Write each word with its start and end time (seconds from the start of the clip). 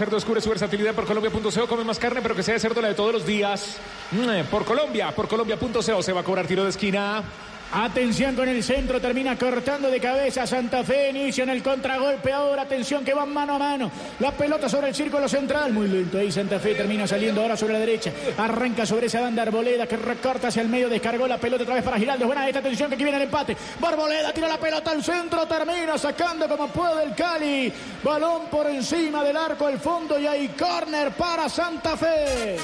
Cerdo 0.00 0.16
descubre 0.16 0.40
su 0.40 0.48
versatilidad 0.48 0.94
por 0.94 1.04
Colombia.co. 1.04 1.66
Come 1.68 1.84
más 1.84 1.98
carne, 1.98 2.22
pero 2.22 2.34
que 2.34 2.42
sea 2.42 2.54
de 2.54 2.60
cerdo 2.60 2.80
la 2.80 2.88
de 2.88 2.94
todos 2.94 3.12
los 3.12 3.26
días. 3.26 3.76
Mm, 4.12 4.46
por 4.50 4.64
Colombia, 4.64 5.14
por 5.14 5.28
Colombia.co. 5.28 6.02
Se 6.02 6.14
va 6.14 6.22
a 6.22 6.24
cobrar 6.24 6.46
tiro 6.46 6.64
de 6.64 6.70
esquina. 6.70 7.22
Atención 7.72 8.34
con 8.34 8.48
el 8.48 8.64
centro, 8.64 9.00
termina 9.00 9.38
cortando 9.38 9.88
de 9.88 10.00
cabeza 10.00 10.44
Santa 10.44 10.82
Fe, 10.82 11.10
inicia 11.10 11.44
en 11.44 11.50
el 11.50 11.62
contragolpe 11.62 12.32
ahora, 12.32 12.62
atención 12.62 13.04
que 13.04 13.14
van 13.14 13.32
mano 13.32 13.54
a 13.54 13.58
mano, 13.60 13.92
la 14.18 14.32
pelota 14.32 14.68
sobre 14.68 14.88
el 14.88 14.94
círculo 14.94 15.28
central, 15.28 15.72
muy 15.72 15.86
lento 15.86 16.18
ahí 16.18 16.32
Santa 16.32 16.58
Fe 16.58 16.74
termina 16.74 17.06
saliendo 17.06 17.40
ahora 17.40 17.56
sobre 17.56 17.74
la 17.74 17.78
derecha, 17.78 18.12
arranca 18.38 18.84
sobre 18.84 19.06
esa 19.06 19.20
banda 19.20 19.42
Arboleda 19.42 19.86
que 19.86 19.96
recorta 19.96 20.48
hacia 20.48 20.62
el 20.62 20.68
medio, 20.68 20.88
descargó 20.88 21.28
la 21.28 21.38
pelota 21.38 21.62
otra 21.62 21.76
vez 21.76 21.84
para 21.84 21.96
Giraldo, 21.96 22.26
buena 22.26 22.44
esta 22.48 22.58
atención 22.58 22.88
que 22.88 22.96
aquí 22.96 23.04
viene 23.04 23.18
el 23.18 23.24
empate, 23.24 23.56
Barboleda 23.78 24.32
tira 24.32 24.48
la 24.48 24.58
pelota 24.58 24.90
al 24.90 25.04
centro, 25.04 25.46
termina 25.46 25.96
sacando 25.96 26.48
como 26.48 26.66
puede 26.66 27.04
el 27.04 27.14
Cali, 27.14 27.72
balón 28.02 28.46
por 28.50 28.66
encima 28.66 29.22
del 29.22 29.36
arco 29.36 29.68
al 29.68 29.78
fondo 29.78 30.18
y 30.18 30.26
hay 30.26 30.48
córner 30.48 31.12
para 31.12 31.48
Santa 31.48 31.96
Fe. 31.96 32.56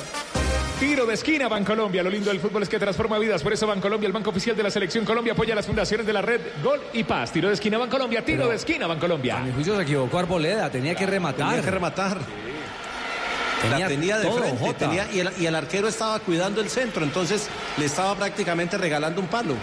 Tiro 0.80 1.06
de 1.06 1.14
esquina, 1.14 1.48
Bancolombia. 1.48 2.02
Lo 2.02 2.10
lindo 2.10 2.30
del 2.30 2.38
fútbol 2.40 2.62
es 2.62 2.68
que 2.68 2.78
transforma 2.78 3.18
vidas. 3.18 3.42
Por 3.42 3.52
eso 3.52 3.66
Bancolombia, 3.66 4.06
el 4.06 4.12
banco 4.12 4.28
oficial 4.30 4.54
de 4.54 4.62
la 4.62 4.70
selección 4.70 5.04
Colombia, 5.06 5.32
apoya 5.32 5.54
las 5.54 5.64
fundaciones 5.64 6.06
de 6.06 6.12
la 6.12 6.20
red 6.20 6.40
Gol 6.62 6.80
y 6.92 7.02
Paz. 7.04 7.32
Tiro 7.32 7.48
de 7.48 7.54
esquina, 7.54 7.78
Bancolombia. 7.78 8.22
Tiro 8.24 8.38
Pero, 8.40 8.50
de 8.50 8.56
esquina, 8.56 8.86
Bancolombia. 8.86 9.38
A 9.38 9.40
mi 9.40 9.52
juicio 9.52 9.74
se 9.74 9.82
equivocó 9.82 10.18
Arboleda, 10.18 10.68
tenía 10.70 10.94
que 10.94 11.06
rematar. 11.06 11.48
Tenía 11.48 11.62
que 11.64 11.70
rematar. 11.70 12.18
Tenía 13.62 13.78
la 13.78 13.88
tenía 13.88 14.18
de 14.18 14.26
todo, 14.26 14.38
frente 14.42 14.74
tenía- 14.74 15.08
y, 15.10 15.20
el, 15.20 15.30
y 15.38 15.46
el 15.46 15.54
arquero 15.54 15.88
estaba 15.88 16.18
cuidando 16.20 16.60
el 16.60 16.68
centro, 16.68 17.02
entonces 17.04 17.48
le 17.78 17.86
estaba 17.86 18.14
prácticamente 18.14 18.76
regalando 18.76 19.18
un 19.22 19.28
palo. 19.28 19.54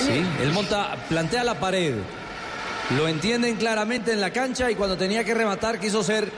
Sí, 0.00 0.24
él 0.42 0.52
monta, 0.52 0.96
plantea 1.08 1.44
la 1.44 1.54
pared. 1.60 1.94
Lo 2.96 3.06
entienden 3.06 3.54
claramente 3.56 4.12
en 4.12 4.20
la 4.20 4.30
cancha 4.32 4.68
y 4.70 4.74
cuando 4.74 4.96
tenía 4.96 5.22
que 5.22 5.32
rematar 5.32 5.78
quiso 5.78 6.02
ser 6.02 6.28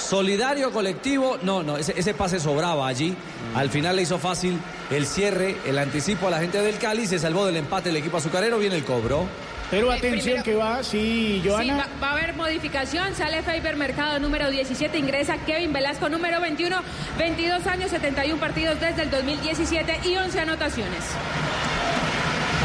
solidario, 0.00 0.70
colectivo. 0.72 1.38
No, 1.42 1.62
no, 1.62 1.76
ese, 1.76 1.94
ese 1.96 2.14
pase 2.14 2.40
sobraba 2.40 2.86
allí. 2.88 3.14
Al 3.54 3.70
final 3.70 3.96
le 3.96 4.02
hizo 4.02 4.18
fácil 4.18 4.58
el 4.90 5.06
cierre, 5.06 5.56
el 5.66 5.78
anticipo 5.78 6.28
a 6.28 6.30
la 6.30 6.40
gente 6.40 6.60
del 6.62 6.78
Cali. 6.78 7.06
Se 7.06 7.18
salvó 7.18 7.46
del 7.46 7.56
empate 7.56 7.90
el 7.90 7.96
equipo 7.96 8.16
azucarero. 8.16 8.58
Viene 8.58 8.76
el 8.76 8.84
cobro. 8.84 9.26
Pero 9.70 9.92
Eh, 9.92 9.98
atención 9.98 10.42
primero- 10.42 10.42
que 10.44 10.54
va, 10.56 10.82
sí, 10.82 11.40
Sí, 11.44 11.48
Joana. 11.48 11.76
va, 11.76 11.86
va 12.02 12.08
a 12.08 12.12
haber 12.14 12.34
modificación. 12.34 13.14
Sale 13.14 13.42
Faber 13.42 13.76
Mercado 13.76 14.18
número 14.18 14.50
17, 14.50 14.98
ingresa 14.98 15.36
Kevin 15.46 15.72
Velasco 15.72 16.08
número 16.08 16.40
21, 16.40 16.82
22 17.18 17.64
años, 17.68 17.90
71 17.90 18.40
partidos 18.40 18.80
desde 18.80 19.02
el 19.02 19.10
2017 19.10 20.00
y 20.08 20.16
11 20.16 20.40
anotaciones. 20.40 21.04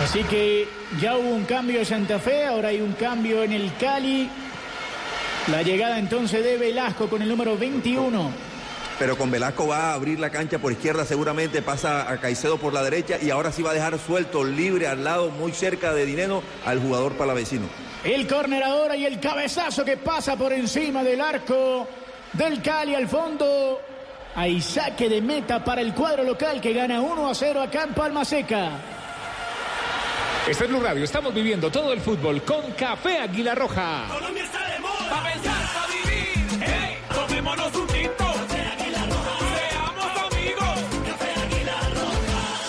Así 0.03 0.23
que 0.23 0.67
ya 0.99 1.15
hubo 1.15 1.29
un 1.29 1.45
cambio 1.45 1.79
de 1.79 1.85
Santa 1.85 2.19
Fe, 2.19 2.45
ahora 2.47 2.69
hay 2.69 2.81
un 2.81 2.93
cambio 2.93 3.43
en 3.43 3.53
el 3.53 3.71
Cali. 3.79 4.29
La 5.47 5.61
llegada 5.61 5.99
entonces 5.99 6.43
de 6.43 6.57
Velasco 6.57 7.07
con 7.07 7.21
el 7.21 7.29
número 7.29 7.55
21. 7.55 8.31
Pero 8.97 9.15
con 9.15 9.29
Velasco 9.29 9.67
va 9.67 9.91
a 9.91 9.93
abrir 9.93 10.19
la 10.19 10.31
cancha 10.31 10.57
por 10.57 10.71
izquierda 10.71 11.05
seguramente, 11.05 11.61
pasa 11.61 12.09
a 12.09 12.17
Caicedo 12.17 12.57
por 12.57 12.73
la 12.73 12.81
derecha 12.81 13.17
y 13.21 13.29
ahora 13.29 13.51
sí 13.51 13.61
va 13.61 13.69
a 13.69 13.73
dejar 13.73 13.99
suelto, 13.99 14.43
libre, 14.43 14.87
al 14.87 15.03
lado, 15.03 15.29
muy 15.29 15.51
cerca 15.51 15.93
de 15.93 16.05
Dineno, 16.05 16.41
al 16.65 16.79
jugador 16.79 17.13
palavecino. 17.13 17.67
El 18.03 18.25
córner 18.25 18.63
ahora 18.63 18.95
y 18.95 19.05
el 19.05 19.19
cabezazo 19.19 19.85
que 19.85 19.97
pasa 19.97 20.35
por 20.35 20.51
encima 20.51 21.03
del 21.03 21.21
arco 21.21 21.87
del 22.33 22.61
Cali 22.63 22.95
al 22.95 23.07
fondo. 23.07 23.81
Hay 24.35 24.61
saque 24.61 25.07
de 25.09 25.21
meta 25.21 25.63
para 25.63 25.81
el 25.81 25.93
cuadro 25.93 26.23
local 26.23 26.59
que 26.59 26.73
gana 26.73 27.01
1 27.01 27.29
a 27.29 27.35
0 27.35 27.61
acá 27.61 27.83
en 27.83 27.93
Palma 27.93 28.25
Seca. 28.25 28.71
Este 30.47 30.63
es 30.65 30.69
Blue 30.69 30.81
Radio. 30.81 31.03
Estamos 31.03 31.33
viviendo 31.33 31.69
todo 31.69 31.93
el 31.93 31.99
fútbol 32.01 32.41
con 32.43 32.71
Café 32.71 33.19
Águila 33.19 33.53
Roja. 33.55 34.07
Colombia 34.11 34.43
está. 34.43 34.64
Pa' 35.09 35.23
pensar, 35.23 35.63
pa' 35.73 35.87
vivir. 35.87 36.47
Hey, 36.61 36.97
tomémonos 37.13 37.75
un 37.75 37.87
tinto. 37.87 38.25
Seamos 39.55 40.31
amigos. 40.31 40.79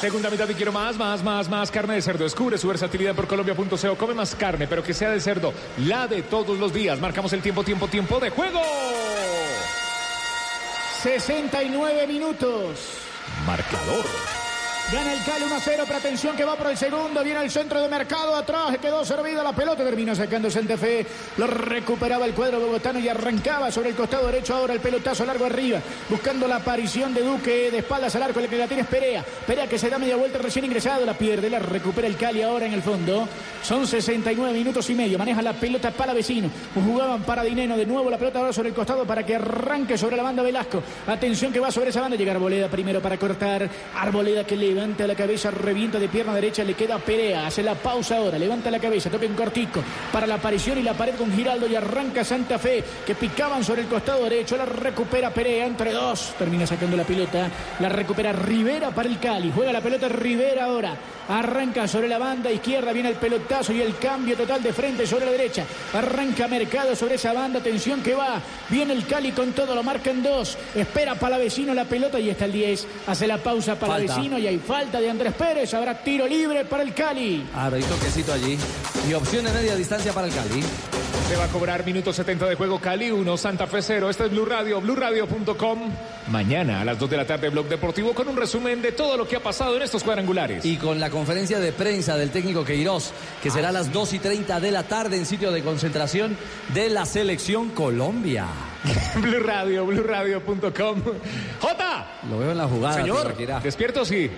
Segunda 0.00 0.30
mitad 0.30 0.48
y 0.48 0.54
quiero 0.54 0.72
más, 0.72 0.96
más, 0.96 1.22
más, 1.22 1.48
más 1.48 1.70
carne 1.70 1.94
de 1.94 2.02
cerdo. 2.02 2.24
Descubre 2.24 2.58
su 2.58 2.68
versatilidad 2.68 3.14
por 3.14 3.26
Colombia.co. 3.26 3.96
Come 3.96 4.14
más 4.14 4.34
carne, 4.34 4.66
pero 4.66 4.82
que 4.82 4.94
sea 4.94 5.10
de 5.10 5.20
cerdo. 5.20 5.52
La 5.78 6.06
de 6.06 6.22
todos 6.22 6.58
los 6.58 6.72
días. 6.72 7.00
Marcamos 7.00 7.32
el 7.32 7.42
tiempo, 7.42 7.64
tiempo, 7.64 7.88
tiempo 7.88 8.20
de 8.20 8.30
juego. 8.30 8.60
69 11.02 12.06
minutos. 12.06 12.98
Marcador. 13.46 14.35
Gana 14.92 15.14
el 15.14 15.24
Cali 15.24 15.42
1 15.42 15.52
a 15.52 15.58
0, 15.58 15.82
pero 15.84 15.98
atención 15.98 16.36
que 16.36 16.44
va 16.44 16.54
por 16.54 16.68
el 16.68 16.76
segundo. 16.76 17.24
Viene 17.24 17.42
el 17.42 17.50
centro 17.50 17.82
de 17.82 17.88
mercado 17.88 18.36
atrás. 18.36 18.78
Quedó 18.78 19.04
servida 19.04 19.42
la 19.42 19.52
pelota. 19.52 19.82
Termina 19.82 20.14
sacando 20.14 20.48
Santa 20.48 20.76
Fe. 20.76 21.04
Lo 21.38 21.48
recuperaba 21.48 22.24
el 22.24 22.34
cuadro 22.34 22.60
bogotano 22.60 23.00
y 23.00 23.08
arrancaba 23.08 23.72
sobre 23.72 23.88
el 23.88 23.96
costado 23.96 24.26
derecho. 24.26 24.54
Ahora 24.54 24.74
el 24.74 24.80
pelotazo 24.80 25.24
largo 25.24 25.46
arriba. 25.46 25.80
Buscando 26.08 26.46
la 26.46 26.56
aparición 26.56 27.12
de 27.14 27.22
Duque 27.22 27.68
de 27.72 27.78
espaldas 27.78 28.14
al 28.14 28.22
arco. 28.22 28.38
El 28.38 28.48
que 28.48 28.58
la 28.58 28.68
tiene 28.68 28.84
es 28.84 28.88
Perea. 28.88 29.24
Perea 29.44 29.66
que 29.66 29.76
se 29.76 29.90
da 29.90 29.98
media 29.98 30.14
vuelta 30.14 30.38
recién 30.38 30.64
ingresado. 30.64 31.04
La 31.04 31.14
pierde. 31.14 31.50
La 31.50 31.58
recupera 31.58 32.06
el 32.06 32.16
Cali 32.16 32.42
ahora 32.42 32.66
en 32.66 32.72
el 32.72 32.82
fondo. 32.82 33.28
Son 33.64 33.88
69 33.88 34.52
minutos 34.56 34.88
y 34.88 34.94
medio. 34.94 35.18
Maneja 35.18 35.42
la 35.42 35.54
pelota 35.54 35.90
para 35.90 36.14
vecino. 36.14 36.48
Jugaban 36.76 37.24
para 37.24 37.42
Dineno. 37.42 37.76
De 37.76 37.86
nuevo 37.86 38.08
la 38.08 38.18
pelota 38.18 38.38
ahora 38.38 38.52
sobre 38.52 38.68
el 38.68 38.74
costado 38.74 39.04
para 39.04 39.26
que 39.26 39.34
arranque 39.34 39.98
sobre 39.98 40.16
la 40.16 40.22
banda 40.22 40.44
Velasco. 40.44 40.80
Atención 41.08 41.52
que 41.52 41.58
va 41.58 41.72
sobre 41.72 41.90
esa 41.90 42.02
banda. 42.02 42.16
Llega 42.16 42.30
Arboleda 42.30 42.68
primero 42.68 43.02
para 43.02 43.18
cortar. 43.18 43.68
Arboleda 43.96 44.44
que 44.44 44.56
levanta 44.76 45.06
la 45.06 45.14
cabeza, 45.14 45.50
revienta 45.50 45.98
de 45.98 46.06
pierna 46.06 46.34
derecha, 46.34 46.62
le 46.62 46.74
queda 46.74 46.98
Perea, 46.98 47.46
hace 47.46 47.62
la 47.62 47.74
pausa 47.74 48.18
ahora, 48.18 48.38
levanta 48.38 48.70
la 48.70 48.78
cabeza, 48.78 49.10
toca 49.10 49.24
en 49.24 49.34
cortico 49.34 49.82
para 50.12 50.26
la 50.26 50.34
aparición 50.34 50.76
y 50.76 50.82
la 50.82 50.92
pared 50.92 51.14
con 51.14 51.32
Giraldo 51.32 51.66
y 51.66 51.74
arranca 51.74 52.22
Santa 52.22 52.58
Fe, 52.58 52.84
que 53.06 53.14
picaban 53.14 53.64
sobre 53.64 53.82
el 53.82 53.88
costado 53.88 54.24
derecho, 54.24 54.54
la 54.56 54.66
recupera 54.66 55.32
Perea 55.32 55.66
entre 55.66 55.92
dos, 55.92 56.34
termina 56.38 56.66
sacando 56.66 56.94
la 56.94 57.04
pelota, 57.04 57.48
la 57.80 57.88
recupera 57.88 58.32
Rivera 58.32 58.90
para 58.90 59.08
el 59.08 59.18
Cali, 59.18 59.50
juega 59.54 59.72
la 59.72 59.80
pelota 59.80 60.08
Rivera 60.08 60.66
ahora, 60.66 60.94
arranca 61.28 61.88
sobre 61.88 62.08
la 62.08 62.18
banda 62.18 62.52
izquierda, 62.52 62.92
viene 62.92 63.08
el 63.08 63.16
pelotazo 63.16 63.72
y 63.72 63.80
el 63.80 63.96
cambio 63.96 64.36
total 64.36 64.62
de 64.62 64.74
frente 64.74 65.06
sobre 65.06 65.24
la 65.24 65.32
derecha, 65.32 65.64
arranca 65.94 66.48
Mercado 66.48 66.94
sobre 66.94 67.14
esa 67.14 67.32
banda, 67.32 67.60
atención 67.60 68.02
que 68.02 68.14
va, 68.14 68.42
viene 68.68 68.92
el 68.92 69.06
Cali 69.06 69.32
con 69.32 69.52
todo, 69.52 69.74
lo 69.74 69.82
marcan 69.82 70.22
dos, 70.22 70.58
espera 70.74 71.14
Palavecino 71.14 71.72
la 71.72 71.86
pelota 71.86 72.20
y 72.20 72.28
está 72.28 72.44
el 72.44 72.52
10, 72.52 72.86
hace 73.06 73.26
la 73.26 73.38
pausa 73.38 73.78
Palavecino 73.78 74.38
y 74.38 74.46
hay 74.46 74.58
falta 74.66 75.00
de 75.00 75.08
Andrés 75.08 75.32
Pérez, 75.34 75.72
habrá 75.74 75.94
tiro 75.94 76.26
libre 76.26 76.64
para 76.64 76.82
el 76.82 76.92
Cali. 76.92 77.46
Ahora 77.54 77.76
hay 77.76 77.82
toquecito 77.84 78.32
allí. 78.32 78.58
Y 79.08 79.14
opción 79.14 79.44
de 79.44 79.52
media 79.52 79.76
distancia 79.76 80.12
para 80.12 80.26
el 80.26 80.34
Cali. 80.34 80.62
Se 81.28 81.36
va 81.36 81.44
a 81.44 81.48
cobrar 81.48 81.84
minuto 81.86 82.12
70 82.12 82.46
de 82.46 82.56
juego 82.56 82.80
Cali 82.80 83.10
1, 83.10 83.36
Santa 83.36 83.66
Fe 83.66 83.80
0. 83.80 84.10
Este 84.10 84.26
es 84.26 84.30
Blue 84.30 84.44
Radio, 84.44 84.80
BlueRadio.com. 84.80 85.78
Mañana 86.28 86.80
a 86.80 86.84
las 86.84 86.98
2 86.98 87.10
de 87.10 87.16
la 87.16 87.26
tarde, 87.26 87.48
Blog 87.48 87.68
Deportivo 87.68 88.12
con 88.12 88.26
un 88.26 88.36
resumen 88.36 88.82
de 88.82 88.92
todo 88.92 89.16
lo 89.16 89.28
que 89.28 89.36
ha 89.36 89.42
pasado 89.42 89.76
en 89.76 89.82
estos 89.82 90.02
cuadrangulares. 90.02 90.64
Y 90.64 90.76
con 90.76 90.98
la 90.98 91.10
conferencia 91.10 91.60
de 91.60 91.72
prensa 91.72 92.16
del 92.16 92.30
técnico 92.30 92.64
Queiroz, 92.64 93.12
que 93.42 93.50
será 93.50 93.68
a 93.68 93.72
las 93.72 93.92
2 93.92 94.14
y 94.14 94.18
30 94.18 94.58
de 94.58 94.70
la 94.72 94.82
tarde 94.82 95.16
en 95.16 95.26
sitio 95.26 95.52
de 95.52 95.62
concentración 95.62 96.36
de 96.74 96.90
la 96.90 97.06
selección 97.06 97.70
Colombia. 97.70 98.46
Blue 99.16 99.40
Radio, 99.40 99.86
BlueRadio.com. 99.86 101.02
Jota. 101.60 102.06
Lo 102.30 102.38
veo 102.38 102.52
en 102.52 102.58
la 102.58 102.66
jugada. 102.66 102.94
Señor. 102.94 103.36
¿Despierto 103.62 104.04
sí? 104.04 104.30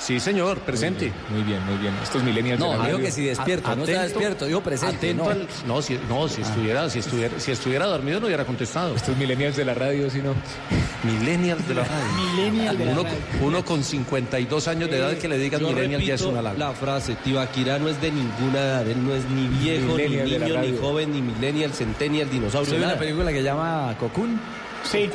Sí, 0.00 0.18
señor, 0.18 0.58
presente. 0.60 1.12
Muy 1.28 1.42
bien, 1.42 1.62
muy 1.66 1.76
bien. 1.76 1.92
Estos 2.02 2.22
millennials 2.24 2.58
de 2.58 2.66
No, 2.66 2.76
radio. 2.78 2.98
que 2.98 3.10
si 3.10 3.24
despierto, 3.24 3.76
no 3.76 3.84
está 3.84 4.02
despierto, 4.04 4.46
dijo 4.46 4.62
presente. 4.62 4.96
atento 4.96 5.24
No. 5.24 5.30
al- 5.30 5.46
no, 5.66 5.82
si, 5.82 5.98
no, 6.08 6.26
si 6.26 6.40
estuviera, 6.40 6.88
si 6.88 7.00
estuviera, 7.00 7.38
si 7.38 7.50
estuviera 7.52 7.84
dormido 7.86 8.18
no 8.18 8.26
hubiera 8.26 8.46
contestado. 8.46 8.94
Estos 8.96 9.14
millennials 9.18 9.56
de 9.56 9.64
la 9.66 9.74
radio, 9.74 10.08
si 10.08 10.18
no. 10.22 10.34
Millennials 11.04 11.68
de 11.68 11.74
la 11.74 11.84
radio. 11.84 12.04
Millennial 12.34 12.78
de 12.78 12.84
la 12.86 12.92
Uno, 12.92 13.02
radio. 13.02 13.18
uno 13.42 13.64
con 13.64 13.84
52 13.84 14.68
años 14.68 14.90
de 14.90 14.96
edad 14.98 15.16
que 15.18 15.28
le 15.28 15.36
digan 15.38 15.62
millennial 15.62 16.00
ya 16.02 16.14
es 16.14 16.22
una 16.22 16.38
halago. 16.40 16.58
La 16.58 16.72
frase, 16.72 17.16
Tibaquirá 17.16 17.78
no 17.78 17.88
es 17.90 18.00
de 18.00 18.10
ninguna 18.10 18.58
edad, 18.58 18.88
él 18.88 19.06
no 19.06 19.14
es 19.14 19.24
ni 19.28 19.48
viejo, 19.48 19.96
ni 19.98 20.08
niño, 20.08 20.60
ni 20.62 20.76
joven, 20.78 21.12
ni 21.12 21.20
millennial, 21.20 21.72
centennial, 21.74 22.30
dinosaurio, 22.30 22.72
¿Usted 22.74 22.84
una 22.86 22.98
película 22.98 23.30
que 23.32 23.42
llama 23.42 23.94
Cocoon? 24.00 24.40
Sí. 24.90 25.10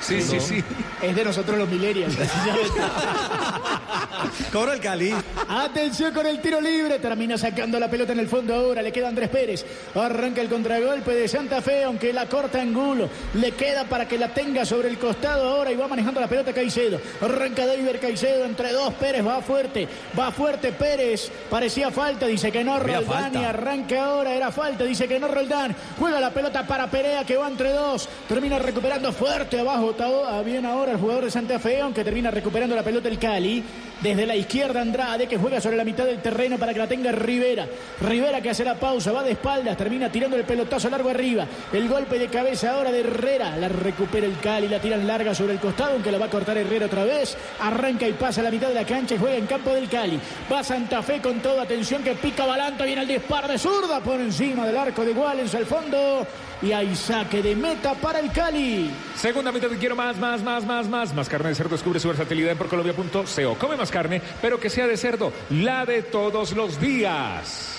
Sí, 0.00 0.22
sí, 0.22 0.40
sí. 0.40 0.64
Es 1.02 1.16
de 1.16 1.24
nosotros 1.24 1.56
los 1.56 1.68
millennials. 1.68 2.14
Cobra 4.52 4.74
el 4.74 4.80
Cali. 4.80 5.14
Atención 5.48 6.12
con 6.12 6.26
el 6.26 6.40
tiro 6.40 6.60
libre. 6.60 6.98
Termina 6.98 7.38
sacando 7.38 7.80
la 7.80 7.88
pelota 7.88 8.12
en 8.12 8.18
el 8.18 8.28
fondo 8.28 8.54
ahora. 8.54 8.82
Le 8.82 8.92
queda 8.92 9.08
Andrés 9.08 9.30
Pérez. 9.30 9.64
Arranca 9.94 10.42
el 10.42 10.48
contragolpe 10.48 11.14
de 11.14 11.26
Santa 11.26 11.62
Fe, 11.62 11.84
aunque 11.84 12.12
la 12.12 12.26
corta 12.26 12.60
Angulo. 12.60 13.08
Le 13.34 13.52
queda 13.52 13.84
para 13.84 14.06
que 14.06 14.18
la 14.18 14.28
tenga 14.28 14.64
sobre 14.66 14.88
el 14.88 14.98
costado 14.98 15.48
ahora 15.48 15.72
y 15.72 15.76
va 15.76 15.88
manejando 15.88 16.20
la 16.20 16.28
pelota 16.28 16.52
Caicedo. 16.52 17.00
Arranca 17.20 17.66
David 17.66 17.96
Caicedo 18.00 18.44
entre 18.44 18.72
dos. 18.72 18.92
Pérez 18.94 19.26
va 19.26 19.40
fuerte. 19.40 19.88
Va 20.18 20.30
fuerte 20.30 20.72
Pérez. 20.72 21.30
Parecía 21.48 21.90
falta. 21.90 22.26
Dice 22.26 22.52
que 22.52 22.62
no 22.62 22.78
Roldán. 22.78 23.04
falta. 23.04 23.40
Y 23.40 23.44
arranca 23.44 24.04
ahora. 24.04 24.34
Era 24.34 24.52
falta. 24.52 24.84
Dice 24.84 25.08
que 25.08 25.18
no 25.18 25.28
Roldán. 25.28 25.74
Juega 25.98 26.20
la 26.20 26.30
pelota 26.30 26.66
para 26.66 26.90
Perea 26.90 27.24
que 27.24 27.36
va 27.36 27.48
entre 27.48 27.72
dos. 27.72 28.08
Termina 28.28 28.58
recuperando 28.58 29.12
fuerte 29.12 29.60
abajo. 29.60 29.92
Está 29.92 30.42
bien 30.42 30.66
ahora 30.66 30.89
el 30.92 30.98
jugador 30.98 31.24
de 31.24 31.30
Santa 31.30 31.58
Fe, 31.58 31.80
aunque 31.80 32.04
termina 32.04 32.30
recuperando 32.30 32.74
la 32.74 32.82
pelota 32.82 33.08
el 33.08 33.18
Cali. 33.18 33.64
Desde 34.00 34.24
la 34.24 34.34
izquierda 34.34 34.80
Andrade 34.80 35.26
que 35.26 35.36
juega 35.36 35.60
sobre 35.60 35.76
la 35.76 35.84
mitad 35.84 36.06
del 36.06 36.22
terreno 36.22 36.56
para 36.56 36.72
que 36.72 36.78
la 36.78 36.86
tenga 36.86 37.12
Rivera. 37.12 37.66
Rivera 38.00 38.40
que 38.40 38.48
hace 38.48 38.64
la 38.64 38.74
pausa, 38.74 39.12
va 39.12 39.22
de 39.22 39.32
espaldas, 39.32 39.76
termina 39.76 40.10
tirando 40.10 40.36
el 40.36 40.44
pelotazo 40.44 40.88
largo 40.88 41.10
arriba. 41.10 41.46
El 41.70 41.86
golpe 41.86 42.18
de 42.18 42.28
cabeza 42.28 42.72
ahora 42.72 42.90
de 42.90 43.00
Herrera. 43.00 43.56
La 43.58 43.68
recupera 43.68 44.26
el 44.26 44.38
Cali, 44.38 44.68
la 44.68 44.80
tiran 44.80 45.06
larga 45.06 45.34
sobre 45.34 45.52
el 45.52 45.60
costado, 45.60 45.92
aunque 45.92 46.10
la 46.10 46.16
va 46.16 46.26
a 46.26 46.30
cortar 46.30 46.56
Herrera 46.56 46.86
otra 46.86 47.04
vez. 47.04 47.36
Arranca 47.60 48.08
y 48.08 48.14
pasa 48.14 48.40
a 48.40 48.44
la 48.44 48.50
mitad 48.50 48.68
de 48.68 48.74
la 48.74 48.86
cancha 48.86 49.16
y 49.16 49.18
juega 49.18 49.36
en 49.36 49.46
campo 49.46 49.74
del 49.74 49.88
Cali. 49.88 50.18
Va 50.50 50.64
Santa 50.64 51.02
Fe 51.02 51.20
con 51.20 51.40
toda 51.40 51.62
atención 51.62 52.02
que 52.02 52.14
pica 52.14 52.46
Balanta, 52.46 52.84
viene 52.84 53.02
el 53.02 53.08
disparo 53.08 53.48
de 53.48 53.58
zurda 53.58 54.00
por 54.00 54.18
encima 54.18 54.66
del 54.66 54.78
arco 54.78 55.04
de 55.04 55.12
Gualens 55.12 55.54
al 55.54 55.66
fondo. 55.66 56.26
Y 56.62 56.72
hay 56.72 56.94
saque 56.94 57.42
de 57.42 57.56
meta 57.56 57.94
para 57.94 58.20
el 58.20 58.30
Cali. 58.32 58.90
Segunda 59.16 59.50
mitad 59.50 59.68
quiero 59.78 59.96
más, 59.96 60.18
más, 60.18 60.42
más, 60.42 60.64
más, 60.64 60.86
más. 60.88 61.14
Más 61.14 61.28
carne 61.28 61.48
de 61.48 61.54
cerdo. 61.54 61.70
Descubre 61.70 61.98
su 61.98 62.08
versatilidad 62.08 62.52
en 62.52 62.58
porcolombia.co. 62.58 63.54
Come 63.58 63.76
más 63.76 63.90
carne, 63.90 64.20
pero 64.42 64.60
que 64.60 64.68
sea 64.68 64.86
de 64.86 64.96
cerdo. 64.98 65.32
La 65.50 65.86
de 65.86 66.02
todos 66.02 66.52
los 66.52 66.78
días. 66.80 67.76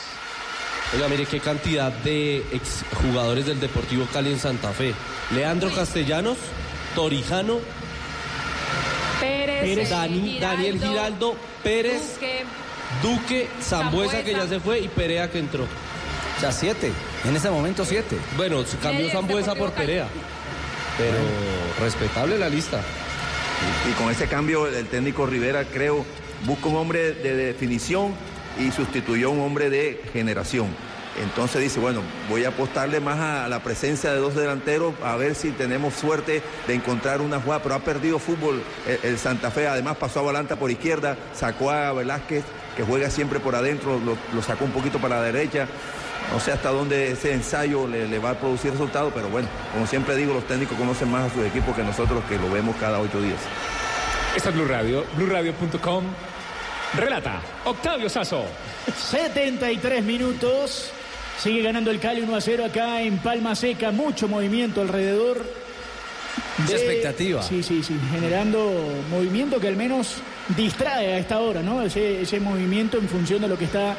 Oiga, 0.95 1.07
mire 1.07 1.25
qué 1.25 1.39
cantidad 1.39 1.91
de 1.91 2.37
exjugadores 2.51 3.45
del 3.45 3.59
Deportivo 3.59 4.05
Cali 4.11 4.31
en 4.31 4.39
Santa 4.39 4.71
Fe. 4.71 4.93
Leandro 5.33 5.69
Castellanos, 5.73 6.37
Torijano, 6.95 7.59
Pérez, 9.19 9.61
Pérez, 9.61 9.89
Dani- 9.91 10.39
Daniel 10.39 10.79
Giraldo, 10.81 11.35
Pérez, 11.63 12.15
Duque, 12.15 12.45
Duque, 13.03 13.47
Zambuesa 13.61 14.23
que 14.23 14.33
ya 14.33 14.47
se 14.47 14.59
fue 14.59 14.79
y 14.79 14.87
Perea 14.87 15.29
que 15.29 15.39
entró. 15.39 15.65
O 16.41 16.43
sea, 16.43 16.51
siete. 16.51 16.91
En 17.23 17.35
este 17.35 17.51
momento, 17.51 17.85
siete. 17.85 18.17
Bueno, 18.35 18.63
cambió 18.81 19.07
Zambuesa 19.11 19.53
por. 19.53 19.73
Perea. 19.73 20.07
Pero 20.97 21.19
respetable 21.79 22.39
la 22.39 22.49
lista. 22.49 22.81
Y 23.87 23.93
con 23.93 24.09
ese 24.09 24.25
cambio, 24.25 24.65
el 24.65 24.87
técnico 24.87 25.27
Rivera, 25.27 25.65
creo, 25.65 26.03
busca 26.47 26.67
un 26.67 26.77
hombre 26.77 27.11
de 27.13 27.35
definición 27.35 28.15
y 28.59 28.71
sustituyó 28.71 29.27
a 29.27 29.29
un 29.29 29.41
hombre 29.41 29.69
de 29.69 30.01
generación. 30.13 30.69
Entonces 31.21 31.61
dice, 31.61 31.79
bueno, 31.79 32.01
voy 32.27 32.45
a 32.45 32.47
apostarle 32.47 32.99
más 32.99 33.19
a 33.19 33.47
la 33.47 33.61
presencia 33.61 34.11
de 34.11 34.17
dos 34.17 34.33
delanteros, 34.33 34.95
a 35.03 35.15
ver 35.17 35.35
si 35.35 35.51
tenemos 35.51 35.93
suerte 35.93 36.41
de 36.65 36.73
encontrar 36.73 37.21
una 37.21 37.39
jugada, 37.39 37.61
pero 37.61 37.75
ha 37.75 37.79
perdido 37.81 38.17
fútbol 38.17 38.63
el, 38.87 39.11
el 39.11 39.19
Santa 39.19 39.51
Fe, 39.51 39.67
además 39.67 39.97
pasó 39.97 40.21
a 40.21 40.23
Balanta 40.23 40.55
por 40.55 40.71
izquierda, 40.71 41.17
sacó 41.35 41.69
a 41.69 41.93
Velázquez, 41.93 42.43
que 42.75 42.81
juega 42.81 43.11
siempre 43.11 43.39
por 43.39 43.53
adentro, 43.53 43.99
lo, 43.99 44.17
lo 44.33 44.41
sacó 44.41 44.65
un 44.65 44.71
poquito 44.71 44.97
para 44.99 45.17
la 45.17 45.23
derecha. 45.23 45.67
No 46.31 46.39
sé 46.39 46.51
hasta 46.51 46.69
dónde 46.69 47.11
ese 47.11 47.33
ensayo 47.33 47.87
le, 47.87 48.07
le 48.07 48.19
va 48.19 48.31
a 48.31 48.39
producir 48.39 48.71
resultados, 48.71 49.11
pero 49.13 49.29
bueno, 49.29 49.49
como 49.73 49.85
siempre 49.85 50.15
digo, 50.15 50.33
los 50.33 50.47
técnicos 50.47 50.77
conocen 50.77 51.11
más 51.11 51.29
a 51.29 51.33
sus 51.33 51.45
equipos 51.45 51.75
que 51.75 51.83
nosotros, 51.83 52.23
que 52.29 52.37
lo 52.37 52.49
vemos 52.49 52.75
cada 52.77 52.99
ocho 52.99 53.21
días. 53.21 53.39
Esta 54.35 54.49
es 54.49 54.55
Blue 54.55 54.65
Radio, 54.65 55.05
BlueRadio.com. 55.17 56.05
Relata 56.95 57.41
Octavio 57.65 58.09
Sazo. 58.09 58.45
73 58.95 60.03
minutos. 60.03 60.91
Sigue 61.37 61.61
ganando 61.61 61.91
el 61.91 61.99
Cali 61.99 62.21
1 62.21 62.35
a 62.35 62.41
0 62.41 62.65
acá 62.65 63.01
en 63.01 63.17
Palma 63.17 63.55
Seca. 63.55 63.91
Mucho 63.91 64.27
movimiento 64.27 64.81
alrededor. 64.81 65.45
Mucha 66.57 66.73
expectativa. 66.73 67.41
Sí, 67.43 67.63
sí, 67.63 67.83
sí. 67.83 67.97
Generando 68.11 68.71
movimiento 69.09 69.59
que 69.59 69.67
al 69.67 69.75
menos 69.75 70.17
distrae 70.55 71.13
a 71.13 71.17
esta 71.17 71.39
hora, 71.39 71.61
¿no? 71.61 71.81
Ese, 71.81 72.21
ese 72.21 72.39
movimiento 72.39 72.97
en 72.97 73.07
función 73.09 73.41
de 73.41 73.47
lo 73.47 73.57
que 73.57 73.65
está 73.65 73.95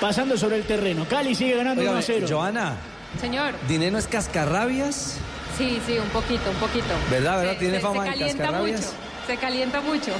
pasando 0.00 0.36
sobre 0.36 0.56
el 0.56 0.64
terreno. 0.64 1.06
Cali 1.08 1.34
sigue 1.34 1.56
ganando 1.56 1.82
1 1.82 1.90
Óigame, 1.90 2.04
a 2.04 2.06
0. 2.06 2.26
Joana, 2.28 2.76
Señor, 3.20 3.54
¿Dinero 3.66 3.98
es 3.98 4.06
cascarrabias? 4.06 5.16
sí, 5.56 5.80
sí, 5.86 5.98
un 5.98 6.08
poquito, 6.10 6.50
un 6.50 6.56
poquito. 6.56 6.86
¿Verdad, 7.10 7.38
verdad? 7.38 7.52
Se- 7.54 7.58
¿Tiene 7.58 7.74
se- 7.76 7.80
fama 7.80 7.94
se 7.94 8.00
de 8.02 8.08
calienta 8.10 8.42
cascarrabias? 8.44 8.80
mucho, 8.80 8.92
se 9.26 9.36
calienta 9.36 9.80
mucho. 9.80 10.12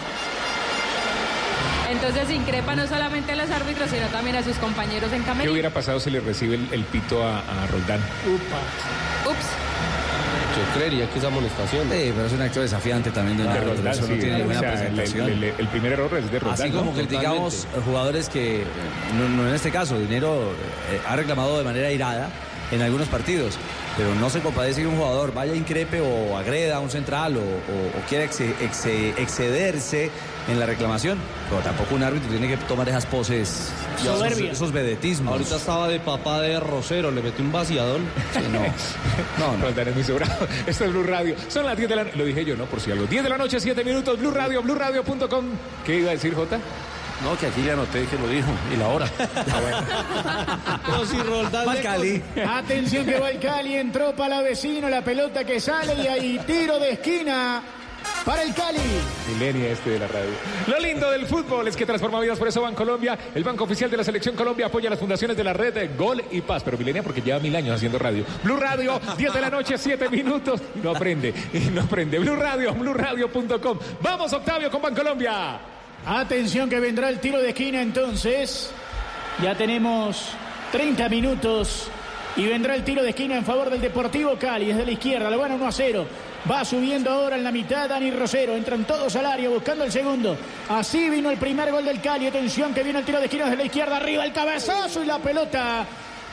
Entonces 1.90 2.30
increpa 2.30 2.76
no 2.76 2.86
solamente 2.86 3.32
a 3.32 3.36
los 3.36 3.50
árbitros, 3.50 3.88
sino 3.90 4.06
también 4.08 4.36
a 4.36 4.42
sus 4.42 4.56
compañeros 4.56 5.10
en 5.12 5.20
¿Qué 5.20 5.26
camerino. 5.26 5.52
hubiera 5.52 5.70
pasado 5.70 5.98
si 6.00 6.10
le 6.10 6.20
recibe 6.20 6.56
el, 6.56 6.68
el 6.72 6.84
pito 6.84 7.22
a, 7.26 7.38
a 7.38 7.66
Roldán? 7.68 8.00
Upa. 8.26 9.30
Ups. 9.30 9.46
Yo 10.58 10.74
creería 10.78 11.08
que 11.08 11.18
es 11.18 11.24
amonestación. 11.24 11.82
Sí, 11.84 12.12
pero 12.14 12.26
es 12.26 12.32
un 12.32 12.42
acto 12.42 12.60
desafiante 12.60 13.10
también 13.10 13.36
de 13.38 13.44
un 13.44 13.52
De 13.52 13.58
árbitro, 13.58 13.76
Roldán, 13.76 13.92
eso 13.92 14.02
no 14.02 14.14
sí. 14.14 14.20
tiene 14.20 14.34
O 14.34 14.38
ninguna 14.38 14.60
sea, 14.60 14.72
el, 14.72 14.76
presentación. 14.78 15.28
el- 15.30 15.44
el- 15.44 15.54
el 15.58 15.68
primer 15.68 15.92
error 15.92 16.14
es 16.18 16.30
de 16.32 16.38
Roldán. 16.38 16.60
Así 16.60 16.70
como 16.70 16.90
¿no? 16.90 16.96
criticamos 16.96 17.54
Totalmente. 17.54 17.84
jugadores 17.90 18.28
que, 18.28 18.62
eh, 18.62 18.66
no, 19.16 19.28
no 19.28 19.48
en 19.48 19.54
este 19.54 19.70
caso, 19.70 19.98
Dinero 19.98 20.52
eh, 20.92 21.00
ha 21.06 21.16
reclamado 21.16 21.58
de 21.58 21.64
manera 21.64 21.90
irada 21.90 22.28
en 22.70 22.82
algunos 22.82 23.08
partidos, 23.08 23.56
pero 23.96 24.14
no 24.14 24.28
se 24.30 24.40
compadece 24.40 24.82
que 24.82 24.86
un 24.86 24.96
jugador 24.96 25.32
vaya 25.32 25.54
increpe 25.54 26.00
o 26.00 26.36
agreda 26.36 26.76
a 26.76 26.80
un 26.80 26.90
central 26.90 27.36
o, 27.36 27.40
o- 27.40 27.42
o 27.98 28.00
quiera 28.08 28.24
exe- 28.24 28.54
exe- 28.60 29.14
excederse 29.18 30.10
en 30.48 30.58
la 30.58 30.66
reclamación, 30.66 31.18
pero 31.50 31.60
tampoco 31.62 31.94
un 31.94 32.02
árbitro 32.02 32.28
tiene 32.30 32.48
que 32.48 32.56
tomar 32.64 32.88
esas 32.88 33.04
poses, 33.06 33.70
esos, 34.00 34.22
esos 34.38 34.72
vedetismos. 34.72 35.32
Ahorita 35.32 35.56
estaba 35.56 35.88
de 35.88 36.00
papá 36.00 36.40
de 36.40 36.58
Rosero, 36.60 37.10
le 37.10 37.20
metió 37.22 37.44
un 37.44 37.52
vaciadón. 37.52 38.02
Sí, 38.32 38.40
no. 38.52 38.60
No, 39.38 39.56
no. 39.56 39.92
Muy 39.94 40.02
sobrado. 40.04 40.46
Esto 40.66 40.84
es 40.84 40.90
Blue 40.90 41.04
Radio. 41.04 41.34
Son 41.48 41.64
las 41.64 41.76
10 41.76 41.88
de 41.88 41.96
la 41.96 42.04
noche. 42.04 42.16
Lo 42.16 42.24
dije 42.24 42.44
yo, 42.44 42.56
¿no? 42.56 42.64
Por 42.66 42.80
si 42.80 42.90
algo. 42.90 43.06
10 43.06 43.22
de 43.22 43.28
la 43.28 43.38
noche, 43.38 43.60
7 43.60 43.84
minutos. 43.84 44.18
Blue 44.18 44.30
Radio, 44.30 44.62
BlueRadio.com. 44.62 45.44
¿Qué 45.86 45.98
iba 46.00 46.10
a 46.10 46.14
decir, 46.14 46.34
Jota? 46.34 46.58
No, 47.22 47.36
que 47.36 47.46
aquí 47.46 47.62
le 47.62 47.72
anoté 47.72 48.06
que 48.06 48.16
lo 48.16 48.28
dijo 48.28 48.48
y 48.72 48.76
la 48.76 48.88
hora. 48.88 49.06
Pero 50.86 51.06
si 51.06 51.18
Roldán 51.18 51.68
Va 51.68 51.76
Cali. 51.76 52.22
Atención 52.46 53.04
que 53.04 53.18
va 53.18 53.30
el 53.30 53.40
Cali, 53.40 53.76
entró 53.76 54.14
para 54.14 54.36
la 54.36 54.42
vecino, 54.42 54.88
la 54.88 55.02
pelota 55.02 55.44
que 55.44 55.60
sale 55.60 55.94
y 55.94 56.06
hay 56.06 56.38
tiro 56.46 56.78
de 56.78 56.92
esquina 56.92 57.62
para 58.24 58.42
el 58.42 58.54
Cali. 58.54 58.78
Milenia 59.32 59.70
este 59.70 59.90
de 59.90 59.98
la 59.98 60.06
radio. 60.06 60.30
Lo 60.66 60.78
lindo 60.78 61.10
del 61.10 61.26
fútbol 61.26 61.66
es 61.66 61.76
que 61.76 61.86
transforma 61.86 62.20
vidas, 62.20 62.38
por 62.38 62.48
eso 62.48 62.62
Bancolombia, 62.62 63.18
el 63.34 63.42
banco 63.42 63.64
oficial 63.64 63.90
de 63.90 63.96
la 63.96 64.04
selección 64.04 64.36
Colombia, 64.36 64.66
apoya 64.66 64.88
las 64.88 64.98
fundaciones 64.98 65.36
de 65.36 65.44
la 65.44 65.52
red 65.52 65.74
de 65.74 65.88
Gol 65.88 66.22
y 66.30 66.40
Paz. 66.42 66.62
Pero 66.62 66.78
Milenia 66.78 67.02
porque 67.02 67.20
lleva 67.20 67.40
mil 67.40 67.54
años 67.56 67.76
haciendo 67.76 67.98
radio. 67.98 68.24
Blue 68.44 68.56
Radio, 68.56 69.00
10 69.16 69.32
de 69.32 69.40
la 69.40 69.50
noche, 69.50 69.76
7 69.76 70.08
minutos. 70.08 70.60
Y 70.76 70.78
no 70.78 70.90
aprende, 70.90 71.34
y 71.52 71.58
no 71.70 71.82
aprende. 71.82 72.18
Blue 72.18 72.36
Radio, 72.36 72.74
BlueRadio.com. 72.74 73.78
Vamos, 74.00 74.32
Octavio, 74.32 74.70
con 74.70 74.82
Bancolombia. 74.82 75.77
Atención 76.06 76.70
que 76.70 76.80
vendrá 76.80 77.08
el 77.08 77.20
tiro 77.20 77.40
de 77.40 77.50
esquina 77.50 77.82
entonces. 77.82 78.70
Ya 79.42 79.54
tenemos 79.54 80.30
30 80.72 81.08
minutos 81.08 81.88
y 82.36 82.46
vendrá 82.46 82.74
el 82.74 82.84
tiro 82.84 83.02
de 83.02 83.10
esquina 83.10 83.36
en 83.36 83.44
favor 83.44 83.70
del 83.70 83.80
Deportivo 83.80 84.36
Cali 84.38 84.66
desde 84.66 84.84
la 84.84 84.92
izquierda. 84.92 85.30
Lo 85.30 85.38
gana 85.38 85.54
1 85.54 85.66
a 85.66 85.72
0. 85.72 86.06
Va 86.50 86.64
subiendo 86.64 87.10
ahora 87.10 87.36
en 87.36 87.44
la 87.44 87.52
mitad 87.52 87.88
Dani 87.88 88.10
Rosero. 88.10 88.54
Entran 88.54 88.84
todos 88.84 89.14
al 89.16 89.26
área 89.26 89.48
buscando 89.48 89.84
el 89.84 89.92
segundo. 89.92 90.36
Así 90.68 91.10
vino 91.10 91.30
el 91.30 91.36
primer 91.36 91.70
gol 91.70 91.84
del 91.84 92.00
Cali. 92.00 92.26
Atención 92.26 92.72
que 92.72 92.82
viene 92.82 93.00
el 93.00 93.04
tiro 93.04 93.18
de 93.18 93.26
esquina 93.26 93.44
desde 93.44 93.58
la 93.58 93.64
izquierda. 93.64 93.96
Arriba 93.96 94.24
el 94.24 94.32
cabezazo 94.32 95.02
y 95.02 95.06
la 95.06 95.18
pelota. 95.18 95.86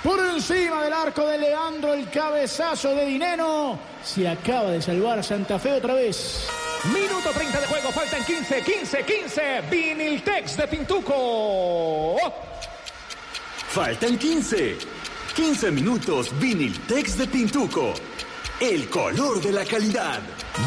Por 0.06 0.20
encima 0.20 0.84
del 0.84 0.94
arco 0.94 1.26
de 1.26 1.40
Leandro, 1.40 1.92
el 1.96 2.08
cabezazo 2.12 2.94
de 2.94 3.06
Dineno. 3.06 3.80
Se 4.04 4.28
acaba 4.28 4.70
de 4.70 4.80
salvar 4.80 5.24
Santa 5.24 5.58
Fe 5.58 5.72
otra 5.72 5.96
vez. 5.96 6.48
Minuto 6.94 7.32
30 7.34 7.60
de 7.60 7.66
juego, 7.66 7.92
faltan 7.92 8.24
15, 8.24 8.62
15, 8.62 9.04
15. 9.04 9.62
Viniltex 9.72 10.58
de 10.58 10.68
Pintuco. 10.68 12.18
Faltan 13.70 14.16
15. 14.16 14.78
15 15.36 15.72
minutos 15.72 16.40
Viniltex 16.40 17.18
de 17.18 17.26
Pintuco. 17.26 17.96
El 18.62 18.88
color 18.90 19.42
de 19.42 19.52
la 19.52 19.66
calidad. 19.66 20.22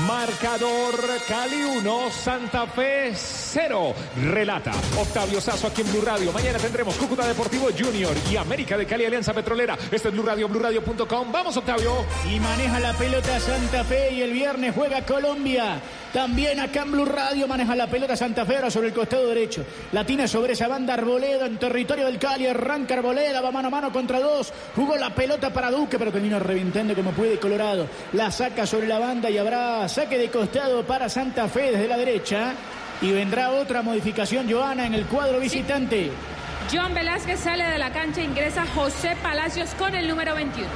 Marcador 0.06 0.94
Cali 1.26 1.62
1, 1.62 2.10
Santa 2.10 2.66
Fe 2.66 3.12
0. 3.14 3.94
Relata 4.30 4.72
Octavio 4.98 5.40
Sazo 5.40 5.68
aquí 5.68 5.80
en 5.80 5.90
Blue 5.90 6.02
Radio. 6.02 6.30
Mañana 6.30 6.58
tendremos 6.58 6.94
Cúcuta 6.96 7.26
Deportivo 7.26 7.68
Junior 7.76 8.14
y 8.30 8.36
América 8.36 8.76
de 8.76 8.84
Cali 8.84 9.06
Alianza 9.06 9.32
Petrolera. 9.32 9.78
Este 9.90 10.08
es 10.08 10.12
Blue 10.14 10.22
Radio, 10.22 10.46
BlueRadio.com. 10.48 11.32
Vamos, 11.32 11.56
Octavio. 11.56 12.04
Y 12.30 12.38
maneja 12.38 12.78
la 12.78 12.92
pelota 12.92 13.40
Santa 13.40 13.82
Fe 13.84 14.12
y 14.12 14.20
el 14.20 14.32
viernes 14.32 14.74
juega 14.74 15.06
Colombia. 15.06 15.80
También 16.12 16.60
acá 16.60 16.82
en 16.82 16.92
Blue 16.92 17.04
Radio 17.06 17.48
maneja 17.48 17.74
la 17.74 17.86
pelota 17.86 18.16
Santa 18.16 18.44
Fe 18.44 18.56
ahora 18.56 18.70
sobre 18.70 18.88
el 18.88 18.94
costado 18.94 19.26
derecho. 19.26 19.64
La 19.92 20.04
tiene 20.04 20.28
sobre 20.28 20.52
esa 20.52 20.68
banda 20.68 20.94
Arboleda 20.94 21.46
en 21.46 21.58
territorio 21.58 22.04
del 22.04 22.18
Cali. 22.18 22.46
Arranca 22.46 22.94
Arboleda, 22.94 23.40
va 23.40 23.50
mano 23.50 23.68
a 23.68 23.70
mano 23.70 23.92
contra 23.92 24.20
dos. 24.20 24.52
Jugó 24.76 24.96
la 24.96 25.14
pelota 25.14 25.50
para 25.50 25.70
Duque, 25.70 25.98
pero 25.98 26.12
termina 26.12 26.38
reventando 26.38 26.94
como 26.94 27.12
puede 27.12 27.38
Colorado. 27.38 27.77
La 28.12 28.30
saca 28.30 28.66
sobre 28.66 28.86
la 28.86 28.98
banda 28.98 29.30
y 29.30 29.38
habrá 29.38 29.88
saque 29.88 30.18
de 30.18 30.30
costado 30.30 30.84
para 30.84 31.08
Santa 31.08 31.48
Fe 31.48 31.72
desde 31.72 31.88
la 31.88 31.96
derecha. 31.96 32.54
Y 33.00 33.12
vendrá 33.12 33.52
otra 33.52 33.82
modificación, 33.82 34.50
Joana, 34.50 34.86
en 34.86 34.94
el 34.94 35.06
cuadro 35.06 35.38
visitante. 35.38 36.10
John 36.72 36.92
Velázquez 36.94 37.40
sale 37.40 37.64
de 37.64 37.78
la 37.78 37.92
cancha, 37.92 38.20
ingresa 38.20 38.66
José 38.74 39.16
Palacios 39.22 39.70
con 39.78 39.94
el 39.94 40.08
número 40.08 40.34
21. 40.34 40.68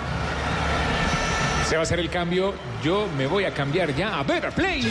Se 1.69 1.77
va 1.77 1.81
a 1.81 1.83
hacer 1.83 2.01
el 2.01 2.11
cambio. 2.11 2.55
Yo 2.83 3.09
me 3.17 3.27
voy 3.27 3.45
a 3.45 3.53
cambiar 3.53 3.95
ya 3.95 4.19
a 4.19 4.23
Better 4.23 4.53
Play. 4.53 4.83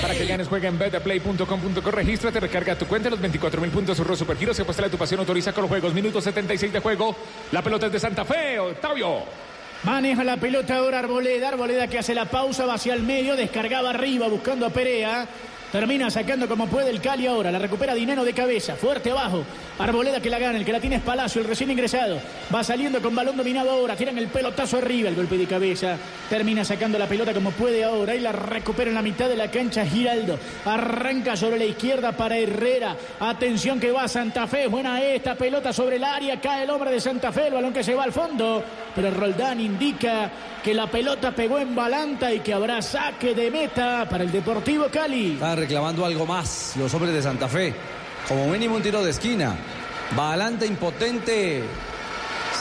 Para 0.00 0.14
que 0.14 0.26
ganes, 0.26 0.48
juega 0.48 0.68
en 0.68 0.78
betterplay.com.co. 0.78 1.90
Regístrate, 1.90 2.40
recarga 2.40 2.76
tu 2.76 2.86
cuenta. 2.86 3.10
Los 3.10 3.20
24 3.20 3.60
mil 3.60 3.70
puntos 3.70 3.96
Surro 3.96 4.16
Supergiros. 4.16 4.56
Se 4.56 4.62
apuesta 4.62 4.88
tu 4.88 4.96
pasión, 4.96 5.20
autoriza 5.20 5.52
con 5.52 5.62
los 5.62 5.68
juegos. 5.68 5.92
Minuto 5.92 6.20
76 6.20 6.72
de 6.72 6.80
juego. 6.80 7.16
La 7.52 7.62
pelota 7.62 7.86
es 7.86 7.92
de 7.92 8.00
Santa 8.00 8.24
Fe, 8.24 8.58
Octavio. 8.58 9.24
Maneja 9.84 10.24
la 10.24 10.36
pelota 10.36 10.76
ahora 10.76 11.00
Arboleda. 11.00 11.48
Arboleda 11.48 11.88
que 11.88 11.98
hace 11.98 12.14
la 12.14 12.26
pausa, 12.26 12.66
va 12.66 12.74
hacia 12.74 12.94
el 12.94 13.02
medio, 13.02 13.36
descargaba 13.36 13.90
arriba 13.90 14.28
buscando 14.28 14.66
a 14.66 14.70
Perea. 14.70 15.26
Termina 15.72 16.10
sacando 16.10 16.48
como 16.48 16.66
puede 16.66 16.88
el 16.88 17.00
Cali 17.02 17.26
ahora. 17.26 17.50
La 17.50 17.58
recupera 17.58 17.94
Dineno 17.94 18.24
de 18.24 18.32
cabeza. 18.32 18.74
Fuerte 18.74 19.10
abajo. 19.10 19.44
Arboleda 19.78 20.18
que 20.20 20.30
la 20.30 20.38
gana. 20.38 20.56
El 20.56 20.64
que 20.64 20.72
la 20.72 20.80
tiene 20.80 20.96
es 20.96 21.02
Palacio, 21.02 21.42
el 21.42 21.46
recién 21.46 21.70
ingresado. 21.70 22.18
Va 22.54 22.64
saliendo 22.64 23.02
con 23.02 23.14
balón 23.14 23.36
dominado 23.36 23.70
ahora. 23.70 23.94
Tiran 23.94 24.16
el 24.16 24.28
pelotazo 24.28 24.78
arriba. 24.78 25.10
El 25.10 25.14
golpe 25.14 25.36
de 25.36 25.46
cabeza. 25.46 25.98
Termina 26.30 26.64
sacando 26.64 26.98
la 26.98 27.06
pelota 27.06 27.34
como 27.34 27.50
puede 27.50 27.84
ahora. 27.84 28.14
Y 28.14 28.20
la 28.20 28.32
recupera 28.32 28.88
en 28.88 28.94
la 28.94 29.02
mitad 29.02 29.28
de 29.28 29.36
la 29.36 29.50
cancha 29.50 29.84
Giraldo. 29.84 30.38
Arranca 30.64 31.36
sobre 31.36 31.58
la 31.58 31.66
izquierda 31.66 32.12
para 32.12 32.38
Herrera. 32.38 32.96
Atención 33.20 33.78
que 33.78 33.92
va 33.92 34.08
Santa 34.08 34.46
Fe. 34.46 34.68
Buena 34.68 35.02
esta 35.02 35.34
pelota 35.34 35.70
sobre 35.74 35.96
el 35.96 36.04
área. 36.04 36.40
Cae 36.40 36.64
el 36.64 36.70
hombre 36.70 36.90
de 36.90 37.00
Santa 37.00 37.30
Fe. 37.30 37.48
El 37.48 37.54
balón 37.54 37.74
que 37.74 37.84
se 37.84 37.94
va 37.94 38.04
al 38.04 38.12
fondo. 38.12 38.64
Pero 38.94 39.10
Roldán 39.10 39.60
indica 39.60 40.30
que 40.68 40.74
la 40.74 40.90
pelota 40.90 41.34
pegó 41.34 41.58
en 41.58 41.74
Balanta 41.74 42.30
y 42.30 42.40
que 42.40 42.52
habrá 42.52 42.82
saque 42.82 43.34
de 43.34 43.50
meta 43.50 44.06
para 44.06 44.22
el 44.22 44.30
Deportivo 44.30 44.88
Cali. 44.92 45.32
Están 45.32 45.56
reclamando 45.56 46.04
algo 46.04 46.26
más 46.26 46.74
los 46.76 46.92
hombres 46.92 47.14
de 47.14 47.22
Santa 47.22 47.48
Fe. 47.48 47.72
Como 48.28 48.46
mínimo 48.48 48.76
un 48.76 48.82
tiro 48.82 49.02
de 49.02 49.10
esquina. 49.10 49.56
Balanta 50.14 50.66
impotente. 50.66 51.62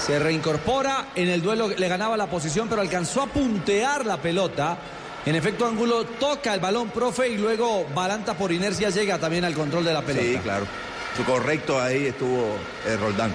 Se 0.06 0.20
reincorpora. 0.20 1.08
En 1.16 1.28
el 1.28 1.42
duelo 1.42 1.68
le 1.68 1.88
ganaba 1.90 2.16
la 2.16 2.28
posición, 2.28 2.70
pero 2.70 2.80
alcanzó 2.80 3.24
a 3.24 3.28
puntear 3.28 4.06
la 4.06 4.16
pelota. 4.16 4.78
En 5.26 5.36
efecto, 5.36 5.66
Ángulo 5.66 6.06
toca 6.06 6.54
el 6.54 6.62
balón, 6.62 6.92
profe, 6.92 7.28
y 7.28 7.38
luego 7.38 7.86
Balanta 7.94 8.36
por 8.36 8.54
inercia 8.54 8.90
llega 8.90 9.20
también 9.20 9.44
al 9.44 9.54
control 9.54 9.84
de 9.84 9.92
la 9.92 10.02
pelota. 10.02 10.26
Sí, 10.26 10.38
claro. 10.38 10.66
Correcto, 11.26 11.78
ahí 11.78 12.06
estuvo 12.06 12.56
eh, 12.88 12.96
Roldán. 12.96 13.34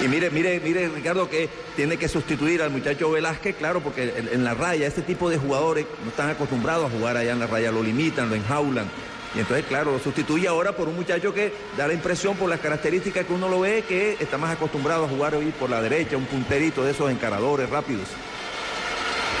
Y 0.00 0.08
mire, 0.08 0.30
mire, 0.30 0.60
mire, 0.60 0.88
Ricardo, 0.88 1.28
que 1.28 1.48
tiene 1.76 1.96
que 1.96 2.08
sustituir 2.08 2.62
al 2.62 2.70
muchacho 2.70 3.10
Velázquez, 3.10 3.56
claro, 3.56 3.80
porque 3.80 4.14
en, 4.16 4.28
en 4.32 4.44
la 4.44 4.54
raya, 4.54 4.86
este 4.86 5.02
tipo 5.02 5.28
de 5.28 5.38
jugadores 5.38 5.86
no 6.02 6.10
están 6.10 6.30
acostumbrados 6.30 6.86
a 6.86 6.96
jugar 6.96 7.16
allá 7.16 7.32
en 7.32 7.38
la 7.38 7.46
raya, 7.46 7.70
lo 7.70 7.82
limitan, 7.82 8.28
lo 8.28 8.34
enjaulan. 8.34 8.86
Y 9.34 9.40
entonces, 9.40 9.64
claro, 9.66 9.92
lo 9.92 9.98
sustituye 9.98 10.46
ahora 10.46 10.72
por 10.72 10.88
un 10.88 10.96
muchacho 10.96 11.32
que 11.32 11.52
da 11.76 11.86
la 11.86 11.94
impresión 11.94 12.36
por 12.36 12.50
las 12.50 12.60
características 12.60 13.24
que 13.24 13.32
uno 13.32 13.48
lo 13.48 13.60
ve 13.60 13.84
que 13.88 14.16
está 14.20 14.36
más 14.36 14.52
acostumbrado 14.52 15.06
a 15.06 15.08
jugar 15.08 15.34
hoy 15.34 15.46
por 15.58 15.70
la 15.70 15.80
derecha, 15.80 16.16
un 16.16 16.26
punterito 16.26 16.84
de 16.84 16.90
esos 16.90 17.10
encaradores 17.10 17.68
rápidos. 17.70 18.08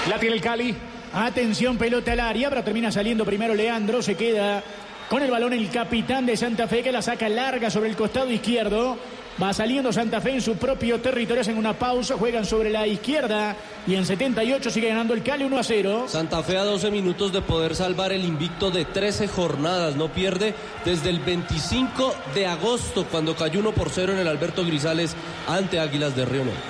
La 0.08 0.18
tiene 0.18 0.36
el 0.36 0.40
Cali. 0.40 0.74
Atención, 1.12 1.76
pelota 1.76 2.12
al 2.12 2.20
área, 2.20 2.48
pero 2.48 2.64
termina 2.64 2.90
saliendo 2.90 3.26
primero 3.26 3.54
Leandro. 3.54 4.00
Se 4.00 4.16
queda 4.16 4.64
con 5.10 5.22
el 5.22 5.30
balón 5.30 5.52
el 5.52 5.70
capitán 5.70 6.24
de 6.24 6.38
Santa 6.38 6.66
Fe 6.66 6.82
que 6.82 6.90
la 6.90 7.02
saca 7.02 7.28
larga 7.28 7.70
sobre 7.70 7.90
el 7.90 7.96
costado 7.96 8.30
izquierdo. 8.30 8.96
Va 9.40 9.52
saliendo 9.54 9.92
Santa 9.92 10.20
Fe 10.20 10.32
en 10.32 10.42
su 10.42 10.56
propio 10.56 11.00
territorio, 11.00 11.40
hacen 11.40 11.56
una 11.56 11.72
pausa, 11.72 12.16
juegan 12.16 12.44
sobre 12.44 12.70
la 12.70 12.86
izquierda 12.86 13.56
y 13.86 13.94
en 13.94 14.04
78 14.04 14.70
sigue 14.70 14.88
ganando 14.88 15.14
el 15.14 15.22
Cali 15.22 15.44
1 15.44 15.58
a 15.58 15.62
0. 15.62 16.04
Santa 16.06 16.42
Fe 16.42 16.58
a 16.58 16.64
12 16.64 16.90
minutos 16.90 17.32
de 17.32 17.40
poder 17.40 17.74
salvar 17.74 18.12
el 18.12 18.24
invicto 18.24 18.70
de 18.70 18.84
13 18.84 19.28
jornadas. 19.28 19.96
No 19.96 20.08
pierde 20.08 20.54
desde 20.84 21.08
el 21.08 21.20
25 21.20 22.14
de 22.34 22.46
agosto 22.46 23.06
cuando 23.10 23.34
cayó 23.34 23.60
1 23.60 23.72
por 23.72 23.88
0 23.90 24.12
en 24.12 24.18
el 24.18 24.28
Alberto 24.28 24.64
Grisales 24.64 25.16
ante 25.48 25.80
Águilas 25.80 26.14
de 26.14 26.26
Río 26.26 26.44
Negro. 26.44 26.60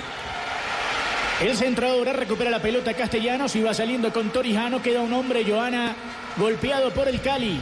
El 1.41 1.57
centro 1.57 1.87
ahora 1.89 2.13
recupera 2.13 2.49
la 2.49 2.61
pelota 2.61 2.93
Castellanos 2.93 3.55
y 3.57 3.61
va 3.61 3.73
saliendo 3.73 4.13
con 4.13 4.29
Torijano. 4.29 4.81
Queda 4.81 5.01
un 5.01 5.11
hombre, 5.11 5.43
Joana, 5.45 5.93
golpeado 6.37 6.91
por 6.91 7.09
el 7.09 7.19
Cali. 7.19 7.59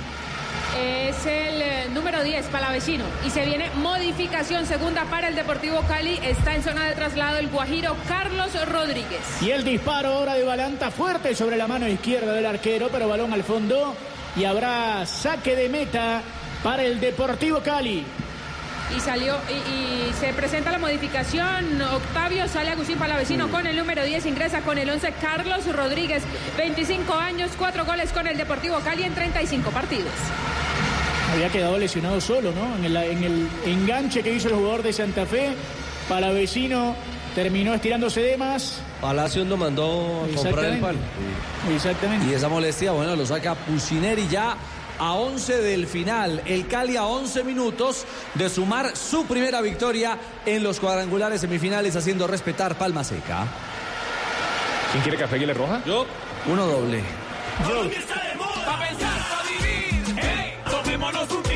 Es 0.77 1.25
el 1.25 1.61
eh, 1.61 1.87
número 1.93 2.23
10, 2.23 2.45
Palavecino. 2.47 3.03
Y 3.25 3.29
se 3.29 3.45
viene 3.45 3.69
modificación 3.75 4.65
segunda 4.65 5.03
para 5.05 5.27
el 5.27 5.35
Deportivo 5.35 5.81
Cali. 5.81 6.17
Está 6.23 6.55
en 6.55 6.63
zona 6.63 6.87
de 6.87 6.95
traslado 6.95 7.37
el 7.37 7.49
Guajiro 7.49 7.95
Carlos 8.07 8.49
Rodríguez. 8.69 9.19
Y 9.41 9.51
el 9.51 9.65
disparo 9.65 10.09
ahora 10.13 10.35
de 10.35 10.45
Balanta 10.45 10.89
fuerte 10.89 11.35
sobre 11.35 11.57
la 11.57 11.67
mano 11.67 11.87
izquierda 11.87 12.33
del 12.33 12.45
arquero, 12.45 12.87
pero 12.89 13.09
balón 13.09 13.33
al 13.33 13.43
fondo. 13.43 13.95
Y 14.37 14.45
habrá 14.45 15.05
saque 15.05 15.57
de 15.57 15.67
meta 15.67 16.21
para 16.63 16.83
el 16.83 17.01
Deportivo 17.01 17.59
Cali. 17.59 18.05
Y 18.95 19.00
salió 19.00 19.38
y, 19.50 20.10
y 20.10 20.13
se 20.19 20.33
presenta 20.33 20.71
la 20.71 20.79
modificación. 20.79 21.81
Octavio 21.81 22.48
sale 22.48 22.71
Agustín 22.71 22.98
Palavecino 22.98 23.50
con 23.50 23.65
el 23.67 23.75
número 23.75 24.03
10, 24.03 24.25
ingresa 24.25 24.62
con 24.62 24.77
el 24.77 24.89
11 24.89 25.13
Carlos 25.21 25.65
Rodríguez, 25.74 26.24
25 26.57 27.13
años, 27.13 27.51
4 27.57 27.86
goles 27.86 28.12
con 28.12 28.27
el 28.27 28.38
Deportivo 28.38 28.79
Cali 28.79 29.03
en 29.03 29.13
35 29.13 29.71
partidos. 29.71 30.12
Había 31.33 31.50
quedado 31.50 31.77
lesionado 31.77 32.19
solo, 32.19 32.51
¿no? 32.51 32.75
En 32.75 32.86
el, 32.86 32.95
en 32.98 33.24
el 33.24 33.48
enganche 33.65 34.21
que 34.21 34.33
hizo 34.33 34.50
el 34.50 34.55
jugador 34.55 34.83
de 34.83 34.91
Santa 34.91 35.25
Fe, 35.25 35.51
Palavecino 36.10 36.93
terminó 37.33 37.74
estirándose 37.74 38.21
de 38.21 38.38
más. 38.38 38.81
Palacios 39.00 39.48
lo 39.48 39.57
mandó 39.57 40.25
a 40.25 40.36
comprar 40.36 40.65
el 40.65 40.79
palo. 40.79 41.00
Exactamente. 41.74 42.27
Y 42.29 42.33
esa 42.33 42.50
molestia, 42.50 42.91
bueno, 42.91 43.15
lo 43.15 43.25
saca 43.25 43.55
Pusineri 43.55 44.27
ya 44.27 44.55
a 45.01 45.13
11 45.13 45.62
del 45.63 45.88
final. 45.88 46.43
El 46.46 46.67
Cali 46.67 46.96
a 46.96 47.05
11 47.05 47.43
minutos 47.43 48.05
de 48.36 48.50
sumar 48.50 48.96
su 48.96 49.25
primera 49.25 49.60
victoria 49.60 50.17
en 50.46 50.62
los 50.62 50.79
cuadrangulares 50.79 51.41
semifinales, 51.41 51.96
haciendo 51.96 52.27
respetar 52.27 52.77
Palma 52.77 53.03
Seca. 53.03 53.48
¿Quién 54.91 55.01
quiere 55.01 55.17
café 55.17 55.38
Aguilar 55.38 55.58
Roja? 55.58 55.81
Yo. 55.86 56.05
Uno 56.46 56.67
doble. 56.67 57.01
Pa' 58.65 58.79
pensar, 58.79 59.20
pa' 59.27 59.43
vivir. 59.50 60.20
Hey, 60.22 60.53
tomémonos 60.70 61.31
un 61.31 61.50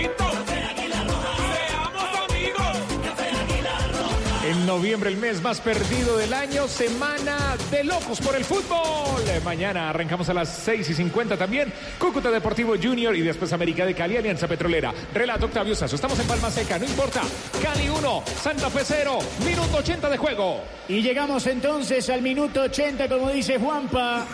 noviembre, 4.66 5.10
el 5.10 5.18
mes 5.18 5.42
más 5.42 5.62
perdido 5.62 6.18
del 6.18 6.34
año, 6.34 6.68
semana 6.68 7.56
de 7.72 7.84
locos 7.84 8.20
por 8.20 8.36
el 8.36 8.44
fútbol. 8.44 9.22
Eh, 9.28 9.40
Mañana 9.44 9.90
arrancamos 9.90 10.28
a 10.30 10.34
las 10.34 10.50
6 10.50 10.90
y 10.90 10.94
50 10.94 11.38
también. 11.38 11.72
Cúcuta 12.00 12.32
Deportivo 12.32 12.74
Junior 12.82 13.16
y 13.16 13.22
después 13.22 13.54
América 13.54 13.86
de 13.86 13.94
Cali, 13.94 14.18
Alianza 14.18 14.48
Petrolera. 14.48 14.94
Relato 15.14 15.46
Octavio 15.46 15.76
Sazo. 15.76 15.96
Estamos 15.96 16.20
en 16.20 16.28
Palma 16.28 16.50
Seca, 16.50 16.80
no 16.80 16.86
importa. 16.86 17.22
Cali 17.62 17.90
1, 17.90 18.24
Santa 18.42 18.70
Fe 18.70 18.82
0, 18.84 19.20
minuto 19.46 19.78
80 19.78 20.10
de 20.10 20.18
juego. 20.18 20.62
Y 20.88 21.02
llegamos 21.02 21.46
entonces 21.48 22.10
al 22.10 22.22
minuto 22.22 22.62
80, 22.62 23.08
como 23.08 23.30
dice 23.30 23.58
Juanpa. 23.58 24.26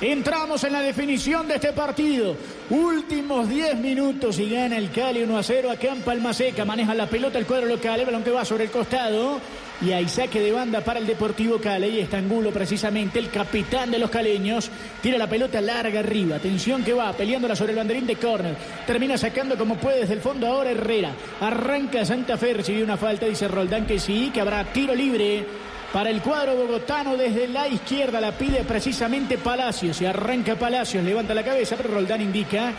Entramos 0.00 0.64
en 0.64 0.72
la 0.72 0.80
definición 0.80 1.46
de 1.46 1.56
este 1.56 1.72
partido. 1.72 2.34
Últimos 2.70 3.48
10 3.48 3.76
minutos 3.76 4.38
y 4.38 4.48
gana 4.48 4.78
el 4.78 4.90
Cali 4.90 5.22
1 5.22 5.36
a 5.38 5.42
0 5.42 5.70
acá 5.70 5.88
en 5.88 6.00
Palma 6.00 6.32
Seca. 6.32 6.64
Maneja 6.64 6.94
la 6.94 7.06
pelota 7.06 7.38
el 7.38 7.44
cuadro 7.46 7.66
local, 7.66 8.00
el 8.00 8.06
balón 8.06 8.22
que 8.22 8.30
va 8.30 8.44
sobre 8.44 8.64
el 8.64 8.70
costado. 8.70 9.40
Y 9.82 9.92
hay 9.92 10.08
saque 10.08 10.40
de 10.40 10.52
banda 10.52 10.82
para 10.82 10.98
el 10.98 11.06
Deportivo 11.06 11.58
Cali. 11.58 11.88
Y 11.88 12.00
está 12.00 12.18
Angulo 12.18 12.50
precisamente, 12.50 13.18
el 13.18 13.30
capitán 13.30 13.90
de 13.90 13.98
los 13.98 14.10
caleños. 14.10 14.70
Tira 15.00 15.16
la 15.16 15.28
pelota 15.28 15.60
larga 15.60 16.00
arriba. 16.00 16.36
Atención 16.36 16.84
que 16.84 16.92
va, 16.92 17.12
peleándola 17.12 17.56
sobre 17.56 17.72
el 17.72 17.78
banderín 17.78 18.06
de 18.06 18.16
córner. 18.16 18.56
Termina 18.86 19.16
sacando 19.16 19.56
como 19.56 19.76
puede 19.76 20.00
desde 20.00 20.14
el 20.14 20.20
fondo 20.20 20.46
ahora 20.46 20.70
Herrera. 20.70 21.12
Arranca 21.40 22.04
Santa 22.04 22.36
Fe, 22.36 22.52
recibió 22.52 22.84
una 22.84 22.98
falta, 22.98 23.26
dice 23.26 23.48
Roldán 23.48 23.86
que 23.86 23.98
sí, 23.98 24.30
que 24.32 24.42
habrá 24.42 24.64
tiro 24.64 24.94
libre. 24.94 25.46
Para 25.92 26.10
el 26.10 26.20
cuadro 26.20 26.54
bogotano 26.54 27.16
desde 27.16 27.48
la 27.48 27.66
izquierda 27.66 28.20
la 28.20 28.32
pide 28.32 28.62
precisamente 28.64 29.38
Palacios. 29.38 30.00
Y 30.02 30.06
arranca 30.06 30.56
Palacios, 30.56 31.02
levanta 31.02 31.34
la 31.34 31.42
cabeza, 31.42 31.76
pero 31.76 31.94
Roldán 31.94 32.20
indica 32.20 32.72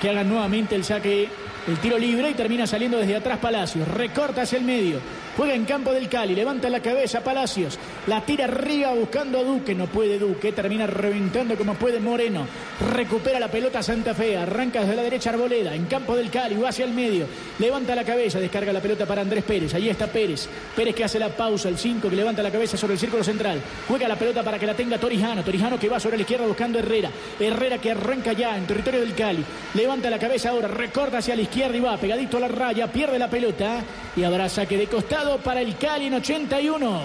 que 0.00 0.08
haga 0.08 0.22
nuevamente 0.22 0.76
el 0.76 0.84
saque, 0.84 1.28
el 1.66 1.78
tiro 1.78 1.98
libre 1.98 2.30
y 2.30 2.34
termina 2.34 2.66
saliendo 2.66 2.96
desde 2.96 3.16
atrás 3.16 3.38
Palacios. 3.38 3.88
Recorta 3.88 4.42
hacia 4.42 4.58
el 4.58 4.64
medio. 4.64 5.00
Juega 5.36 5.54
en 5.54 5.64
campo 5.64 5.92
del 5.92 6.08
Cali, 6.08 6.32
levanta 6.32 6.70
la 6.70 6.78
cabeza 6.78 7.24
Palacios, 7.24 7.76
la 8.06 8.20
tira 8.20 8.44
arriba 8.44 8.94
buscando 8.94 9.40
a 9.40 9.42
Duque, 9.42 9.74
no 9.74 9.88
puede 9.88 10.16
Duque, 10.16 10.52
termina 10.52 10.86
reventando 10.86 11.56
como 11.56 11.74
puede 11.74 11.98
Moreno, 11.98 12.46
recupera 12.92 13.40
la 13.40 13.48
pelota 13.48 13.82
Santa 13.82 14.14
Fe, 14.14 14.36
arranca 14.36 14.82
desde 14.82 14.94
la 14.94 15.02
derecha 15.02 15.30
Arboleda, 15.30 15.74
en 15.74 15.86
campo 15.86 16.14
del 16.14 16.30
Cali, 16.30 16.54
va 16.54 16.68
hacia 16.68 16.84
el 16.84 16.92
medio, 16.92 17.26
levanta 17.58 17.96
la 17.96 18.04
cabeza, 18.04 18.38
descarga 18.38 18.72
la 18.72 18.80
pelota 18.80 19.06
para 19.06 19.22
Andrés 19.22 19.42
Pérez, 19.42 19.74
ahí 19.74 19.88
está 19.88 20.06
Pérez, 20.06 20.48
Pérez 20.76 20.94
que 20.94 21.02
hace 21.02 21.18
la 21.18 21.30
pausa, 21.30 21.68
el 21.68 21.78
5 21.78 22.08
que 22.08 22.14
levanta 22.14 22.40
la 22.40 22.52
cabeza 22.52 22.76
sobre 22.76 22.94
el 22.94 23.00
círculo 23.00 23.24
central, 23.24 23.60
juega 23.88 24.06
la 24.06 24.16
pelota 24.16 24.44
para 24.44 24.60
que 24.60 24.66
la 24.66 24.74
tenga 24.74 24.98
Torijano, 24.98 25.42
Torijano 25.42 25.80
que 25.80 25.88
va 25.88 25.98
sobre 25.98 26.16
la 26.16 26.22
izquierda 26.22 26.46
buscando 26.46 26.78
Herrera, 26.78 27.10
Herrera 27.40 27.78
que 27.78 27.90
arranca 27.90 28.32
ya 28.34 28.56
en 28.56 28.68
territorio 28.68 29.00
del 29.00 29.16
Cali, 29.16 29.44
levanta 29.74 30.10
la 30.10 30.20
cabeza 30.20 30.50
ahora, 30.50 30.68
recorta 30.68 31.18
hacia 31.18 31.34
la 31.34 31.42
izquierda 31.42 31.76
y 31.76 31.80
va 31.80 31.96
pegadito 31.96 32.36
a 32.36 32.40
la 32.40 32.48
raya, 32.48 32.86
pierde 32.86 33.18
la 33.18 33.28
pelota 33.28 33.82
y 34.14 34.22
habrá 34.22 34.48
saque 34.48 34.76
de 34.76 34.86
costado 34.86 35.23
para 35.42 35.60
el 35.60 35.76
Cali 35.76 36.06
en 36.06 36.14
81. 36.14 37.00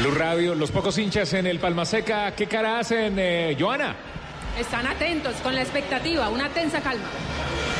Blue 0.00 0.14
Radio, 0.14 0.54
los 0.54 0.70
pocos 0.70 0.96
hinchas 0.98 1.32
en 1.32 1.46
el 1.46 1.58
Palma 1.58 1.84
Seca, 1.84 2.32
¿qué 2.34 2.46
cara 2.46 2.78
hacen, 2.78 3.16
eh, 3.18 3.56
Joana? 3.58 3.96
Están 4.58 4.86
atentos 4.86 5.34
con 5.42 5.54
la 5.54 5.62
expectativa, 5.62 6.28
una 6.28 6.48
tensa 6.50 6.80
calma. 6.80 7.04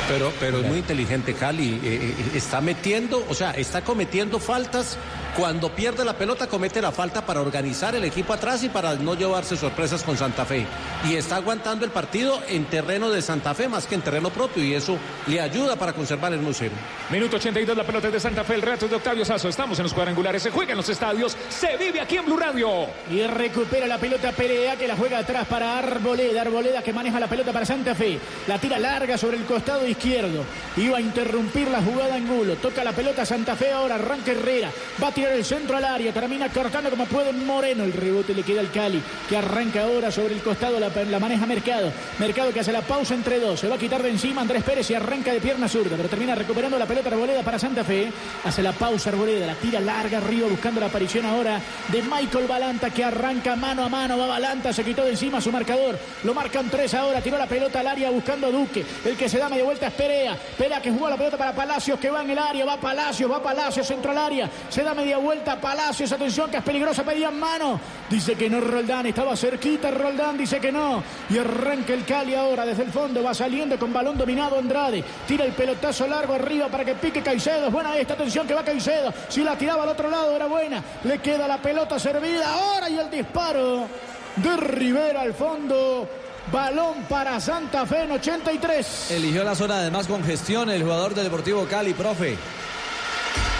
Pero, 0.07 0.33
pero 0.39 0.59
es 0.59 0.65
muy 0.67 0.79
inteligente 0.79 1.33
Cali. 1.33 1.79
eh, 1.83 2.15
eh, 2.17 2.31
está 2.33 2.61
metiendo, 2.61 3.25
o 3.29 3.33
sea, 3.33 3.51
está 3.51 3.83
cometiendo 3.83 4.39
faltas 4.39 4.97
Cuando 5.35 5.69
pierde 5.69 6.03
la 6.03 6.13
pelota 6.13 6.47
comete 6.47 6.81
la 6.81 6.91
falta 6.91 7.25
para 7.25 7.41
organizar 7.41 7.95
el 7.95 8.03
equipo 8.03 8.33
atrás 8.33 8.63
y 8.63 8.69
para 8.69 8.95
no 8.95 9.13
llevarse 9.13 9.55
sorpresas 9.55 10.03
con 10.03 10.17
Santa 10.17 10.45
Fe. 10.45 10.65
Y 11.07 11.15
está 11.15 11.37
aguantando 11.37 11.85
el 11.85 11.91
partido 11.91 12.41
en 12.47 12.65
terreno 12.65 13.09
de 13.09 13.21
Santa 13.21 13.53
Fe 13.53 13.69
más 13.69 13.85
que 13.85 13.95
en 13.95 14.01
terreno 14.01 14.29
propio 14.31 14.63
y 14.63 14.73
eso 14.73 14.97
le 15.27 15.39
ayuda 15.39 15.75
para 15.77 15.93
conservar 15.93 16.33
el 16.33 16.41
1-0. 16.41 16.69
Minuto 17.09 17.37
82, 17.37 17.77
la 17.77 17.83
pelota 17.85 18.07
es 18.07 18.13
de 18.13 18.19
Santa 18.19 18.43
Fe, 18.43 18.55
el 18.55 18.61
reto 18.61 18.85
es 18.85 18.91
de 18.91 18.97
Octavio 18.97 19.23
Sazo. 19.23 19.47
Estamos 19.47 19.79
en 19.79 19.83
los 19.83 19.93
cuadrangulares, 19.93 20.43
se 20.43 20.51
juega 20.51 20.71
en 20.71 20.77
los 20.77 20.89
estadios, 20.89 21.37
se 21.47 21.77
vive 21.77 22.01
aquí 22.01 22.17
en 22.17 22.25
Blue 22.25 22.37
Radio. 22.37 22.87
Y 23.09 23.21
recupera 23.23 23.87
la 23.87 23.97
pelota 23.97 24.31
Perea 24.31 24.75
que 24.75 24.87
la 24.87 24.95
juega 24.95 25.19
atrás 25.19 25.47
para 25.47 25.77
Arboleda. 25.77 26.41
Arboleda 26.41 26.81
que 26.81 26.91
maneja 26.91 27.19
la 27.19 27.27
pelota 27.27 27.53
para 27.53 27.65
Santa 27.65 27.95
Fe. 27.95 28.19
La 28.47 28.57
tira 28.57 28.77
larga 28.77 29.17
sobre 29.17 29.37
el 29.37 29.45
costado 29.45 29.87
izquierdo. 29.87 30.43
Iba 30.75 30.97
a 30.97 31.01
interrumpir 31.01 31.69
la 31.69 31.81
jugada 31.81 32.15
Angulo. 32.15 32.55
Toca 32.55 32.83
la 32.83 32.91
pelota 32.91 33.25
Santa 33.25 33.55
Fe 33.55 33.71
ahora. 33.71 33.95
Arranca 33.95 34.31
Herrera. 34.31 34.69
Va 35.01 35.07
a 35.07 35.13
tirar 35.13 35.28
el 35.35 35.45
centro 35.45 35.77
al 35.77 35.85
área. 35.85 36.13
Termina 36.13 36.49
cortando 36.49 36.89
como 36.89 37.05
puede 37.05 37.33
Moreno. 37.33 37.83
El 37.83 37.93
rebote 37.93 38.33
le 38.33 38.43
queda 38.43 38.61
al 38.61 38.71
Cali. 38.71 39.01
Que 39.27 39.37
arranca 39.37 39.83
ahora 39.83 40.11
sobre 40.11 40.33
el 40.33 40.41
costado. 40.41 40.79
La, 40.79 40.89
la 40.89 41.19
maneja 41.19 41.45
Mercado. 41.45 41.91
Mercado 42.19 42.51
que 42.51 42.59
hace 42.59 42.71
la 42.71 42.81
pausa 42.81 43.13
entre 43.13 43.39
dos. 43.39 43.59
Se 43.59 43.67
va 43.67 43.75
a 43.75 43.77
quitar 43.77 44.01
de 44.01 44.09
encima 44.09 44.41
Andrés 44.41 44.63
Pérez 44.63 44.89
y 44.89 44.95
arranca 44.95 45.31
de 45.31 45.39
pierna 45.39 45.67
zurda. 45.67 45.95
Pero 45.95 46.09
termina 46.09 46.35
recuperando 46.35 46.77
la 46.77 46.85
pelota 46.85 47.09
Arboleda 47.09 47.43
para 47.43 47.59
Santa 47.59 47.83
Fe. 47.83 48.11
Hace 48.43 48.61
la 48.61 48.71
pausa 48.71 49.09
Arboleda. 49.09 49.47
La 49.47 49.55
tira 49.55 49.79
larga 49.79 50.17
arriba 50.17 50.47
buscando 50.47 50.79
la 50.79 50.87
aparición 50.87 51.25
ahora 51.25 51.59
de 51.87 52.01
Michael 52.01 52.47
Balanta 52.47 52.89
que 52.89 53.03
arranca 53.03 53.55
mano 53.55 53.83
a 53.83 53.89
mano. 53.89 54.17
Va 54.17 54.27
Balanta. 54.27 54.73
Se 54.73 54.83
quitó 54.83 55.03
de 55.03 55.11
encima 55.11 55.41
su 55.41 55.51
marcador. 55.51 55.97
Lo 56.23 56.33
marcan 56.33 56.69
tres 56.69 56.93
ahora. 56.93 57.21
Tiró 57.21 57.37
la 57.37 57.47
pelota 57.47 57.79
al 57.79 57.87
área 57.87 58.09
buscando 58.09 58.47
a 58.47 58.51
Duque. 58.51 58.85
El 59.05 59.15
que 59.15 59.29
se 59.29 59.37
da 59.37 59.49
media 59.49 59.63
vuelta 59.63 59.87
es 59.87 59.93
Perea. 59.93 60.37
Perea 60.57 60.81
que 60.81 60.91
jugó 60.91 61.09
la 61.09 61.17
pelota 61.17 61.37
para 61.37 61.53
Palacios 61.53 61.99
que 61.99 62.09
va 62.09 62.21
en 62.21 62.31
el 62.31 62.39
área. 62.39 62.65
Va 62.65 62.77
Palacios, 62.77 63.31
va 63.31 63.41
Palacios, 63.41 63.87
centro 63.87 64.11
al 64.11 64.17
área. 64.17 64.49
Se 64.69 64.83
da 64.83 64.93
media 64.93 65.08
vuelta 65.17 65.59
Palacios. 65.59 66.11
Atención 66.11 66.49
que 66.49 66.57
es 66.57 66.63
peligrosa. 66.63 67.03
Pedían 67.03 67.39
mano. 67.39 67.79
Dice 68.09 68.35
que 68.35 68.49
no 68.49 68.59
Roldán. 68.61 69.05
Estaba 69.05 69.35
cerquita 69.35 69.91
Roldán. 69.91 70.37
Dice 70.37 70.59
que 70.59 70.71
no. 70.71 71.03
Y 71.29 71.37
arranca 71.37 71.93
el 71.93 72.05
Cali 72.05 72.35
ahora 72.35 72.65
desde 72.65 72.83
el 72.83 72.91
fondo. 72.91 73.23
Va 73.23 73.33
saliendo 73.33 73.77
con 73.77 73.93
balón 73.93 74.17
dominado 74.17 74.59
Andrade. 74.59 75.03
Tira 75.27 75.45
el 75.45 75.53
pelotazo 75.53 76.07
largo 76.07 76.33
arriba 76.33 76.67
para 76.67 76.85
que 76.85 76.95
pique 76.95 77.21
Caicedo. 77.21 77.67
Es 77.67 77.73
buena 77.73 77.95
esta 77.97 78.13
atención 78.13 78.47
que 78.47 78.53
va 78.53 78.63
Caicedo. 78.63 79.13
Si 79.27 79.43
la 79.43 79.57
tiraba 79.57 79.83
al 79.83 79.89
otro 79.89 80.09
lado 80.09 80.35
era 80.35 80.47
buena. 80.47 80.83
Le 81.03 81.19
queda 81.19 81.47
la 81.47 81.57
pelota 81.57 81.99
servida 81.99 82.53
ahora 82.53 82.89
y 82.89 82.97
el 82.97 83.09
disparo 83.09 83.87
de 84.35 84.57
Rivera 84.57 85.21
al 85.21 85.33
fondo. 85.33 86.07
Balón 86.51 87.03
para 87.07 87.39
Santa 87.39 87.85
Fe 87.85 88.03
en 88.03 88.11
83. 88.13 89.11
Eligió 89.11 89.43
la 89.43 89.53
zona 89.53 89.81
de 89.81 89.91
más 89.91 90.07
congestión 90.07 90.69
el 90.69 90.81
jugador 90.81 91.13
del 91.13 91.25
Deportivo 91.25 91.65
Cali, 91.65 91.93
profe. 91.93 92.37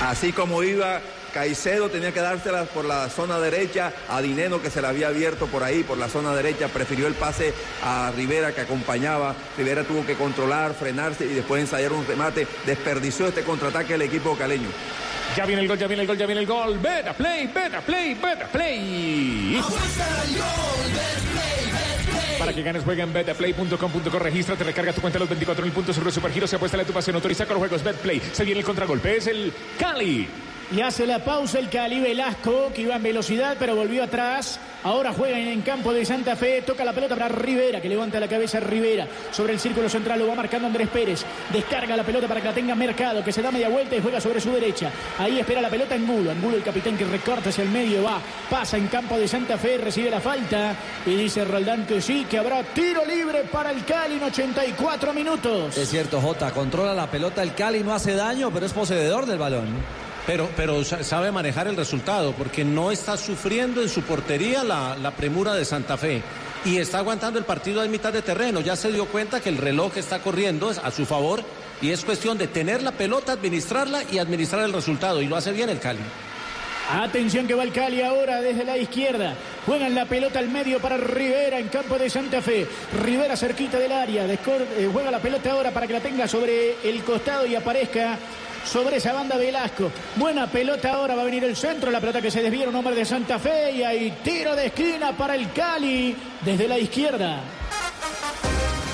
Así 0.08 0.34
como 0.34 0.64
iba 0.64 1.00
Caicedo 1.34 1.90
tenía 1.90 2.12
que 2.12 2.20
dársela 2.20 2.66
por 2.66 2.86
la 2.86 3.10
zona 3.10 3.40
derecha 3.40 3.94
a 4.10 4.22
Dineno 4.22 4.62
que 4.62 4.70
se 4.70 4.82
la 4.82 4.90
había 4.90 5.08
abierto 5.08 5.48
por 5.48 5.64
ahí, 5.64 5.84
por 5.84 5.98
la 5.98 6.10
zona 6.10 6.34
derecha, 6.34 6.68
prefirió 6.68 7.08
el 7.08 7.14
pase 7.14 7.54
a 7.84 8.12
Rivera 8.16 8.54
que 8.54 8.62
acompañaba, 8.62 9.36
Rivera 9.58 9.84
tuvo 9.84 10.06
que 10.06 10.16
controlar, 10.16 10.74
frenarse 10.74 11.26
y 11.26 11.34
después 11.34 11.62
ensayar 11.62 11.94
un 11.94 12.06
remate, 12.06 12.48
desperdició 12.66 13.28
este 13.28 13.44
contraataque 13.44 13.96
el 13.96 14.02
equipo 14.02 14.36
caleño. 14.36 14.70
Ya 15.36 15.46
viene 15.46 15.62
el 15.62 15.68
gol, 15.68 15.78
ya 15.78 15.88
viene 15.88 16.02
el 16.02 16.08
gol, 16.08 16.18
ya 16.18 16.26
viene 16.26 16.42
el 16.42 16.48
gol. 16.48 16.80
Beta 16.80 17.14
play, 17.14 17.48
beta 17.48 17.82
play, 17.82 18.16
beta 18.16 18.48
play. 18.48 19.62
Para 22.40 22.54
que 22.54 22.64
ganes, 22.64 22.84
juega 22.84 23.04
en 23.04 23.14
betaplay.com.co. 23.14 24.20
Regístrate, 24.20 24.64
recarga 24.64 24.94
tu 24.94 25.02
cuenta 25.02 25.18
a 25.18 25.20
los 25.20 25.30
24 25.30 25.64
mil 25.64 25.74
puntos 25.74 25.96
sobre 25.96 26.12
Supergiro. 26.12 26.48
Se 26.48 26.56
apuesta 26.56 26.82
a 26.82 26.86
tu 26.86 26.94
pasión. 26.94 27.16
Autoriza 27.16 27.46
con 27.46 27.56
los 27.56 27.60
juegos 27.60 27.84
Betplay. 27.84 28.22
Se 28.32 28.44
viene 28.44 28.62
el 28.62 28.66
contragolpe. 28.66 29.18
Es 29.18 29.28
el 29.28 29.54
Cali. 29.78 30.28
Y 30.72 30.82
hace 30.82 31.08
la 31.08 31.18
pausa 31.18 31.58
el 31.58 31.68
Cali 31.68 32.00
Velasco, 32.00 32.72
que 32.76 32.84
iba 32.84 32.96
en 32.96 33.02
velocidad, 33.02 33.58
pero 33.58 33.76
volvió 33.76 34.04
atrás. 34.04 34.60
Ahora 34.84 35.12
juega 35.14 35.40
en 35.40 35.62
campo 35.64 35.92
de 35.92 36.06
Santa 36.06 36.36
Fe. 36.36 36.62
Toca 36.62 36.86
la 36.86 36.94
pelota 36.94 37.16
para 37.16 37.28
Rivera, 37.28 37.82
que 37.82 37.90
levanta 37.90 38.20
la 38.20 38.28
cabeza 38.28 38.60
Rivera. 38.60 39.08
Sobre 39.32 39.54
el 39.54 39.60
círculo 39.60 39.90
central 39.90 40.20
lo 40.20 40.28
va 40.28 40.36
marcando 40.36 40.68
Andrés 40.68 40.88
Pérez. 40.90 41.26
Descarga 41.52 41.98
la 41.98 42.04
pelota 42.04 42.28
para 42.28 42.40
que 42.40 42.48
la 42.50 42.54
tenga 42.54 42.76
Mercado, 42.76 43.24
que 43.24 43.32
se 43.32 43.42
da 43.42 43.50
media 43.50 43.68
vuelta 43.68 43.96
y 43.96 44.02
juega 44.02 44.22
sobre 44.22 44.40
su 44.40 44.52
derecha. 44.52 44.92
Ahí 45.18 45.40
espera 45.40 45.60
la 45.60 45.72
pelota 45.72 45.96
Angulo. 45.96 46.30
Angulo, 46.30 46.58
el 46.58 46.64
capitán 46.64 46.96
que 46.96 47.06
recorta 47.06 47.50
hacia 47.50 47.64
el 47.64 47.72
medio, 47.72 48.04
va. 48.04 48.22
Pasa 48.48 48.78
en 48.78 48.88
campo 48.90 49.18
de 49.18 49.28
Santa 49.28 49.58
Fe, 49.58 49.80
recibe 49.80 50.12
la 50.12 50.22
falta. 50.22 50.76
Y 51.04 51.16
dice 51.16 51.46
Roldán 51.46 51.88
que 51.88 52.00
sí, 52.00 52.28
que 52.30 52.38
habrá 52.38 52.62
tiro 52.62 53.04
libre 53.06 53.46
para 53.52 53.72
el 53.72 53.84
Cali 53.86 54.18
en 54.18 54.24
84 54.24 55.14
minutos. 55.14 55.76
Es 55.76 55.90
cierto, 55.90 56.22
Jota. 56.22 56.52
Controla 56.52 56.94
la 56.94 57.10
pelota 57.10 57.42
el 57.42 57.56
Cali, 57.56 57.84
no 57.84 57.92
hace 57.92 58.14
daño, 58.14 58.52
pero 58.52 58.68
es 58.68 58.74
poseedor 58.74 59.26
del 59.26 59.40
balón. 59.40 60.09
Pero, 60.30 60.48
pero 60.56 60.84
sabe 60.84 61.32
manejar 61.32 61.68
el 61.68 61.76
resultado 61.76 62.34
porque 62.34 62.64
no 62.64 62.92
está 62.92 63.18
sufriendo 63.18 63.82
en 63.82 63.90
su 63.90 64.04
portería 64.04 64.64
la, 64.64 65.12
premura 65.18 65.56
de 65.56 65.66
Santa 65.66 65.98
Fe 65.98 66.22
y 66.64 66.78
está 66.78 67.00
aguantando 67.00 67.40
el 67.40 67.46
partido 67.46 67.84
en 67.84 67.90
mitad 67.90 68.14
de 68.14 68.22
terreno. 68.22 68.60
Ya 68.60 68.76
se 68.76 68.92
dio 68.92 69.08
cuenta 69.08 69.40
que 69.40 69.50
el 69.50 69.58
reloj 69.58 69.98
está 69.98 70.20
corriendo 70.20 70.70
a 70.70 70.92
su 70.92 71.08
favor 71.08 71.44
y 71.82 71.90
es 71.90 72.06
cuestión 72.06 72.38
de 72.38 72.46
tener 72.46 72.84
la 72.84 72.92
pelota, 72.92 73.32
administrarla 73.32 74.04
y 74.12 74.20
administrar 74.20 74.66
el 74.66 74.72
resultado. 74.74 75.20
Y 75.20 75.28
lo 75.28 75.36
hace 75.36 75.52
bien 75.52 75.68
el 75.68 75.80
Cali. 75.80 75.98
Atención 76.92 77.48
que 77.48 77.56
va 77.56 77.64
el 77.64 77.74
Cali 77.74 78.04
ahora 78.04 78.40
desde 78.40 78.66
la 78.66 78.78
izquierda. 78.78 79.34
Juegan 79.66 79.96
la 79.96 80.06
pelota 80.06 80.38
al 80.38 80.50
medio 80.50 80.80
para 80.80 80.98
Rivera 80.98 81.58
en 81.58 81.70
campo 81.70 81.98
de 81.98 82.08
Santa 82.08 82.40
Fe. 82.44 82.68
Rivera 83.02 83.36
cerquita 83.36 83.80
del 83.80 83.92
área. 83.92 84.28
Eh, 84.28 84.38
juega 84.94 85.10
la 85.10 85.20
pelota 85.20 85.52
ahora 85.52 85.72
para 85.72 85.88
que 85.88 85.94
la 85.94 86.02
tenga 86.02 86.28
sobre 86.28 86.76
el 86.84 87.04
costado 87.04 87.48
y 87.48 87.56
aparezca 87.56 88.20
sobre 88.66 88.98
esa 88.98 89.14
banda 89.14 89.38
Velasco. 89.38 89.92
Buena 90.16 90.48
pelota 90.48 90.94
ahora, 90.94 91.16
va 91.16 91.22
a 91.22 91.26
venir 91.26 91.44
el 91.44 91.56
centro, 91.56 91.92
la 91.92 92.00
pelota 92.00 92.22
que 92.22 92.32
se 92.32 92.42
desvía 92.42 92.68
un 92.68 92.76
hombre 92.76 92.96
de 92.96 93.06
Santa 93.06 93.40
Fe 93.40 93.72
y 93.72 93.84
hay 93.84 94.12
tiro 94.24 94.56
de 94.56 94.68
esquina 94.68 95.16
para 95.16 95.36
el 95.36 95.52
Cali 95.52 96.16
desde 96.44 96.68
la 96.68 96.78
izquierda. 96.78 97.42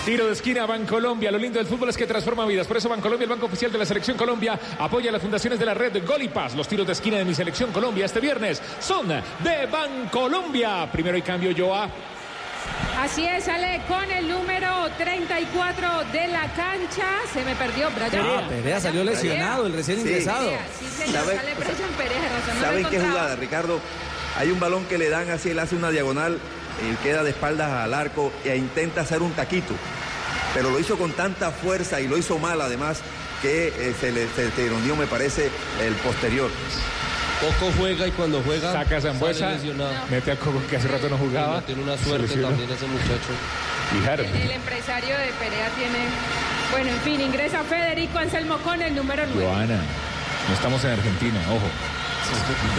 Tiro 0.05 0.27
de 0.27 0.33
esquina, 0.33 0.67
Bancolombia. 0.67 1.31
Lo 1.31 1.39
lindo 1.39 1.57
del 1.57 1.65
fútbol 1.65 1.89
es 1.89 1.97
que 1.97 2.05
transforma 2.05 2.45
vidas. 2.45 2.67
Por 2.67 2.77
eso 2.77 2.87
Bancolombia, 2.87 3.23
el 3.23 3.29
banco 3.31 3.47
oficial 3.47 3.71
de 3.71 3.79
la 3.79 3.87
Selección 3.87 4.15
Colombia, 4.15 4.59
apoya 4.77 5.11
las 5.11 5.19
fundaciones 5.19 5.57
de 5.57 5.65
la 5.65 5.73
red 5.73 6.05
Gol 6.05 6.21
y 6.21 6.27
Paz. 6.27 6.53
Los 6.53 6.67
tiros 6.67 6.85
de 6.85 6.93
esquina 6.93 7.17
de 7.17 7.25
mi 7.25 7.33
Selección 7.33 7.71
Colombia 7.71 8.05
este 8.05 8.19
viernes 8.19 8.61
son 8.79 9.07
de 9.07 9.65
Bancolombia. 9.65 10.87
Primero 10.91 11.15
hay 11.15 11.23
cambio, 11.23 11.51
Joa. 11.57 11.89
Así 12.99 13.25
es, 13.25 13.43
sale 13.43 13.81
con 13.87 14.09
el 14.09 14.27
número 14.29 14.89
34 14.97 16.05
de 16.11 16.27
la 16.27 16.41
cancha. 16.53 17.05
Se 17.33 17.43
me 17.43 17.55
perdió, 17.55 17.89
Brian. 17.91 18.25
Ah, 18.25 18.47
Perea 18.47 18.79
salió 18.79 19.03
lesionado, 19.03 19.65
el 19.65 19.73
recién 19.73 20.01
Sí. 20.01 20.07
ingresado. 20.07 20.45
Perea, 20.45 20.65
Sí, 20.79 20.85
señor, 21.03 21.23
¿Sabe? 21.23 21.35
sale 21.35 21.55
Brian 21.55 21.91
Perea, 21.97 22.17
no 22.47 22.53
lo 22.53 22.61
¿Saben 22.61 22.85
qué 22.85 22.99
jugada, 22.99 23.35
Ricardo? 23.35 23.79
Hay 24.37 24.51
un 24.51 24.59
balón 24.59 24.85
que 24.85 24.97
le 24.97 25.09
dan 25.09 25.29
así, 25.29 25.49
él 25.51 25.59
hace 25.59 25.75
una 25.75 25.91
diagonal, 25.91 26.39
y 26.81 26.95
queda 27.03 27.23
de 27.23 27.29
espaldas 27.31 27.71
al 27.71 27.93
arco 27.93 28.31
e 28.43 28.55
intenta 28.55 29.01
hacer 29.01 29.21
un 29.21 29.31
taquito. 29.33 29.73
Pero 30.53 30.71
lo 30.71 30.79
hizo 30.79 30.97
con 30.97 31.11
tanta 31.11 31.51
fuerza 31.51 32.01
y 32.01 32.07
lo 32.07 32.17
hizo 32.17 32.37
mal 32.39 32.61
además 32.61 33.01
que 33.41 33.67
eh, 33.67 33.93
se 33.99 34.11
le 34.11 34.27
se 34.29 34.49
me 34.95 35.05
parece, 35.07 35.49
el 35.81 35.93
posterior. 35.95 36.49
Poco 37.41 37.71
juega 37.77 38.07
y 38.07 38.11
cuando 38.11 38.41
juega 38.43 38.71
Saca 38.71 38.97
a 38.97 39.01
Zambuesa, 39.01 39.57
mete 40.09 40.31
a 40.31 40.35
Coco 40.37 40.61
que 40.69 40.77
hace 40.77 40.87
rato 40.87 41.09
no 41.09 41.17
jugaba. 41.17 41.61
Tiene 41.61 41.83
una 41.83 41.97
suerte 41.97 42.35
también 42.37 42.69
ese 42.71 42.87
muchacho. 42.87 43.33
Fijaron. 43.91 44.25
El 44.25 44.51
empresario 44.51 45.17
de 45.17 45.27
Perea 45.39 45.69
tiene. 45.77 45.99
Bueno, 46.71 46.89
en 46.89 46.99
fin, 47.01 47.21
ingresa 47.21 47.63
Federico 47.63 48.17
Anselmo 48.17 48.57
con 48.59 48.81
el 48.81 48.95
número 48.95 49.23
9. 49.27 49.45
Joana, 49.47 49.79
no 50.47 50.53
estamos 50.53 50.83
en 50.85 50.91
Argentina, 50.91 51.39
ojo. 51.49 51.67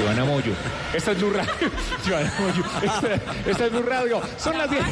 Joana 0.03 0.25
Moyo. 0.25 0.53
Esta 0.93 1.13
es 1.13 1.19
Blue 1.19 1.31
Radio. 1.31 1.53
Joana 2.09 2.33
Moyo. 2.39 2.65
Esta, 2.83 3.51
esta 3.51 3.67
es 3.67 3.73
Blue 3.73 3.83
Radio. 3.83 4.21
Son 4.39 4.59
las 4.59 4.69
10. 4.71 4.83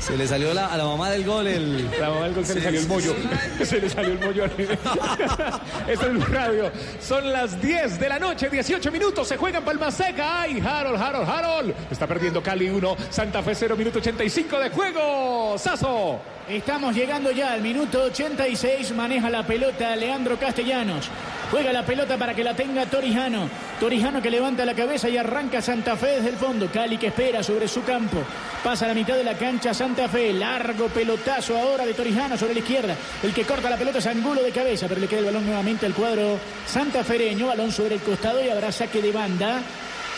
Se 0.00 0.16
le 0.16 0.26
salió 0.26 0.52
la- 0.54 0.66
a 0.66 0.76
la 0.78 0.84
mamá 0.84 1.10
del 1.10 1.24
gol 1.24 1.46
el. 1.46 1.90
La 2.00 2.08
mamá 2.08 2.24
del 2.24 2.34
gol 2.34 2.46
se 2.46 2.54
le 2.54 2.62
salió 2.62 2.80
el 2.80 2.88
mollo. 2.88 3.14
Se 3.64 3.80
le 3.80 3.88
salió 3.88 4.12
el 4.12 4.18
mollo. 4.18 4.44
Esto 5.88 6.06
es 6.06 6.12
Blue 6.12 6.24
Radio. 6.24 6.72
Son 7.00 7.30
las 7.30 7.60
10 7.60 8.00
de 8.00 8.08
la 8.08 8.18
noche, 8.18 8.48
18 8.48 8.90
minutos. 8.90 9.28
Se 9.28 9.36
juega 9.36 9.58
en 9.58 9.64
Palma 9.64 9.90
Seca. 9.90 10.40
¡Ay, 10.42 10.58
Harold, 10.64 11.00
Harold, 11.00 11.28
Harold! 11.28 11.74
Está 11.90 12.06
perdiendo 12.06 12.42
Cali 12.42 12.70
1, 12.70 12.96
Santa 13.10 13.42
Fe 13.42 13.54
0, 13.54 13.76
minuto 13.76 13.98
85 13.98 14.58
de 14.58 14.70
juego. 14.70 15.56
Sazo. 15.58 16.18
Estamos 16.48 16.94
llegando 16.96 17.30
ya 17.30 17.52
al 17.52 17.60
minuto 17.60 18.02
86. 18.04 18.92
Maneja 18.92 19.28
la 19.30 19.46
pelota 19.46 19.94
Leandro 19.94 20.38
Castellanos. 20.38 21.08
Juega 21.50 21.72
la 21.72 21.84
pelota 21.84 22.16
para 22.16 22.32
que 22.32 22.44
la 22.44 22.54
tenga 22.54 22.86
Torijano. 22.86 23.48
Torijano 23.80 24.22
que 24.22 24.30
levanta 24.30 24.64
la 24.64 24.74
cabeza 24.74 25.08
y 25.08 25.16
arranca 25.16 25.60
Santa 25.60 25.96
Fe 25.96 26.16
desde 26.16 26.28
el 26.28 26.36
fondo. 26.36 26.70
Cali 26.70 26.96
que 26.96 27.08
espera 27.08 27.42
sobre 27.42 27.66
su 27.66 27.82
campo. 27.82 28.18
Pasa 28.62 28.84
a 28.84 28.88
la 28.88 28.94
mitad 28.94 29.16
de 29.16 29.24
la 29.24 29.36
cancha 29.36 29.74
Santa 29.74 30.08
Fe. 30.08 30.32
Largo 30.32 30.86
pelotazo 30.86 31.58
ahora 31.58 31.84
de 31.84 31.94
Torijano 31.94 32.36
sobre 32.36 32.54
la 32.54 32.60
izquierda. 32.60 32.94
El 33.22 33.34
que 33.34 33.44
corta 33.44 33.68
la 33.68 33.76
pelota 33.76 33.98
es 33.98 34.06
Angulo 34.06 34.42
de 34.42 34.52
cabeza, 34.52 34.86
pero 34.88 35.00
le 35.00 35.08
queda 35.08 35.20
el 35.20 35.26
balón 35.26 35.44
nuevamente 35.44 35.86
al 35.86 35.94
cuadro 35.94 36.38
santafereño. 36.66 37.48
Balón 37.48 37.72
sobre 37.72 37.96
el 37.96 38.00
costado 38.00 38.44
y 38.44 38.48
habrá 38.48 38.70
saque 38.70 39.02
de 39.02 39.10
banda 39.10 39.60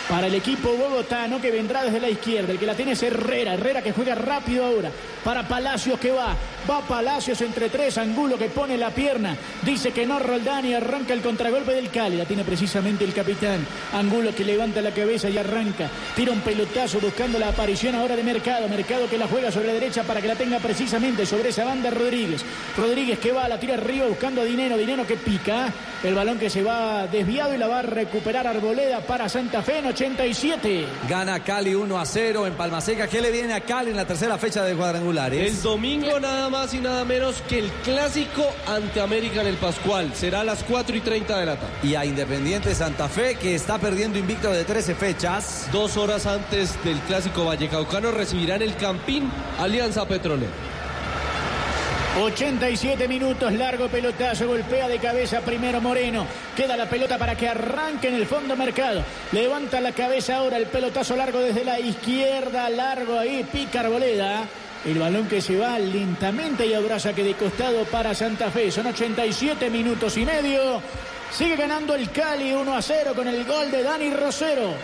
para 0.08 0.26
el 0.26 0.34
equipo 0.34 0.70
bogotano 0.72 1.40
que 1.40 1.50
vendrá 1.50 1.84
desde 1.84 2.00
la 2.00 2.08
izquierda. 2.08 2.52
El 2.52 2.58
que 2.58 2.66
la 2.66 2.74
tiene 2.74 2.92
es 2.92 3.02
Herrera. 3.02 3.54
Herrera 3.54 3.82
que 3.82 3.92
juega 3.92 4.14
rápido 4.14 4.64
ahora. 4.64 4.90
Para 5.24 5.46
Palacios 5.46 5.98
que 5.98 6.10
va. 6.10 6.36
Va 6.68 6.80
Palacios 6.80 7.40
entre 7.40 7.68
tres. 7.68 7.98
Angulo 7.98 8.36
que 8.36 8.48
pone 8.48 8.76
la 8.76 8.90
pierna. 8.90 9.36
Dice 9.62 9.92
que 9.92 10.06
no 10.06 10.18
Roldán 10.18 10.66
y 10.66 10.74
arranca 10.74 11.14
el 11.14 11.22
contragolpe 11.22 11.72
del 11.72 11.90
Cali. 11.90 12.16
La 12.16 12.24
tiene 12.24 12.44
precisamente 12.44 13.04
el 13.04 13.14
capitán. 13.14 13.66
Angulo 13.92 14.34
que 14.34 14.44
levanta 14.44 14.82
la 14.82 14.90
cabeza 14.90 15.28
y 15.28 15.38
arranca. 15.38 15.88
Tira 16.16 16.32
un 16.32 16.40
pelotazo 16.40 17.00
buscando 17.00 17.38
la 17.38 17.48
aparición 17.48 17.94
ahora 17.94 18.16
de 18.16 18.22
Mercado. 18.22 18.68
Mercado 18.68 19.08
que 19.08 19.18
la 19.18 19.28
juega 19.28 19.50
sobre 19.50 19.68
la 19.68 19.74
derecha 19.74 20.02
para 20.02 20.20
que 20.20 20.28
la 20.28 20.36
tenga 20.36 20.58
precisamente 20.58 21.26
sobre 21.26 21.50
esa 21.50 21.64
banda 21.64 21.90
Rodríguez. 21.90 22.44
Rodríguez 22.76 23.18
que 23.18 23.32
va, 23.32 23.48
la 23.48 23.58
tira 23.58 23.74
arriba 23.74 24.06
buscando 24.06 24.40
a 24.40 24.44
Dinero. 24.44 24.76
Dinero 24.76 25.06
que 25.06 25.16
pica. 25.16 25.72
El 26.02 26.14
balón 26.14 26.38
que 26.38 26.50
se 26.50 26.62
va 26.62 27.06
desviado 27.06 27.54
y 27.54 27.58
la 27.58 27.68
va 27.68 27.78
a 27.78 27.82
recuperar 27.82 28.46
Arboleda 28.46 29.00
para 29.00 29.28
Santa 29.28 29.62
Fe 29.62 29.80
87. 29.92 30.86
Gana 31.06 31.40
Cali 31.40 31.74
1 31.74 31.98
a 31.98 32.06
0 32.06 32.46
en 32.46 32.54
Palmaseca. 32.54 33.06
¿Qué 33.06 33.20
le 33.20 33.30
viene 33.30 33.52
a 33.52 33.60
Cali 33.60 33.90
en 33.90 33.96
la 33.96 34.06
tercera 34.06 34.38
fecha 34.38 34.64
de 34.64 34.74
cuadrangulares? 34.74 35.54
El 35.54 35.62
domingo 35.62 36.18
nada 36.18 36.48
más 36.48 36.72
y 36.72 36.78
nada 36.78 37.04
menos 37.04 37.42
que 37.46 37.58
el 37.58 37.70
clásico 37.84 38.42
ante 38.66 39.00
América 39.00 39.42
en 39.42 39.48
el 39.48 39.56
Pascual. 39.56 40.14
Será 40.14 40.40
a 40.40 40.44
las 40.44 40.64
4 40.64 40.96
y 40.96 41.00
30 41.00 41.38
de 41.38 41.46
la 41.46 41.56
tarde. 41.56 41.72
Y 41.82 41.94
a 41.94 42.06
Independiente 42.06 42.74
Santa 42.74 43.08
Fe 43.08 43.34
que 43.34 43.54
está 43.54 43.78
perdiendo 43.78 44.18
invicto 44.18 44.50
de 44.50 44.64
13 44.64 44.94
fechas. 44.94 45.68
Dos 45.72 45.98
horas 45.98 46.24
antes 46.24 46.82
del 46.84 46.98
clásico 47.00 47.44
Vallecaucano 47.44 48.12
recibirán 48.12 48.62
el 48.62 48.74
Campín 48.76 49.30
Alianza 49.60 50.06
Petrolera. 50.08 50.52
87 52.20 53.08
minutos, 53.08 53.50
largo 53.54 53.88
pelotazo, 53.88 54.46
golpea 54.46 54.86
de 54.86 54.98
cabeza 54.98 55.40
primero 55.40 55.80
Moreno. 55.80 56.26
Queda 56.54 56.76
la 56.76 56.86
pelota 56.86 57.16
para 57.16 57.34
que 57.34 57.48
arranque 57.48 58.08
en 58.08 58.14
el 58.14 58.26
fondo 58.26 58.54
mercado. 58.54 59.02
Levanta 59.32 59.80
la 59.80 59.92
cabeza 59.92 60.36
ahora, 60.36 60.58
el 60.58 60.66
pelotazo 60.66 61.16
largo 61.16 61.40
desde 61.40 61.64
la 61.64 61.80
izquierda, 61.80 62.68
largo 62.68 63.18
ahí, 63.18 63.46
pica 63.50 63.80
Arboleda. 63.80 64.44
El 64.84 64.98
balón 64.98 65.26
que 65.26 65.40
se 65.40 65.56
va 65.56 65.78
lentamente 65.78 66.66
y 66.66 66.74
abraza 66.74 67.14
que 67.14 67.24
de 67.24 67.34
costado 67.34 67.84
para 67.84 68.14
Santa 68.14 68.50
Fe. 68.50 68.70
Son 68.70 68.86
87 68.86 69.70
minutos 69.70 70.16
y 70.18 70.26
medio. 70.26 70.82
Sigue 71.30 71.56
ganando 71.56 71.94
el 71.94 72.10
Cali 72.10 72.52
1 72.52 72.76
a 72.76 72.82
0 72.82 73.12
con 73.16 73.26
el 73.26 73.44
gol 73.44 73.70
de 73.70 73.82
Dani 73.82 74.10
Rosero. 74.12 74.74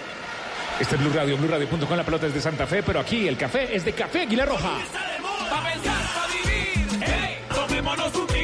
Este 0.80 0.94
es 0.94 1.00
Blue 1.00 1.12
Radio, 1.12 1.36
Blue 1.36 1.48
Radio.com, 1.48 1.96
la 1.96 2.04
pelota 2.04 2.26
es 2.26 2.32
de 2.32 2.40
Santa 2.40 2.66
Fe, 2.66 2.82
pero 2.82 3.00
aquí 3.00 3.28
el 3.28 3.36
café 3.36 3.74
es 3.74 3.84
de 3.84 3.92
Café 3.92 4.22
Aguilar 4.22 4.48
Roja. 4.48 4.78
Pa' 5.50 5.64
pensar, 5.64 6.02
pa' 6.14 6.26
vivir. 6.26 6.27
Tomémonos 7.88 8.14
un 8.16 8.38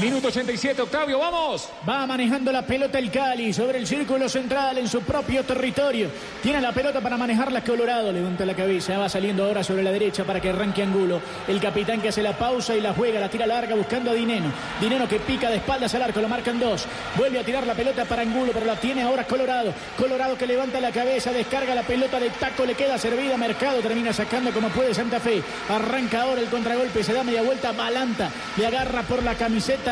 Minuto 0.00 0.28
87, 0.28 0.82
Octavio, 0.82 1.18
vamos. 1.18 1.70
Va 1.88 2.06
manejando 2.06 2.52
la 2.52 2.60
pelota 2.60 2.98
el 2.98 3.10
Cali 3.10 3.54
sobre 3.54 3.78
el 3.78 3.86
círculo 3.86 4.28
central 4.28 4.76
en 4.76 4.88
su 4.88 5.00
propio 5.00 5.42
territorio. 5.42 6.10
Tiene 6.42 6.60
la 6.60 6.72
pelota 6.72 7.00
para 7.00 7.16
manejarla 7.16 7.64
Colorado. 7.64 8.12
Levanta 8.12 8.44
la 8.44 8.54
cabeza. 8.54 8.98
Va 8.98 9.08
saliendo 9.08 9.46
ahora 9.46 9.64
sobre 9.64 9.82
la 9.82 9.90
derecha 9.90 10.24
para 10.24 10.38
que 10.38 10.50
arranque 10.50 10.82
Angulo. 10.82 11.22
El 11.48 11.58
capitán 11.62 12.02
que 12.02 12.10
hace 12.10 12.22
la 12.22 12.36
pausa 12.36 12.76
y 12.76 12.82
la 12.82 12.92
juega. 12.92 13.20
La 13.20 13.30
tira 13.30 13.46
larga 13.46 13.74
buscando 13.74 14.10
a 14.10 14.14
Dineno. 14.14 14.52
Dineno 14.82 15.08
que 15.08 15.18
pica 15.18 15.48
de 15.48 15.56
espaldas 15.56 15.94
al 15.94 16.02
arco. 16.02 16.20
Lo 16.20 16.28
marcan 16.28 16.60
dos. 16.60 16.84
Vuelve 17.16 17.38
a 17.38 17.44
tirar 17.44 17.66
la 17.66 17.74
pelota 17.74 18.04
para 18.04 18.20
Angulo, 18.20 18.52
pero 18.52 18.66
la 18.66 18.76
tiene 18.76 19.02
ahora 19.02 19.24
Colorado. 19.24 19.72
Colorado 19.96 20.36
que 20.36 20.46
levanta 20.46 20.78
la 20.78 20.92
cabeza. 20.92 21.32
Descarga 21.32 21.74
la 21.74 21.84
pelota 21.84 22.20
de 22.20 22.28
taco. 22.28 22.66
Le 22.66 22.74
queda 22.74 22.98
servida 22.98 23.38
Mercado. 23.38 23.80
Termina 23.80 24.12
sacando 24.12 24.50
como 24.50 24.68
puede 24.68 24.92
Santa 24.92 25.20
Fe. 25.20 25.42
Arranca 25.70 26.20
ahora 26.20 26.42
el 26.42 26.48
contragolpe. 26.48 27.02
Se 27.02 27.14
da 27.14 27.24
media 27.24 27.40
vuelta. 27.40 27.72
Balanta. 27.72 28.28
Le 28.58 28.66
agarra 28.66 29.02
por 29.02 29.22
la 29.22 29.34
camiseta 29.34 29.85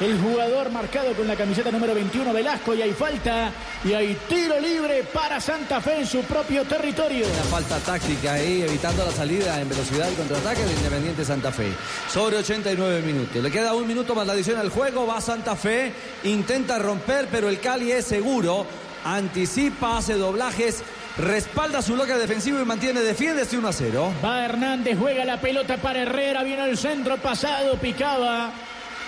el 0.00 0.20
jugador 0.20 0.70
marcado 0.70 1.14
con 1.14 1.26
la 1.26 1.34
camiseta 1.34 1.70
número 1.70 1.94
21 1.94 2.32
Velasco 2.32 2.74
y 2.74 2.82
hay 2.82 2.92
falta 2.92 3.50
y 3.84 3.92
hay 3.92 4.16
tiro 4.28 4.60
libre 4.60 5.02
para 5.12 5.40
Santa 5.40 5.80
Fe 5.80 5.98
en 5.98 6.06
su 6.06 6.22
propio 6.22 6.64
territorio. 6.64 7.26
Una 7.26 7.44
falta 7.44 7.78
táctica 7.78 8.34
ahí, 8.34 8.62
evitando 8.62 9.04
la 9.04 9.10
salida 9.10 9.60
en 9.60 9.68
velocidad 9.68 10.08
y 10.10 10.14
contraataque 10.14 10.64
de 10.64 10.72
Independiente 10.72 11.24
Santa 11.24 11.50
Fe. 11.50 11.72
Sobre 12.08 12.36
89 12.36 13.02
minutos. 13.02 13.42
Le 13.42 13.50
queda 13.50 13.74
un 13.74 13.86
minuto 13.86 14.14
más 14.14 14.26
la 14.26 14.34
adición 14.34 14.58
al 14.58 14.70
juego. 14.70 15.06
Va 15.06 15.20
Santa 15.20 15.56
Fe, 15.56 15.92
intenta 16.22 16.78
romper, 16.78 17.28
pero 17.30 17.48
el 17.48 17.58
Cali 17.58 17.90
es 17.90 18.04
seguro. 18.04 18.66
Anticipa, 19.04 19.98
hace 19.98 20.14
doblajes. 20.14 20.84
Respalda 21.18 21.82
su 21.82 21.94
bloque 21.94 22.14
defensivo 22.14 22.60
y 22.60 22.64
mantiene, 22.64 23.00
defiende 23.00 23.42
este 23.42 23.58
1 23.58 23.68
a 23.68 23.72
0. 23.72 24.14
Va 24.24 24.44
Hernández, 24.44 24.96
juega 24.98 25.24
la 25.24 25.40
pelota 25.40 25.76
para 25.76 26.02
Herrera, 26.02 26.42
viene 26.42 26.64
el 26.70 26.78
centro 26.78 27.18
pasado, 27.18 27.76
picaba. 27.76 28.52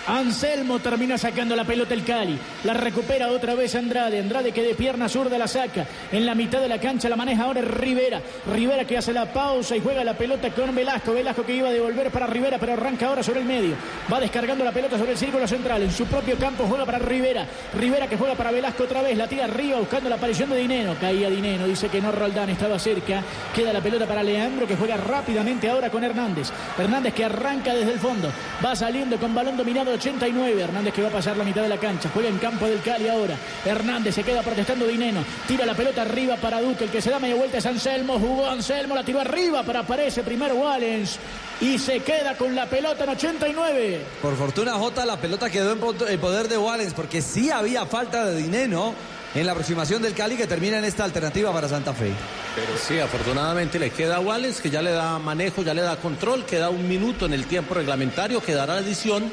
Anselmo 0.06 0.80
termina 0.80 1.16
sacando 1.16 1.56
la 1.56 1.64
pelota 1.64 1.94
el 1.94 2.04
Cali. 2.04 2.38
La 2.64 2.74
recupera 2.74 3.28
otra 3.28 3.54
vez 3.54 3.74
Andrade. 3.74 4.20
Andrade 4.20 4.52
que 4.52 4.62
de 4.62 4.74
pierna 4.74 5.08
zurda 5.08 5.38
la 5.38 5.48
saca. 5.48 5.86
En 6.12 6.26
la 6.26 6.34
mitad 6.34 6.60
de 6.60 6.68
la 6.68 6.78
cancha 6.78 7.08
la 7.08 7.16
maneja 7.16 7.44
ahora 7.44 7.62
Rivera. 7.62 8.20
Rivera 8.52 8.84
que 8.84 8.98
hace 8.98 9.14
la 9.14 9.32
pausa 9.32 9.76
y 9.76 9.80
juega 9.80 10.04
la 10.04 10.12
pelota 10.14 10.50
con 10.50 10.74
Velasco. 10.74 11.14
Velasco 11.14 11.44
que 11.44 11.54
iba 11.54 11.68
a 11.68 11.72
devolver 11.72 12.10
para 12.10 12.26
Rivera, 12.26 12.58
pero 12.58 12.74
arranca 12.74 13.06
ahora 13.06 13.22
sobre 13.22 13.40
el 13.40 13.46
medio. 13.46 13.76
Va 14.12 14.20
descargando 14.20 14.62
la 14.62 14.72
pelota 14.72 14.98
sobre 14.98 15.12
el 15.12 15.18
círculo 15.18 15.48
central. 15.48 15.82
En 15.82 15.90
su 15.90 16.04
propio 16.04 16.36
campo 16.36 16.66
juega 16.68 16.84
para 16.84 16.98
Rivera. 16.98 17.46
Rivera 17.74 18.06
que 18.06 18.18
juega 18.18 18.34
para 18.34 18.50
Velasco 18.50 18.84
otra 18.84 19.00
vez. 19.00 19.16
La 19.16 19.26
tira 19.26 19.44
arriba 19.44 19.78
buscando 19.78 20.10
la 20.10 20.16
aparición 20.16 20.50
de 20.50 20.58
Dineno. 20.58 20.96
Caía 21.00 21.30
Dineno. 21.30 21.66
Dice 21.66 21.88
que 21.88 22.02
no 22.02 22.12
Roldán 22.12 22.50
estaba 22.50 22.78
cerca. 22.78 23.22
Queda 23.54 23.72
la 23.72 23.80
pelota 23.80 24.06
para 24.06 24.22
Leandro 24.22 24.66
que 24.66 24.76
juega 24.76 24.98
rápidamente 24.98 25.70
ahora 25.70 25.88
con 25.88 26.04
Hernández. 26.04 26.50
Hernández 26.78 27.14
que 27.14 27.24
arranca 27.24 27.72
desde 27.72 27.92
el 27.92 27.98
fondo. 27.98 28.30
Va 28.62 28.76
saliendo 28.76 29.16
con 29.16 29.34
balón 29.34 29.56
dominado 29.56 29.93
89. 29.94 30.62
Hernández 30.62 30.92
que 30.94 31.02
va 31.02 31.08
a 31.08 31.12
pasar 31.12 31.36
la 31.36 31.44
mitad 31.44 31.62
de 31.62 31.68
la 31.68 31.78
cancha. 31.78 32.10
Juega 32.12 32.28
en 32.28 32.38
campo 32.38 32.66
del 32.66 32.80
Cali 32.82 33.08
ahora. 33.08 33.36
Hernández 33.64 34.14
se 34.14 34.22
queda 34.22 34.42
protestando 34.42 34.86
Dineno. 34.86 35.24
Tira 35.48 35.64
la 35.66 35.74
pelota 35.74 36.02
arriba 36.02 36.36
para 36.36 36.60
Duque. 36.60 36.84
El 36.84 36.90
que 36.90 37.00
se 37.02 37.10
da 37.10 37.18
media 37.18 37.34
vuelta 37.36 37.58
es 37.58 37.66
Anselmo. 37.66 38.18
Jugó 38.18 38.46
Anselmo. 38.48 38.94
La 38.94 39.02
tiró 39.04 39.20
arriba 39.20 39.62
para 39.62 39.80
aparece 39.80 40.22
primero 40.22 40.54
Wallens. 40.56 41.18
Y 41.60 41.78
se 41.78 42.00
queda 42.00 42.36
con 42.36 42.54
la 42.54 42.66
pelota 42.66 43.04
en 43.04 43.10
89. 43.10 44.00
Por 44.20 44.36
fortuna, 44.36 44.72
Jota, 44.74 45.04
la 45.06 45.16
pelota 45.16 45.48
quedó 45.50 45.72
en 45.72 45.78
po- 45.78 45.94
en 46.06 46.20
poder 46.20 46.48
de 46.48 46.58
Wallens 46.58 46.94
porque 46.94 47.22
sí 47.22 47.50
había 47.50 47.86
falta 47.86 48.24
de 48.26 48.36
dinero 48.36 48.92
en 49.34 49.46
la 49.46 49.52
aproximación 49.52 50.00
del 50.02 50.14
Cali 50.14 50.36
que 50.36 50.46
termina 50.46 50.78
en 50.78 50.84
esta 50.84 51.04
alternativa 51.04 51.52
para 51.52 51.68
Santa 51.68 51.92
Fe. 51.92 52.12
Pero 52.54 52.78
sí, 52.78 52.98
afortunadamente 53.00 53.78
le 53.80 53.90
queda 53.90 54.16
a 54.16 54.20
Wallace, 54.20 54.62
que 54.62 54.70
ya 54.70 54.80
le 54.80 54.92
da 54.92 55.18
manejo, 55.18 55.62
ya 55.62 55.74
le 55.74 55.82
da 55.82 55.96
control, 55.96 56.44
queda 56.44 56.70
un 56.70 56.86
minuto 56.88 57.26
en 57.26 57.32
el 57.32 57.46
tiempo 57.46 57.74
reglamentario, 57.74 58.40
quedará 58.40 58.74
la 58.74 58.80
edición. 58.80 59.24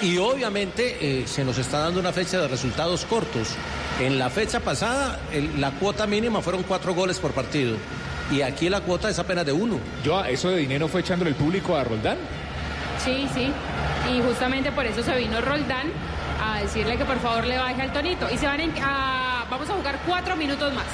Y 0.00 0.16
obviamente 0.18 0.96
eh, 1.00 1.26
se 1.26 1.44
nos 1.44 1.58
está 1.58 1.80
dando 1.80 1.98
una 1.98 2.12
fecha 2.12 2.40
de 2.40 2.46
resultados 2.48 3.04
cortos. 3.04 3.48
En 4.00 4.18
la 4.18 4.30
fecha 4.30 4.60
pasada, 4.60 5.18
el- 5.32 5.60
la 5.60 5.72
cuota 5.72 6.06
mínima 6.06 6.40
fueron 6.40 6.62
cuatro 6.62 6.94
goles 6.94 7.18
por 7.18 7.32
partido. 7.32 7.76
Y 8.30 8.42
aquí 8.42 8.68
la 8.68 8.80
cuota 8.82 9.08
es 9.08 9.18
apenas 9.18 9.44
de 9.44 9.52
uno. 9.52 9.78
Yo, 10.04 10.24
eso 10.24 10.50
de 10.50 10.58
dinero 10.58 10.86
fue 10.86 11.00
echándole 11.00 11.30
el 11.30 11.36
público 11.36 11.76
a 11.76 11.82
Roldán. 11.82 12.18
Sí, 13.04 13.26
sí. 13.34 13.50
Y 14.12 14.20
justamente 14.22 14.70
por 14.70 14.86
eso 14.86 15.02
se 15.02 15.16
vino 15.16 15.40
Roldán 15.40 15.88
a 16.40 16.60
decirle 16.60 16.96
que 16.96 17.04
por 17.04 17.18
favor 17.18 17.44
le 17.46 17.58
baje 17.58 17.82
al 17.82 17.92
tonito. 17.92 18.28
Y 18.32 18.38
se 18.38 18.46
van 18.46 18.60
en- 18.60 18.74
a, 18.80 19.46
vamos 19.50 19.68
a 19.68 19.72
jugar 19.74 19.98
cuatro 20.06 20.36
minutos 20.36 20.72
más. 20.74 20.84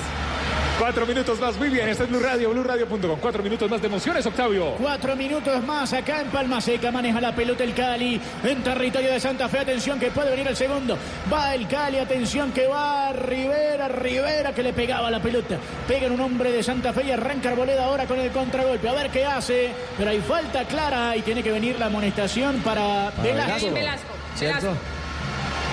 Cuatro 0.78 1.06
minutos 1.06 1.38
más, 1.40 1.56
muy 1.56 1.68
bien. 1.68 1.88
Este 1.88 2.04
es 2.04 2.10
Blue 2.10 2.18
Radio, 2.18 2.50
BlueRadio.com. 2.50 3.18
Cuatro 3.20 3.42
minutos 3.42 3.70
más 3.70 3.80
de 3.80 3.86
emociones, 3.86 4.26
Octavio. 4.26 4.72
Cuatro 4.72 5.14
minutos 5.14 5.62
más 5.64 5.92
acá 5.92 6.20
en 6.20 6.28
Palma 6.28 6.60
Seca. 6.60 6.90
Maneja 6.90 7.20
la 7.20 7.34
pelota 7.34 7.62
el 7.62 7.74
Cali. 7.74 8.20
En 8.42 8.62
territorio 8.62 9.12
de 9.12 9.20
Santa 9.20 9.48
Fe. 9.48 9.60
Atención 9.60 10.00
que 10.00 10.10
puede 10.10 10.30
venir 10.30 10.48
el 10.48 10.56
segundo. 10.56 10.98
Va 11.32 11.54
el 11.54 11.68
Cali. 11.68 11.98
Atención 11.98 12.52
que 12.52 12.66
va 12.66 13.12
Rivera. 13.12 13.88
Rivera 13.88 14.52
que 14.52 14.62
le 14.62 14.72
pegaba 14.72 15.10
la 15.10 15.20
pelota. 15.22 15.56
Pega 15.86 16.06
en 16.06 16.12
un 16.12 16.20
hombre 16.20 16.50
de 16.50 16.62
Santa 16.62 16.92
Fe 16.92 17.04
y 17.04 17.12
arranca 17.12 17.50
Arboleda 17.50 17.84
ahora 17.84 18.06
con 18.06 18.18
el 18.18 18.30
contragolpe. 18.30 18.88
A 18.88 18.94
ver 18.94 19.10
qué 19.10 19.24
hace. 19.24 19.70
Pero 19.96 20.10
hay 20.10 20.20
falta 20.20 20.64
clara 20.64 21.16
y 21.16 21.22
tiene 21.22 21.42
que 21.42 21.52
venir 21.52 21.78
la 21.78 21.86
amonestación 21.86 22.60
para, 22.62 23.12
Velasco. 23.22 23.70
Velasco. 23.70 24.08
¿Cierto? 24.34 24.66
Velasco. 24.66 24.82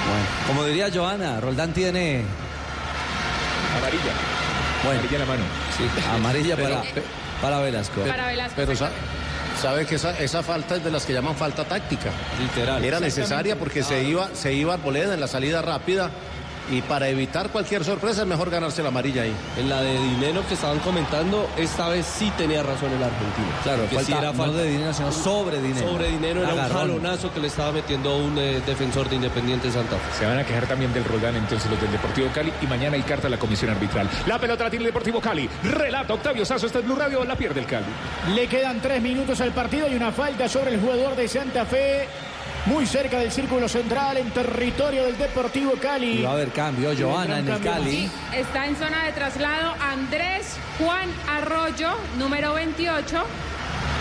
Bueno, 0.08 0.26
como 0.48 0.66
diría 0.66 0.90
Joana, 0.94 1.40
Roldán 1.40 1.74
tiene 1.74 2.24
Amarilla. 3.78 4.51
Bueno, 4.84 5.00
Amarilla 5.00 5.20
la 5.20 5.26
mano. 5.26 5.44
sí, 5.78 5.84
amarilla 6.14 6.56
Pero- 6.56 6.70
para, 6.70 6.92
para 7.42 7.60
Velasco. 7.60 8.02
Para 8.02 8.28
Velasco. 8.28 8.54
Pero 8.56 8.74
sabe 9.62 9.86
que 9.86 9.96
esa, 9.96 10.18
esa 10.18 10.42
falta 10.44 10.76
es 10.76 10.84
de 10.84 10.90
las 10.92 11.06
que 11.06 11.14
llaman 11.14 11.36
falta 11.36 11.64
táctica. 11.66 12.10
Literal. 12.40 12.84
Era 12.84 13.00
necesaria 13.00 13.56
porque 13.58 13.84
se 13.84 14.04
iba, 14.04 14.30
se 14.34 14.54
iba 14.54 14.74
Arboleda 14.74 15.14
en 15.14 15.20
la 15.20 15.28
salida 15.28 15.62
rápida 15.62 16.10
y 16.72 16.82
para 16.82 17.08
evitar 17.10 17.50
cualquier 17.50 17.84
sorpresa 17.84 18.22
es 18.22 18.28
mejor 18.28 18.50
ganarse 18.50 18.82
la 18.82 18.88
amarilla 18.90 19.24
ahí. 19.24 19.34
En 19.58 19.70
la 19.70 19.82
de 19.82 19.94
dinero 19.98 20.42
que 20.48 20.54
estaban 20.54 20.80
comentando, 20.80 21.50
esta 21.58 21.90
vez 21.90 22.06
sí 22.06 22.32
tenía 22.38 22.64
razón 22.64 22.92
el 22.92 23.04
argentino. 23.04 23.48
Claro, 23.64 23.84
que 23.90 23.96
falta, 23.96 24.04
sí 24.06 24.12
era 24.14 24.32
no 24.32 24.38
falta. 24.38 24.58
de 24.58 24.70
dinero, 24.72 24.94
sino 24.94 25.12
sobre 25.12 25.62
dinero. 25.62 25.90
Sobre 25.90 26.08
dinero 26.10 26.44
era 26.44 26.54
un 26.54 26.60
Agarrón. 26.60 26.78
jalonazo 26.78 27.34
que 27.34 27.40
le 27.42 27.48
estaba 27.48 27.72
metiendo 27.74 28.18
un 28.18 28.38
eh, 28.38 28.62
defensor 28.66 29.10
de 29.10 29.18
Independiente 29.18 29.70
Santa 29.70 29.98
Fe. 29.98 30.20
Se 30.20 30.26
van 30.26 30.38
a 30.40 30.46
quejar 30.46 30.66
también 30.66 30.94
del 30.94 31.04
Roldán 31.04 31.36
entonces 31.36 31.70
los 31.70 31.80
del 31.82 31.92
Deportivo 31.92 32.30
Cali 32.34 32.54
y 32.62 32.68
mañana 32.68 32.96
hay 32.96 33.04
carta 33.04 33.28
a 33.28 33.30
la 33.30 33.38
comisión 33.38 33.72
arbitral. 33.72 34.10
La 34.26 34.40
pelota 34.40 34.64
la 34.64 34.70
tiene 34.70 34.84
el 34.86 34.90
Deportivo 34.90 35.20
Cali. 35.20 35.50
Relata 35.64 36.14
Octavio 36.14 36.46
Sazo, 36.46 36.68
este 36.68 36.80
es 36.80 36.86
Blue 36.86 36.96
Radio, 36.96 37.24
la 37.26 37.36
pierde 37.36 37.60
el 37.60 37.66
Cali. 37.66 37.86
Le 38.34 38.48
quedan 38.48 38.80
tres 38.82 39.02
minutos 39.02 39.42
al 39.42 39.52
partido 39.52 39.88
y 39.90 39.96
una 39.96 40.12
falta 40.12 40.48
sobre 40.48 40.74
el 40.74 40.80
jugador 40.80 41.16
de 41.16 41.28
Santa 41.28 41.66
Fe. 41.66 42.08
Muy 42.66 42.86
cerca 42.86 43.20
del 43.20 43.32
círculo 43.32 43.68
central, 43.68 44.18
en 44.18 44.30
territorio 44.32 45.04
del 45.06 45.18
Deportivo 45.18 45.74
Cali. 45.82 46.20
Y 46.20 46.22
va 46.24 46.32
a 46.32 46.34
haber 46.34 46.52
cambio, 46.52 46.92
Joana 46.98 47.40
en 47.40 47.48
el 47.48 47.54
cambio. 47.54 47.72
Cali. 47.72 48.12
Está 48.34 48.68
en 48.68 48.76
zona 48.76 49.06
de 49.06 49.12
traslado 49.14 49.74
Andrés 49.80 50.58
Juan 50.80 51.10
Arroyo, 51.30 51.92
número 52.18 52.54
28. 52.54 53.24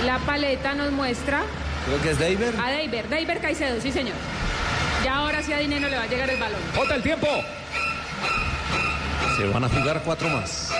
La 0.05 0.19
paleta 0.21 0.75
nos 0.75 0.93
muestra 0.93 1.43
Creo 1.87 2.03
que 2.03 2.11
es 2.11 2.19
David. 2.19 2.59
a 2.63 2.71
Deiber, 2.71 3.09
Deiber 3.09 3.41
Caicedo, 3.41 3.81
sí 3.81 3.91
señor. 3.91 4.15
Ya 5.05 5.17
ahora 5.17 5.43
sí 5.43 5.53
a 5.53 5.59
Dinero 5.59 5.89
le 5.89 5.97
va 5.97 6.03
a 6.03 6.07
llegar 6.07 6.29
el 6.29 6.39
balón. 6.39 6.61
Jota, 6.77 6.95
el 6.95 7.03
tiempo. 7.03 7.27
Se 9.37 9.47
van 9.47 9.65
a 9.65 9.69
jugar 9.69 10.03
cuatro 10.05 10.29
más. 10.29 10.71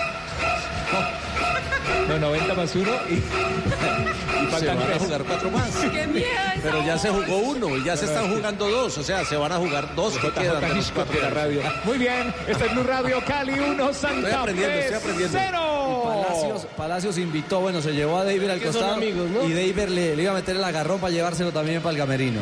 No, 2.07 2.19
90 2.19 2.53
más 2.53 2.75
uno 2.75 2.91
y, 3.09 3.13
y 3.15 3.19
Se 3.19 4.47
faltan 4.47 4.77
van 4.77 4.93
a 4.93 4.99
jugar 4.99 5.23
cuatro 5.23 5.51
más. 5.51 5.69
¡Qué 5.75 6.07
miedo 6.07 6.27
esa 6.27 6.61
Pero 6.61 6.85
ya 6.85 6.97
se 6.97 7.09
jugó 7.09 7.37
uno 7.37 7.77
y 7.77 7.83
ya 7.83 7.97
se 7.97 8.05
están 8.05 8.33
jugando 8.33 8.69
dos. 8.69 8.97
O 8.97 9.03
sea, 9.03 9.23
se 9.25 9.35
van 9.35 9.51
a 9.51 9.57
jugar 9.57 9.95
dos 9.95 10.13
que 10.13 10.19
Jota, 10.27 10.41
quedan 10.41 10.55
Jota 10.55 10.67
de 10.67 10.75
los 10.75 10.85
Hitchcock 10.85 10.95
cuatro 10.95 11.15
de 11.15 11.21
la 11.21 11.29
radio. 11.29 11.61
Muy 11.83 11.97
bien, 11.97 12.33
este 12.47 12.65
es 12.65 12.71
Blue 12.73 12.83
Radio 12.83 13.23
Cali 13.25 13.59
1, 13.59 13.93
Santa 13.93 14.41
aprendiendo, 14.41 14.73
Fe 14.73 14.79
estoy 14.79 14.97
aprendiendo. 14.97 15.37
0. 15.39 16.03
Palacios, 16.05 16.67
Palacios 16.77 17.17
invitó, 17.17 17.61
bueno, 17.61 17.81
se 17.81 17.91
llevó 17.93 18.17
a 18.17 18.23
David 18.23 18.49
al 18.49 18.61
costado 18.61 18.93
amigos, 18.93 19.29
¿no? 19.29 19.43
y 19.47 19.53
David 19.53 19.89
le, 19.89 20.15
le 20.15 20.23
iba 20.23 20.31
a 20.31 20.35
meter 20.35 20.55
el 20.55 20.63
agarrón 20.63 20.99
para 20.99 21.11
llevárselo 21.13 21.51
también 21.51 21.81
para 21.81 21.91
el 21.91 21.97
camerino. 21.97 22.41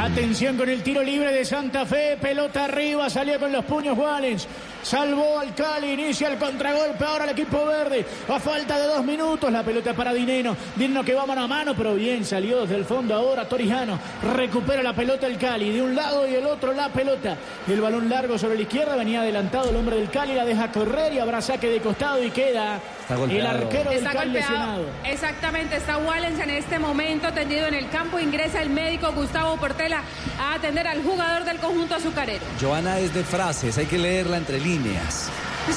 Atención 0.00 0.56
con 0.56 0.68
el 0.68 0.82
tiro 0.82 1.02
libre 1.02 1.30
de 1.32 1.44
Santa 1.44 1.84
Fe, 1.84 2.16
pelota 2.20 2.64
arriba, 2.64 3.10
salió 3.10 3.38
con 3.38 3.52
los 3.52 3.64
puños 3.64 3.98
Wallens. 3.98 4.48
Salvó 4.84 5.38
al 5.38 5.54
Cali, 5.54 5.92
inicia 5.92 6.28
el 6.28 6.38
contragolpe 6.38 7.04
ahora 7.04 7.24
el 7.24 7.30
equipo 7.30 7.64
verde. 7.64 8.04
A 8.28 8.38
falta 8.38 8.78
de 8.78 8.86
dos 8.86 9.02
minutos, 9.02 9.50
la 9.50 9.62
pelota 9.62 9.94
para 9.94 10.12
Dineno. 10.12 10.54
Dineno 10.76 11.02
que 11.02 11.14
va 11.14 11.24
mano 11.24 11.44
a 11.44 11.48
mano, 11.48 11.74
pero 11.74 11.94
bien 11.94 12.22
salió 12.22 12.60
desde 12.60 12.76
el 12.76 12.84
fondo 12.84 13.14
ahora 13.14 13.48
Torijano. 13.48 13.98
Recupera 14.34 14.82
la 14.82 14.92
pelota 14.92 15.26
el 15.26 15.38
Cali, 15.38 15.70
de 15.72 15.80
un 15.80 15.94
lado 15.94 16.28
y 16.28 16.34
el 16.34 16.44
otro 16.44 16.74
la 16.74 16.90
pelota. 16.90 17.36
El 17.66 17.80
balón 17.80 18.10
largo 18.10 18.36
sobre 18.36 18.56
la 18.56 18.62
izquierda, 18.62 18.94
venía 18.94 19.22
adelantado 19.22 19.70
el 19.70 19.76
hombre 19.76 19.96
del 19.96 20.10
Cali, 20.10 20.34
la 20.34 20.44
deja 20.44 20.70
correr 20.70 21.14
y 21.14 21.18
habrá 21.18 21.40
saque 21.40 21.68
de 21.68 21.80
costado 21.80 22.22
y 22.22 22.30
queda 22.30 22.78
Está 23.08 23.14
el 23.14 23.46
arquero 23.46 23.90
del 23.90 23.98
Está 23.98 24.12
Cali 24.12 24.32
golpeado. 24.32 24.32
lesionado. 24.32 24.84
Exactamente, 25.04 25.76
está 25.76 25.96
Wallens 25.96 26.40
en 26.40 26.50
este 26.50 26.78
momento 26.78 27.32
tendido 27.32 27.66
en 27.66 27.74
el 27.74 27.88
campo. 27.88 28.18
Ingresa 28.20 28.60
el 28.60 28.68
médico 28.68 29.12
Gustavo 29.12 29.56
Portela 29.56 30.02
a 30.38 30.54
atender 30.54 30.86
al 30.86 31.02
jugador 31.02 31.44
del 31.44 31.58
conjunto 31.58 31.94
azucarero. 31.94 32.44
Joana 32.60 32.98
es 32.98 33.14
de 33.14 33.24
frases, 33.24 33.78
hay 33.78 33.86
que 33.86 33.98
leerla 33.98 34.36
entre 34.36 34.58
líneas. 34.60 34.73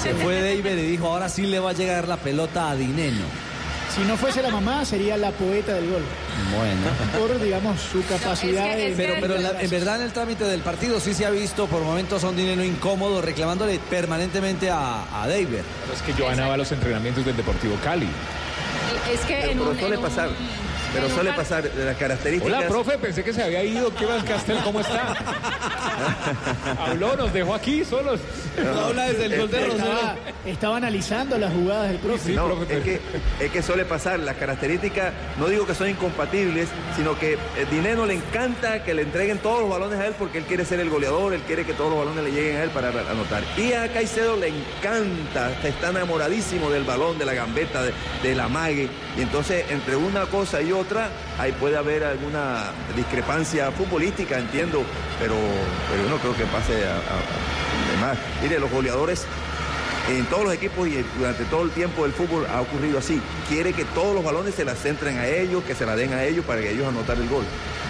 Se 0.01 0.13
fue 0.15 0.41
David 0.41 0.77
y 0.77 0.85
dijo, 0.91 1.07
ahora 1.07 1.29
sí 1.29 1.43
le 1.45 1.59
va 1.59 1.69
a 1.69 1.73
llegar 1.73 2.07
la 2.07 2.17
pelota 2.17 2.69
a 2.71 2.75
Dineno. 2.75 3.23
Si 3.95 4.03
no 4.03 4.15
fuese 4.17 4.41
la 4.43 4.49
mamá, 4.49 4.85
sería 4.85 5.17
la 5.17 5.31
poeta 5.31 5.73
del 5.73 5.89
gol. 5.89 6.03
Bueno. 6.55 6.81
Por, 7.17 7.41
digamos, 7.41 7.79
su 7.81 8.03
capacidad 8.05 8.67
es 8.67 8.75
que- 8.75 8.81
de... 8.81 8.89
es 8.91 8.95
Pero, 8.97 9.13
pero 9.21 9.35
en, 9.37 9.43
la- 9.43 9.59
en 9.61 9.69
verdad 9.71 9.95
en 9.95 10.01
el 10.03 10.11
trámite 10.13 10.43
del 10.43 10.59
partido 10.61 10.99
sí 10.99 11.13
se 11.15 11.25
ha 11.25 11.29
visto 11.31 11.65
por 11.67 11.81
momentos 11.81 12.23
a 12.23 12.29
un 12.29 12.35
Dineno 12.35 12.63
incómodo 12.63 13.21
reclamándole 13.21 13.79
permanentemente 13.89 14.69
a, 14.69 15.05
a 15.23 15.27
David. 15.27 15.47
Pero 15.47 15.93
es 15.95 16.01
que 16.05 16.13
Joana 16.13 16.47
va 16.47 16.53
a 16.55 16.57
los 16.57 16.71
entrenamientos 16.71 17.25
del 17.25 17.37
Deportivo 17.37 17.75
Cali. 17.83 18.07
Es 19.11 19.21
que 19.21 19.35
Pero, 19.41 19.51
en 19.51 19.61
un, 19.61 19.79
en 19.79 19.97
un- 19.97 20.03
pasar. 20.03 20.29
Pero 20.97 21.13
suele 21.13 21.33
pasar 21.33 21.63
de 21.71 21.85
las 21.85 21.95
características. 21.95 22.57
Hola, 22.57 22.67
profe, 22.67 22.97
pensé 22.97 23.23
que 23.23 23.31
se 23.33 23.43
había 23.43 23.63
ido. 23.63 23.93
¿Qué 23.93 24.05
más, 24.07 24.23
Castel? 24.23 24.57
¿Cómo 24.63 24.79
está? 24.79 25.15
Habló, 26.87 27.15
nos 27.15 27.31
dejó 27.31 27.53
aquí 27.53 27.85
solos. 27.85 28.19
Habla 28.57 29.09
desde 29.09 29.25
el 29.25 29.37
gol 29.37 29.51
de 29.51 29.67
Estaba, 29.67 30.15
estaba 30.45 30.77
analizando 30.77 31.37
las 31.37 31.53
jugadas 31.53 31.89
del 31.89 31.99
profe. 31.99 32.29
Sí, 32.29 32.33
no, 32.33 32.47
profe, 32.47 32.77
es 32.77 32.83
que, 32.83 33.01
es 33.39 33.51
que 33.51 33.61
suele 33.61 33.85
pasar. 33.85 34.19
Las 34.19 34.37
características, 34.37 35.13
no 35.37 35.47
digo 35.47 35.67
que 35.67 35.75
son 35.75 35.89
incompatibles, 35.89 36.69
sino 36.95 37.17
que 37.19 37.37
el 37.59 37.69
Dinero 37.69 38.05
le 38.05 38.15
encanta 38.15 38.83
que 38.83 38.93
le 38.93 39.03
entreguen 39.03 39.37
todos 39.37 39.61
los 39.61 39.69
balones 39.69 39.99
a 39.99 40.07
él 40.07 40.15
porque 40.17 40.39
él 40.39 40.45
quiere 40.45 40.65
ser 40.65 40.79
el 40.79 40.89
goleador, 40.89 41.33
él 41.33 41.41
quiere 41.41 41.65
que 41.65 41.73
todos 41.73 41.91
los 41.91 41.99
balones 41.99 42.23
le 42.23 42.31
lleguen 42.31 42.57
a 42.57 42.63
él 42.63 42.69
para 42.71 42.89
anotar. 42.89 43.43
Y 43.57 43.73
a 43.73 43.87
Caicedo 43.91 44.35
le 44.37 44.47
encanta, 44.47 45.51
está 45.63 45.89
enamoradísimo 45.89 46.71
del 46.71 46.83
balón, 46.83 47.19
de 47.19 47.25
la 47.25 47.33
gambeta, 47.33 47.83
de, 47.83 47.93
de 48.23 48.35
la 48.35 48.47
mague. 48.47 48.89
Y 49.17 49.21
entonces, 49.21 49.65
entre 49.69 49.95
una 49.95 50.25
cosa 50.25 50.61
y 50.61 50.71
otra, 50.71 50.86
ahí 51.39 51.51
puede 51.53 51.77
haber 51.77 52.03
alguna 52.03 52.71
discrepancia 52.95 53.71
futbolística, 53.71 54.37
entiendo, 54.37 54.83
pero, 55.19 55.35
pero 55.89 56.03
yo 56.03 56.09
no 56.09 56.17
creo 56.17 56.35
que 56.35 56.45
pase 56.45 56.85
a, 56.85 56.95
a- 56.95 58.01
más. 58.01 58.17
Mire, 58.43 58.59
los 58.59 58.69
goleadores 58.71 59.25
en 60.09 60.25
todos 60.27 60.45
los 60.45 60.53
equipos 60.53 60.87
y 60.87 61.03
durante 61.17 61.43
todo 61.45 61.63
el 61.63 61.71
tiempo 61.71 62.03
del 62.03 62.13
fútbol 62.13 62.45
ha 62.53 62.61
ocurrido 62.61 62.99
así. 62.99 63.19
Quiere 63.49 63.73
que 63.73 63.83
todos 63.85 64.13
los 64.15 64.23
balones 64.23 64.55
se 64.55 64.63
la 64.63 64.75
centren 64.75 65.17
a 65.17 65.27
ellos, 65.27 65.63
que 65.63 65.75
se 65.75 65.85
la 65.85 65.95
den 65.95 66.13
a 66.13 66.23
ellos 66.23 66.45
para 66.45 66.61
que 66.61 66.71
ellos 66.71 66.87
anotar 66.87 67.17
el 67.17 67.27
gol. 67.27 67.43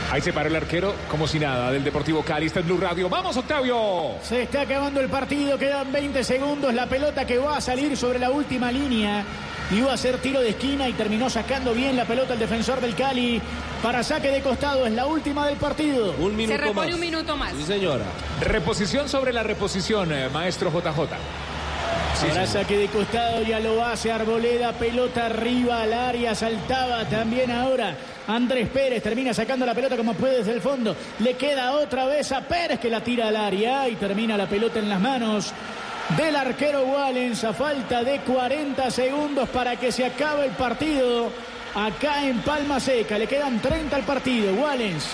Ahí 0.09 0.21
se 0.21 0.31
paró 0.31 0.47
el 0.47 0.55
arquero 0.55 0.95
como 1.11 1.27
si 1.27 1.37
nada 1.37 1.71
del 1.71 1.83
Deportivo 1.83 2.23
Cali. 2.23 2.45
Está 2.45 2.61
en 2.61 2.67
Blue 2.67 2.77
Radio. 2.77 3.09
¡Vamos, 3.09 3.35
Octavio! 3.35 4.15
Se 4.23 4.43
está 4.43 4.61
acabando 4.61 5.01
el 5.01 5.09
partido, 5.09 5.57
quedan 5.57 5.91
20 5.91 6.23
segundos. 6.23 6.73
La 6.73 6.87
pelota 6.87 7.27
que 7.27 7.37
va 7.37 7.57
a 7.57 7.61
salir 7.61 7.97
sobre 7.97 8.17
la 8.17 8.29
última 8.29 8.71
línea. 8.71 9.25
Iba 9.69 9.91
a 9.91 9.97
ser 9.97 10.19
tiro 10.19 10.39
de 10.39 10.51
esquina 10.51 10.87
y 10.87 10.93
terminó 10.93 11.29
sacando 11.29 11.73
bien 11.73 11.97
la 11.97 12.05
pelota 12.05 12.33
el 12.33 12.39
defensor 12.39 12.79
del 12.79 12.95
Cali 12.95 13.41
para 13.83 14.01
saque 14.01 14.31
de 14.31 14.41
costado. 14.41 14.85
Es 14.85 14.93
la 14.93 15.05
última 15.05 15.45
del 15.45 15.57
partido. 15.57 16.13
Un 16.19 16.37
minuto 16.37 16.57
repone 16.57 16.87
más. 16.87 16.95
un 16.95 17.01
minuto 17.01 17.35
más. 17.35 17.51
Sí, 17.53 17.63
señora. 17.63 18.05
Reposición 18.39 19.09
sobre 19.09 19.33
la 19.33 19.43
reposición, 19.43 20.13
eh, 20.13 20.29
maestro 20.29 20.71
JJ. 20.71 21.17
Ahora 22.29 22.47
saque 22.47 22.77
de 22.77 22.87
costado, 22.87 23.43
ya 23.43 23.59
lo 23.59 23.83
hace 23.85 24.11
Arboleda, 24.11 24.71
pelota 24.73 25.27
arriba 25.27 25.81
al 25.81 25.93
área, 25.93 26.33
saltaba 26.33 27.03
también 27.05 27.51
ahora. 27.51 27.95
Andrés 28.27 28.67
Pérez 28.69 29.01
termina 29.01 29.33
sacando 29.33 29.65
la 29.65 29.73
pelota 29.73 29.95
como 29.95 30.13
puede 30.13 30.39
desde 30.39 30.53
el 30.53 30.61
fondo. 30.61 30.95
Le 31.19 31.35
queda 31.35 31.71
otra 31.73 32.05
vez 32.05 32.31
a 32.31 32.41
Pérez 32.41 32.79
que 32.79 32.89
la 32.89 33.01
tira 33.01 33.29
al 33.29 33.35
área 33.35 33.87
y 33.87 33.95
termina 33.95 34.37
la 34.37 34.47
pelota 34.47 34.79
en 34.79 34.89
las 34.89 34.99
manos 34.99 35.53
del 36.15 36.35
arquero 36.35 36.83
Wallens 36.83 37.43
a 37.43 37.53
falta 37.53 38.03
de 38.03 38.19
40 38.19 38.89
segundos 38.91 39.49
para 39.49 39.75
que 39.75 39.91
se 39.91 40.05
acabe 40.05 40.45
el 40.45 40.51
partido. 40.51 41.31
Acá 41.75 42.25
en 42.25 42.39
Palma 42.41 42.79
Seca 42.79 43.17
le 43.17 43.27
quedan 43.27 43.61
30 43.61 43.95
al 43.95 44.03
partido. 44.03 44.53
Wallens 44.53 45.05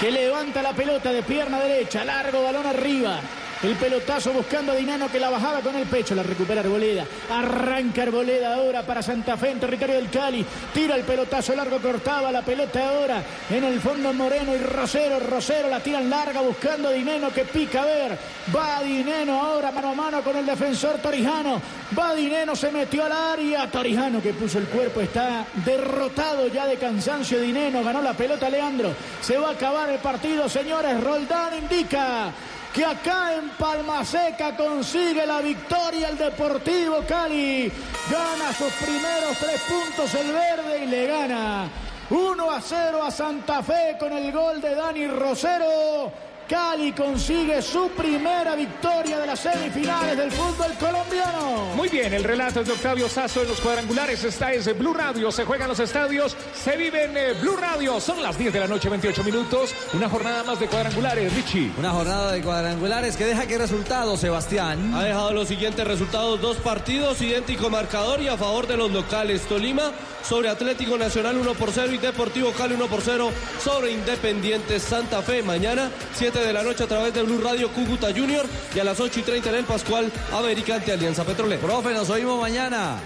que 0.00 0.10
levanta 0.10 0.62
la 0.62 0.72
pelota 0.72 1.12
de 1.12 1.22
pierna 1.22 1.58
derecha, 1.58 2.04
largo 2.04 2.44
balón 2.44 2.66
arriba. 2.66 3.20
El 3.60 3.74
pelotazo 3.74 4.32
buscando 4.32 4.70
a 4.70 4.76
Dinano 4.76 5.10
que 5.10 5.18
la 5.18 5.30
bajaba 5.30 5.60
con 5.60 5.74
el 5.74 5.84
pecho, 5.86 6.14
la 6.14 6.22
recupera 6.22 6.60
Arboleda. 6.60 7.04
Arranca 7.28 8.02
Arboleda 8.02 8.54
ahora 8.54 8.84
para 8.84 9.02
Santa 9.02 9.36
Fe 9.36 9.50
en 9.50 9.58
territorio 9.58 9.96
del 9.96 10.10
Cali. 10.10 10.46
Tira 10.72 10.94
el 10.94 11.02
pelotazo 11.02 11.56
largo, 11.56 11.80
cortaba 11.80 12.30
la 12.30 12.42
pelota 12.42 12.88
ahora 12.88 13.20
en 13.50 13.64
el 13.64 13.80
fondo 13.80 14.12
Moreno 14.12 14.54
y 14.54 14.58
Rosero. 14.58 15.18
Rosero 15.18 15.68
la 15.68 15.80
tiran 15.80 16.08
larga 16.08 16.40
buscando 16.40 16.88
a 16.88 16.92
Dineno 16.92 17.30
que 17.30 17.44
pica 17.46 17.82
a 17.82 17.86
ver. 17.86 18.18
Va 18.54 18.80
Dineno 18.80 19.42
ahora 19.42 19.72
mano 19.72 19.88
a 19.88 19.94
mano 19.94 20.22
con 20.22 20.36
el 20.36 20.46
defensor 20.46 20.98
Torijano. 20.98 21.60
Va 21.98 22.14
Dineno, 22.14 22.54
se 22.54 22.70
metió 22.70 23.06
al 23.06 23.12
área. 23.12 23.68
Torijano 23.68 24.22
que 24.22 24.34
puso 24.34 24.58
el 24.58 24.66
cuerpo 24.66 25.00
está 25.00 25.44
derrotado 25.64 26.46
ya 26.46 26.64
de 26.64 26.76
cansancio 26.76 27.40
Dineno. 27.40 27.82
Ganó 27.82 28.02
la 28.02 28.14
pelota 28.14 28.48
Leandro. 28.48 28.92
Se 29.20 29.36
va 29.36 29.48
a 29.48 29.52
acabar 29.54 29.90
el 29.90 29.98
partido, 29.98 30.48
señores. 30.48 31.00
Roldán 31.02 31.58
indica 31.58 32.32
que 32.78 32.84
acá 32.84 33.34
en 33.34 33.48
Palma 33.58 34.04
Seca 34.04 34.56
consigue 34.56 35.26
la 35.26 35.40
victoria 35.40 36.10
el 36.10 36.16
Deportivo 36.16 37.02
Cali. 37.08 37.72
Gana 38.08 38.52
sus 38.52 38.72
primeros 38.74 39.36
tres 39.36 39.60
puntos 39.62 40.14
el 40.14 40.32
verde 40.32 40.84
y 40.84 40.86
le 40.86 41.06
gana 41.08 41.68
1 42.08 42.50
a 42.50 42.60
0 42.60 43.02
a 43.02 43.10
Santa 43.10 43.64
Fe 43.64 43.96
con 43.98 44.12
el 44.12 44.30
gol 44.30 44.60
de 44.60 44.76
Dani 44.76 45.08
Rosero. 45.08 46.12
Cali 46.48 46.92
consigue 46.92 47.60
su 47.60 47.90
primera 47.90 48.56
victoria 48.56 49.18
de 49.18 49.26
las 49.26 49.38
semifinales 49.38 50.16
del 50.16 50.32
fútbol 50.32 50.72
colombiano. 50.80 51.74
Muy 51.76 51.90
bien, 51.90 52.14
el 52.14 52.24
relato 52.24 52.60
es 52.60 52.66
de 52.68 52.72
Octavio 52.72 53.06
Sazo 53.06 53.42
en 53.42 53.48
los 53.48 53.60
cuadrangulares. 53.60 54.24
Esta 54.24 54.50
es 54.54 54.76
Blue 54.78 54.94
Radio. 54.94 55.30
Se 55.30 55.44
juegan 55.44 55.68
los 55.68 55.78
estadios, 55.78 56.34
se 56.54 56.76
vive 56.78 57.04
en 57.04 57.16
eh, 57.18 57.34
Blue 57.34 57.56
Radio. 57.56 58.00
Son 58.00 58.22
las 58.22 58.38
10 58.38 58.54
de 58.54 58.60
la 58.60 58.66
noche, 58.66 58.88
28 58.88 59.24
minutos. 59.24 59.74
Una 59.92 60.08
jornada 60.08 60.42
más 60.42 60.58
de 60.58 60.68
cuadrangulares, 60.68 61.34
Richie. 61.34 61.70
Una 61.76 61.90
jornada 61.90 62.32
de 62.32 62.40
cuadrangulares 62.40 63.16
que 63.18 63.26
deja 63.26 63.46
qué 63.46 63.58
resultado, 63.58 64.16
Sebastián. 64.16 64.94
Ha 64.94 65.04
dejado 65.04 65.34
los 65.34 65.48
siguientes 65.48 65.86
resultados, 65.86 66.40
dos 66.40 66.56
partidos, 66.56 67.20
idéntico 67.20 67.68
marcador 67.68 68.22
y 68.22 68.28
a 68.28 68.38
favor 68.38 68.66
de 68.66 68.78
los 68.78 68.90
locales. 68.90 69.42
Tolima 69.42 69.92
sobre 70.22 70.48
Atlético 70.48 70.96
Nacional 70.96 71.36
1 71.36 71.54
por 71.54 71.72
0 71.72 71.92
y 71.92 71.98
Deportivo 71.98 72.52
Cali 72.52 72.74
1 72.74 72.86
por 72.86 73.02
0 73.02 73.30
sobre 73.62 73.92
Independiente 73.92 74.80
Santa 74.80 75.20
Fe. 75.20 75.42
Mañana 75.42 75.90
7 76.14 76.37
de 76.40 76.52
la 76.52 76.62
noche 76.62 76.84
a 76.84 76.86
través 76.86 77.12
de 77.14 77.22
Blue 77.22 77.40
Radio 77.40 77.70
Cúcuta 77.72 78.08
Junior 78.14 78.46
y 78.74 78.78
a 78.78 78.84
las 78.84 79.00
8 79.00 79.20
y 79.20 79.22
30 79.22 79.48
en 79.50 79.54
el 79.56 79.64
Pascual 79.64 80.10
América 80.32 80.76
ante 80.76 80.92
Alianza 80.92 81.24
Petrolera. 81.24 81.60
Profe, 81.60 81.92
nos 81.92 82.08
oímos 82.10 82.40
mañana. 82.40 82.96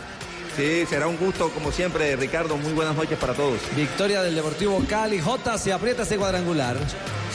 Sí, 0.56 0.84
será 0.86 1.06
un 1.06 1.16
gusto 1.16 1.48
como 1.50 1.72
siempre, 1.72 2.14
Ricardo. 2.16 2.56
Muy 2.56 2.72
buenas 2.72 2.94
noches 2.94 3.18
para 3.18 3.32
todos. 3.32 3.58
Victoria 3.74 4.22
del 4.22 4.34
Deportivo 4.34 4.82
Cali. 4.88 5.18
J 5.18 5.58
se 5.58 5.72
aprieta 5.72 6.02
ese 6.02 6.18
cuadrangular. 6.18 6.76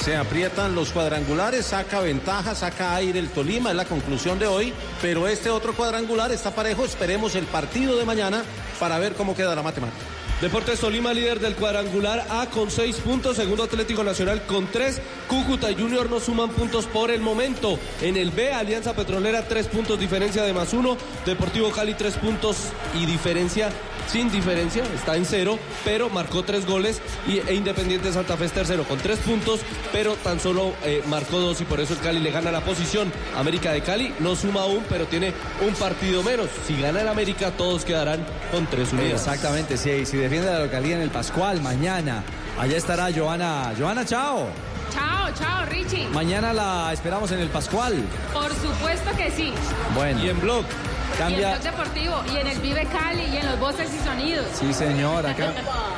Se 0.04 0.16
aprietan 0.16 0.76
los 0.76 0.92
cuadrangulares, 0.92 1.66
saca 1.66 2.00
ventaja, 2.00 2.54
saca 2.54 2.96
aire 2.96 3.18
el 3.18 3.30
Tolima, 3.30 3.72
es 3.72 3.76
la 3.76 3.86
conclusión 3.86 4.38
de 4.38 4.46
hoy. 4.46 4.72
Pero 5.02 5.28
este 5.28 5.50
otro 5.50 5.74
cuadrangular 5.74 6.32
está 6.32 6.52
parejo. 6.52 6.86
Esperemos 6.86 7.34
el 7.34 7.46
partido 7.46 7.98
de 7.98 8.06
mañana 8.06 8.44
para 8.80 9.00
ver 9.00 9.14
cómo 9.14 9.36
queda 9.36 9.56
la 9.56 9.64
matemática. 9.64 10.17
Deportes 10.42 10.80
Tolima, 10.80 11.16
líder 11.16 11.40
del 11.40 11.56
cuadrangular 11.56 12.28
A 12.30 12.46
con 12.46 12.70
seis 12.70 12.98
puntos. 12.98 13.38
Segundo 13.38 13.64
Atlético 13.64 14.04
Nacional 14.04 14.44
con 14.46 14.68
tres. 14.68 15.02
Cúcuta 15.28 15.70
Junior 15.74 16.08
no 16.12 16.20
suman 16.20 16.52
puntos 16.52 16.86
por 16.86 17.10
el 17.10 17.22
momento. 17.22 17.80
En 18.04 18.18
el 18.18 18.30
B, 18.30 18.54
Alianza 18.54 18.96
Petrolera, 18.96 19.48
tres 19.48 19.66
puntos 19.66 20.00
diferencia 20.00 20.44
de 20.44 20.54
más 20.54 20.74
uno. 20.74 20.96
Deportivo 21.26 21.72
Cali, 21.72 21.96
tres 21.96 22.14
puntos 22.18 22.58
y 22.94 23.08
diferencia 23.08 23.72
sin 24.08 24.32
diferencia, 24.32 24.84
está 24.96 25.16
en 25.18 25.26
cero, 25.26 25.60
pero 25.84 26.10
marcó 26.10 26.44
tres 26.44 26.66
goles 26.66 27.02
y, 27.28 27.40
e 27.40 27.56
Independiente 27.56 28.12
Santa 28.14 28.38
Fe 28.38 28.48
tercero 28.48 28.86
con 28.86 28.98
tres 29.00 29.20
puntos, 29.20 29.60
pero 29.92 30.14
tan 30.16 30.40
solo 30.40 30.74
eh, 30.86 31.04
marcó 31.08 31.40
dos 31.40 31.60
y 31.62 31.66
por 31.66 31.82
eso 31.82 31.94
el 31.94 32.00
Cali 32.00 32.20
le 32.20 32.32
gana 32.32 32.52
la 32.52 32.62
posición. 32.62 33.12
América 33.36 33.72
de 33.72 33.82
Cali 33.82 34.14
no 34.20 34.36
suma 34.36 34.62
aún, 34.62 34.84
pero 34.90 35.06
tiene 35.06 35.34
un 35.66 35.74
partido 35.74 36.24
menos. 36.24 36.48
Si 36.66 36.80
gana 36.82 37.02
el 37.02 37.08
América, 37.08 37.52
todos 37.52 37.84
quedarán 37.84 38.26
con 38.52 38.66
tres 38.68 38.94
unidades. 38.94 39.16
Exactamente, 39.16 39.78
sí, 39.78 40.06
si 40.06 40.18
defiende 40.28 40.52
la 40.52 40.60
localidad 40.60 40.98
en 40.98 41.04
el 41.04 41.10
Pascual, 41.10 41.62
mañana. 41.62 42.22
Allá 42.60 42.76
estará 42.76 43.08
Joana. 43.16 43.72
Joana, 43.80 44.04
chao. 44.04 44.50
Chao, 44.98 45.30
chao, 45.38 45.66
Richie. 45.68 46.08
Mañana 46.10 46.54
la 46.54 46.92
esperamos 46.92 47.32
en 47.32 47.40
el 47.40 47.50
Pascual. 47.50 47.96
Por 48.34 48.50
supuesto 48.56 49.12
que 49.16 49.30
sí. 49.32 49.54
Bueno. 49.94 50.24
Y 50.24 50.30
en 50.30 50.40
blog. 50.42 50.64
Y 50.66 51.12
en 51.14 51.18
Cambia. 51.18 51.50
Blog 51.52 51.62
Deportivo, 51.64 52.24
y 52.34 52.38
en 52.38 52.48
el 52.48 52.60
Vive 52.60 52.86
Cali, 52.86 53.24
y 53.24 53.38
en 53.38 53.46
los 53.46 53.60
Voces 53.60 53.90
y 53.94 54.04
Sonidos. 54.04 54.46
Sí, 54.60 54.74
señora. 54.74 55.36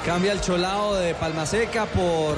Cambia 0.06 0.34
el 0.34 0.42
cholao 0.42 0.96
de 0.96 1.14
Palma 1.16 1.46
Seca 1.46 1.86
por. 1.86 2.38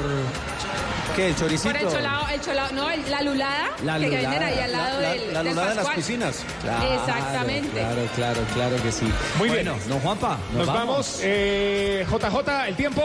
¿Qué? 1.15 1.27
¿El 1.29 1.35
choricito? 1.35 1.73
Por 1.73 1.81
el 1.81 1.89
cholao, 1.89 2.27
el 2.29 2.41
cholao, 2.41 2.71
no, 2.71 2.89
el- 2.89 3.11
la 3.11 3.21
lulada, 3.21 3.65
La 3.83 3.99
que 3.99 4.05
lulada. 4.07 4.29
venden 4.29 4.43
ahí 4.43 4.59
al 4.59 4.71
lado 4.71 5.01
La, 5.01 5.09
del, 5.09 5.33
la 5.33 5.39
del 5.43 5.47
lunada 5.49 5.71
en 5.71 5.77
las 5.77 5.87
piscinas. 5.89 6.45
Claro, 6.61 6.93
Exactamente. 6.93 7.69
Claro, 7.81 8.01
claro, 8.15 8.41
claro 8.53 8.75
que 8.83 8.91
sí. 8.93 9.11
Muy 9.37 9.49
bueno, 9.49 9.73
bien. 9.75 9.89
don 9.89 9.99
Juanpa, 9.99 10.37
Nos 10.53 10.67
vamos. 10.67 11.19
Eh, 11.21 12.05
JJ, 12.09 12.67
el 12.69 12.75
tiempo. 12.75 13.01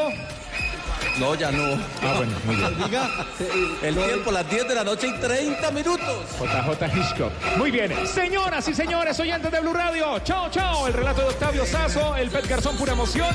No, 1.19 1.35
ya 1.35 1.51
no. 1.51 1.79
Ah, 2.03 2.15
bueno, 2.17 2.33
muy 2.45 2.57
bien. 2.57 2.77
Diga, 2.77 3.09
el 3.83 3.95
tiempo, 3.95 4.31
las 4.31 4.49
10 4.51 4.69
de 4.69 4.75
la 4.75 4.85
noche 4.85 5.09
y 5.09 5.13
30 5.19 5.71
minutos. 5.71 6.27
JJ 6.39 6.97
Hitchcock. 6.97 7.33
Muy 7.57 7.71
bien. 7.71 7.93
Señoras 8.07 8.69
y 8.69 8.75
señores, 8.75 9.19
oyentes 9.19 9.51
de 9.51 9.61
Blue 9.61 9.73
Radio. 9.73 10.19
Chao, 10.21 10.51
chao. 10.51 10.87
El 10.87 10.93
relato 10.93 11.23
de 11.23 11.29
Octavio 11.29 11.65
Sazo, 11.65 12.17
el 12.17 12.29
Pet 12.31 12.47
Garzón, 12.47 12.77
pura 12.77 12.93
emoción. 12.93 13.35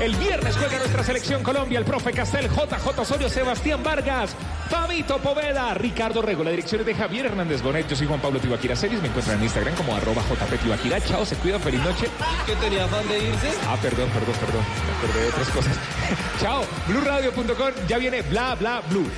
El 0.00 0.14
viernes 0.14 0.56
juega 0.56 0.78
nuestra 0.78 1.02
selección 1.02 1.42
Colombia, 1.42 1.76
el 1.80 1.84
profe 1.84 2.12
Castel, 2.12 2.48
JJ 2.48 3.00
Osorio, 3.00 3.28
Sebastián 3.28 3.82
Vargas, 3.82 4.30
Fabito 4.70 5.18
Poveda, 5.18 5.74
Ricardo 5.74 6.22
Rego. 6.22 6.44
La 6.44 6.50
dirección 6.50 6.80
es 6.80 6.86
de 6.86 6.94
Javier 6.94 7.26
Hernández 7.26 7.62
Bonet. 7.62 7.88
Yo 7.88 7.96
soy 7.96 8.06
Juan 8.06 8.20
Pablo 8.20 8.38
Tibaquira 8.38 8.76
Celis. 8.76 9.02
Me 9.02 9.08
encuentran 9.08 9.38
en 9.38 9.44
Instagram 9.44 9.74
como 9.74 9.96
arroba 9.96 10.22
JP 10.22 10.62
Tibaquira. 10.62 11.00
Chao, 11.00 11.26
se 11.26 11.34
cuidan. 11.36 11.60
Feliz 11.60 11.82
noche. 11.82 12.06
¿Qué 12.46 12.54
tenía 12.56 12.84
afán 12.84 13.08
de 13.08 13.18
irse? 13.18 13.50
Ah, 13.66 13.76
perdón, 13.82 14.08
perdón, 14.10 14.34
perdón. 14.38 14.62
Me 14.86 14.96
acordé 14.98 15.20
de 15.20 15.28
otras 15.30 15.48
cosas. 15.48 15.76
Chao. 16.40 16.64
BlueRadio.com. 16.86 17.72
Ya 17.88 17.98
viene 17.98 18.22
bla, 18.22 18.54
bla, 18.54 18.80
blue. 18.88 19.10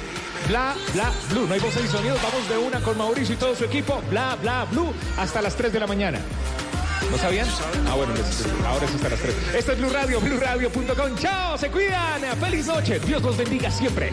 Bla, 0.49 0.75
bla, 0.95 1.13
blue. 1.29 1.47
No 1.47 1.53
hay 1.53 1.61
voces 1.61 1.85
y 1.85 1.89
sonidos. 1.89 2.19
Vamos 2.23 2.49
de 2.49 2.57
una 2.57 2.81
con 2.81 2.97
Mauricio 2.97 3.35
y 3.35 3.39
todo 3.39 3.55
su 3.55 3.65
equipo. 3.65 4.01
Bla, 4.09 4.35
bla, 4.41 4.65
blue. 4.65 4.95
Hasta 5.19 5.43
las 5.43 5.55
3 5.57 5.75
de 5.75 5.81
la 5.81 5.87
mañana. 5.87 6.21
¿No 7.11 7.19
sabían? 7.19 7.47
Ah, 7.89 7.95
bueno, 7.95 8.13
les- 8.15 8.47
ahora 8.67 8.85
es 8.87 8.95
hasta 8.95 9.09
las 9.09 9.19
3. 9.21 9.35
Esto 9.55 9.73
es 9.73 9.79
Blue 9.79 9.91
Radio, 9.91 10.21
BlueRadio.com. 10.21 11.17
Chao, 11.17 11.57
se 11.59 11.71
cuidan. 11.71 12.23
Feliz 12.41 12.67
noche. 12.67 12.99
Dios 13.01 13.23
los 13.23 13.37
bendiga 13.37 13.71
siempre. 13.71 14.13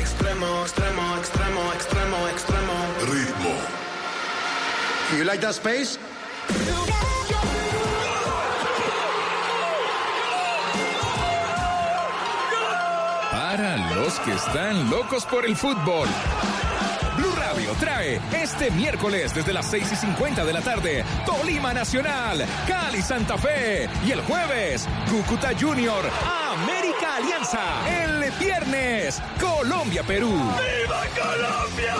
Extremo, 0.00 0.62
extremo, 0.62 1.16
extremo, 1.18 1.72
extremo, 1.74 2.28
extremo. 2.28 2.72
Ritmo. 3.12 3.54
You 5.16 5.24
like 5.24 5.40
that 5.40 5.54
space? 5.54 5.98
Para 13.30 13.76
los 13.94 14.18
que 14.20 14.32
están 14.32 14.90
locos 14.90 15.24
por 15.24 15.44
el 15.46 15.56
fútbol. 15.56 16.08
Radio 17.50 17.72
trae 17.80 18.20
este 18.32 18.70
miércoles 18.70 19.34
desde 19.34 19.52
las 19.52 19.68
6 19.68 19.90
y 19.90 19.96
50 19.96 20.44
de 20.44 20.52
la 20.52 20.60
tarde 20.60 21.04
Tolima 21.26 21.74
Nacional, 21.74 22.46
Cali 22.68 23.02
Santa 23.02 23.36
Fe 23.36 23.88
y 24.06 24.12
el 24.12 24.20
jueves 24.20 24.86
Cúcuta 25.10 25.50
Junior, 25.58 26.08
América 26.52 27.16
Alianza. 27.16 28.04
El 28.04 28.30
viernes 28.38 29.20
Colombia 29.40 30.04
Perú. 30.04 30.30
¡Viva 30.30 31.02
Colombia! 31.18 31.94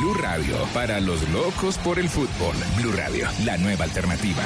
Blue 0.00 0.14
Radio 0.14 0.56
para 0.74 0.98
los 0.98 1.28
locos 1.28 1.78
por 1.78 2.00
el 2.00 2.08
fútbol. 2.08 2.56
Blue 2.76 2.92
Radio, 2.96 3.28
la 3.44 3.56
nueva 3.56 3.84
alternativa. 3.84 4.42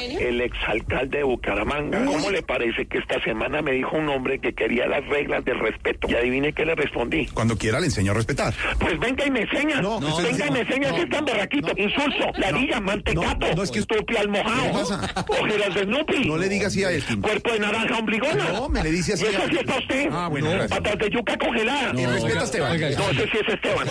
El 0.00 0.40
exalcalde 0.40 1.18
de 1.18 1.24
Bucaramanga. 1.24 2.04
¿Cómo 2.04 2.30
le 2.30 2.42
parece 2.42 2.86
que 2.86 2.98
esta 2.98 3.22
semana 3.22 3.62
me 3.62 3.72
dijo 3.72 3.96
un 3.96 4.08
hombre 4.08 4.38
que 4.38 4.52
quería 4.54 4.86
las 4.86 5.06
reglas 5.06 5.44
del 5.44 5.58
respeto? 5.60 6.08
Y 6.10 6.14
adivine 6.14 6.52
qué 6.52 6.64
le 6.64 6.74
respondí. 6.74 7.26
Cuando 7.26 7.56
quiera 7.56 7.80
le 7.80 7.86
enseño 7.86 8.12
a 8.12 8.14
respetar. 8.14 8.54
Pues 8.78 8.98
venga 8.98 9.26
y 9.26 9.30
me 9.30 9.40
enseña. 9.42 9.80
No, 9.80 10.00
no, 10.00 10.16
venga 10.18 10.46
y 10.46 10.50
me 10.50 10.60
enseña 10.60 10.90
no, 10.90 10.96
si 10.96 11.02
es 11.02 11.10
tan 11.10 11.24
berraquito. 11.24 11.72
Insulso, 11.76 12.30
ladilla, 12.36 12.80
mantecato, 12.80 13.46
no, 13.48 13.54
no, 13.54 13.62
es 13.62 13.70
que- 13.70 13.78
estupia 13.80 14.20
al 14.20 14.32
¿Qué 14.32 14.42
mojado, 14.42 14.72
pasa? 14.72 15.24
ojeras 15.28 15.74
de 15.74 15.82
Snoopy. 15.84 16.24
No 16.28 16.36
le 16.38 16.48
diga 16.48 16.66
así 16.68 16.84
a 16.84 16.90
Elkin. 16.90 17.20
Cuerpo 17.20 17.52
de 17.52 17.60
naranja 17.60 17.98
ombliguona. 17.98 18.52
No, 18.52 18.68
me 18.68 18.82
le 18.82 18.90
dice 18.90 19.14
así 19.14 19.24
¿Y 19.24 19.28
eso 19.28 19.42
sí 19.48 19.56
está 19.58 19.78
usted? 19.78 20.08
Ah, 20.12 20.28
bueno. 20.28 20.50
Patas 20.68 20.98
de 20.98 21.10
yuca 21.10 21.36
congelada. 21.36 21.92
Y 22.00 22.06
respeta 22.06 22.40
a 22.40 22.44
Esteban. 22.44 22.78
No, 22.80 23.10
ese 23.10 23.22
sí 23.30 23.38
es 23.46 23.54
Esteban. 23.54 23.88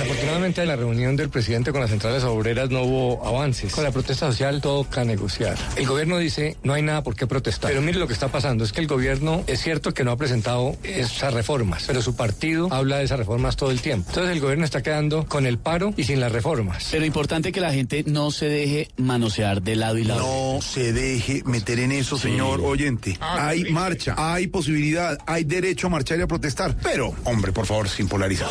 Afortunadamente 0.00 0.62
en 0.62 0.68
la 0.68 0.76
reunión 0.76 1.16
del 1.16 1.28
presidente 1.30 1.72
con 1.72 1.80
las 1.80 1.90
centrales 1.90 2.22
obreras 2.24 2.70
no 2.70 2.82
hubo 2.82 3.26
avances. 3.26 3.72
Con 3.72 3.84
la 3.84 3.90
protesta 3.90 4.26
social 4.30 4.60
negociar. 5.04 5.56
El 5.76 5.86
gobierno 5.86 6.18
dice 6.18 6.56
no 6.62 6.74
hay 6.74 6.82
nada 6.82 7.02
por 7.02 7.16
qué 7.16 7.26
protestar. 7.26 7.70
Pero 7.70 7.82
mire 7.82 7.98
lo 7.98 8.06
que 8.06 8.12
está 8.12 8.28
pasando, 8.28 8.64
es 8.64 8.72
que 8.72 8.80
el 8.80 8.86
gobierno 8.86 9.44
es 9.46 9.60
cierto 9.60 9.94
que 9.94 10.04
no 10.04 10.12
ha 10.12 10.16
presentado 10.16 10.76
esas 10.82 11.34
reformas, 11.34 11.84
pero 11.86 12.02
su 12.02 12.16
partido 12.16 12.68
habla 12.70 12.98
de 12.98 13.04
esas 13.04 13.18
reformas 13.18 13.56
todo 13.56 13.70
el 13.70 13.80
tiempo. 13.80 14.08
Entonces 14.08 14.32
el 14.32 14.40
gobierno 14.40 14.64
está 14.64 14.82
quedando 14.82 15.26
con 15.26 15.46
el 15.46 15.58
paro 15.58 15.94
y 15.96 16.04
sin 16.04 16.20
las 16.20 16.32
reformas. 16.32 16.88
Pero 16.90 17.04
importante 17.04 17.52
que 17.52 17.60
la 17.60 17.72
gente 17.72 18.04
no 18.06 18.30
se 18.30 18.46
deje 18.46 18.88
manosear 18.96 19.62
de 19.62 19.76
lado 19.76 19.98
y 19.98 20.04
lado. 20.04 20.20
No 20.20 20.62
se 20.62 20.92
deje 20.92 21.42
meter 21.44 21.78
en 21.78 21.92
eso, 21.92 22.18
señor 22.18 22.60
oyente. 22.60 23.18
Hay 23.20 23.64
marcha, 23.64 24.14
hay 24.16 24.46
posibilidad, 24.46 25.18
hay 25.26 25.44
derecho 25.44 25.86
a 25.86 25.90
marchar 25.90 26.18
y 26.18 26.22
a 26.22 26.26
protestar. 26.26 26.76
Pero, 26.82 27.14
hombre, 27.24 27.52
por 27.52 27.66
favor, 27.66 27.88
sin 27.88 28.08
polarizar. 28.08 28.50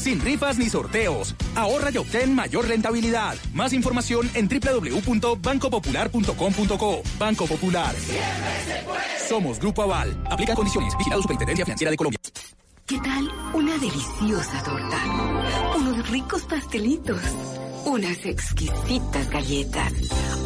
Sin 0.00 0.20
rifas 0.20 0.56
ni 0.56 0.70
sorteos. 0.70 1.34
Ahorra 1.54 1.90
y 1.90 1.98
obtén 1.98 2.34
mayor 2.34 2.66
rentabilidad. 2.66 3.36
Más 3.52 3.74
información 3.74 4.30
en 4.32 4.48
www.bancopopular.com.co. 4.48 7.02
Banco 7.18 7.46
Popular. 7.46 7.94
Somos 9.28 9.58
Grupo 9.58 9.82
Aval. 9.82 10.16
Aplica 10.30 10.54
condiciones. 10.54 10.96
Vigilado 10.96 11.20
Superintendencia 11.20 11.66
Financiera 11.66 11.90
de 11.90 11.98
Colombia. 11.98 12.18
¿Qué 12.86 12.98
tal 12.98 13.30
una 13.52 13.76
deliciosa 13.76 14.62
torta? 14.62 14.96
Unos 15.76 16.08
ricos 16.08 16.44
pastelitos. 16.44 17.20
Unas 17.84 18.24
exquisitas 18.24 19.28
galletas. 19.28 19.92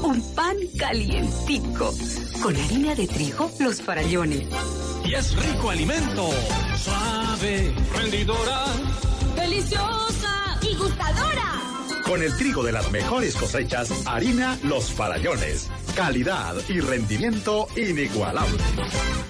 Un 0.03 0.21
pan 0.35 0.57
calientico. 0.77 1.95
Con 2.43 2.57
harina 2.57 2.97
de 2.97 3.07
trigo, 3.07 3.49
los 3.61 3.81
farallones. 3.81 4.49
Y 5.05 5.15
es 5.15 5.37
rico 5.37 5.71
alimento. 5.71 6.29
Suave, 6.77 7.73
rendidora. 7.95 8.65
¡Deliciosa! 9.35 10.59
¡Y 10.63 10.75
gustadora! 10.77 11.64
Con 12.05 12.23
el 12.23 12.37
trigo 12.37 12.63
de 12.63 12.73
las 12.73 12.91
mejores 12.93 13.35
cosechas, 13.35 13.91
harina 14.07 14.59
Los 14.63 14.93
Farallones. 14.93 15.71
Calidad 15.97 16.55
y 16.69 16.81
rendimiento 16.81 17.67
inigualable. 17.77 18.59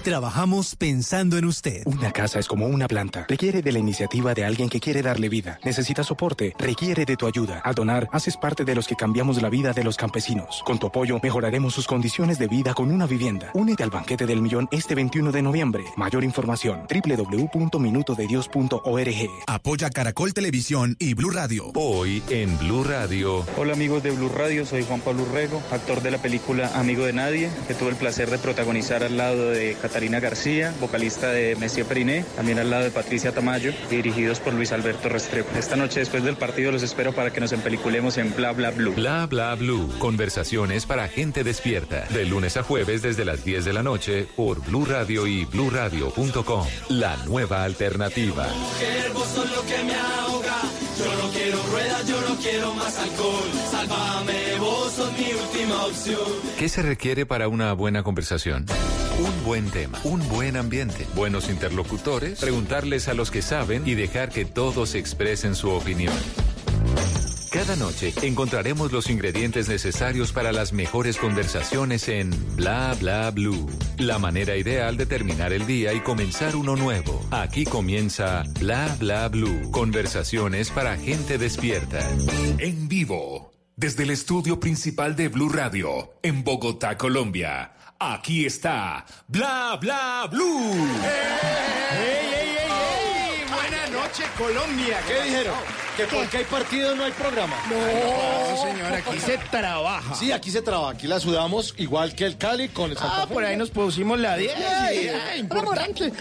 Trabajamos 0.03 0.75
pensando 0.75 1.37
en 1.37 1.45
usted. 1.45 1.83
Una 1.85 2.11
casa 2.11 2.39
es 2.39 2.47
como 2.47 2.67
una 2.67 2.87
planta. 2.87 3.25
Requiere 3.29 3.61
de 3.61 3.71
la 3.71 3.79
iniciativa 3.79 4.33
de 4.33 4.43
alguien 4.43 4.67
que 4.69 4.81
quiere 4.81 5.01
darle 5.01 5.29
vida. 5.29 5.57
Necesita 5.63 6.03
soporte. 6.03 6.53
Requiere 6.59 7.05
de 7.05 7.15
tu 7.15 7.27
ayuda. 7.27 7.61
Al 7.63 7.75
donar, 7.75 8.09
haces 8.11 8.35
parte 8.35 8.65
de 8.65 8.75
los 8.75 8.87
que 8.87 8.95
cambiamos 8.95 9.41
la 9.41 9.49
vida 9.49 9.71
de 9.73 9.83
los 9.83 9.95
campesinos. 9.95 10.61
Con 10.65 10.77
tu 10.77 10.87
apoyo, 10.87 11.19
mejoraremos 11.23 11.73
sus 11.73 11.87
condiciones 11.87 12.37
de 12.39 12.47
vida 12.47 12.73
con 12.73 12.91
una 12.91 13.07
vivienda. 13.07 13.51
Únete 13.53 13.83
al 13.83 13.89
banquete 13.89 14.25
del 14.25 14.41
millón 14.41 14.67
este 14.71 14.95
21 14.95 15.31
de 15.31 15.41
noviembre. 15.41 15.85
Mayor 15.95 16.23
información, 16.23 16.85
www.minutodedios.org. 16.89 19.29
Apoya 19.47 19.89
Caracol 19.89 20.33
Televisión 20.33 20.95
y 20.99 21.13
Blue 21.13 21.31
Radio. 21.31 21.71
Hoy 21.73 22.21
en 22.29 22.57
Blue 22.59 22.64
Radio. 22.65 23.45
Hola 23.57 23.73
amigos 23.73 24.01
de 24.03 24.11
Blue 24.11 24.29
Radio, 24.29 24.65
soy 24.65 24.83
Juan 24.83 24.99
Pablo 24.99 25.23
Urrego, 25.23 25.61
actor 25.71 26.01
de 26.01 26.11
la 26.11 26.17
película 26.17 26.71
Amigo 26.75 27.05
de 27.05 27.13
Nadie, 27.13 27.49
que 27.67 27.73
tuve 27.73 27.89
el 27.91 27.95
placer 27.95 28.29
de 28.29 28.37
protagonizar 28.37 29.03
al 29.03 29.17
lado 29.17 29.49
de 29.49 29.77
Catalina 29.81 30.19
García, 30.19 30.73
vocalista 30.81 31.29
de 31.29 31.55
Messier 31.55 31.85
Periné, 31.85 32.25
también 32.35 32.59
al 32.59 32.69
lado 32.69 32.83
de 32.83 32.91
Patricia 32.91 33.31
Tamayo, 33.31 33.71
dirigidos 33.89 34.39
por 34.39 34.53
Luis 34.53 34.71
Alberto 34.71 35.09
Restrepo. 35.09 35.57
Esta 35.57 35.75
noche 35.75 35.99
después 35.99 36.23
del 36.23 36.37
partido 36.37 36.71
los 36.71 36.83
espero 36.83 37.13
para 37.13 37.31
que 37.31 37.39
nos 37.39 37.51
empeliculemos 37.51 38.17
en 38.17 38.35
Bla 38.35 38.51
Bla 38.51 38.71
Blue. 38.71 38.93
Bla 38.93 39.27
bla 39.27 39.55
blue. 39.55 39.89
Conversaciones 39.99 40.85
para 40.85 41.07
gente 41.07 41.43
despierta. 41.43 42.05
De 42.09 42.25
lunes 42.25 42.57
a 42.57 42.63
jueves 42.63 43.01
desde 43.01 43.25
las 43.25 43.45
10 43.45 43.65
de 43.65 43.73
la 43.73 43.83
noche 43.83 44.27
por 44.35 44.59
Blue 44.65 44.85
Radio 44.85 45.27
y 45.27 45.45
bluradio.com. 45.45 46.67
La 46.89 47.15
nueva 47.25 47.63
alternativa. 47.63 48.47
Que 48.79 49.13
vos 49.13 49.27
sos 49.27 49.55
lo 49.55 49.61
que 49.65 49.83
me 49.83 49.95
ahoga. 49.95 50.84
Yo 50.97 51.05
no 51.05 51.29
quiero 51.31 51.57
ruedas, 51.71 52.07
yo 52.07 52.21
no 52.21 52.35
quiero 52.37 52.73
más 52.73 52.97
alcohol. 52.97 53.49
Sálvame, 53.71 54.59
vos 54.59 54.93
sos 54.93 55.11
mi 55.17 55.33
última 55.33 55.85
opción. 55.85 56.19
¿Qué 56.57 56.69
se 56.69 56.81
requiere 56.81 57.25
para 57.25 57.47
una 57.47 57.73
buena 57.73 58.03
conversación? 58.03 58.65
Un 59.19 59.43
buen 59.45 59.69
tema, 59.69 59.99
un 60.03 60.27
buen 60.29 60.57
ambiente, 60.57 61.05
buenos 61.15 61.49
interlocutores, 61.49 62.39
preguntarles 62.39 63.07
a 63.07 63.13
los 63.13 63.31
que 63.31 63.41
saben 63.41 63.87
y 63.87 63.93
dejar 63.93 64.29
que 64.29 64.45
todos 64.45 64.95
expresen 64.95 65.55
su 65.55 65.69
opinión. 65.69 66.13
Cada 67.55 67.77
noche 67.77 68.13
encontraremos 68.21 68.91
los 68.91 69.09
ingredientes 69.09 69.69
necesarios 69.69 70.33
para 70.33 70.51
las 70.51 70.73
mejores 70.73 71.15
conversaciones 71.15 72.09
en 72.09 72.29
Bla 72.57 72.93
Bla 72.99 73.31
Blue. 73.31 73.69
La 73.97 74.19
manera 74.19 74.57
ideal 74.57 74.97
de 74.97 75.05
terminar 75.05 75.53
el 75.53 75.65
día 75.65 75.93
y 75.93 76.01
comenzar 76.01 76.57
uno 76.57 76.75
nuevo. 76.75 77.25
Aquí 77.31 77.63
comienza 77.63 78.43
Bla 78.59 78.93
Bla 78.99 79.29
Blue. 79.29 79.71
Conversaciones 79.71 80.69
para 80.69 80.97
gente 80.97 81.37
despierta. 81.37 82.01
En 82.57 82.89
vivo, 82.89 83.53
desde 83.77 84.03
el 84.03 84.09
estudio 84.09 84.59
principal 84.59 85.15
de 85.15 85.29
Blue 85.29 85.47
Radio, 85.47 86.11
en 86.23 86.43
Bogotá, 86.43 86.97
Colombia. 86.97 87.71
Aquí 87.97 88.45
está 88.45 89.05
Bla 89.29 89.79
Bla 89.79 90.27
Blue. 90.29 90.73
¡Ey, 90.73 92.17
ey, 92.17 92.27
ey, 92.33 92.57
ey! 92.57 93.45
Buenas 93.49 93.91
noches, 93.91 94.27
Colombia. 94.37 94.99
¿Qué 95.07 95.23
dijeron? 95.23 95.84
Que 95.95 96.03
porque 96.07 96.37
hay 96.39 96.43
partido 96.43 96.93
no 96.95 97.05
hay 97.05 97.11
programa. 97.13 97.55
No, 97.69 98.61
señor, 98.61 98.91
aquí 98.93 99.19
se 99.19 99.37
trabaja. 99.49 100.13
Sí, 100.15 100.31
aquí 100.33 100.51
se 100.51 100.61
trabaja. 100.61 100.91
Aquí 100.91 101.07
la 101.07 101.19
sudamos 101.21 101.73
igual 101.77 102.13
que 102.13 102.25
el 102.25 102.37
Cali 102.37 102.67
con 102.69 102.91
el 102.91 102.97
Santa 102.97 103.23
Ah, 103.23 103.27
Fe. 103.27 103.33
por 103.33 103.43
ahí 103.45 103.55
nos 103.55 103.69
pusimos 103.69 104.19
la 104.19 104.35
10. 104.35 104.51
y, 104.57 105.07
ah, 105.07 105.37
importante. 105.37 106.11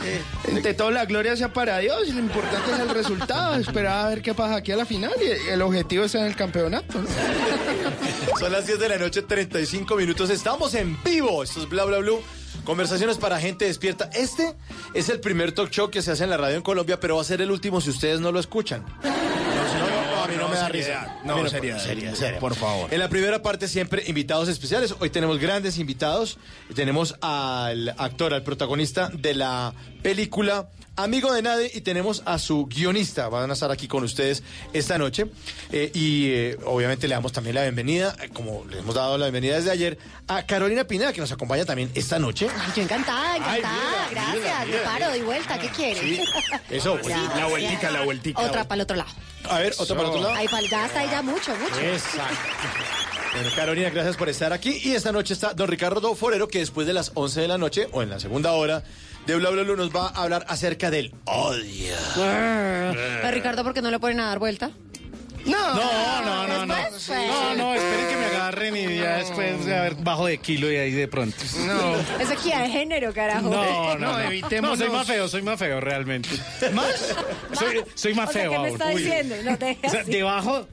Entre 0.47 0.75
todo, 0.75 0.93
la 0.93 1.05
gloria 1.07 1.37
sea 1.37 1.53
para 1.53 1.79
Dios. 1.79 2.07
y 2.07 2.13
Lo 2.13 2.21
importante 2.21 2.71
es 2.73 2.79
el 2.79 2.89
resultado. 2.91 3.55
Esperaba 3.61 4.07
a 4.07 4.09
ver 4.11 4.23
qué 4.23 4.33
pasa 4.33 4.57
aquí 4.57 4.71
a 4.71 4.77
la 4.77 4.87
final. 4.87 5.13
Y 5.21 5.49
el 5.51 5.61
objetivo 5.63 6.05
es 6.05 6.15
en 6.15 6.25
el 6.25 6.37
campeonato. 6.37 7.01
¿no? 7.01 7.09
Son 8.39 8.53
las 8.53 8.67
10 8.67 8.79
de 8.79 8.89
la 8.89 8.97
noche, 8.99 9.23
35 9.23 9.97
minutos. 9.97 10.31
Estamos 10.31 10.75
en 10.75 10.97
vivo. 11.03 11.43
Esto 11.43 11.63
es 11.63 11.69
Bla 11.69 11.85
Bla 11.85 11.99
Blue. 11.99 12.23
Conversaciones 12.65 13.19
para 13.19 13.41
gente 13.41 13.67
despierta. 13.67 14.11
Este 14.15 14.55
es 14.95 15.09
el 15.09 15.21
primer 15.21 15.53
talk 15.53 15.71
show 15.71 15.91
que 15.91 16.03
se 16.03 16.13
hace 16.13 16.25
en 16.25 16.31
la 16.31 16.37
radio 16.37 16.57
en 16.57 16.63
Colombia, 16.63 17.01
pero 17.01 17.17
va 17.17 17.23
a 17.23 17.25
ser 17.25 17.41
el 17.41 17.51
último 17.51 17.81
si 17.81 17.91
ustedes 17.91 18.21
no 18.21 18.33
lo 18.33 18.41
escuchan. 18.41 18.85
a 19.03 20.27
mí 20.29 20.37
no 20.39 20.49
me 20.49 20.57
da 20.57 20.69
risa. 20.69 21.17
No, 21.25 21.43
mí 21.43 21.51
seriedad, 21.51 21.79
seria, 21.79 22.15
seria, 22.15 22.39
por 22.39 22.55
favor. 22.55 22.93
En 22.93 22.99
la 22.99 23.09
primera 23.09 23.43
parte 23.43 23.69
siempre 23.69 24.05
invitados 24.07 24.49
especiales. 24.49 24.95
Hoy 25.01 25.11
tenemos 25.11 25.39
grandes 25.39 25.79
invitados. 25.79 26.39
Tenemos 26.75 27.17
al 27.21 27.91
actor, 27.99 28.33
al 28.33 28.43
protagonista 28.43 29.11
de 29.13 29.35
la 29.35 29.75
película 30.03 30.69
Amigo 30.97 31.33
de 31.33 31.43
Nadie 31.43 31.73
y 31.75 31.81
tenemos 31.81 32.23
a 32.25 32.39
su 32.39 32.67
guionista. 32.67 33.29
Van 33.29 33.51
a 33.51 33.55
estar 33.55 33.71
aquí 33.73 33.89
con 33.89 34.05
ustedes 34.05 34.45
esta 34.73 34.97
noche. 34.97 35.27
Eh, 35.73 35.91
y 35.93 36.29
eh, 36.31 36.59
obviamente 36.67 37.09
le 37.09 37.17
damos 37.17 37.33
también 37.33 37.57
la 37.57 37.63
bienvenida, 37.63 38.15
eh, 38.23 38.29
como 38.33 38.65
le 38.67 38.79
hemos 38.79 38.95
dado 38.95 39.19
la 39.19 39.27
bienvenida 39.27 39.57
desde 39.57 39.73
ayer, 39.73 39.99
a 40.29 40.47
Carolina 40.47 40.85
Pineda, 40.85 41.13
que 41.13 41.21
nos 41.21 41.33
acompaña 41.33 41.65
también 41.65 41.91
esta 41.95 42.21
noche. 42.21 42.49
Ay, 42.49 42.73
yo 42.77 42.83
encantada, 42.83 43.37
encantada. 43.37 44.07
mira, 44.09 44.25
Gracias. 44.33 44.67
mira, 44.69 44.83
paro, 44.85 45.09
doy 45.09 45.23
vuelta. 45.23 45.59
¿Qué 45.59 45.69
quieres? 45.71 45.99
Sí, 45.99 46.21
eso, 46.71 46.97
pues, 47.03 47.09
Ya, 47.15 47.35
la 47.37 47.47
vueltica, 47.47 47.91
la 47.91 48.05
vueltica. 48.05 48.41
Otra 48.41 48.63
para 48.63 48.77
el 48.77 48.81
otro 48.83 48.97
lado. 48.97 49.11
A 49.51 49.59
ver, 49.59 49.75
otro 49.77 49.97
para 49.97 50.09
el 50.09 50.15
otro 50.15 50.23
lado. 50.23 50.35
Ahí 50.35 50.47
está 50.47 51.01
ahí 51.01 51.09
ya 51.11 51.23
mucho, 51.23 51.57
mucho. 51.57 51.81
Exacto. 51.81 52.37
Bueno, 53.35 53.51
Carolina, 53.57 53.91
gracias 53.91 54.17
por 54.17 54.29
estar 54.29 54.53
aquí. 54.53 54.81
Y 54.85 54.93
esta 54.93 55.11
noche 55.11 55.35
está 55.35 55.55
don 55.55 55.67
Ricardo 55.67 56.15
Forero, 56.15 56.47
que 56.47 56.61
después 56.61 56.87
de 56.87 56.93
las 56.93 57.11
11 57.15 57.41
de 57.41 57.49
la 57.49 57.59
noche, 57.59 57.89
o 57.91 58.01
en 58.01 58.11
la 58.11 58.21
segunda 58.21 58.53
hora 58.53 58.85
de 59.27 59.35
Bla 59.37 59.51
Bla 59.51 59.63
Blue, 59.63 59.77
nos 59.77 59.95
va 59.95 60.09
a 60.09 60.23
hablar 60.23 60.45
acerca 60.49 60.91
del 60.91 61.15
odio. 61.25 61.95
Pero 62.15 63.31
Ricardo, 63.31 63.63
¿por 63.65 63.75
qué 63.75 63.83
no 63.83 63.91
le 63.91 63.99
ponen 63.99 64.21
a 64.21 64.27
dar 64.27 64.39
vuelta? 64.39 64.71
No, 65.47 65.75
no, 65.75 66.47
no, 66.47 66.67
no. 66.67 66.75
Después, 66.75 67.05
pues. 67.07 67.29
No, 67.29 67.55
no, 67.55 67.75
esperen 67.75 68.09
que 68.09 68.17
me 68.17 68.25
agarren 68.27 68.77
y 68.77 68.97
ya 68.97 69.19
después 69.19 69.65
de 69.67 69.77
haber 69.77 69.95
bajo 69.97 70.27
de 70.27 70.39
kilo 70.39 70.73
y 70.73 70.77
ahí 70.77 70.93
de 70.93 71.07
pronto. 71.07 71.37
No. 71.67 71.97
Eso 72.19 72.33
aquí 72.33 72.49
de 72.51 72.69
género, 72.71 73.13
carajo. 73.13 73.51
No, 73.51 73.99
no, 73.99 74.13
no. 74.13 74.21
evitemos 74.21 74.79
No, 74.79 74.85
soy 74.85 74.95
más 74.95 75.07
feo, 75.07 75.29
soy 75.29 75.43
más 75.43 75.59
feo 75.59 75.81
realmente. 75.81 76.31
¿Más? 76.73 77.15
Soy, 77.53 77.85
soy 77.95 78.15
más 78.15 78.31
O 78.31 78.33
sea, 78.33 78.43
feo 78.43 78.53
¿qué 78.53 78.59
me 78.59 78.69
está 78.69 78.89
diciendo? 78.89 79.35
No 79.45 79.59
te 79.59 79.79
O 79.85 79.91
sea, 79.91 80.05
debajo, 80.05 80.67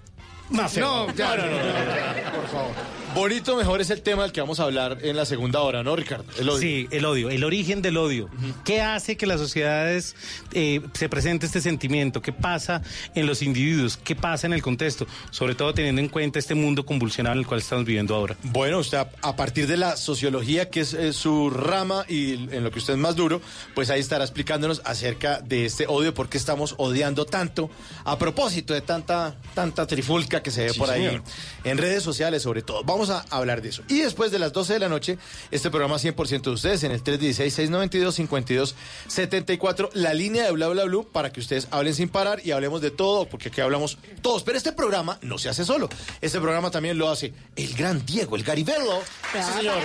más. 0.52 0.78
No, 0.78 1.14
ya, 1.16 1.36
no, 1.36 1.46
no, 1.46 1.52
no, 1.52 1.58
no, 1.58 2.32
por 2.36 2.48
favor. 2.48 3.02
Bonito 3.14 3.58
mejor 3.58 3.82
es 3.82 3.90
el 3.90 4.02
tema 4.02 4.24
del 4.24 4.32
que 4.32 4.40
vamos 4.40 4.62
a 4.62 4.64
hablar 4.64 5.00
en 5.02 5.18
la 5.18 5.26
segunda 5.26 5.60
hora, 5.60 5.84
¿no, 5.84 5.98
Ricardo? 5.98 6.24
El 6.40 6.48
odio. 6.48 6.60
Sí, 6.62 6.88
el 6.92 7.04
odio, 7.04 7.30
el 7.30 7.44
origen 7.44 7.82
del 7.82 7.98
odio. 7.98 8.30
¿Qué 8.64 8.82
hace 8.82 9.18
que 9.18 9.28
las 9.28 9.38
sociedades 9.42 10.16
eh, 10.54 10.80
se 10.94 11.10
presente 11.10 11.46
este 11.46 11.60
sentimiento? 11.60 12.22
¿Qué 12.22 12.32
pasa 12.32 12.82
en 13.14 13.26
los 13.26 13.42
individuos? 13.42 13.98
¿Qué 13.98 14.16
pasa 14.16 14.48
en 14.48 14.54
el 14.54 14.62
contexto? 14.62 15.08
Sobre 15.30 15.56
todo 15.56 15.74
teniendo 15.74 16.00
en 16.00 16.08
cuenta 16.08 16.40
este 16.40 16.56
mundo 16.56 16.86
convulsionado 16.86 17.34
en 17.34 17.40
el 17.40 17.48
cual 17.48 17.60
estamos 17.60 17.84
viviendo 17.84 18.16
ahora. 18.16 18.38
Bueno, 18.44 18.80
usted 18.80 19.00
a, 19.00 19.10
a 19.24 19.36
partir 19.36 19.68
de 19.68 19.76
la 19.76 19.98
sociología, 19.98 20.70
que 20.70 20.80
es 20.80 20.94
eh, 20.94 21.12
su 21.12 21.50
rama 21.50 22.06
y 22.08 22.34
en 22.34 22.64
lo 22.64 22.72
que 22.72 22.80
usted 22.80 22.94
es 22.94 23.00
más 23.00 23.18
duro, 23.18 23.42
pues 23.76 23.90
ahí 23.90 24.00
estará 24.00 24.24
explicándonos 24.24 24.82
acerca 24.86 25.42
de 25.42 25.66
este 25.66 25.86
odio, 25.86 26.14
por 26.14 26.30
qué 26.30 26.38
estamos 26.38 26.76
odiando 26.78 27.26
tanto, 27.26 27.70
a 28.06 28.18
propósito 28.18 28.74
de 28.74 28.80
tanta, 28.80 29.36
tanta 29.54 29.86
trifulca 29.86 30.41
que 30.42 30.52
se 30.52 30.64
ve 30.66 30.74
Sí, 30.74 30.80
por 30.80 30.90
ahí 30.90 31.06
señor. 31.06 31.24
en 31.64 31.78
redes 31.78 32.04
sociales 32.04 32.44
sobre 32.44 32.62
todo. 32.62 32.84
Vamos 32.84 33.10
a 33.10 33.26
hablar 33.30 33.62
de 33.62 33.70
eso. 33.70 33.84
Y 33.88 34.00
después 34.00 34.32
de 34.32 34.40
las 34.40 34.54
12 34.54 34.74
de 34.74 34.80
la 34.80 34.90
noche, 34.90 35.18
este 35.52 35.70
programa 35.70 35.98
100% 35.98 36.42
de 36.42 36.50
ustedes 36.52 36.84
en 36.84 36.92
el 36.92 37.04
316-692-5274, 37.04 39.90
la 39.94 40.14
línea 40.14 40.46
de 40.46 40.52
Bla 40.52 40.68
Bla 40.70 40.84
Blue, 40.86 41.08
para 41.12 41.32
que 41.32 41.40
ustedes 41.40 41.68
hablen 41.72 41.94
sin 41.94 42.10
parar 42.10 42.42
y 42.44 42.52
hablemos 42.52 42.82
de 42.82 42.92
todo, 42.92 43.26
porque 43.28 43.50
aquí 43.50 43.62
hablamos 43.62 43.98
todos. 44.22 44.44
Pero 44.44 44.58
este 44.58 44.72
programa 44.72 45.20
no 45.22 45.38
se 45.38 45.50
hace 45.50 45.66
solo. 45.66 45.90
Este 46.22 46.40
programa 46.40 46.72
también 46.72 46.98
lo 46.98 47.10
hace 47.10 47.34
el 47.56 47.74
gran 47.76 48.06
Diego, 48.06 48.36
el 48.36 48.44
Garibello. 48.44 49.02
Sí, 49.34 49.40
señor. 49.58 49.78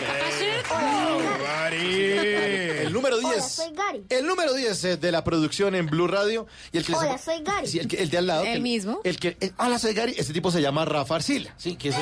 El 1.69 2.93
número 2.93 3.19
10. 3.19 3.33
Hola, 3.33 3.43
soy 3.49 3.73
Gary. 3.75 4.03
El 4.09 4.27
número 4.27 4.55
10 4.55 4.85
eh, 4.85 4.97
de 4.97 5.13
la 5.13 5.25
producción 5.25 5.75
en 5.75 5.87
Blue 5.87 6.07
Radio. 6.07 6.47
Y 6.73 6.79
el 6.79 6.85
que 6.85 6.93
les- 6.93 7.01
Hola, 7.01 7.19
soy 7.19 7.43
Gary. 7.43 7.67
Sí, 7.67 7.79
el, 7.79 7.89
que- 7.89 8.03
el 8.03 8.11
de 8.11 8.19
al 8.19 8.27
lado. 8.27 8.45
¿El 8.45 8.61
mismo? 8.61 9.01
El 9.05 9.19
que, 9.19 9.37
el- 9.41 9.53
hola, 9.59 9.79
soy 9.79 9.95
Gary. 9.95 10.15
Este 10.17 10.33
tipo 10.33 10.46
se 10.51 10.61
llama 10.63 10.85
Rafa 10.85 11.17
Arcila. 11.17 11.53
Sí, 11.57 11.77
que 11.77 11.91
es. 11.91 11.97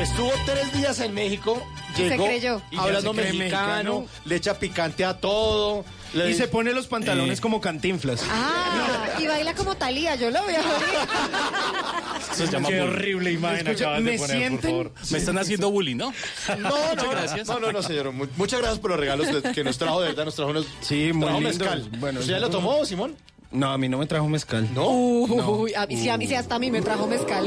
Estuvo 0.00 0.32
tres 0.46 0.72
días 0.72 0.98
en 1.00 1.14
México. 1.14 1.62
Se 1.94 2.08
Llegó 2.08 2.24
creyó. 2.24 2.62
Hablando 2.78 3.12
se 3.14 3.20
mexicano, 3.22 4.00
mexicano. 4.00 4.06
le 4.24 4.36
echa 4.36 4.58
picante 4.58 5.04
a 5.04 5.18
todo. 5.20 5.84
le 6.14 6.24
Y 6.24 6.28
dice- 6.28 6.44
se 6.44 6.48
pone 6.48 6.72
los 6.72 6.86
pantalones 6.88 7.40
como 7.40 7.60
cantinflas. 7.60 8.22
Ah, 8.30 9.08
y 9.20 9.26
baila 9.26 9.54
como 9.54 9.74
Talía, 9.76 10.14
yo 10.16 10.30
lo 10.30 10.44
veo. 10.44 10.60
Eso 10.60 12.34
se 12.46 12.48
llama 12.48 12.68
Qué 12.68 12.80
horrible 12.80 13.32
imagen 13.32 13.66
Escucha, 13.66 13.84
acabas 13.84 14.02
¿me 14.02 14.10
de 14.12 14.18
poner, 14.18 14.36
sienten? 14.38 14.70
por 14.76 14.84
favor. 14.92 14.92
Sí, 15.06 15.12
Me 15.12 15.18
están 15.18 15.38
haciendo 15.38 15.70
bullying, 15.70 15.96
¿no? 15.96 16.12
No, 16.58 16.70
no, 16.70 16.76
Muchas 16.94 17.10
gracias. 17.10 17.48
no, 17.48 17.60
no, 17.60 17.72
no, 17.72 17.82
señor. 17.82 18.10
Mu- 18.12 18.26
Muchas 18.36 18.60
gracias 18.60 18.80
por 18.80 18.90
los 18.92 19.00
regalos 19.00 19.26
de- 19.42 19.52
que 19.52 19.62
nos 19.62 19.76
trajo, 19.78 20.00
de 20.00 20.08
verdad, 20.08 20.24
nos 20.24 20.34
trajo 20.34 20.50
unos. 20.50 20.66
Sí, 20.80 21.12
muy 21.12 21.26
trajo 21.26 21.40
mezcal. 21.40 21.88
Bueno, 21.98 22.20
¿Usted 22.20 22.32
ya 22.32 22.40
lo 22.40 22.50
tomó, 22.50 22.84
Simón? 22.86 23.14
No, 23.52 23.70
a 23.70 23.76
mí 23.78 23.88
no 23.88 23.98
me 23.98 24.06
trajo 24.06 24.28
mezcal. 24.28 24.68
¿No? 24.74 24.88
Uy, 24.88 25.74
a 25.74 25.86
mí 25.86 25.96
sí, 25.96 26.08
a 26.08 26.16
mí 26.16 26.26
sí, 26.26 26.34
hasta 26.34 26.54
a 26.54 26.58
mí 26.58 26.70
me 26.70 26.80
trajo 26.80 27.06
mezcal. 27.06 27.46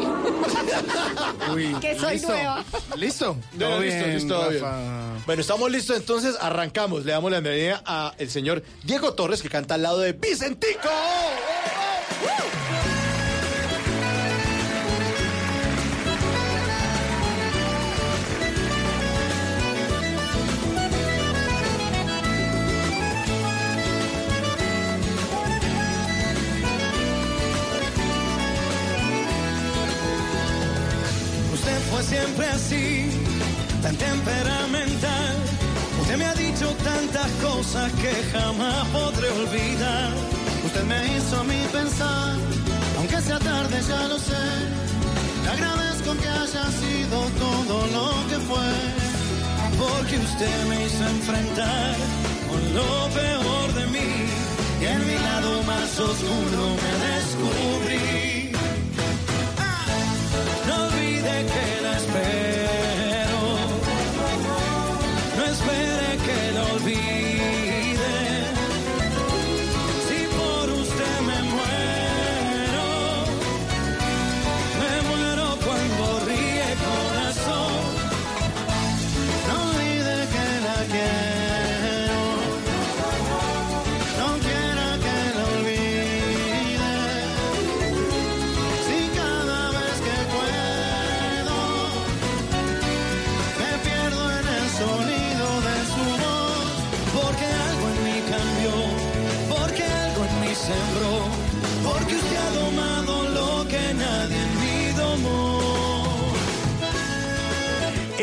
Uy, 1.53 1.75
que 1.81 1.97
soy 1.99 2.13
¿listo? 2.13 2.27
nueva. 2.29 2.63
¿Listo? 2.95 3.37
No, 3.53 3.59
Todo 3.69 3.79
listo, 3.81 3.99
bien, 4.05 4.13
listo, 4.15 4.49
bien. 4.49 4.63
Bueno, 5.25 5.41
estamos 5.41 5.71
listos, 5.71 5.97
entonces 5.97 6.37
arrancamos. 6.39 7.05
Le 7.05 7.11
damos 7.11 7.31
la 7.31 7.39
bienvenida 7.39 7.81
a 7.85 8.13
el 8.19 8.29
señor 8.29 8.63
Diego 8.83 9.13
Torres, 9.13 9.41
que 9.41 9.49
canta 9.49 9.75
al 9.75 9.81
lado 9.81 9.99
de 9.99 10.13
Vicentico. 10.13 10.89
Usted 12.21 12.94
tan 33.85 33.95
temperamental. 33.97 35.35
Usted 36.01 36.17
me 36.17 36.25
ha 36.25 36.33
dicho 36.33 36.67
tantas 36.91 37.29
cosas 37.47 37.91
que 38.01 38.13
jamás 38.33 38.87
podré 38.87 39.29
olvidar. 39.29 40.09
Usted 40.65 40.83
me 40.85 40.99
hizo 41.13 41.33
a 41.39 41.43
mí 41.43 41.61
pensar, 41.71 42.33
aunque 42.97 43.21
sea 43.21 43.39
tarde 43.39 43.77
ya 43.91 44.01
lo 44.07 44.17
sé, 44.17 44.45
Le 45.43 45.49
agradezco 45.55 46.09
que 46.21 46.29
haya 46.41 46.65
sido 46.81 47.17
todo 47.43 47.75
lo 47.95 48.07
que 48.29 48.37
fue, 48.49 48.71
porque 49.81 50.15
usted 50.29 50.57
me 50.69 50.77
hizo 50.85 51.03
enfrentar 51.17 51.93
con 52.49 52.61
lo 52.77 52.91
peor 53.19 53.67
de 53.79 53.85
mí 53.95 54.11
y 54.81 54.85
en 54.95 55.01
mi 55.09 55.17
lado 55.27 55.51
más 55.71 55.99
oscuro 55.99 56.61
me 56.83 56.91
descubrí. 57.07 58.34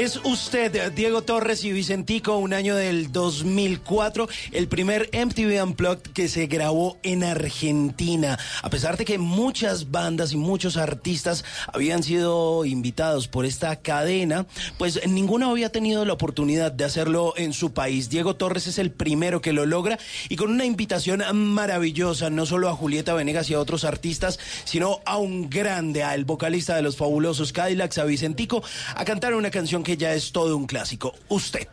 Es 0.02 0.18
usted, 0.24 0.92
Diego 0.94 1.22
Torres 1.22 1.62
y 1.62 1.70
Vicentico, 1.70 2.36
un 2.36 2.54
año 2.54 2.74
del 2.74 3.12
2004, 3.12 4.28
el 4.50 4.66
primer 4.66 5.08
MTV 5.12 5.62
Unplugged 5.62 6.10
que 6.12 6.26
se 6.26 6.48
grabó 6.48 6.98
en 7.04 7.22
Argentina. 7.22 8.36
A 8.62 8.68
pesar 8.68 8.96
de 8.96 9.04
que 9.04 9.18
muchas 9.18 9.92
bandas 9.92 10.32
y 10.32 10.36
muchos 10.36 10.76
artistas 10.76 11.44
habían 11.72 12.02
sido 12.02 12.64
invitados 12.64 13.28
por 13.28 13.46
esta 13.46 13.76
cadena, 13.76 14.44
pues 14.76 15.06
ninguno 15.06 15.48
había 15.48 15.70
tenido 15.70 16.04
la 16.04 16.14
oportunidad 16.14 16.72
de 16.72 16.82
hacerlo 16.82 17.34
en 17.36 17.52
su 17.52 17.72
país. 17.72 18.10
Diego 18.10 18.34
Torres 18.34 18.66
es 18.66 18.78
el 18.78 18.90
primero 18.90 19.40
que 19.40 19.52
lo 19.52 19.66
logra 19.66 20.00
y 20.28 20.34
con 20.34 20.50
una 20.50 20.64
invitación 20.64 21.22
maravillosa, 21.32 22.28
no 22.28 22.44
solo 22.44 22.68
a 22.68 22.74
Julieta 22.74 23.14
Venegas 23.14 23.50
y 23.50 23.54
a 23.54 23.60
otros 23.60 23.84
artistas, 23.84 24.40
sino 24.64 24.98
a 25.04 25.18
un 25.18 25.48
grande, 25.48 26.02
al 26.02 26.24
vocalista 26.24 26.74
de 26.74 26.82
los 26.82 26.96
fabulosos 26.96 27.52
Cadillacs, 27.52 27.98
a 27.98 28.04
Vicentico, 28.04 28.64
a 28.96 29.04
cantar 29.04 29.34
una 29.34 29.52
canción 29.52 29.84
que 29.84 29.91
ya 29.96 30.14
es 30.14 30.32
todo 30.32 30.56
un 30.56 30.66
clásico. 30.66 31.14
Usted. 31.28 31.68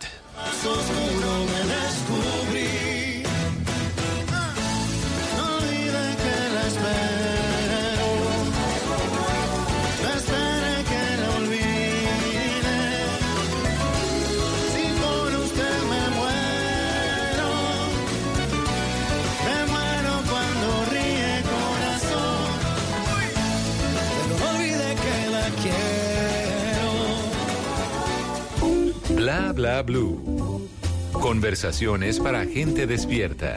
Bla 29.30 29.52
bla 29.52 29.82
blue. 29.84 30.68
Conversaciones 31.12 32.20
para 32.20 32.46
gente 32.46 32.88
despierta. 32.88 33.54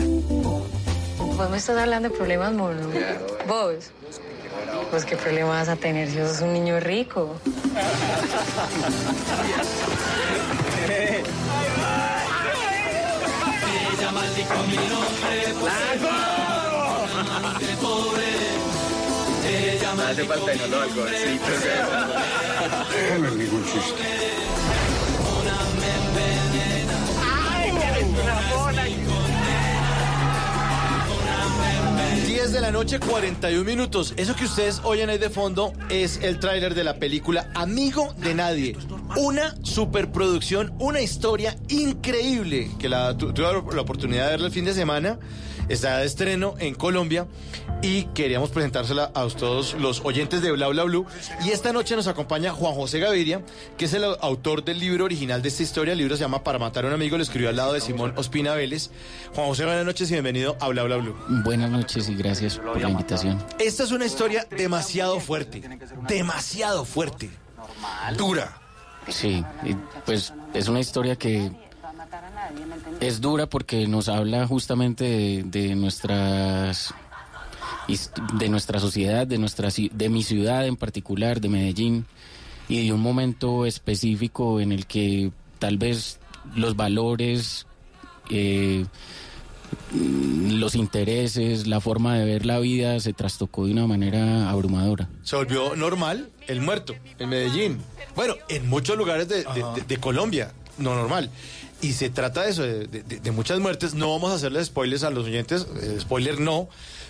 Vos 1.16 1.48
me 1.48 1.56
estás 1.56 1.78
hablando 1.78 2.10
de 2.10 2.14
problemas 2.14 2.52
monos. 2.52 2.88
Vos. 3.48 3.90
Pues 4.90 5.06
qué 5.06 5.16
problema 5.16 5.48
vas 5.48 5.70
a 5.70 5.76
tener 5.76 6.10
si 6.10 6.18
sos 6.18 6.42
un 6.42 6.52
niño 6.52 6.78
rico. 6.78 7.36
Ella 13.94 14.12
maldicó 14.12 14.54
mi 14.68 14.76
nombre 14.76 15.54
pobre. 17.80 18.30
Ella 19.48 19.92
Hace 20.10 20.24
falta 20.24 20.54
no 20.54 20.66
lo 20.66 20.82
algodoncito. 20.82 21.46
No 23.20 23.26
es 23.26 23.32
ningún 23.36 23.64
chiste. 23.64 24.32
10 32.32 32.52
de 32.54 32.60
la 32.62 32.70
noche, 32.70 32.98
41 32.98 33.62
minutos. 33.62 34.14
Eso 34.16 34.34
que 34.34 34.44
ustedes 34.46 34.80
oyen 34.84 35.10
ahí 35.10 35.18
de 35.18 35.28
fondo 35.28 35.74
es 35.90 36.18
el 36.22 36.38
tráiler 36.38 36.74
de 36.74 36.82
la 36.82 36.94
película 36.96 37.50
Amigo 37.54 38.14
de 38.16 38.34
Nadie. 38.34 38.76
Una 39.18 39.54
superproducción, 39.62 40.72
una 40.78 41.02
historia 41.02 41.58
increíble 41.68 42.70
que 42.78 42.88
la, 42.88 43.16
tu- 43.18 43.34
tuve 43.34 43.74
la 43.74 43.82
oportunidad 43.82 44.24
de 44.24 44.30
verla 44.30 44.46
el 44.46 44.52
fin 44.52 44.64
de 44.64 44.72
semana. 44.72 45.18
Está 45.68 45.98
de 45.98 46.06
estreno 46.06 46.54
en 46.58 46.74
Colombia 46.74 47.26
y 47.82 48.04
queríamos 48.14 48.50
presentársela 48.50 49.10
a 49.14 49.26
todos 49.28 49.74
los 49.74 50.00
oyentes 50.04 50.42
de 50.42 50.52
Bla 50.52 50.68
Bla 50.68 50.84
Blue. 50.84 51.06
Y 51.44 51.50
esta 51.50 51.72
noche 51.72 51.96
nos 51.96 52.06
acompaña 52.06 52.52
Juan 52.52 52.74
José 52.74 52.98
Gaviria, 53.00 53.42
que 53.76 53.86
es 53.86 53.94
el 53.94 54.04
au- 54.04 54.18
autor 54.20 54.64
del 54.64 54.78
libro 54.78 55.04
original 55.04 55.40
de 55.42 55.48
esta 55.48 55.62
historia. 55.62 55.92
El 55.92 55.98
libro 55.98 56.16
se 56.16 56.22
llama 56.22 56.44
Para 56.44 56.58
matar 56.58 56.84
a 56.84 56.88
un 56.88 56.94
amigo, 56.94 57.16
lo 57.16 57.22
escribió 57.22 57.48
al 57.48 57.56
lado 57.56 57.72
de 57.72 57.80
Simón 57.80 58.12
Ospina 58.16 58.54
Vélez. 58.54 58.90
Juan 59.34 59.46
José, 59.46 59.64
buenas 59.64 59.84
noches 59.86 60.10
y 60.10 60.12
bienvenido 60.14 60.56
a 60.60 60.68
Bla 60.68 60.82
Bla 60.82 60.96
Blue. 60.96 61.16
Buenas 61.44 61.70
noches 61.70 62.08
y 62.08 62.14
gracias 62.14 62.58
por 62.58 62.80
la 62.80 62.90
invitación. 62.90 63.42
Esta 63.58 63.84
es 63.84 63.92
una 63.92 64.04
historia 64.04 64.46
demasiado 64.50 65.18
fuerte, 65.20 65.62
demasiado 66.08 66.84
fuerte, 66.84 67.30
dura. 68.16 68.58
Sí, 69.08 69.44
pues 70.06 70.32
es 70.54 70.68
una 70.68 70.80
historia 70.80 71.16
que 71.16 71.50
es 73.06 73.20
dura 73.20 73.46
porque 73.48 73.86
nos 73.88 74.08
habla 74.08 74.46
justamente 74.46 75.04
de, 75.04 75.42
de 75.44 75.74
nuestras 75.74 76.94
de 78.38 78.48
nuestra 78.48 78.78
sociedad, 78.78 79.26
de 79.26 79.38
nuestra 79.38 79.68
ci- 79.68 79.90
de 79.90 80.08
mi 80.08 80.22
ciudad 80.22 80.66
en 80.66 80.76
particular, 80.76 81.40
de 81.40 81.48
Medellín 81.48 82.06
y 82.68 82.84
de 82.86 82.92
un 82.92 83.00
momento 83.00 83.66
específico 83.66 84.60
en 84.60 84.72
el 84.72 84.86
que 84.86 85.30
tal 85.58 85.78
vez 85.78 86.18
los 86.54 86.76
valores 86.76 87.66
eh, 88.30 88.84
los 90.48 90.74
intereses, 90.74 91.66
la 91.66 91.80
forma 91.80 92.16
de 92.16 92.24
ver 92.24 92.46
la 92.46 92.58
vida 92.60 93.00
se 93.00 93.12
trastocó 93.12 93.66
de 93.66 93.72
una 93.72 93.86
manera 93.86 94.48
abrumadora. 94.50 95.08
Se 95.22 95.34
volvió 95.36 95.74
normal 95.76 96.30
el 96.46 96.60
muerto 96.60 96.94
en 97.18 97.28
Medellín. 97.30 97.78
Bueno, 98.14 98.34
en 98.48 98.68
muchos 98.68 98.96
lugares 98.96 99.28
de, 99.28 99.38
de- 99.44 99.64
de- 99.74 99.82
de 99.86 99.96
Colombia, 99.98 100.52
no 100.78 100.94
normal. 100.94 101.30
Y 101.82 101.92
se 101.92 102.08
trata 102.10 102.42
de 102.44 102.50
eso, 102.50 102.62
de, 102.62 102.86
de- 102.86 103.02
de 103.02 103.30
muchas 103.32 103.58
muertes. 103.60 103.92
No 103.94 104.10
vamos 104.12 104.30
a 104.32 104.36
hacerles 104.36 104.68
spoilers 104.68 105.02
a 105.02 105.10
los 105.10 105.26
oyentes, 105.26 105.66
eh, 105.82 105.98
spoiler 106.00 106.40
no, 106.40 106.68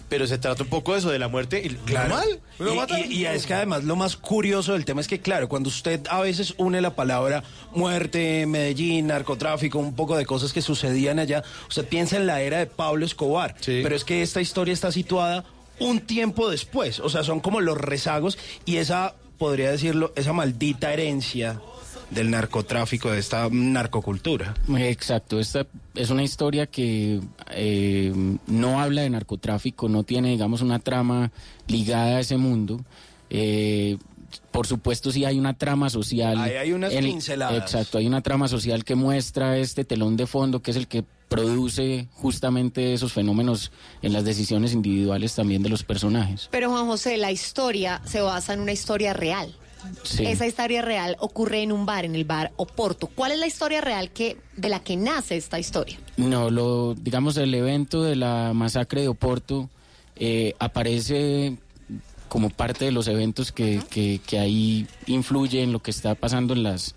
pero 0.09 0.27
se 0.27 0.39
trata 0.39 0.62
un 0.64 0.68
poco 0.70 0.93
de 0.95 0.99
eso, 0.99 1.11
de 1.11 1.18
la 1.18 1.29
muerte 1.29 1.62
y 1.64 1.68
normal. 1.93 2.41
Mata- 2.75 2.99
y- 3.01 3.12
y 3.12 3.27
es 3.27 3.47
que 3.47 3.55
además 3.55 3.85
lo 3.85 3.97
más 3.97 4.16
curioso 4.16 4.73
del 4.73 4.85
tema 4.87 5.01
es 5.03 5.09
que, 5.09 5.20
claro, 5.20 5.49
cuando 5.49 5.68
usted 5.68 6.01
a 6.11 6.20
veces 6.20 6.55
une 6.57 6.81
la 6.81 6.95
palabra 6.97 7.45
muerte, 7.75 8.47
Medellín, 8.47 9.09
narcotráfico, 9.09 9.79
un 9.79 9.95
poco 9.95 10.16
de 10.16 10.25
cosas 10.27 10.53
que 10.53 10.62
sucedían 10.62 11.18
allá, 11.18 11.43
usted 11.68 11.87
piensa 11.87 12.16
en 12.16 12.27
la 12.27 12.41
era 12.41 12.59
de 12.59 12.66
Pablo 12.66 13.05
Escobar. 13.05 13.55
Pero 13.83 13.95
es 13.95 14.05
que 14.05 14.23
esta 14.23 14.41
historia 14.41 14.73
está 14.75 14.91
situada 14.91 15.45
un 15.81 16.01
tiempo 16.01 16.49
después. 16.51 17.01
O 17.01 17.09
sea, 17.11 17.25
son 17.25 17.41
como 17.41 17.61
los 17.61 17.77
rezagos 17.79 18.39
y 18.64 18.77
esa, 18.77 19.14
podría 19.39 19.70
decirlo, 19.70 20.12
esa 20.16 20.33
maldita 20.33 20.93
herencia 20.93 21.61
del 22.14 22.30
narcotráfico, 22.30 23.10
de 23.10 23.18
esta 23.18 23.48
narcocultura. 23.50 24.54
Exacto, 24.78 25.40
esta 25.40 25.66
es 25.94 26.10
una 26.10 26.22
historia 26.22 26.66
que 26.66 27.20
eh, 27.50 28.12
no 28.46 28.80
habla 28.80 29.02
de 29.02 29.10
narcotráfico, 29.10 29.88
no 29.88 30.02
tiene, 30.04 30.30
digamos, 30.30 30.62
una 30.62 30.78
trama 30.78 31.32
ligada 31.66 32.16
a 32.16 32.20
ese 32.20 32.36
mundo. 32.36 32.80
Eh, 33.30 33.96
por 34.50 34.66
supuesto, 34.66 35.10
sí 35.10 35.24
hay 35.24 35.38
una 35.38 35.54
trama 35.54 35.90
social. 35.90 36.38
Ahí 36.38 36.52
hay 36.52 36.72
unas 36.72 36.92
pinceladas. 36.92 37.62
Exacto, 37.62 37.98
hay 37.98 38.06
una 38.06 38.20
trama 38.20 38.48
social 38.48 38.84
que 38.84 38.94
muestra 38.94 39.56
este 39.58 39.84
telón 39.84 40.16
de 40.16 40.26
fondo, 40.26 40.60
que 40.60 40.70
es 40.70 40.76
el 40.76 40.88
que 40.88 41.04
produce 41.28 42.08
justamente 42.12 42.92
esos 42.92 43.12
fenómenos 43.12 43.72
en 44.02 44.12
las 44.12 44.24
decisiones 44.24 44.74
individuales 44.74 45.34
también 45.34 45.62
de 45.62 45.70
los 45.70 45.82
personajes. 45.82 46.48
Pero 46.50 46.70
Juan 46.70 46.86
José, 46.86 47.16
la 47.16 47.32
historia 47.32 48.02
se 48.04 48.20
basa 48.20 48.52
en 48.52 48.60
una 48.60 48.72
historia 48.72 49.14
real. 49.14 49.54
Sí. 50.03 50.24
Esa 50.26 50.47
historia 50.47 50.83
real 50.83 51.16
ocurre 51.20 51.62
en 51.62 51.72
un 51.72 51.87
bar, 51.87 52.05
en 52.05 52.14
el 52.14 52.24
bar 52.24 52.53
Oporto. 52.57 53.07
¿Cuál 53.09 53.33
es 53.33 53.39
la 53.39 53.47
historia 53.47 53.80
real 53.80 54.11
que 54.11 54.37
de 54.57 54.68
la 54.68 54.80
que 54.80 54.97
nace 54.97 55.37
esta 55.37 55.59
historia? 55.59 55.99
No, 56.16 56.51
lo, 56.51 56.95
digamos, 56.95 57.37
el 57.37 57.55
evento 57.55 58.03
de 58.03 58.16
la 58.16 58.53
masacre 58.55 59.03
de 59.03 59.09
Oporto 59.09 59.68
eh, 60.16 60.55
aparece 60.59 61.57
como 62.28 62.49
parte 62.51 62.87
de 62.87 62.93
los 62.93 63.09
eventos 63.09 63.53
que, 63.53 63.80
que, 63.91 64.20
que 64.26 64.39
ahí 64.39 64.87
influye 65.07 65.62
en 65.62 65.72
lo 65.72 65.80
que 65.80 65.91
está 65.91 66.14
pasando 66.14 66.55
en 66.55 66.62
las 66.62 66.95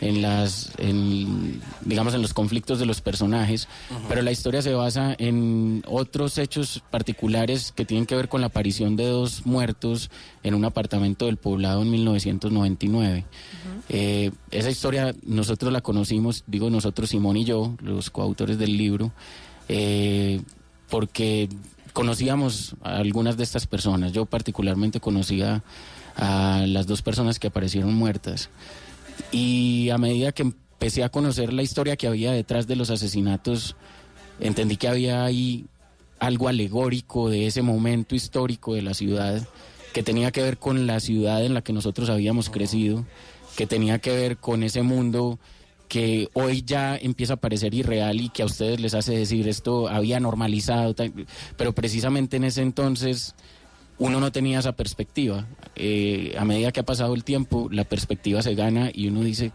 en 0.00 0.22
las 0.22 0.72
en, 0.78 1.60
digamos 1.82 2.14
en 2.14 2.22
los 2.22 2.34
conflictos 2.34 2.78
de 2.78 2.86
los 2.86 3.00
personajes 3.00 3.68
pero 4.08 4.22
la 4.22 4.32
historia 4.32 4.62
se 4.62 4.74
basa 4.74 5.14
en 5.18 5.82
otros 5.86 6.38
hechos 6.38 6.82
particulares 6.90 7.72
que 7.74 7.84
tienen 7.84 8.06
que 8.06 8.16
ver 8.16 8.28
con 8.28 8.40
la 8.40 8.48
aparición 8.48 8.96
de 8.96 9.06
dos 9.06 9.46
muertos 9.46 10.10
en 10.42 10.54
un 10.54 10.64
apartamento 10.64 11.26
del 11.26 11.36
poblado 11.36 11.82
en 11.82 11.90
1999 11.90 13.24
Eh, 13.90 14.32
esa 14.50 14.70
historia 14.70 15.14
nosotros 15.22 15.72
la 15.72 15.80
conocimos 15.80 16.44
digo 16.46 16.68
nosotros 16.68 17.08
Simón 17.08 17.38
y 17.38 17.44
yo 17.44 17.74
los 17.80 18.10
coautores 18.10 18.58
del 18.58 18.76
libro 18.76 19.12
eh, 19.68 20.42
porque 20.88 21.48
conocíamos 21.92 22.76
a 22.82 22.98
algunas 22.98 23.36
de 23.36 23.42
estas 23.42 23.66
personas. 23.66 24.12
Yo 24.12 24.24
particularmente 24.24 25.00
conocía 25.00 25.62
a 26.16 26.64
las 26.66 26.86
dos 26.86 27.02
personas 27.02 27.38
que 27.38 27.48
aparecieron 27.48 27.92
muertas 27.94 28.50
y 29.32 29.90
a 29.90 29.98
medida 29.98 30.32
que 30.32 30.42
empecé 30.42 31.04
a 31.04 31.08
conocer 31.08 31.52
la 31.52 31.62
historia 31.62 31.96
que 31.96 32.06
había 32.06 32.32
detrás 32.32 32.66
de 32.66 32.76
los 32.76 32.90
asesinatos, 32.90 33.76
entendí 34.40 34.76
que 34.76 34.88
había 34.88 35.24
ahí 35.24 35.66
algo 36.18 36.48
alegórico 36.48 37.28
de 37.30 37.46
ese 37.46 37.62
momento 37.62 38.14
histórico 38.14 38.74
de 38.74 38.82
la 38.82 38.94
ciudad, 38.94 39.46
que 39.92 40.02
tenía 40.02 40.30
que 40.30 40.42
ver 40.42 40.58
con 40.58 40.86
la 40.86 41.00
ciudad 41.00 41.44
en 41.44 41.54
la 41.54 41.62
que 41.62 41.72
nosotros 41.72 42.10
habíamos 42.10 42.50
crecido, 42.50 43.04
que 43.56 43.66
tenía 43.66 43.98
que 43.98 44.12
ver 44.12 44.36
con 44.36 44.62
ese 44.62 44.82
mundo 44.82 45.38
que 45.88 46.28
hoy 46.34 46.62
ya 46.64 46.96
empieza 46.96 47.34
a 47.34 47.36
parecer 47.36 47.74
irreal 47.74 48.20
y 48.20 48.28
que 48.28 48.42
a 48.42 48.46
ustedes 48.46 48.78
les 48.78 48.94
hace 48.94 49.16
decir 49.16 49.48
esto 49.48 49.88
había 49.88 50.20
normalizado, 50.20 50.94
pero 51.56 51.74
precisamente 51.74 52.36
en 52.36 52.44
ese 52.44 52.62
entonces 52.62 53.34
uno 53.98 54.20
no 54.20 54.32
tenía 54.32 54.58
esa 54.60 54.72
perspectiva. 54.72 55.46
Eh, 55.76 56.34
a 56.38 56.44
medida 56.44 56.72
que 56.72 56.80
ha 56.80 56.84
pasado 56.84 57.14
el 57.14 57.24
tiempo, 57.24 57.68
la 57.70 57.84
perspectiva 57.84 58.42
se 58.42 58.54
gana 58.54 58.90
y 58.92 59.08
uno 59.08 59.22
dice, 59.22 59.52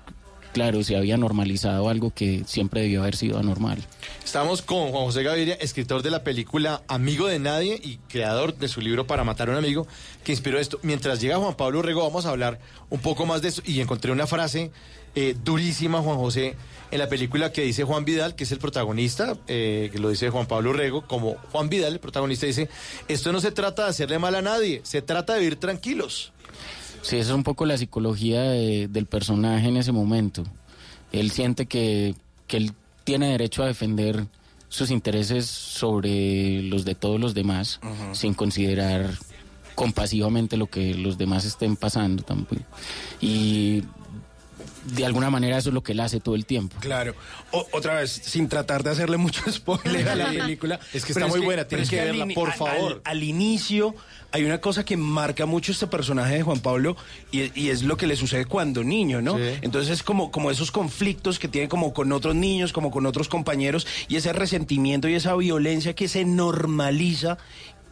claro, 0.54 0.84
se 0.84 0.96
había 0.96 1.18
normalizado 1.18 1.90
algo 1.90 2.14
que 2.14 2.44
siempre 2.46 2.82
debió 2.82 3.02
haber 3.02 3.18
sido 3.18 3.38
anormal. 3.38 3.84
Estamos 4.24 4.62
con 4.62 4.92
Juan 4.92 5.04
José 5.04 5.24
Gaviria, 5.24 5.56
escritor 5.56 6.02
de 6.02 6.12
la 6.12 6.24
película 6.24 6.82
Amigo 6.88 7.28
de 7.28 7.40
Nadie 7.40 7.80
y 7.84 7.98
creador 8.08 8.56
de 8.56 8.68
su 8.70 8.80
libro 8.80 9.06
Para 9.06 9.24
Matar 9.24 9.50
a 9.50 9.52
un 9.52 9.58
Amigo, 9.58 9.86
que 10.24 10.32
inspiró 10.32 10.60
esto. 10.60 10.80
Mientras 10.84 11.20
llega 11.20 11.38
Juan 11.38 11.56
Pablo 11.56 11.82
Rego, 11.82 12.04
vamos 12.04 12.26
a 12.26 12.30
hablar 12.30 12.60
un 12.90 13.00
poco 13.02 13.26
más 13.26 13.42
de 13.42 13.50
eso. 13.50 13.62
Y 13.66 13.82
encontré 13.82 14.12
una 14.12 14.28
frase 14.28 14.72
eh, 15.16 15.36
durísima, 15.44 16.02
Juan 16.02 16.18
José, 16.18 16.56
en 16.92 17.00
la 17.00 17.10
película 17.10 17.52
que 17.52 17.64
dice 17.64 17.84
Juan 17.84 18.06
Vidal, 18.06 18.36
que 18.36 18.46
es 18.46 18.52
el 18.52 18.60
protagonista, 18.60 19.38
eh, 19.48 19.90
que 19.92 20.00
lo 20.00 20.10
dice 20.10 20.30
Juan 20.30 20.46
Pablo 20.46 20.74
Rego, 20.74 21.06
como 21.08 21.36
Juan 21.52 21.70
Vidal, 21.70 21.94
el 21.94 22.00
protagonista, 22.00 22.46
dice, 22.46 22.70
esto 23.08 23.32
no 23.32 23.42
se 23.42 23.52
trata 23.52 23.84
de 23.84 23.90
hacerle 23.90 24.20
mal 24.20 24.36
a 24.36 24.42
nadie, 24.42 24.82
se 24.84 25.02
trata 25.02 25.34
de 25.34 25.40
vivir 25.40 25.56
tranquilos. 25.58 26.32
Sí, 27.04 27.18
esa 27.18 27.30
es 27.32 27.36
un 27.36 27.44
poco 27.44 27.66
la 27.66 27.78
psicología 27.78 28.42
de- 28.42 28.88
del 28.88 29.06
personaje 29.06 29.68
en 29.68 29.78
ese 29.78 29.92
momento. 29.92 30.44
Él 31.12 31.30
siente 31.32 31.66
que, 31.68 32.16
que 32.48 32.58
él 32.58 32.72
tiene 33.04 33.28
derecho 33.32 33.62
a 33.64 33.68
defender 33.68 34.26
sus 34.70 34.90
intereses 34.90 35.46
sobre 35.46 36.64
los 36.64 36.84
de 36.86 36.96
todos 36.96 37.20
los 37.20 37.34
demás, 37.36 37.80
sin 38.16 38.34
considerar 38.34 39.12
compasivamente 39.76 40.56
lo 40.58 40.68
que 40.68 40.96
los 40.96 41.18
demás 41.18 41.46
estén 41.46 41.76
pasando 41.76 42.24
tampoco. 42.24 42.62
Y 43.22 43.84
de 44.86 45.06
alguna 45.06 45.30
manera 45.30 45.58
eso 45.58 45.70
es 45.70 45.74
lo 45.74 45.82
que 45.84 45.94
él 45.94 46.00
hace 46.00 46.20
todo 46.20 46.36
el 46.36 46.46
tiempo. 46.46 46.76
Claro. 46.80 47.16
O- 47.52 47.68
otra 47.72 47.96
vez, 47.96 48.12
sin 48.12 48.50
tratar 48.50 48.84
de 48.84 48.90
hacerle 48.92 49.18
mucho 49.18 49.42
spoiler 49.52 50.08
a 50.10 50.16
la 50.16 50.30
película. 50.30 50.80
Es 50.94 51.06
que 51.06 51.12
está 51.14 51.28
muy 51.28 51.40
buena, 51.40 51.66
tienes 51.66 51.90
que 51.90 51.98
verla, 52.04 52.28
por 52.34 52.50
al- 52.52 52.58
favor. 52.58 53.02
Al, 53.06 53.12
al 53.18 53.24
inicio 53.24 53.96
hay 54.32 54.44
una 54.46 54.60
cosa 54.60 54.84
que 54.84 54.98
marca 54.98 55.46
mucho 55.46 55.72
este 55.72 55.86
personaje 55.86 56.34
de 56.36 56.42
Juan 56.44 56.60
Pablo 56.60 56.98
y, 57.32 57.52
y 57.60 57.70
es 57.70 57.84
lo 57.84 57.98
que 57.98 58.08
le 58.08 58.16
sucede 58.16 58.46
cuando 58.46 58.84
niño, 58.84 59.22
¿no? 59.22 59.38
Entonces 59.38 59.92
es 59.92 60.04
como, 60.04 60.32
como 60.32 60.50
esos 60.50 60.72
conflictos 60.72 61.38
que 61.38 61.48
tiene 61.48 61.70
como 61.70 61.94
con 61.94 62.12
otros 62.12 62.34
niños, 62.34 62.74
como 62.74 62.90
con 62.90 63.06
otros 63.06 63.28
compañeros 63.30 63.86
y 64.08 64.16
ese 64.16 64.34
resentimiento 64.34 65.08
y 65.08 65.14
esa 65.14 65.36
violencia 65.36 65.94
que 65.94 66.08
se 66.08 66.26
normaliza 66.26 67.38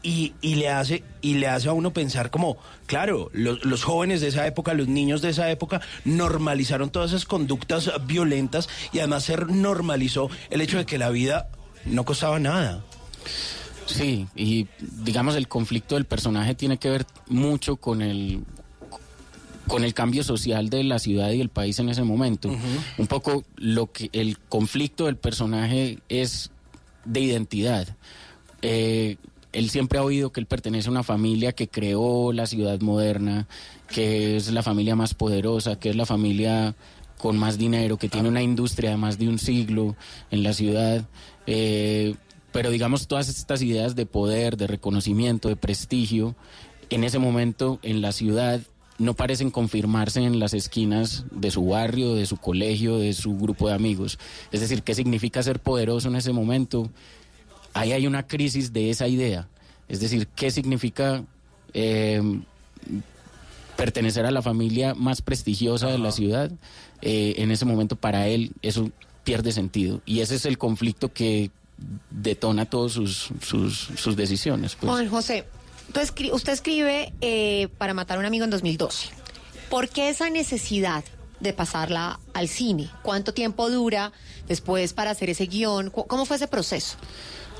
y, 0.03 0.33
y 0.41 0.55
le 0.55 0.69
hace 0.69 1.03
y 1.21 1.35
le 1.35 1.47
hace 1.47 1.69
a 1.69 1.73
uno 1.73 1.93
pensar 1.93 2.31
como 2.31 2.57
claro 2.87 3.29
los, 3.33 3.63
los 3.63 3.83
jóvenes 3.83 4.21
de 4.21 4.27
esa 4.27 4.47
época 4.47 4.73
los 4.73 4.87
niños 4.87 5.21
de 5.21 5.29
esa 5.29 5.49
época 5.51 5.81
normalizaron 6.05 6.89
todas 6.89 7.11
esas 7.11 7.25
conductas 7.25 7.91
violentas 8.07 8.67
y 8.91 8.99
además 8.99 9.23
se 9.23 9.37
normalizó 9.37 10.29
el 10.49 10.61
hecho 10.61 10.77
de 10.77 10.85
que 10.85 10.97
la 10.97 11.09
vida 11.09 11.49
no 11.85 12.03
costaba 12.03 12.39
nada 12.39 12.83
Sí, 13.85 14.27
y 14.35 14.67
digamos 14.79 15.35
el 15.35 15.47
conflicto 15.47 15.95
del 15.95 16.05
personaje 16.05 16.55
tiene 16.55 16.77
que 16.77 16.89
ver 16.89 17.05
mucho 17.27 17.75
con 17.75 18.01
el 18.01 18.43
con 19.67 19.83
el 19.83 19.93
cambio 19.93 20.23
social 20.23 20.69
de 20.69 20.83
la 20.83 20.99
ciudad 20.99 21.29
y 21.31 21.39
el 21.39 21.49
país 21.49 21.79
en 21.79 21.89
ese 21.89 22.03
momento. 22.03 22.49
Un 22.97 23.07
poco 23.07 23.43
lo 23.55 23.91
que 23.91 24.09
el 24.11 24.37
conflicto 24.37 25.05
del 25.05 25.17
personaje 25.17 25.99
es 26.09 26.51
de 27.05 27.19
identidad. 27.21 27.95
Eh, 28.61 29.17
él 29.53 29.69
siempre 29.69 29.99
ha 29.99 30.03
oído 30.03 30.31
que 30.31 30.39
él 30.39 30.45
pertenece 30.45 30.87
a 30.87 30.91
una 30.91 31.03
familia 31.03 31.51
que 31.51 31.67
creó 31.67 32.31
la 32.33 32.47
ciudad 32.47 32.79
moderna, 32.81 33.47
que 33.87 34.37
es 34.37 34.51
la 34.51 34.63
familia 34.63 34.95
más 34.95 35.13
poderosa, 35.13 35.77
que 35.77 35.89
es 35.89 35.95
la 35.95 36.05
familia 36.05 36.75
con 37.17 37.37
más 37.37 37.57
dinero, 37.57 37.97
que 37.97 38.09
tiene 38.09 38.29
una 38.29 38.41
industria 38.41 38.91
de 38.91 38.97
más 38.97 39.17
de 39.17 39.29
un 39.29 39.39
siglo 39.39 39.95
en 40.31 40.43
la 40.43 40.53
ciudad. 40.53 41.05
Eh, 41.45 42.15
pero 42.51 42.69
digamos, 42.69 43.07
todas 43.07 43.29
estas 43.29 43.61
ideas 43.61 43.95
de 43.95 44.05
poder, 44.05 44.57
de 44.57 44.67
reconocimiento, 44.67 45.47
de 45.47 45.55
prestigio, 45.55 46.35
en 46.89 47.03
ese 47.03 47.19
momento 47.19 47.79
en 47.83 48.01
la 48.01 48.11
ciudad 48.11 48.61
no 48.97 49.15
parecen 49.15 49.49
confirmarse 49.49 50.21
en 50.21 50.39
las 50.39 50.53
esquinas 50.53 51.25
de 51.31 51.49
su 51.49 51.65
barrio, 51.65 52.13
de 52.13 52.25
su 52.25 52.37
colegio, 52.37 52.97
de 52.97 53.13
su 53.13 53.35
grupo 53.37 53.67
de 53.67 53.73
amigos. 53.73 54.19
Es 54.51 54.61
decir, 54.61 54.83
¿qué 54.83 54.93
significa 54.93 55.41
ser 55.41 55.59
poderoso 55.59 56.09
en 56.09 56.15
ese 56.15 56.33
momento? 56.33 56.89
Ahí 57.73 57.91
hay 57.93 58.07
una 58.07 58.27
crisis 58.27 58.73
de 58.73 58.89
esa 58.89 59.07
idea. 59.07 59.47
Es 59.87 59.99
decir, 59.99 60.27
¿qué 60.35 60.51
significa 60.51 61.23
eh, 61.73 62.21
pertenecer 63.75 64.25
a 64.25 64.31
la 64.31 64.41
familia 64.41 64.93
más 64.93 65.21
prestigiosa 65.21 65.87
de 65.87 65.97
la 65.97 66.11
ciudad? 66.11 66.51
Eh, 67.01 67.35
en 67.37 67.51
ese 67.51 67.65
momento 67.65 67.95
para 67.95 68.27
él 68.27 68.51
eso 68.61 68.91
pierde 69.23 69.51
sentido. 69.51 70.01
Y 70.05 70.19
ese 70.21 70.35
es 70.35 70.45
el 70.45 70.57
conflicto 70.57 71.11
que 71.13 71.51
detona 72.09 72.65
todas 72.65 72.91
sus, 72.91 73.29
sus, 73.41 73.89
sus 73.95 74.15
decisiones. 74.15 74.75
pues. 74.75 74.89
Juan 74.91 75.09
José, 75.09 75.45
tú 75.93 75.99
escri- 75.99 76.31
usted 76.31 76.53
escribe 76.53 77.13
eh, 77.21 77.69
para 77.77 77.93
matar 77.93 78.17
a 78.17 78.19
un 78.19 78.25
amigo 78.25 78.43
en 78.45 78.51
2012. 78.51 79.09
¿Por 79.69 79.89
qué 79.89 80.09
esa 80.09 80.29
necesidad 80.29 81.03
de 81.39 81.53
pasarla 81.53 82.19
al 82.33 82.47
cine? 82.47 82.89
¿Cuánto 83.01 83.33
tiempo 83.33 83.69
dura 83.71 84.11
después 84.47 84.93
para 84.93 85.11
hacer 85.11 85.29
ese 85.31 85.47
guion? 85.47 85.89
¿Cómo 85.89 86.25
fue 86.25 86.35
ese 86.35 86.47
proceso? 86.47 86.97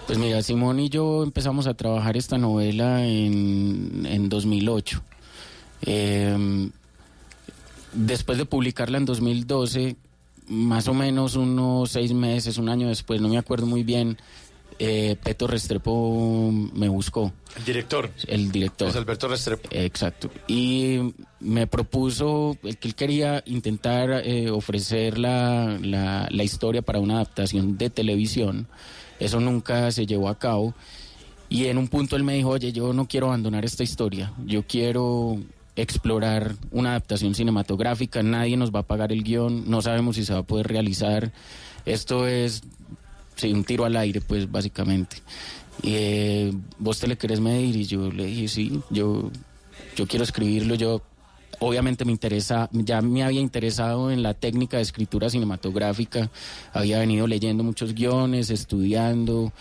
Pues 0.07 0.17
mira, 0.17 0.41
Simón 0.41 0.79
y 0.79 0.89
yo 0.89 1.23
empezamos 1.23 1.67
a 1.67 1.73
trabajar 1.73 2.17
esta 2.17 2.37
novela 2.37 3.05
en, 3.05 4.05
en 4.05 4.29
2008. 4.29 5.01
Eh, 5.83 6.69
después 7.93 8.37
de 8.37 8.45
publicarla 8.45 8.97
en 8.97 9.05
2012, 9.05 9.95
más 10.47 10.87
o 10.87 10.93
menos 10.93 11.35
unos 11.35 11.91
seis 11.91 12.13
meses, 12.13 12.57
un 12.57 12.69
año 12.69 12.87
después, 12.87 13.21
no 13.21 13.29
me 13.29 13.37
acuerdo 13.37 13.65
muy 13.65 13.83
bien, 13.83 14.17
eh, 14.79 15.15
Peto 15.21 15.47
Restrepo 15.47 16.51
me 16.51 16.89
buscó. 16.89 17.31
El 17.55 17.65
director. 17.65 18.09
El 18.27 18.51
director. 18.51 18.89
Es 18.89 18.95
Alberto 18.95 19.27
Restrepo. 19.27 19.69
Exacto. 19.71 20.31
Y 20.47 21.13
me 21.39 21.67
propuso 21.67 22.57
que 22.61 22.87
él 22.87 22.95
quería 22.95 23.43
intentar 23.45 24.23
eh, 24.25 24.49
ofrecer 24.49 25.17
la, 25.17 25.77
la, 25.81 26.27
la 26.31 26.43
historia 26.43 26.81
para 26.81 26.99
una 26.99 27.15
adaptación 27.15 27.77
de 27.77 27.89
televisión. 27.89 28.67
Eso 29.21 29.39
nunca 29.39 29.91
se 29.91 30.07
llevó 30.07 30.29
a 30.29 30.39
cabo. 30.39 30.73
Y 31.47 31.67
en 31.67 31.77
un 31.77 31.87
punto 31.87 32.15
él 32.15 32.23
me 32.23 32.33
dijo, 32.33 32.49
oye, 32.49 32.71
yo 32.71 32.91
no 32.91 33.07
quiero 33.07 33.27
abandonar 33.27 33.63
esta 33.63 33.83
historia. 33.83 34.33
Yo 34.45 34.63
quiero 34.63 35.37
explorar 35.75 36.55
una 36.71 36.91
adaptación 36.91 37.35
cinematográfica. 37.35 38.23
Nadie 38.23 38.57
nos 38.57 38.71
va 38.71 38.79
a 38.79 38.87
pagar 38.87 39.11
el 39.11 39.23
guion. 39.23 39.69
No 39.69 39.83
sabemos 39.83 40.15
si 40.15 40.25
se 40.25 40.33
va 40.33 40.39
a 40.39 40.43
poder 40.43 40.67
realizar. 40.67 41.31
Esto 41.85 42.25
es 42.25 42.63
sí, 43.35 43.53
un 43.53 43.63
tiro 43.63 43.85
al 43.85 43.95
aire, 43.95 44.21
pues 44.21 44.51
básicamente. 44.51 45.17
Y, 45.83 45.93
eh, 45.93 46.53
¿Vos 46.79 46.99
te 46.99 47.07
le 47.07 47.15
querés 47.15 47.39
medir? 47.39 47.75
Y 47.75 47.85
yo 47.85 48.11
le 48.11 48.25
dije, 48.25 48.47
sí, 48.47 48.81
yo, 48.89 49.29
yo 49.95 50.07
quiero 50.07 50.23
escribirlo. 50.23 50.73
Yo 50.73 51.03
obviamente 51.61 52.05
me 52.05 52.11
interesa, 52.11 52.69
ya 52.71 53.01
me 53.01 53.23
había 53.23 53.39
interesado 53.39 54.11
en 54.11 54.23
la 54.23 54.33
técnica 54.33 54.77
de 54.77 54.83
escritura 54.83 55.29
cinematográfica, 55.29 56.31
había 56.73 56.97
venido 56.97 57.27
leyendo 57.27 57.63
muchos 57.63 57.93
guiones, 57.93 58.49
estudiando, 58.49 59.53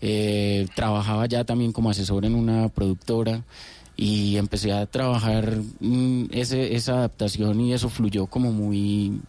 eh, 0.00 0.68
trabajaba 0.76 1.26
ya 1.26 1.42
también 1.42 1.72
como 1.72 1.90
asesor 1.90 2.24
en 2.24 2.36
una 2.36 2.68
productora 2.68 3.42
y 3.96 4.36
empecé 4.36 4.72
a 4.72 4.86
trabajar 4.86 5.58
mm, 5.80 6.26
ese, 6.30 6.76
esa 6.76 6.98
adaptación 6.98 7.60
y 7.60 7.72
eso 7.72 7.88
fluyó 7.88 8.26
como 8.26 8.52
muy, 8.52 9.20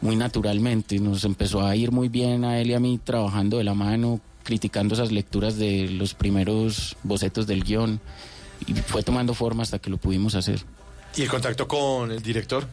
muy 0.00 0.14
naturalmente. 0.14 1.00
Nos 1.00 1.24
empezó 1.24 1.66
a 1.66 1.74
ir 1.74 1.90
muy 1.90 2.08
bien 2.08 2.44
a 2.44 2.60
él 2.60 2.70
y 2.70 2.74
a 2.74 2.80
mí 2.80 3.00
trabajando 3.02 3.58
de 3.58 3.64
la 3.64 3.74
mano, 3.74 4.20
criticando 4.44 4.94
esas 4.94 5.10
lecturas 5.10 5.58
de 5.58 5.88
los 5.88 6.14
primeros 6.14 6.96
bocetos 7.02 7.48
del 7.48 7.64
guion 7.64 8.00
y 8.64 8.74
fue 8.74 9.02
tomando 9.02 9.34
forma 9.34 9.64
hasta 9.64 9.80
que 9.80 9.90
lo 9.90 9.96
pudimos 9.96 10.36
hacer. 10.36 10.64
¿Y 11.16 11.22
el 11.22 11.28
contacto 11.28 11.66
con 11.68 12.10
el 12.10 12.22
director? 12.22 12.66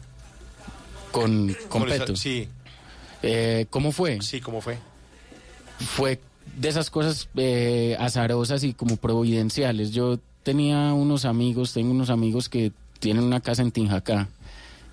Con, 1.10 1.54
con 1.68 1.82
Con 1.82 1.92
esa- 1.92 2.04
Peto. 2.04 2.16
sí. 2.16 2.48
Eh, 3.22 3.66
¿Cómo 3.70 3.92
fue? 3.92 4.20
Sí, 4.20 4.40
¿cómo 4.40 4.60
fue? 4.60 4.78
Fue 5.78 6.20
de 6.56 6.68
esas 6.68 6.90
cosas 6.90 7.28
eh, 7.36 7.96
azarosas 8.00 8.64
y 8.64 8.74
como 8.74 8.96
providenciales. 8.96 9.92
Yo 9.92 10.18
tenía 10.42 10.92
unos 10.92 11.24
amigos, 11.24 11.72
tengo 11.72 11.92
unos 11.92 12.10
amigos 12.10 12.48
que 12.48 12.72
tienen 12.98 13.22
una 13.24 13.40
casa 13.40 13.62
en 13.62 13.70
Tinjacá, 13.70 14.28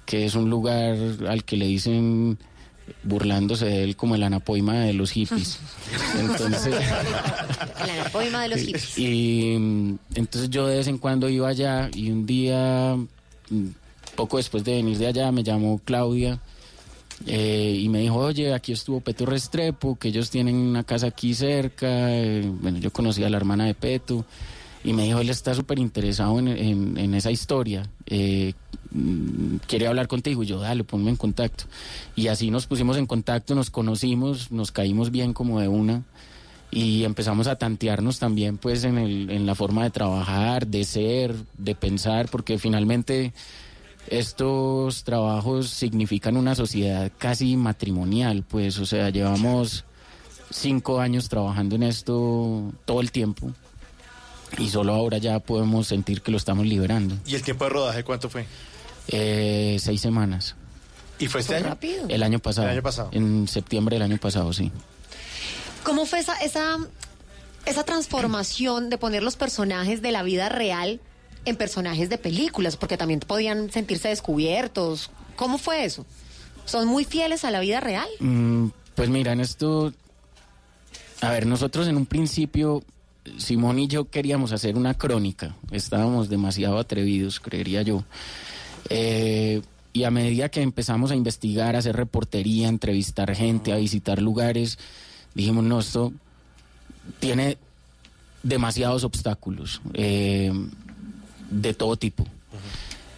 que 0.06 0.26
es 0.26 0.36
un 0.36 0.50
lugar 0.50 0.96
al 1.28 1.44
que 1.44 1.58
le 1.58 1.66
dicen 1.66 2.38
burlándose 3.04 3.66
de 3.66 3.84
él 3.84 3.96
como 3.96 4.16
el 4.16 4.24
anapoima 4.24 4.80
de 4.82 4.94
los 4.94 5.12
hippies. 5.12 5.60
Entonces, 6.20 6.76
El 7.84 7.90
anapoima 8.00 8.44
de 8.44 8.50
los 8.50 8.60
hippies. 8.62 8.98
y 8.98 9.56
mm, 9.58 9.96
entonces 10.16 10.50
yo 10.52 10.68
de 10.68 10.78
vez 10.78 10.88
en 10.88 10.98
cuando 11.00 11.30
iba 11.30 11.48
allá 11.48 11.90
y 11.94 12.10
un 12.12 12.26
día, 12.26 12.96
poco 14.16 14.38
después 14.38 14.64
de 14.64 14.74
venir 14.74 14.98
de 14.98 15.08
allá, 15.08 15.32
me 15.32 15.44
llamó 15.44 15.80
Claudia 15.84 16.40
eh, 17.26 17.78
y 17.82 17.90
me 17.90 18.00
dijo, 18.00 18.18
oye, 18.18 18.54
aquí 18.54 18.72
estuvo 18.72 19.02
Peto 19.02 19.26
Restrepo, 19.26 19.98
que 19.98 20.10
ellos 20.10 20.30
tienen 20.30 20.56
una 20.56 20.84
casa 20.84 21.08
aquí 21.08 21.34
cerca. 21.34 21.88
eh, 22.14 22.50
bueno, 22.62 22.80
yo 22.80 22.92
conocí 22.92 23.24
a 23.24 23.30
la 23.30 23.38
hermana 23.38 23.66
de 23.66 23.74
Peto 23.74 24.26
y 24.84 24.94
me 24.94 25.04
dijo, 25.04 25.20
él 25.20 25.30
está 25.30 25.54
súper 25.54 25.80
interesado 25.80 26.40
en, 26.40 27.14
esa 27.14 27.32
historia. 27.32 27.90
eh, 28.06 28.54
quiere 29.68 29.88
hablar 29.88 30.08
contigo. 30.08 30.44
Y 30.44 30.48
yo, 30.48 30.60
dale, 30.60 30.84
ponme 30.84 31.10
en 31.10 31.18
contacto. 31.18 31.66
Y 32.16 32.28
así 32.28 32.50
nos 32.52 32.66
pusimos 32.66 32.98
en 32.98 33.06
contacto, 33.06 33.56
nos 33.56 33.70
conocimos, 33.70 34.52
nos 34.52 34.72
caímos 34.72 35.12
bien 35.12 35.34
como 35.34 35.60
de 35.60 35.68
una 35.68 36.04
y 36.72 37.04
empezamos 37.04 37.48
a 37.48 37.56
tantearnos 37.56 38.20
también 38.20 38.58
pues 38.58 38.84
en, 38.84 38.98
el, 38.98 39.30
en 39.30 39.46
la 39.46 39.56
forma 39.56 39.84
de 39.84 39.90
trabajar, 39.90 40.68
de 40.68 40.84
ser, 40.84 41.36
de 41.58 41.76
pensar, 41.76 42.30
porque 42.30 42.58
finalmente 42.60 43.34
estos 44.08 45.04
trabajos 45.04 45.70
significan 45.70 46.38
una 46.38 46.56
sociedad 46.56 47.12
casi 47.18 47.56
matrimonial, 47.58 48.44
pues, 48.48 48.80
o 48.80 48.86
sea, 48.86 49.10
llevamos 49.10 49.86
cinco 50.52 51.00
años 51.00 51.30
trabajando 51.30 51.76
en 51.76 51.84
esto 51.84 52.72
todo 52.86 53.02
el 53.02 53.12
tiempo 53.12 53.52
y 54.58 54.70
solo 54.70 54.94
ahora 54.96 55.20
ya 55.20 55.40
podemos 55.40 55.88
sentir 55.88 56.22
que 56.22 56.32
lo 56.32 56.38
estamos 56.38 56.66
liberando. 56.66 57.16
¿Y 57.26 57.36
el 57.36 57.44
tiempo 57.44 57.66
de 57.66 57.70
rodaje 57.70 58.04
cuánto 58.04 58.30
fue? 58.30 58.46
Eh, 59.08 59.78
seis 59.80 60.02
semanas. 60.02 60.56
¿Y 61.20 61.28
fue 61.28 61.42
este 61.42 61.54
Fue 61.54 61.58
año? 61.58 61.68
rápido. 61.70 62.06
El 62.08 62.24
año 62.24 62.40
pasado. 62.40 62.68
El 62.68 62.74
año 62.74 62.84
pasado. 62.84 63.10
En 63.12 63.48
septiembre 63.48 63.96
del 63.98 64.04
año 64.04 64.18
pasado, 64.18 64.54
sí. 64.54 64.72
¿Cómo 65.84 66.06
fue 66.06 66.20
esa, 66.20 66.36
esa, 66.38 66.78
esa 67.66 67.84
transformación 67.84 68.90
de 68.90 68.98
poner 68.98 69.24
los 69.24 69.36
personajes 69.36 70.02
de 70.02 70.12
la 70.12 70.24
vida 70.24 70.50
real 70.50 71.00
en 71.46 71.56
personajes 71.56 72.10
de 72.10 72.18
películas? 72.18 72.78
Porque 72.78 72.98
también 72.98 73.20
podían 73.20 73.72
sentirse 73.72 74.10
descubiertos. 74.10 75.12
¿Cómo 75.36 75.58
fue 75.58 75.86
eso? 75.86 76.06
¿Son 76.66 76.88
muy 76.88 77.06
fieles 77.06 77.46
a 77.46 77.52
la 77.52 77.60
vida 77.62 77.80
real? 77.80 78.08
Mm, 78.20 78.68
pues 78.96 79.10
mira, 79.10 79.32
en 79.32 79.40
esto, 79.40 79.94
a 81.22 81.32
ver, 81.32 81.46
nosotros 81.48 81.88
en 81.88 81.98
un 81.98 82.06
principio, 82.06 82.84
Simón 83.38 83.80
y 83.80 83.88
yo 83.88 84.10
queríamos 84.10 84.52
hacer 84.52 84.76
una 84.76 84.94
crónica, 84.94 85.56
estábamos 85.72 86.30
demasiado 86.30 86.78
atrevidos, 86.78 87.40
creería 87.40 87.82
yo. 87.82 88.04
Eh, 88.90 89.62
y 89.94 90.04
a 90.04 90.12
medida 90.12 90.50
que 90.50 90.62
empezamos 90.62 91.12
a 91.12 91.16
investigar, 91.16 91.76
a 91.76 91.80
hacer 91.80 91.96
reportería, 91.96 92.68
a 92.68 92.70
entrevistar 92.70 93.34
gente, 93.36 93.74
a 93.74 93.78
visitar 93.78 94.22
lugares, 94.22 94.78
dijimos, 95.34 95.64
no, 95.64 95.80
esto 95.80 96.14
tiene 97.20 97.58
demasiados 98.44 99.04
obstáculos 99.04 99.82
eh, 99.94 100.52
de 101.50 101.74
todo 101.74 101.98
tipo. 101.98 102.26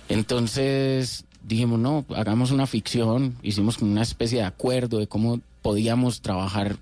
Entonces 0.10 1.26
dijimos, 1.44 1.80
no, 1.80 2.06
hagamos 2.16 2.52
una 2.52 2.68
ficción, 2.68 3.36
hicimos 3.42 3.78
como 3.78 3.92
una 3.92 4.02
especie 4.02 4.40
de 4.40 4.46
acuerdo 4.46 5.00
de 5.00 5.08
cómo 5.08 5.40
podíamos 5.62 6.22
trabajar 6.22 6.78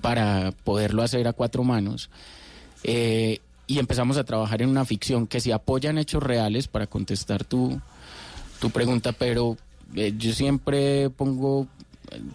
para 0.00 0.52
poderlo 0.64 1.02
hacer 1.02 1.28
a 1.28 1.32
cuatro 1.32 1.64
manos. 1.64 2.10
Eh, 2.84 3.40
y 3.66 3.78
empezamos 3.78 4.16
a 4.16 4.24
trabajar 4.24 4.62
en 4.62 4.68
una 4.68 4.84
ficción 4.84 5.26
que 5.26 5.40
se 5.40 5.52
apoya 5.52 5.90
en 5.90 5.98
hechos 5.98 6.22
reales 6.22 6.68
para 6.68 6.86
contestar 6.86 7.44
tu, 7.44 7.80
tu 8.60 8.70
pregunta, 8.70 9.12
pero 9.12 9.56
eh, 9.94 10.12
yo 10.18 10.32
siempre 10.32 11.10
pongo, 11.10 11.66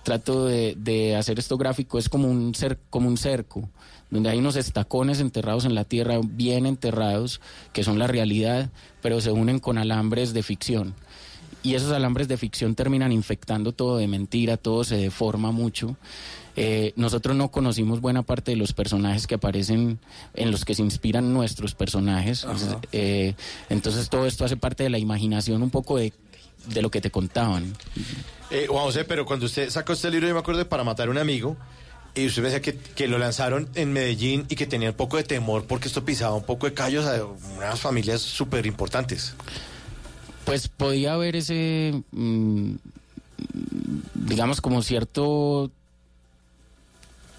trato 0.04 0.46
de, 0.46 0.76
de 0.78 1.16
hacer 1.16 1.40
esto 1.40 1.58
gráfico, 1.58 1.98
es 1.98 2.10
como 2.10 2.30
un, 2.30 2.54
cer 2.56 2.80
como 2.90 3.08
un 3.08 3.18
cerco, 3.18 3.70
donde 4.10 4.30
hay 4.30 4.40
unos 4.40 4.56
estacones 4.56 5.20
enterrados 5.20 5.66
en 5.66 5.76
la 5.76 5.84
tierra, 5.84 6.20
bien 6.24 6.66
enterrados, 6.66 7.42
que 7.74 7.84
son 7.84 8.00
la 8.00 8.08
realidad, 8.08 8.70
pero 9.02 9.22
se 9.22 9.32
unen 9.32 9.60
con 9.60 9.78
alambres 9.78 10.34
de 10.34 10.44
ficción. 10.44 10.96
Y 11.64 11.76
esos 11.76 11.92
alambres 11.92 12.28
de 12.28 12.38
ficción 12.38 12.76
terminan 12.76 13.12
infectando 13.12 13.74
todo 13.74 13.98
de 13.98 14.08
mentira, 14.08 14.58
todo 14.58 14.84
se 14.84 14.96
deforma 14.96 15.52
mucho. 15.52 15.98
Eh, 16.56 16.94
nosotros 16.96 17.36
no 17.36 17.52
conocimos 17.52 18.02
buena 18.02 18.24
parte 18.24 18.52
de 18.52 18.58
los 18.58 18.74
personajes 18.74 19.28
que 19.28 19.36
aparecen, 19.36 20.00
en 20.34 20.52
los 20.52 20.66
que 20.66 20.74
se 20.74 20.82
inspiran 20.82 21.34
nuestros 21.34 21.76
personajes. 21.76 22.48
Eh, 22.92 23.36
entonces 23.70 24.10
todo 24.10 24.26
esto 24.26 24.46
hace 24.46 24.58
parte 24.58 24.84
de 24.84 24.90
la 24.90 24.98
imaginación 24.98 25.62
un 25.62 25.70
poco 25.70 25.98
de, 25.98 26.14
de 26.66 26.82
lo 26.82 26.92
que 26.92 27.02
te 27.02 27.12
contaban. 27.12 27.74
Eh, 28.50 28.68
Juan 28.70 28.84
José, 28.86 29.06
pero 29.06 29.26
cuando 29.26 29.46
usted 29.46 29.70
sacó 29.70 29.94
este 29.94 30.10
libro, 30.10 30.28
yo 30.28 30.34
me 30.34 30.40
acuerdo 30.40 30.60
de 30.60 30.66
Para 30.66 30.84
Matar 30.84 31.08
a 31.08 31.12
un 31.12 31.18
Amigo, 31.18 31.58
y 32.16 32.26
usted 32.26 32.44
decía 32.44 32.62
que, 32.62 32.76
que 32.76 33.08
lo 33.08 33.20
lanzaron 33.20 33.70
en 33.76 33.94
Medellín 33.94 34.46
y 34.50 34.56
que 34.56 34.66
tenía 34.66 34.90
un 34.90 34.96
poco 34.96 35.18
de 35.18 35.24
temor 35.24 35.66
porque 35.66 35.88
esto 35.88 36.04
pisaba 36.04 36.36
un 36.36 36.44
poco 36.44 36.66
de 36.66 36.74
callos 36.74 37.06
a 37.06 37.24
unas 37.58 37.80
familias 37.80 38.22
súper 38.22 38.66
importantes. 38.66 39.36
Pues 40.44 40.68
podía 40.68 41.14
haber 41.14 41.36
ese, 41.36 42.02
mm, 42.12 42.76
digamos, 44.16 44.62
como 44.62 44.82
cierto 44.82 45.72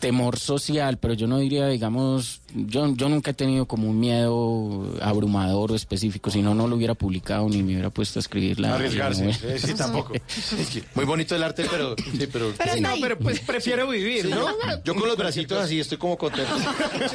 temor 0.01 0.39
social, 0.39 0.97
pero 0.99 1.15
yo 1.15 1.27
no 1.27 1.39
diría, 1.39 1.67
digamos, 1.69 2.41
yo, 2.55 2.95
yo 2.95 3.09
nunca 3.09 3.33
he 3.33 3.35
tenido 3.35 3.67
como 3.67 3.89
un 3.91 3.99
miedo 3.99 4.95
abrumador 5.03 5.73
o 5.73 5.75
específico, 5.75 6.31
si 6.31 6.41
no, 6.41 6.55
no 6.55 6.69
lo 6.69 6.77
hubiera 6.77 6.95
publicado 6.95 7.49
ni 7.49 7.63
me 7.63 7.73
hubiera 7.73 7.91
puesto 7.91 8.19
a 8.19 8.21
escribir 8.21 8.61
la... 8.61 8.75
Arriesgarse. 8.77 9.31
Eh, 9.43 9.59
sí, 9.59 9.75
tampoco. 9.75 10.13
Es 10.59 10.71
que 10.71 10.83
muy 10.95 11.05
bonito 11.05 11.35
el 11.35 11.43
arte, 11.43 11.65
pero... 11.71 11.97
Sí, 11.97 12.29
pero, 12.33 12.53
Pero 12.57 12.73
sí. 12.73 12.79
está 12.79 12.91
ahí. 12.91 13.01
pero 13.01 13.19
pues 13.19 13.41
prefiero 13.41 13.89
vivir, 13.89 14.23
Sí, 14.27 14.31
¿no? 14.31 14.47
yo- 14.49 14.83
Yo 14.85 14.95
con 14.95 15.09
los 15.09 15.17
bracitos 15.17 15.59
así 15.59 15.81
estoy 15.81 15.99
como 15.99 16.17
contento. 16.17 16.51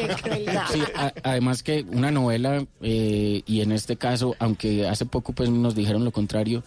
Sí, 0.71 0.79
a- 0.95 1.13
además 1.23 1.63
que 1.63 1.85
una 1.91 2.11
novela, 2.11 2.65
eh, 2.81 3.41
y 3.45 3.61
en 3.61 3.71
este 3.71 3.95
caso, 3.97 4.35
aunque 4.39 4.87
hace 4.87 5.05
poco 5.05 5.33
pues 5.33 5.49
nos 5.49 5.75
dijeron 5.75 6.03
lo 6.05 6.11
contrario, 6.11 6.63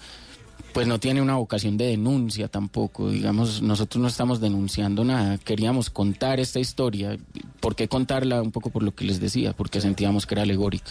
pues 0.76 0.86
no 0.86 1.00
tiene 1.00 1.22
una 1.22 1.36
vocación 1.36 1.78
de 1.78 1.86
denuncia 1.86 2.48
tampoco. 2.48 3.08
Digamos, 3.08 3.62
nosotros 3.62 4.02
no 4.02 4.08
estamos 4.08 4.42
denunciando 4.42 5.04
nada. 5.04 5.38
Queríamos 5.38 5.88
contar 5.88 6.38
esta 6.38 6.58
historia. 6.58 7.16
¿Por 7.60 7.74
qué 7.74 7.88
contarla? 7.88 8.42
Un 8.42 8.52
poco 8.52 8.68
por 8.68 8.82
lo 8.82 8.94
que 8.94 9.06
les 9.06 9.18
decía, 9.18 9.54
porque 9.54 9.80
sentíamos 9.80 10.26
que 10.26 10.34
era 10.34 10.42
alegórica. 10.42 10.90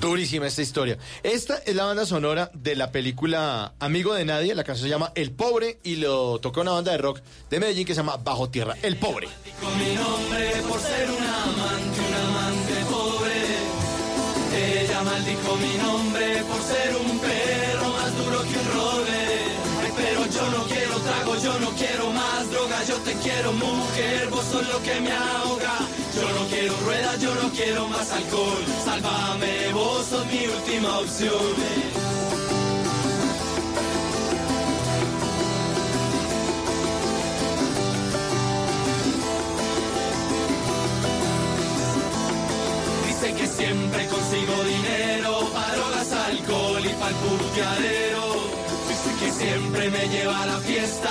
Durísima 0.00 0.46
esta 0.46 0.62
historia. 0.62 0.98
Esta 1.24 1.56
es 1.66 1.74
la 1.74 1.86
banda 1.86 2.06
sonora 2.06 2.52
de 2.54 2.76
la 2.76 2.92
película 2.92 3.74
Amigo 3.80 4.14
de 4.14 4.24
Nadie. 4.24 4.54
La 4.54 4.62
canción 4.62 4.86
se 4.86 4.90
llama 4.90 5.10
El 5.16 5.32
Pobre 5.32 5.80
y 5.82 5.96
lo 5.96 6.38
tocó 6.38 6.60
una 6.60 6.70
banda 6.70 6.92
de 6.92 6.98
rock 6.98 7.22
de 7.50 7.58
Medellín 7.58 7.84
que 7.84 7.94
se 7.94 8.02
llama 8.02 8.18
Bajo 8.18 8.50
Tierra. 8.50 8.76
El 8.84 8.98
Pobre. 8.98 9.26
mi 9.26 9.96
nombre 9.96 10.62
por 10.68 10.78
ser 10.78 11.10
un 11.10 11.26
amante, 11.26 12.00
un 12.08 12.14
amante 12.14 12.74
pobre. 12.88 14.80
Ella 14.80 15.02
maldijo 15.02 15.56
mi 15.56 15.82
nombre 15.82 16.44
por 16.44 16.60
ser 16.62 16.96
un 17.04 17.18
perro 17.18 17.71
no 21.62 21.70
quiero 21.70 22.10
más 22.10 22.50
droga, 22.50 22.82
yo 22.84 22.96
te 23.06 23.14
quiero 23.14 23.52
mujer, 23.52 24.28
vos 24.30 24.44
sos 24.50 24.66
lo 24.68 24.82
que 24.82 25.00
me 25.00 25.12
ahoga. 25.12 25.74
Yo 26.14 26.22
no 26.36 26.46
quiero 26.50 26.74
ruedas, 26.84 27.20
yo 27.20 27.34
no 27.36 27.50
quiero 27.50 27.88
más 27.88 28.10
alcohol. 28.10 28.64
Sálvame, 28.84 29.72
vos 29.72 30.06
sos 30.06 30.26
mi 30.26 30.46
última 30.46 30.98
opción. 30.98 31.54
Dice 43.06 43.34
que 43.34 43.46
siempre 43.46 44.06
consigo 44.08 44.54
dinero 44.64 45.48
para 45.54 45.74
drogas, 45.76 46.12
alcohol 46.12 46.84
y 46.84 46.92
pa'l 47.00 47.14
puteadero. 47.14 48.24
Dice 48.88 49.10
que 49.20 49.30
siempre 49.32 49.90
me 49.90 50.08
lleva 50.08 50.42
a 50.42 50.46
la 50.46 50.58
fiesta 50.58 51.10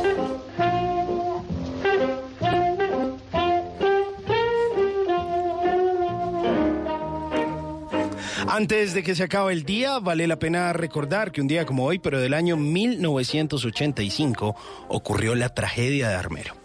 Antes 8.53 8.93
de 8.93 9.01
que 9.01 9.15
se 9.15 9.23
acabe 9.23 9.53
el 9.53 9.63
día, 9.63 9.99
vale 9.99 10.27
la 10.27 10.37
pena 10.37 10.73
recordar 10.73 11.31
que 11.31 11.39
un 11.39 11.47
día 11.47 11.65
como 11.65 11.85
hoy, 11.85 11.99
pero 11.99 12.19
del 12.19 12.33
año 12.33 12.57
1985, 12.57 14.57
ocurrió 14.89 15.35
la 15.35 15.53
tragedia 15.53 16.09
de 16.09 16.15
Armero. 16.15 16.57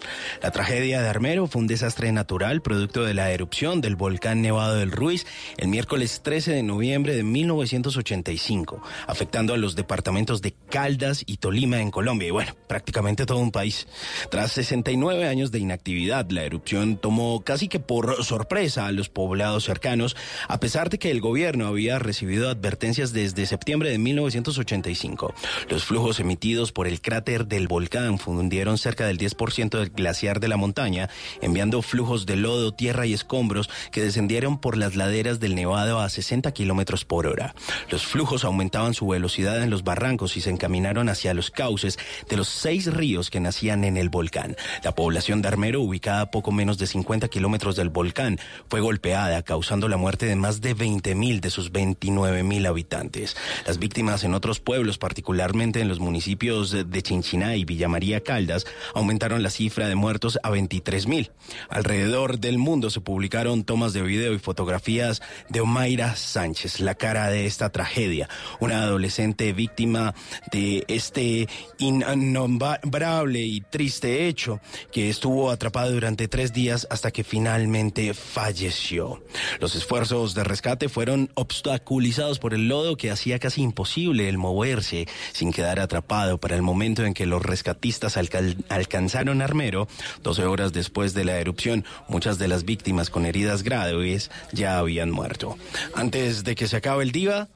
La 0.42 0.50
tragedia 0.50 1.00
de 1.00 1.08
Armero 1.08 1.46
fue 1.46 1.60
un 1.60 1.68
desastre 1.68 2.10
natural 2.10 2.60
producto 2.60 3.04
de 3.04 3.14
la 3.14 3.30
erupción 3.30 3.80
del 3.80 3.94
volcán 3.94 4.42
Nevado 4.42 4.74
del 4.74 4.90
Ruiz 4.90 5.28
el 5.58 5.68
miércoles 5.68 6.22
13 6.24 6.54
de 6.54 6.64
noviembre 6.64 7.14
de 7.14 7.22
1985, 7.22 8.82
afectando 9.06 9.54
a 9.54 9.56
los 9.56 9.76
departamentos 9.76 10.42
de 10.42 10.56
Caldas 10.68 11.22
y 11.24 11.36
Tolima 11.36 11.80
en 11.80 11.92
Colombia 11.92 12.26
y 12.26 12.32
bueno, 12.32 12.56
prácticamente 12.66 13.26
todo 13.26 13.38
un 13.38 13.52
país. 13.52 13.86
Tras 14.28 14.50
69 14.50 15.28
años 15.28 15.52
de 15.52 15.60
inactividad, 15.60 16.28
la 16.30 16.42
erupción 16.42 16.96
tomó 16.96 17.44
casi 17.44 17.68
que 17.68 17.78
por 17.78 18.24
sorpresa 18.24 18.88
a 18.88 18.92
los 18.92 19.08
poblados 19.08 19.62
cercanos, 19.62 20.16
a 20.48 20.58
pesar 20.58 20.90
de 20.90 20.98
que 20.98 21.12
el 21.12 21.20
gobierno 21.20 21.75
había 21.76 21.98
recibido 21.98 22.48
advertencias 22.48 23.12
desde 23.12 23.44
septiembre 23.44 23.90
de 23.90 23.98
1985. 23.98 25.34
Los 25.68 25.84
flujos 25.84 26.20
emitidos 26.20 26.72
por 26.72 26.86
el 26.86 27.02
cráter 27.02 27.46
del 27.46 27.68
volcán 27.68 28.18
fundieron 28.18 28.78
cerca 28.78 29.06
del 29.06 29.18
10% 29.18 29.78
del 29.78 29.90
glaciar 29.90 30.40
de 30.40 30.48
la 30.48 30.56
montaña, 30.56 31.10
enviando 31.42 31.82
flujos 31.82 32.24
de 32.24 32.36
lodo, 32.36 32.72
tierra 32.72 33.04
y 33.04 33.12
escombros 33.12 33.68
que 33.92 34.00
descendieron 34.00 34.58
por 34.58 34.78
las 34.78 34.96
laderas 34.96 35.38
del 35.38 35.54
Nevado 35.54 36.00
a 36.00 36.08
60 36.08 36.50
kilómetros 36.52 37.04
por 37.04 37.26
hora. 37.26 37.54
Los 37.90 38.06
flujos 38.06 38.44
aumentaban 38.44 38.94
su 38.94 39.08
velocidad 39.08 39.62
en 39.62 39.68
los 39.68 39.84
barrancos 39.84 40.38
y 40.38 40.40
se 40.40 40.48
encaminaron 40.48 41.10
hacia 41.10 41.34
los 41.34 41.50
cauces 41.50 41.98
de 42.26 42.38
los 42.38 42.48
seis 42.48 42.90
ríos 42.90 43.28
que 43.28 43.38
nacían 43.38 43.84
en 43.84 43.98
el 43.98 44.08
volcán. 44.08 44.56
La 44.82 44.94
población 44.94 45.42
de 45.42 45.48
Armero, 45.48 45.82
ubicada 45.82 46.22
a 46.22 46.30
poco 46.30 46.52
menos 46.52 46.78
de 46.78 46.86
50 46.86 47.28
kilómetros 47.28 47.76
del 47.76 47.90
volcán, 47.90 48.38
fue 48.70 48.80
golpeada, 48.80 49.42
causando 49.42 49.88
la 49.88 49.98
muerte 49.98 50.24
de 50.24 50.36
más 50.36 50.62
de 50.62 50.72
20 50.72 51.14
mil 51.14 51.42
de 51.42 51.50
sus 51.50 51.65
29 51.72 52.42
mil 52.42 52.66
habitantes. 52.66 53.36
Las 53.66 53.78
víctimas 53.78 54.24
en 54.24 54.34
otros 54.34 54.60
pueblos, 54.60 54.98
particularmente 54.98 55.80
en 55.80 55.88
los 55.88 56.00
municipios 56.00 56.70
de 56.70 57.02
Chinchiná 57.02 57.56
y 57.56 57.64
Villa 57.64 57.88
María 57.88 58.22
Caldas, 58.22 58.66
aumentaron 58.94 59.42
la 59.42 59.50
cifra 59.50 59.88
de 59.88 59.94
muertos 59.94 60.38
a 60.42 60.50
23 60.50 61.06
mil. 61.06 61.32
Alrededor 61.68 62.38
del 62.38 62.58
mundo 62.58 62.90
se 62.90 63.00
publicaron 63.00 63.64
tomas 63.64 63.92
de 63.92 64.02
video 64.02 64.32
y 64.32 64.38
fotografías 64.38 65.22
de 65.48 65.60
Omaira 65.60 66.16
Sánchez, 66.16 66.80
la 66.80 66.94
cara 66.94 67.28
de 67.30 67.46
esta 67.46 67.70
tragedia, 67.70 68.28
una 68.60 68.82
adolescente 68.82 69.52
víctima 69.52 70.14
de 70.52 70.84
este 70.88 71.48
innombrable 71.78 73.40
y 73.40 73.60
triste 73.60 74.26
hecho 74.28 74.60
que 74.92 75.08
estuvo 75.08 75.50
atrapada 75.50 75.90
durante 75.90 76.28
tres 76.28 76.52
días 76.52 76.86
hasta 76.90 77.10
que 77.10 77.24
finalmente 77.24 78.14
falleció. 78.14 79.22
Los 79.60 79.74
esfuerzos 79.74 80.34
de 80.34 80.44
rescate 80.44 80.88
fueron 80.88 81.30
obstaculizados 81.56 82.38
por 82.38 82.52
el 82.54 82.68
lodo 82.68 82.96
que 82.96 83.10
hacía 83.10 83.38
casi 83.38 83.62
imposible 83.62 84.28
el 84.28 84.36
moverse 84.36 85.08
sin 85.32 85.52
quedar 85.52 85.80
atrapado 85.80 86.38
para 86.38 86.54
el 86.54 86.62
momento 86.62 87.04
en 87.04 87.14
que 87.14 87.26
los 87.26 87.42
rescatistas 87.42 88.16
alcanzaron 88.16 89.40
Armero, 89.40 89.88
12 90.22 90.44
horas 90.44 90.72
después 90.72 91.14
de 91.14 91.24
la 91.24 91.38
erupción, 91.38 91.84
muchas 92.08 92.38
de 92.38 92.48
las 92.48 92.64
víctimas 92.64 93.10
con 93.10 93.24
heridas 93.24 93.62
graves 93.62 94.30
ya 94.52 94.78
habían 94.78 95.10
muerto. 95.10 95.56
Antes 95.94 96.44
de 96.44 96.54
que 96.54 96.68
se 96.68 96.76
acabe 96.76 97.04
el 97.04 97.12
día, 97.12 97.48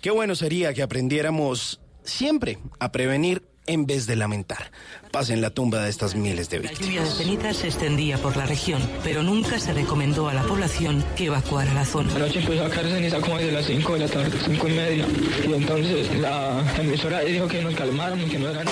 qué 0.00 0.10
bueno 0.10 0.34
sería 0.34 0.72
que 0.72 0.82
aprendiéramos 0.82 1.80
siempre 2.04 2.58
a 2.78 2.92
prevenir 2.92 3.49
en 3.66 3.86
vez 3.86 4.06
de 4.06 4.16
lamentar. 4.16 4.70
Pasen 5.10 5.40
la 5.40 5.50
tumba 5.50 5.82
de 5.82 5.90
estas 5.90 6.14
miles 6.14 6.50
de 6.50 6.60
víctimas. 6.60 6.80
La 6.80 6.86
lluvia 6.86 7.02
de 7.02 7.10
ceniza 7.10 7.54
se 7.54 7.66
extendía 7.68 8.18
por 8.18 8.36
la 8.36 8.46
región, 8.46 8.80
pero 9.02 9.22
nunca 9.22 9.58
se 9.58 9.72
recomendó 9.72 10.28
a 10.28 10.34
la 10.34 10.42
población 10.42 11.04
que 11.16 11.26
evacuara 11.26 11.72
la 11.74 11.84
zona. 11.84 12.14
Anoche 12.14 12.40
empezó 12.40 12.64
a 12.64 12.70
caer 12.70 12.88
ceniza 12.88 13.20
como 13.20 13.38
desde 13.38 13.52
las 13.52 13.66
5 13.66 13.92
de 13.94 13.98
la 14.00 14.08
tarde, 14.08 14.38
5 14.44 14.68
y 14.68 14.72
media. 14.72 15.06
Y 15.48 15.52
entonces 15.52 16.18
la 16.18 16.64
emisora 16.78 17.20
dijo 17.20 17.48
que 17.48 17.62
nos 17.62 17.74
calmaron, 17.74 18.18
que 18.28 18.38
no 18.38 18.50
eran 18.50 18.66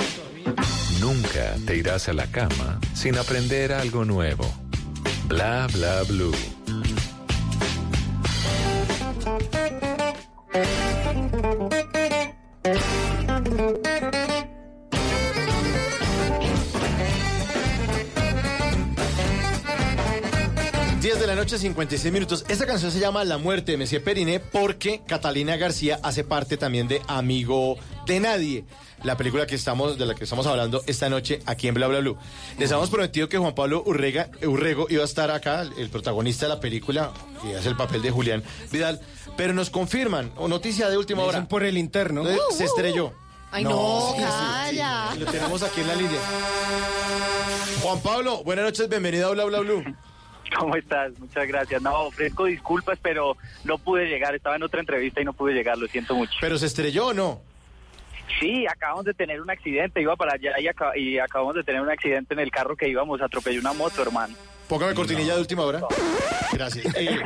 Nunca 1.01 1.55
te 1.64 1.76
irás 1.76 2.09
a 2.09 2.12
la 2.12 2.26
cama 2.26 2.80
sin 2.95 3.16
aprender 3.16 3.72
algo 3.72 4.05
nuevo. 4.05 4.45
Bla 5.28 5.68
bla 5.72 6.03
blue. 6.03 6.34
Noche, 21.49 21.59
56 21.62 22.12
minutos. 22.12 22.44
Esta 22.49 22.66
canción 22.66 22.90
se 22.92 23.01
llama 23.01 23.24
La 23.24 23.38
muerte 23.38 23.72
de 23.72 23.78
Messier 23.78 24.05
Periné 24.05 24.38
porque 24.38 25.01
Catalina 25.07 25.57
García 25.57 25.99
hace 26.03 26.22
parte 26.22 26.59
también 26.59 26.88
de 26.88 27.01
Amigo 27.09 27.78
de 28.05 28.20
Nadie. 28.20 28.64
La 29.03 29.16
película 29.16 29.46
que 29.46 29.55
estamos, 29.55 29.96
de 29.96 30.05
la 30.05 30.14
que 30.14 30.24
estamos 30.24 30.46
hablando 30.46 30.82
esta 30.86 31.09
noche 31.09 31.40
aquí 31.46 31.66
en 31.66 31.72
Bla 31.72 31.86
Bla 31.86 32.01
Blue. 32.01 32.18
Les 32.59 32.70
habíamos 32.70 32.90
prometido 32.90 33.30
que 33.30 33.38
Juan 33.38 33.55
Pablo 33.55 33.82
Urrega, 33.86 34.28
Urrego 34.46 34.88
iba 34.90 35.01
a 35.01 35.07
estar 35.07 35.30
acá, 35.30 35.62
el 35.62 35.88
protagonista 35.88 36.44
de 36.44 36.51
la 36.55 36.61
película, 36.61 37.12
que 37.42 37.57
hace 37.57 37.68
el 37.70 37.76
papel 37.76 38.03
de 38.03 38.11
Julián 38.11 38.42
Vidal, 38.70 39.01
pero 39.38 39.55
nos 39.55 39.70
confirman, 39.70 40.30
o 40.36 40.49
noticia 40.49 40.90
de 40.90 40.99
última 40.99 41.22
hora. 41.22 41.49
por 41.49 41.62
el 41.62 41.78
interno. 41.78 42.28
Eh, 42.28 42.36
Se 42.55 42.64
estrelló. 42.64 43.14
Ay, 43.51 43.64
no, 43.64 44.12
sí, 44.14 44.16
sí, 44.18 44.22
calla. 44.22 45.09
sí. 45.14 45.18
Lo 45.20 45.26
tenemos 45.32 45.62
aquí 45.62 45.80
en 45.80 45.86
la 45.88 45.94
línea. 45.94 46.20
Juan 47.82 48.01
Pablo, 48.03 48.44
buenas 48.44 48.66
noches, 48.66 48.86
bienvenido 48.90 49.28
a 49.28 49.30
Bla 49.30 49.44
Bla 49.46 49.61
Blue. 49.61 49.82
¿Cómo 50.59 50.76
estás? 50.76 51.18
Muchas 51.18 51.46
gracias. 51.49 51.82
No, 51.82 52.05
ofrezco 52.05 52.44
disculpas, 52.44 52.99
pero 53.03 53.36
no 53.64 53.78
pude 53.78 54.07
llegar. 54.07 54.34
Estaba 54.34 54.57
en 54.57 54.62
otra 54.62 54.80
entrevista 54.80 55.20
y 55.20 55.24
no 55.24 55.32
pude 55.32 55.53
llegar, 55.55 55.76
lo 55.78 55.86
siento 55.88 56.14
mucho. 56.14 56.32
¿Pero 56.40 56.59
se 56.59 56.66
estrelló 56.66 57.09
o 57.09 57.14
no? 57.14 57.40
Sí, 58.40 58.66
acabamos 58.66 59.05
de 59.07 59.14
tener 59.14 59.40
un 59.40 59.51
accidente. 59.51 60.01
Iba 60.03 60.14
para 60.16 60.34
allá 60.34 60.53
y, 60.59 61.01
y 61.01 61.18
acabamos 61.18 61.55
de 61.55 61.64
tener 61.64 61.80
un 61.80 61.90
accidente 61.90 62.34
en 62.34 62.40
el 62.40 62.51
carro 62.51 62.76
que 62.76 62.88
íbamos. 62.88 63.20
Atropelló 63.22 63.61
una 63.61 63.72
moto, 63.72 64.03
hermano. 64.03 64.34
Póngame 64.68 64.94
cortinilla 64.94 65.34
de 65.34 65.40
última 65.40 65.62
hora. 65.62 65.80
Gracias. 66.53 66.84
Eh, 66.94 67.18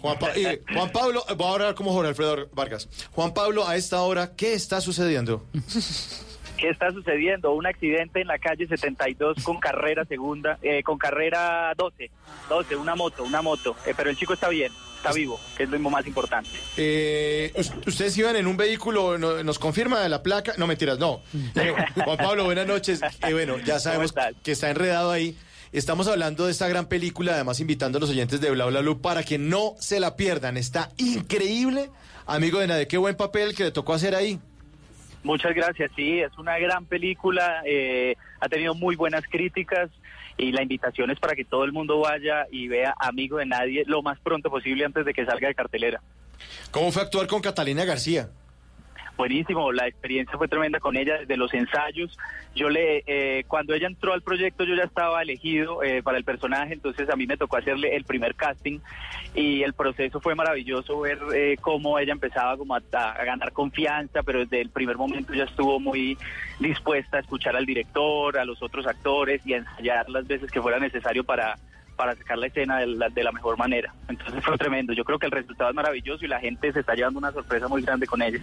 Juan, 0.00 0.18
Pa- 0.18 0.32
eh, 0.34 0.60
Juan 0.74 0.90
Pablo, 0.90 1.24
voy 1.36 1.46
a 1.46 1.52
hablar 1.52 1.74
como 1.76 1.92
Jorge 1.92 2.08
Alfredo 2.08 2.48
Vargas. 2.52 2.88
Juan 3.12 3.32
Pablo, 3.32 3.66
a 3.66 3.76
esta 3.76 4.00
hora, 4.02 4.32
¿qué 4.36 4.54
está 4.54 4.80
sucediendo? 4.80 5.44
¿Qué 6.58 6.68
está 6.70 6.90
sucediendo? 6.92 7.52
Un 7.52 7.66
accidente 7.66 8.20
en 8.20 8.28
la 8.28 8.38
calle 8.38 8.66
72 8.66 9.42
con 9.42 9.58
carrera 9.58 10.04
segunda, 10.04 10.58
eh, 10.62 10.82
con 10.82 10.98
carrera 10.98 11.72
12. 11.76 12.10
12, 12.48 12.76
una 12.76 12.94
moto, 12.94 13.24
una 13.24 13.42
moto. 13.42 13.76
Eh, 13.86 13.92
pero 13.96 14.08
el 14.10 14.16
chico 14.16 14.34
está 14.34 14.48
bien, 14.48 14.72
está 14.96 15.12
vivo, 15.12 15.38
que 15.56 15.64
es 15.64 15.68
lo 15.68 15.78
más 15.80 16.06
importante. 16.06 16.50
Eh, 16.76 17.52
us- 17.56 17.72
¿Ustedes 17.86 18.16
iban 18.18 18.36
en 18.36 18.46
un 18.46 18.56
vehículo? 18.56 19.18
no- 19.18 19.42
¿Nos 19.42 19.58
confirma 19.58 20.06
la 20.08 20.22
placa? 20.22 20.54
No, 20.56 20.66
mentiras, 20.66 20.98
no. 20.98 21.20
Eh, 21.56 21.74
Juan 22.04 22.16
Pablo, 22.16 22.44
buenas 22.44 22.66
noches. 22.66 23.00
Eh, 23.02 23.32
bueno, 23.32 23.58
ya 23.58 23.78
sabemos 23.80 24.14
que 24.42 24.52
está 24.52 24.70
enredado 24.70 25.10
ahí. 25.10 25.36
Estamos 25.72 26.06
hablando 26.06 26.44
de 26.46 26.52
esta 26.52 26.68
gran 26.68 26.86
película, 26.86 27.34
además 27.34 27.58
invitando 27.58 27.98
a 27.98 28.00
los 28.00 28.10
oyentes 28.10 28.40
de 28.40 28.48
Bla 28.50 28.66
Bla 28.66 28.80
Blue 28.80 29.00
para 29.02 29.24
que 29.24 29.38
no 29.38 29.74
se 29.80 29.98
la 29.98 30.14
pierdan. 30.14 30.56
Está 30.56 30.90
increíble. 30.98 31.90
Amigo 32.26 32.60
de 32.60 32.68
nadie, 32.68 32.86
qué 32.86 32.96
buen 32.96 33.16
papel 33.16 33.54
que 33.56 33.64
le 33.64 33.70
tocó 33.72 33.92
hacer 33.92 34.14
ahí. 34.14 34.38
Muchas 35.24 35.54
gracias, 35.54 35.90
sí, 35.96 36.20
es 36.20 36.36
una 36.38 36.58
gran 36.58 36.84
película, 36.84 37.62
eh, 37.64 38.14
ha 38.40 38.48
tenido 38.48 38.74
muy 38.74 38.94
buenas 38.94 39.24
críticas 39.26 39.90
y 40.36 40.52
la 40.52 40.62
invitación 40.62 41.10
es 41.10 41.18
para 41.18 41.34
que 41.34 41.46
todo 41.46 41.64
el 41.64 41.72
mundo 41.72 41.98
vaya 41.98 42.46
y 42.50 42.68
vea 42.68 42.94
Amigo 42.98 43.38
de 43.38 43.46
Nadie 43.46 43.84
lo 43.86 44.02
más 44.02 44.20
pronto 44.20 44.50
posible 44.50 44.84
antes 44.84 45.06
de 45.06 45.14
que 45.14 45.24
salga 45.24 45.48
de 45.48 45.54
cartelera. 45.54 46.02
¿Cómo 46.70 46.92
fue 46.92 47.02
actuar 47.02 47.26
con 47.26 47.40
Catalina 47.40 47.86
García? 47.86 48.28
Buenísimo, 49.16 49.70
la 49.70 49.86
experiencia 49.86 50.36
fue 50.36 50.48
tremenda 50.48 50.80
con 50.80 50.96
ella 50.96 51.18
desde 51.18 51.36
los 51.36 51.54
ensayos. 51.54 52.18
Yo 52.56 52.68
le, 52.68 53.04
eh, 53.06 53.44
cuando 53.46 53.72
ella 53.72 53.86
entró 53.86 54.12
al 54.12 54.22
proyecto, 54.22 54.64
yo 54.64 54.74
ya 54.74 54.82
estaba 54.82 55.22
elegido 55.22 55.84
eh, 55.84 56.02
para 56.02 56.18
el 56.18 56.24
personaje, 56.24 56.74
entonces 56.74 57.08
a 57.08 57.14
mí 57.14 57.24
me 57.26 57.36
tocó 57.36 57.56
hacerle 57.56 57.94
el 57.94 58.04
primer 58.04 58.34
casting 58.34 58.80
y 59.32 59.62
el 59.62 59.72
proceso 59.72 60.20
fue 60.20 60.34
maravilloso 60.34 61.00
ver 61.00 61.20
eh, 61.32 61.56
cómo 61.60 61.98
ella 62.00 62.12
empezaba 62.12 62.56
como 62.56 62.74
a, 62.74 62.82
a 62.92 63.24
ganar 63.24 63.52
confianza, 63.52 64.24
pero 64.24 64.40
desde 64.40 64.60
el 64.60 64.70
primer 64.70 64.96
momento 64.96 65.32
ya 65.32 65.44
estuvo 65.44 65.78
muy 65.78 66.18
dispuesta 66.58 67.18
a 67.18 67.20
escuchar 67.20 67.54
al 67.54 67.66
director, 67.66 68.36
a 68.36 68.44
los 68.44 68.60
otros 68.62 68.84
actores 68.84 69.46
y 69.46 69.54
a 69.54 69.58
ensayar 69.58 70.10
las 70.10 70.26
veces 70.26 70.50
que 70.50 70.60
fuera 70.60 70.80
necesario 70.80 71.22
para 71.22 71.56
para 71.96 72.16
sacar 72.16 72.38
la 72.38 72.46
escena 72.46 72.78
de 72.78 73.22
la, 73.24 73.32
mejor 73.32 73.58
manera. 73.58 73.94
Entonces 74.08 74.42
fue 74.44 74.56
tremendo. 74.58 74.92
Yo 74.92 75.04
creo 75.04 75.18
que 75.18 75.26
el 75.26 75.32
resultado 75.32 75.70
es 75.70 75.76
maravilloso 75.76 76.24
y 76.24 76.28
la 76.28 76.40
gente 76.40 76.72
se 76.72 76.80
está 76.80 76.94
llevando 76.94 77.18
una 77.18 77.32
sorpresa 77.32 77.68
muy 77.68 77.82
grande 77.82 78.06
con 78.06 78.22
ella. 78.22 78.40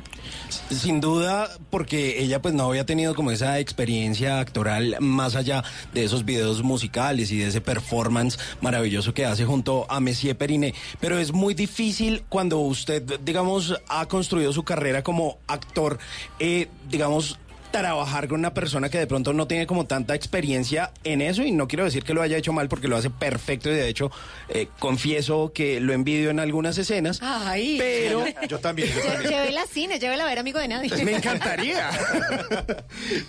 Sin 0.49 0.99
duda, 0.99 1.49
porque 1.69 2.21
ella 2.21 2.41
pues 2.41 2.53
no 2.53 2.69
había 2.69 2.85
tenido 2.85 3.15
como 3.15 3.31
esa 3.31 3.59
experiencia 3.59 4.39
actoral 4.39 4.95
más 4.99 5.35
allá 5.35 5.63
de 5.93 6.03
esos 6.03 6.25
videos 6.25 6.63
musicales 6.63 7.31
y 7.31 7.39
de 7.39 7.47
ese 7.47 7.61
performance 7.61 8.39
maravilloso 8.61 9.13
que 9.13 9.25
hace 9.25 9.45
junto 9.45 9.85
a 9.89 9.99
Messier 9.99 10.37
Periné. 10.37 10.73
Pero 10.99 11.17
es 11.17 11.31
muy 11.31 11.53
difícil 11.53 12.23
cuando 12.29 12.59
usted, 12.59 13.19
digamos, 13.21 13.81
ha 13.87 14.07
construido 14.07 14.53
su 14.53 14.63
carrera 14.63 15.03
como 15.03 15.39
actor, 15.47 15.99
eh, 16.39 16.67
digamos, 16.89 17.39
trabajar 17.71 18.27
con 18.27 18.39
una 18.39 18.53
persona 18.53 18.89
que 18.89 18.97
de 18.99 19.07
pronto 19.07 19.33
no 19.33 19.47
tiene 19.47 19.65
como 19.67 19.85
tanta 19.85 20.13
experiencia 20.15 20.91
en 21.03 21.21
eso 21.21 21.43
y 21.43 21.51
no 21.51 21.67
quiero 21.67 21.85
decir 21.85 22.03
que 22.03 22.13
lo 22.13 22.21
haya 22.21 22.37
hecho 22.37 22.53
mal 22.53 22.67
porque 22.69 22.87
lo 22.87 22.97
hace 22.97 23.09
perfecto 23.09 23.69
y 23.69 23.73
de 23.73 23.87
hecho 23.87 24.11
eh, 24.49 24.67
confieso 24.79 25.51
que 25.53 25.79
lo 25.79 25.93
envidio 25.93 26.29
en 26.29 26.39
algunas 26.39 26.77
escenas. 26.77 27.19
Ay. 27.21 27.77
Pero 27.79 28.25
yo 28.47 28.59
también, 28.59 28.89
yo 28.89 29.01
Lle- 29.01 29.29
Llévela 29.29 29.61
al 29.61 29.67
cine, 29.67 29.99
llévela 29.99 30.23
a 30.23 30.27
ver 30.27 30.39
amigo 30.39 30.59
de 30.59 30.67
nadie. 30.67 31.03
Me 31.05 31.15
encantaría. 31.15 31.89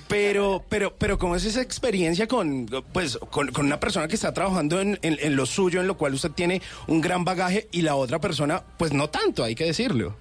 pero, 0.09 0.64
pero, 0.68 0.95
pero 0.97 1.18
¿cómo 1.18 1.36
es 1.36 1.45
esa 1.45 1.62
experiencia 1.62 2.26
con, 2.26 2.66
pues, 2.93 3.18
con, 3.30 3.49
con 3.53 3.66
una 3.66 3.80
persona 3.80 4.09
que 4.09 4.14
está 4.14 4.32
trabajando 4.32 4.80
en, 4.80 4.99
en- 5.03 5.18
en 5.20 5.36
lo 5.36 5.47
suyo, 5.47 5.80
en 5.80 5.86
lo 5.86 5.97
cual 5.97 6.14
usted 6.14 6.30
tiene 6.30 6.61
un 6.86 7.01
gran 7.01 7.24
bagaje 7.24 7.68
y 7.72 7.82
la 7.82 7.95
otra 7.95 8.20
persona, 8.20 8.62
pues 8.78 8.93
no 8.93 9.09
tanto, 9.09 9.45
hay 9.45 9.55
que 9.55 9.64
decirlo. 9.64 10.16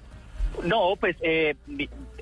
No, 0.64 0.96
pues 1.00 1.16
eh, 1.22 1.56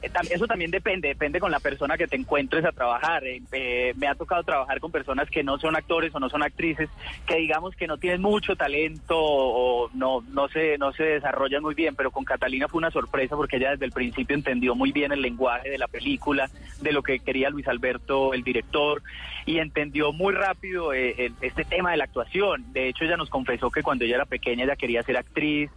eso 0.02 0.47
también 0.47 0.72
depende, 0.72 1.10
depende 1.10 1.39
con 1.39 1.52
la 1.52 1.60
persona 1.60 1.97
que 1.97 2.08
te 2.08 2.16
encuentres 2.16 2.66
a 2.66 2.72
trabajar. 2.72 3.26
Eh, 3.26 3.41
eh, 3.52 3.93
me 3.97 4.08
ha 4.08 4.16
tocado 4.16 4.43
trabajar 4.43 4.80
con 4.80 4.91
personas 4.91 5.30
que 5.30 5.43
no 5.43 5.58
son 5.58 5.76
actores 5.76 6.14
o 6.14 6.20
no 6.20 6.30
son 6.30 6.43
actrices, 6.43 6.89
que 7.28 7.36
digamos 7.36 7.76
que 7.76 7.88
no 7.88 7.97
tienen 7.97 8.22
mucho 8.22 8.56
talento 8.56 9.16
o 9.18 9.89
no, 9.93 10.22
no, 10.22 10.47
se, 10.50 10.78
no 10.78 10.91
se 10.93 11.04
desarrollan 11.04 11.62
muy 11.62 11.76
bien, 11.76 11.95
pero 11.95 12.12
con 12.12 12.26
Catalina 12.26 12.68
fue 12.68 12.80
una 12.80 12.91
sorpresa 12.91 13.36
porque 13.36 13.58
ella 13.58 13.72
desde 13.72 13.86
el 13.86 13.91
principio 13.91 14.36
entendió 14.36 14.76
muy 14.76 14.91
bien 14.91 15.12
el 15.12 15.22
lenguaje 15.22 15.70
de 15.70 15.78
la 15.78 15.88
película, 15.88 16.50
de 16.82 16.91
lo 16.91 17.04
que 17.04 17.20
quería 17.20 17.50
Luis 17.50 17.68
Alberto, 17.68 18.34
el 18.34 18.43
director, 18.43 19.02
y 19.45 19.60
entendió 19.60 20.14
muy 20.14 20.34
rápido 20.34 20.93
eh, 20.93 21.32
este 21.41 21.66
tema 21.66 21.91
de 21.91 21.97
la 21.97 22.04
actuación. 22.06 22.72
De 22.74 22.89
hecho, 22.89 23.04
ella 23.04 23.18
nos 23.18 23.30
confesó 23.30 23.70
que 23.72 23.84
cuando 23.84 24.06
ella 24.06 24.16
era 24.16 24.26
pequeña 24.26 24.64
ella 24.64 24.76
quería 24.76 25.04
ser 25.04 25.18
actriz 25.18 25.70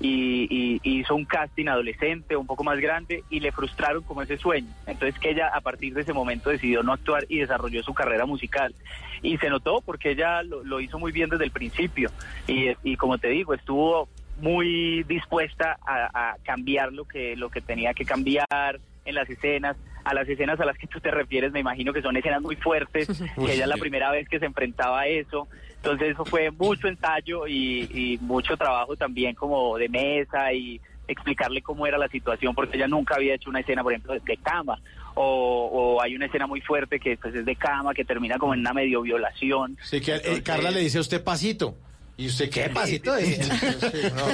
y, 0.00 0.78
y- 0.82 0.98
hizo 1.00 1.14
un 1.14 1.24
casting 1.26 1.68
adolescente, 1.68 2.36
un 2.36 2.46
poco 2.46 2.64
más 2.64 2.78
grande, 2.80 3.22
y 3.30 3.40
le 3.40 3.52
frustraron 3.52 4.02
como 4.02 4.22
ese 4.22 4.38
sueño. 4.38 4.68
Entonces 4.86 5.18
que 5.20 5.30
ella 5.30 5.48
a 5.52 5.60
partir 5.60 5.94
de 5.94 6.00
ese 6.02 6.12
momento 6.12 6.50
decidió 6.50 6.82
no 6.82 6.92
actuar 6.92 7.26
y 7.28 7.38
desarrolló 7.38 7.82
su 7.82 7.94
carrera 7.94 8.26
musical. 8.26 8.74
Y 9.22 9.36
se 9.36 9.50
notó 9.50 9.82
porque 9.82 10.12
ella 10.12 10.42
lo, 10.42 10.64
lo 10.64 10.80
hizo 10.80 10.98
muy 10.98 11.12
bien 11.12 11.28
desde 11.28 11.44
el 11.44 11.50
principio. 11.50 12.10
Y, 12.46 12.70
y 12.82 12.96
como 12.96 13.18
te 13.18 13.28
digo, 13.28 13.52
estuvo 13.54 14.08
muy 14.40 15.02
dispuesta 15.04 15.78
a, 15.86 16.30
a 16.32 16.36
cambiar 16.42 16.92
lo 16.92 17.04
que, 17.04 17.36
lo 17.36 17.50
que 17.50 17.60
tenía 17.60 17.92
que 17.92 18.06
cambiar 18.06 18.80
en 19.04 19.14
las 19.14 19.28
escenas. 19.28 19.76
A 20.10 20.14
las 20.14 20.28
escenas 20.28 20.58
a 20.58 20.64
las 20.64 20.76
que 20.76 20.88
tú 20.88 20.98
te 21.00 21.10
refieres, 21.10 21.52
me 21.52 21.60
imagino 21.60 21.92
que 21.92 22.02
son 22.02 22.16
escenas 22.16 22.42
muy 22.42 22.56
fuertes, 22.56 23.08
Uy, 23.36 23.46
que 23.46 23.54
ella 23.54 23.62
es 23.64 23.68
la 23.68 23.76
primera 23.76 24.10
vez 24.10 24.28
que 24.28 24.38
se 24.40 24.46
enfrentaba 24.46 25.00
a 25.00 25.06
eso. 25.06 25.46
Entonces 25.76 26.10
eso 26.10 26.24
fue 26.24 26.50
mucho 26.50 26.88
ensayo 26.88 27.46
y, 27.46 27.88
y 27.92 28.18
mucho 28.20 28.56
trabajo 28.56 28.96
también 28.96 29.34
como 29.34 29.78
de 29.78 29.88
mesa 29.88 30.52
y 30.52 30.80
explicarle 31.06 31.62
cómo 31.62 31.86
era 31.86 31.98
la 31.98 32.08
situación 32.08 32.54
porque 32.54 32.76
ella 32.76 32.86
nunca 32.86 33.16
había 33.16 33.34
hecho 33.34 33.50
una 33.50 33.60
escena, 33.60 33.82
por 33.82 33.92
ejemplo, 33.92 34.14
de 34.18 34.36
cama. 34.38 34.78
O, 35.14 35.68
o 35.96 36.02
hay 36.02 36.14
una 36.14 36.26
escena 36.26 36.46
muy 36.46 36.60
fuerte 36.60 36.98
que 37.00 37.16
pues, 37.16 37.34
es 37.34 37.44
de 37.44 37.56
cama, 37.56 37.94
que 37.94 38.04
termina 38.04 38.38
como 38.38 38.54
en 38.54 38.60
una 38.60 38.72
medio 38.72 39.02
violación. 39.02 39.76
Sí, 39.82 40.00
que 40.00 40.16
eh, 40.16 40.42
Carla 40.42 40.70
le 40.70 40.80
dice 40.80 40.98
a 40.98 41.02
usted 41.02 41.22
pasito. 41.22 41.76
¿Y 42.16 42.26
usted 42.26 42.50
qué 42.50 42.68
pasito? 42.68 43.16
dice? 43.16 43.48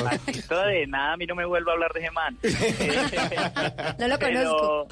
Pasito 0.02 0.60
de 0.64 0.88
nada, 0.88 1.12
a 1.12 1.16
mí 1.16 1.24
no 1.24 1.36
me 1.36 1.44
vuelvo 1.44 1.70
a 1.70 1.74
hablar 1.74 1.92
de 1.92 2.00
Gemán. 2.00 2.36
No 3.98 4.08
lo 4.08 4.18
conozco. 4.18 4.88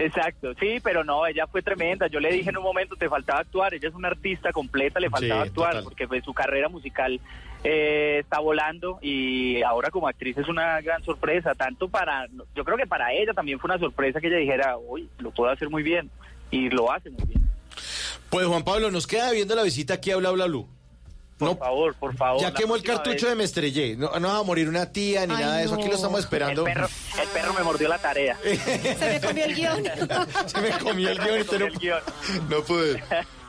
Exacto, 0.00 0.54
sí, 0.58 0.78
pero 0.82 1.04
no, 1.04 1.26
ella 1.26 1.46
fue 1.46 1.62
tremenda. 1.62 2.06
Yo 2.06 2.20
le 2.20 2.32
dije 2.32 2.48
en 2.50 2.56
un 2.56 2.62
momento, 2.62 2.96
te 2.96 3.08
faltaba 3.08 3.40
actuar. 3.40 3.74
Ella 3.74 3.88
es 3.88 3.94
una 3.94 4.08
artista 4.08 4.50
completa, 4.52 4.98
le 4.98 5.10
faltaba 5.10 5.42
Sí, 5.42 5.48
actuar 5.48 5.70
total. 5.72 5.84
porque 5.84 6.08
pues, 6.08 6.24
su 6.24 6.32
carrera 6.32 6.68
musical 6.68 7.20
eh, 7.64 8.18
está 8.20 8.38
volando 8.40 8.98
y 9.02 9.62
ahora 9.62 9.90
como 9.90 10.08
actriz 10.08 10.38
es 10.38 10.48
una 10.48 10.80
gran 10.80 11.04
sorpresa. 11.04 11.54
Tanto 11.54 11.88
para, 11.88 12.26
yo 12.54 12.64
creo 12.64 12.76
que 12.78 12.86
para 12.86 13.12
ella 13.12 13.34
también 13.34 13.58
fue 13.60 13.68
una 13.68 13.78
sorpresa 13.78 14.20
que 14.20 14.28
ella 14.28 14.38
dijera, 14.38 14.78
uy, 14.78 15.08
lo 15.18 15.30
puedo 15.32 15.50
hacer 15.52 15.68
muy 15.68 15.82
bien. 15.82 16.10
Y 16.50 16.70
lo 16.70 16.90
hace 16.90 17.10
muy 17.10 17.24
bien. 17.26 17.40
Pues 18.30 18.46
Juan 18.46 18.64
Pablo, 18.64 18.90
nos 18.90 19.06
queda 19.06 19.30
viendo 19.32 19.54
la 19.54 19.62
visita 19.62 19.94
aquí 19.94 20.10
a 20.10 20.16
Bla 20.16 20.30
Bla 20.30 20.46
Blue. 20.46 20.66
Por 21.48 21.58
favor, 21.58 21.94
por 21.94 22.16
favor. 22.16 22.40
Ya 22.42 22.52
quemó 22.52 22.76
el 22.76 22.82
cartucho 22.82 23.26
vez- 23.26 23.28
de 23.30 23.34
me 23.34 23.44
estrellé. 23.44 23.96
No, 23.96 24.10
no 24.20 24.28
va 24.28 24.38
a 24.38 24.42
morir 24.42 24.68
una 24.68 24.86
tía 24.92 25.26
ni 25.26 25.34
Ay, 25.34 25.40
nada 25.42 25.56
de 25.56 25.64
eso. 25.64 25.74
Aquí 25.74 25.88
lo 25.88 25.94
estamos 25.94 26.20
esperando. 26.20 26.66
El 26.66 26.72
perro, 26.74 26.88
el 27.20 27.28
perro 27.28 27.54
me 27.54 27.62
mordió 27.62 27.88
la 27.88 27.98
tarea. 27.98 28.38
Se 28.42 28.96
me 29.12 29.20
comió 29.20 29.44
el 29.44 29.54
guion. 29.54 29.84
Se 30.46 30.60
me 30.60 30.70
comió 30.78 31.08
el 31.10 31.18
guion 31.18 31.36
y 31.36 31.62
El 31.64 31.78
guion. 31.78 32.00
no 32.48 32.62
pude. 32.62 33.02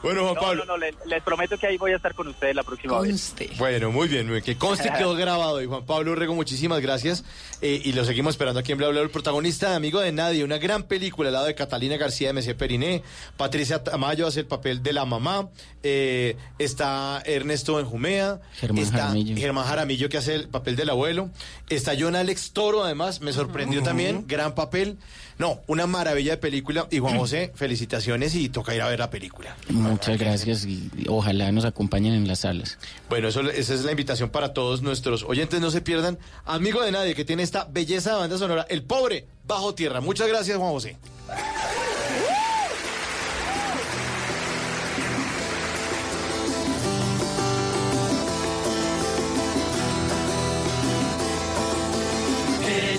Bueno, 0.04 0.22
Juan 0.24 0.36
No, 0.36 0.42
Pablo. 0.42 0.66
no, 0.66 0.74
no, 0.74 0.78
les, 0.78 0.96
les 1.06 1.22
prometo 1.24 1.58
que 1.58 1.68
ahí 1.68 1.78
voy 1.78 1.92
a 1.92 1.96
estar 1.98 2.14
con 2.16 2.28
ustedes 2.28 2.56
la 2.56 2.64
próxima 2.64 3.00
vez. 3.00 3.34
Bueno, 3.58 3.92
muy 3.92 4.08
bien, 4.08 4.26
muy 4.26 4.34
bien. 4.34 4.44
que 4.44 4.58
conste 4.58 4.92
quedó 4.98 5.14
grabado. 5.16 5.62
Y 5.62 5.66
Juan 5.68 5.86
Pablo 5.86 6.16
Rego, 6.16 6.34
muchísimas 6.34 6.82
gracias. 6.82 7.24
Eh, 7.62 7.82
y 7.86 7.94
lo 7.94 8.04
seguimos 8.06 8.32
esperando 8.34 8.60
aquí 8.60 8.72
en 8.72 8.78
Bla 8.80 8.88
Bla, 8.88 9.00
Bla, 9.00 9.04
el 9.04 9.10
protagonista, 9.12 9.76
amigo 9.76 10.00
de 10.00 10.12
nadie, 10.12 10.44
una 10.44 10.58
gran 10.58 10.84
película 10.84 11.30
al 11.30 11.34
lado 11.34 11.46
de 11.46 11.56
Catalina 11.56 11.98
García 11.98 12.30
de 12.30 12.34
Messier 12.34 12.58
Periné. 12.58 13.04
Patricia 13.38 13.84
Tamayo 13.84 14.28
hace 14.28 14.40
el 14.42 14.48
papel 14.48 14.82
de 14.82 14.94
la 14.94 15.06
mamá. 15.06 15.50
Eh, 15.84 16.36
está 16.60 17.22
Ernesto 17.26 17.76
Benjumea. 17.76 18.40
Germán 18.56 18.84
está 18.84 18.98
Jaramillo. 18.98 19.38
Germán 19.38 19.66
Jaramillo 19.66 20.10
que 20.10 20.18
hace 20.18 20.36
el 20.36 20.50
papel 20.50 20.76
del 20.76 20.90
abuelo. 20.90 21.30
Está 21.70 21.94
John 21.98 22.16
Alex 22.16 22.52
Toro, 22.54 22.84
además, 22.84 23.22
me 23.22 23.34
sorprendió 23.34 23.82
también. 23.84 24.26
Gran 24.28 24.56
papel. 24.56 24.98
No, 25.42 25.60
una 25.66 25.88
maravilla 25.88 26.34
de 26.34 26.38
película. 26.38 26.86
Y 26.92 27.00
Juan 27.00 27.18
José, 27.18 27.52
felicitaciones 27.56 28.36
y 28.36 28.50
toca 28.50 28.76
ir 28.76 28.82
a 28.84 28.88
ver 28.88 29.00
la 29.00 29.10
película. 29.10 29.58
Muchas 29.70 30.20
gracias 30.20 30.66
y 30.66 30.92
ojalá 31.10 31.52
nos 31.52 31.66
acompañen 31.66 32.14
en 32.14 32.28
las 32.28 32.42
salas. 32.42 32.78
Bueno, 33.10 33.30
eso, 33.30 33.42
esa 33.50 33.74
es 33.74 33.84
la 33.84 33.90
invitación 33.90 34.30
para 34.30 34.54
todos 34.54 34.84
nuestros 34.84 35.24
oyentes. 35.24 35.60
No 35.60 35.72
se 35.72 35.82
pierdan. 35.82 36.20
Amigo 36.46 36.84
de 36.84 36.92
nadie 36.92 37.16
que 37.16 37.26
tiene 37.26 37.42
esta 37.42 37.64
belleza 37.64 38.12
de 38.12 38.18
banda 38.18 38.38
sonora, 38.38 38.68
El 38.70 38.84
Pobre 38.84 39.26
Bajo 39.48 39.74
Tierra. 39.74 40.00
Muchas 40.00 40.28
gracias, 40.28 40.60
Juan 40.60 40.74
José. 40.74 40.98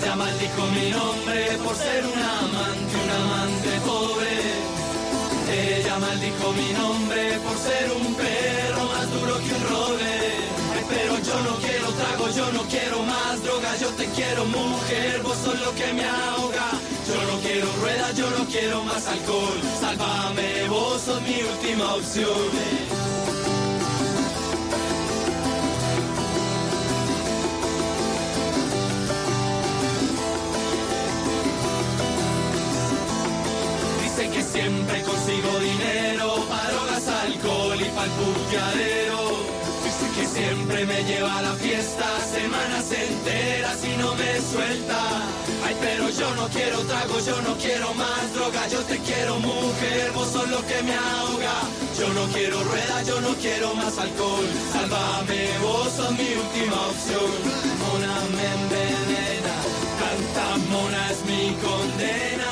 Ella 0.03 0.17
maldijo 0.17 0.67
mi 0.67 0.89
nombre 0.89 1.57
por 1.63 1.75
ser 1.77 2.03
un 2.05 2.19
amante, 2.21 2.93
un 3.03 3.09
amante 3.23 3.69
pobre. 3.85 4.35
Ella 5.49 5.97
maldijo 5.97 6.51
mi 6.51 6.73
nombre 6.73 7.39
por 7.39 7.57
ser 7.57 7.89
un 7.89 8.13
perro 8.13 8.83
más 8.83 9.09
duro 9.13 9.37
que 9.37 9.53
un 9.55 9.63
roble. 9.69 10.13
Pero 10.89 11.17
yo 11.19 11.39
no 11.47 11.55
quiero 11.55 11.87
trago, 11.93 12.29
yo 12.35 12.51
no 12.51 12.63
quiero 12.63 13.01
más 13.03 13.43
droga, 13.43 13.77
yo 13.77 13.87
te 13.91 14.05
quiero 14.07 14.43
mujer, 14.45 15.21
vos 15.23 15.37
sos 15.37 15.59
lo 15.61 15.73
que 15.73 15.93
me 15.93 16.03
ahoga. 16.03 16.67
Yo 17.07 17.23
no 17.31 17.39
quiero 17.39 17.67
ruedas, 17.81 18.15
yo 18.17 18.29
no 18.29 18.45
quiero 18.45 18.83
más 18.83 19.07
alcohol. 19.07 19.59
Sálvame, 19.79 20.67
vos 20.67 21.01
sos 21.01 21.21
mi 21.21 21.41
última 21.41 21.95
opción. 21.95 23.32
Dice 34.15 34.29
que 34.29 34.43
siempre 34.43 35.01
consigo 35.01 35.49
dinero 35.59 36.45
para 36.47 36.69
drogas, 36.69 37.07
alcohol 37.07 37.81
y 37.81 37.89
pa'l 37.95 38.11
puteadero. 38.11 39.21
Dice 39.83 40.05
que 40.15 40.27
siempre 40.27 40.85
me 40.85 41.03
lleva 41.03 41.39
a 41.39 41.41
la 41.41 41.53
fiesta 41.55 42.05
semanas 42.31 42.91
enteras 42.91 43.79
y 43.83 43.97
no 43.97 44.13
me 44.13 44.39
suelta. 44.39 44.99
Ay, 45.65 45.75
pero 45.81 46.09
yo 46.11 46.29
no 46.35 46.47
quiero 46.49 46.81
trago, 46.81 47.19
yo 47.25 47.41
no 47.41 47.57
quiero 47.57 47.91
más 47.95 48.33
droga, 48.35 48.67
yo 48.67 48.79
te 48.81 48.99
quiero 48.99 49.39
mujer, 49.39 50.11
vos 50.13 50.29
sos 50.29 50.47
lo 50.47 50.61
que 50.67 50.83
me 50.83 50.93
ahoga. 50.93 51.55
Yo 51.97 52.07
no 52.13 52.27
quiero 52.33 52.63
ruedas, 52.65 53.07
yo 53.07 53.19
no 53.19 53.33
quiero 53.41 53.73
más 53.73 53.97
alcohol. 53.97 54.45
Sálvame, 54.73 55.57
vos 55.63 55.91
sos 55.91 56.11
mi 56.11 56.29
última 56.37 56.77
opción. 56.85 57.31
Mona 57.81 58.13
me 58.29 58.45
envenena, 58.61 59.55
tanta 59.97 60.45
mona 60.69 61.01
es 61.09 61.25
mi 61.25 61.57
condena, 61.65 62.51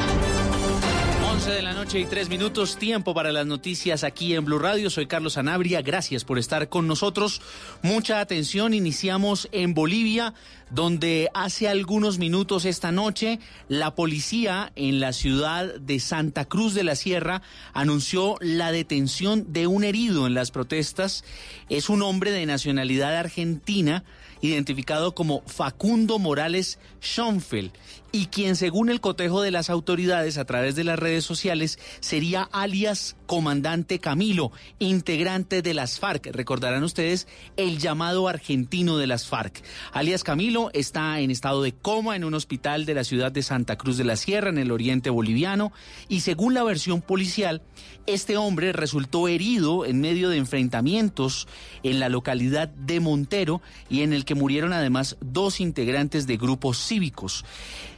11 1.41 1.55
de 1.55 1.61
la 1.63 1.73
noche 1.73 1.99
y 1.99 2.05
tres 2.05 2.29
minutos, 2.29 2.77
tiempo 2.77 3.15
para 3.15 3.31
las 3.31 3.47
noticias 3.47 4.03
aquí 4.03 4.35
en 4.35 4.45
Blue 4.45 4.59
Radio. 4.59 4.91
Soy 4.91 5.07
Carlos 5.07 5.39
Anabria, 5.39 5.81
gracias 5.81 6.23
por 6.23 6.37
estar 6.37 6.69
con 6.69 6.85
nosotros. 6.85 7.41
Mucha 7.81 8.19
atención, 8.19 8.75
iniciamos 8.75 9.49
en 9.51 9.73
Bolivia, 9.73 10.35
donde 10.69 11.31
hace 11.33 11.67
algunos 11.67 12.19
minutos 12.19 12.65
esta 12.65 12.91
noche 12.91 13.39
la 13.69 13.95
policía 13.95 14.71
en 14.75 14.99
la 14.99 15.13
ciudad 15.13 15.73
de 15.79 15.99
Santa 15.99 16.45
Cruz 16.45 16.75
de 16.75 16.83
la 16.83 16.95
Sierra 16.95 17.41
anunció 17.73 18.35
la 18.39 18.71
detención 18.71 19.51
de 19.51 19.65
un 19.65 19.83
herido 19.83 20.27
en 20.27 20.35
las 20.35 20.51
protestas. 20.51 21.23
Es 21.69 21.89
un 21.89 22.03
hombre 22.03 22.29
de 22.29 22.45
nacionalidad 22.45 23.17
argentina 23.17 24.03
identificado 24.41 25.15
como 25.15 25.41
Facundo 25.47 26.19
Morales 26.19 26.77
Schoenfeld 27.01 27.71
y 28.11 28.27
quien 28.27 28.55
según 28.55 28.89
el 28.89 29.01
cotejo 29.01 29.41
de 29.41 29.51
las 29.51 29.69
autoridades 29.69 30.37
a 30.37 30.45
través 30.45 30.75
de 30.75 30.83
las 30.83 30.99
redes 30.99 31.23
sociales 31.23 31.79
sería 31.99 32.43
alias 32.51 33.15
Comandante 33.25 33.99
Camilo, 33.99 34.51
integrante 34.79 35.61
de 35.61 35.73
las 35.73 35.99
FARC. 35.99 36.27
Recordarán 36.33 36.83
ustedes 36.83 37.27
el 37.55 37.77
llamado 37.77 38.27
argentino 38.27 38.97
de 38.97 39.07
las 39.07 39.25
FARC. 39.27 39.63
Alias 39.93 40.23
Camilo 40.23 40.69
está 40.73 41.19
en 41.21 41.31
estado 41.31 41.61
de 41.61 41.71
coma 41.71 42.17
en 42.17 42.25
un 42.25 42.33
hospital 42.33 42.85
de 42.85 42.93
la 42.93 43.05
ciudad 43.05 43.31
de 43.31 43.43
Santa 43.43 43.77
Cruz 43.77 43.97
de 43.97 44.03
la 44.03 44.17
Sierra, 44.17 44.49
en 44.49 44.57
el 44.57 44.71
oriente 44.71 45.09
boliviano, 45.09 45.71
y 46.09 46.21
según 46.21 46.53
la 46.53 46.63
versión 46.63 47.01
policial, 47.01 47.61
este 48.05 48.35
hombre 48.35 48.73
resultó 48.73 49.27
herido 49.27 49.85
en 49.85 50.01
medio 50.01 50.29
de 50.29 50.37
enfrentamientos 50.37 51.47
en 51.83 51.99
la 51.99 52.09
localidad 52.09 52.67
de 52.67 52.99
Montero 52.99 53.61
y 53.89 54.01
en 54.01 54.11
el 54.11 54.25
que 54.25 54.35
murieron 54.35 54.73
además 54.73 55.17
dos 55.21 55.61
integrantes 55.61 56.27
de 56.27 56.37
grupos 56.37 56.85
cívicos. 56.85 57.45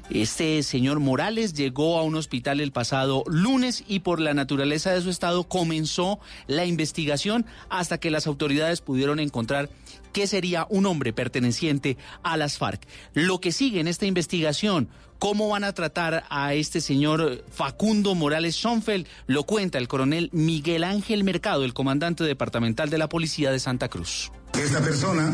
Este 0.09 0.61
señor 0.63 0.99
Morales 0.99 1.53
llegó 1.53 1.97
a 1.97 2.03
un 2.03 2.15
hospital 2.15 2.59
el 2.59 2.73
pasado 2.73 3.23
lunes 3.25 3.85
y 3.87 3.99
por 4.01 4.19
la 4.19 4.33
naturaleza 4.33 4.91
de 4.91 5.01
su 5.01 5.09
estado 5.09 5.45
comenzó 5.45 6.19
la 6.47 6.65
investigación 6.65 7.45
hasta 7.69 7.99
que 7.99 8.11
las 8.11 8.27
autoridades 8.27 8.81
pudieron 8.81 9.19
encontrar 9.19 9.69
que 10.11 10.27
sería 10.27 10.67
un 10.69 10.85
hombre 10.85 11.13
perteneciente 11.13 11.97
a 12.21 12.35
las 12.35 12.57
FARC. 12.57 12.85
Lo 13.13 13.39
que 13.39 13.53
sigue 13.53 13.79
en 13.79 13.87
esta 13.87 14.05
investigación, 14.05 14.89
cómo 15.19 15.47
van 15.47 15.63
a 15.63 15.73
tratar 15.73 16.25
a 16.29 16.53
este 16.53 16.81
señor 16.81 17.45
Facundo 17.49 18.13
Morales 18.13 18.55
Schoenfeld, 18.55 19.07
lo 19.25 19.43
cuenta 19.43 19.77
el 19.77 19.87
coronel 19.87 20.29
Miguel 20.33 20.83
Ángel 20.83 21.23
Mercado, 21.23 21.63
el 21.63 21.73
comandante 21.73 22.25
departamental 22.25 22.89
de 22.89 22.97
la 22.97 23.07
Policía 23.07 23.51
de 23.51 23.59
Santa 23.59 23.87
Cruz. 23.87 24.31
Esta 24.61 24.81
persona 24.81 25.31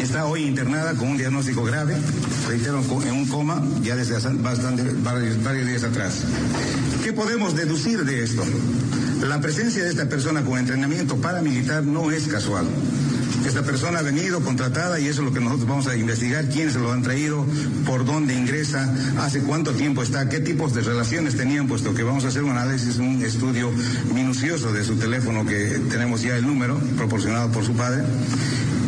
está 0.00 0.26
hoy 0.26 0.44
internada 0.44 0.94
con 0.94 1.08
un 1.08 1.16
diagnóstico 1.16 1.64
grave, 1.64 1.96
reitero, 2.48 2.82
en 3.04 3.12
un 3.12 3.26
coma 3.26 3.62
ya 3.82 3.96
desde 3.96 4.14
varios, 5.02 5.42
varios 5.42 5.66
días 5.66 5.84
atrás. 5.84 6.22
¿Qué 7.02 7.12
podemos 7.12 7.54
deducir 7.56 8.04
de 8.04 8.22
esto? 8.22 8.42
La 9.26 9.40
presencia 9.40 9.82
de 9.84 9.90
esta 9.90 10.08
persona 10.08 10.42
con 10.44 10.58
entrenamiento 10.58 11.16
paramilitar 11.16 11.84
no 11.84 12.10
es 12.10 12.26
casual. 12.28 12.66
Esta 13.46 13.62
persona 13.62 13.98
ha 13.98 14.02
venido 14.02 14.40
contratada 14.40 14.98
y 15.00 15.08
eso 15.08 15.20
es 15.20 15.28
lo 15.28 15.34
que 15.34 15.40
nosotros 15.40 15.68
vamos 15.68 15.86
a 15.86 15.96
investigar, 15.96 16.48
quiénes 16.48 16.74
se 16.74 16.78
lo 16.78 16.92
han 16.92 17.02
traído, 17.02 17.44
por 17.84 18.04
dónde 18.04 18.34
ingresa, 18.34 18.92
hace 19.18 19.40
cuánto 19.40 19.72
tiempo 19.72 20.02
está, 20.02 20.28
qué 20.28 20.40
tipos 20.40 20.74
de 20.74 20.82
relaciones 20.82 21.36
tenían, 21.36 21.66
puesto 21.66 21.92
que 21.92 22.02
vamos 22.02 22.24
a 22.24 22.28
hacer 22.28 22.44
un 22.44 22.50
análisis, 22.50 22.96
un 22.96 23.22
estudio 23.22 23.70
minucioso 24.14 24.72
de 24.72 24.84
su 24.84 24.96
teléfono, 24.96 25.44
que 25.44 25.80
tenemos 25.90 26.22
ya 26.22 26.36
el 26.36 26.46
número 26.46 26.78
proporcionado 26.96 27.50
por 27.50 27.64
su 27.64 27.74
padre. 27.74 28.02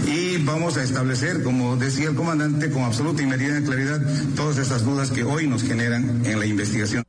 Y 0.07 0.39
vamos 0.45 0.77
a 0.77 0.83
establecer, 0.83 1.43
como 1.43 1.77
decía 1.77 2.09
el 2.09 2.15
comandante, 2.15 2.71
con 2.71 2.83
absoluta 2.85 3.23
y 3.23 3.27
meridiana 3.27 3.65
claridad, 3.65 4.01
todas 4.37 4.59
estas 4.59 4.85
dudas 4.85 5.11
que 5.11 5.25
hoy 5.25 5.47
nos 5.47 5.63
generan 5.63 6.23
en 6.25 6.39
la 6.39 6.47
investigación. 6.47 7.05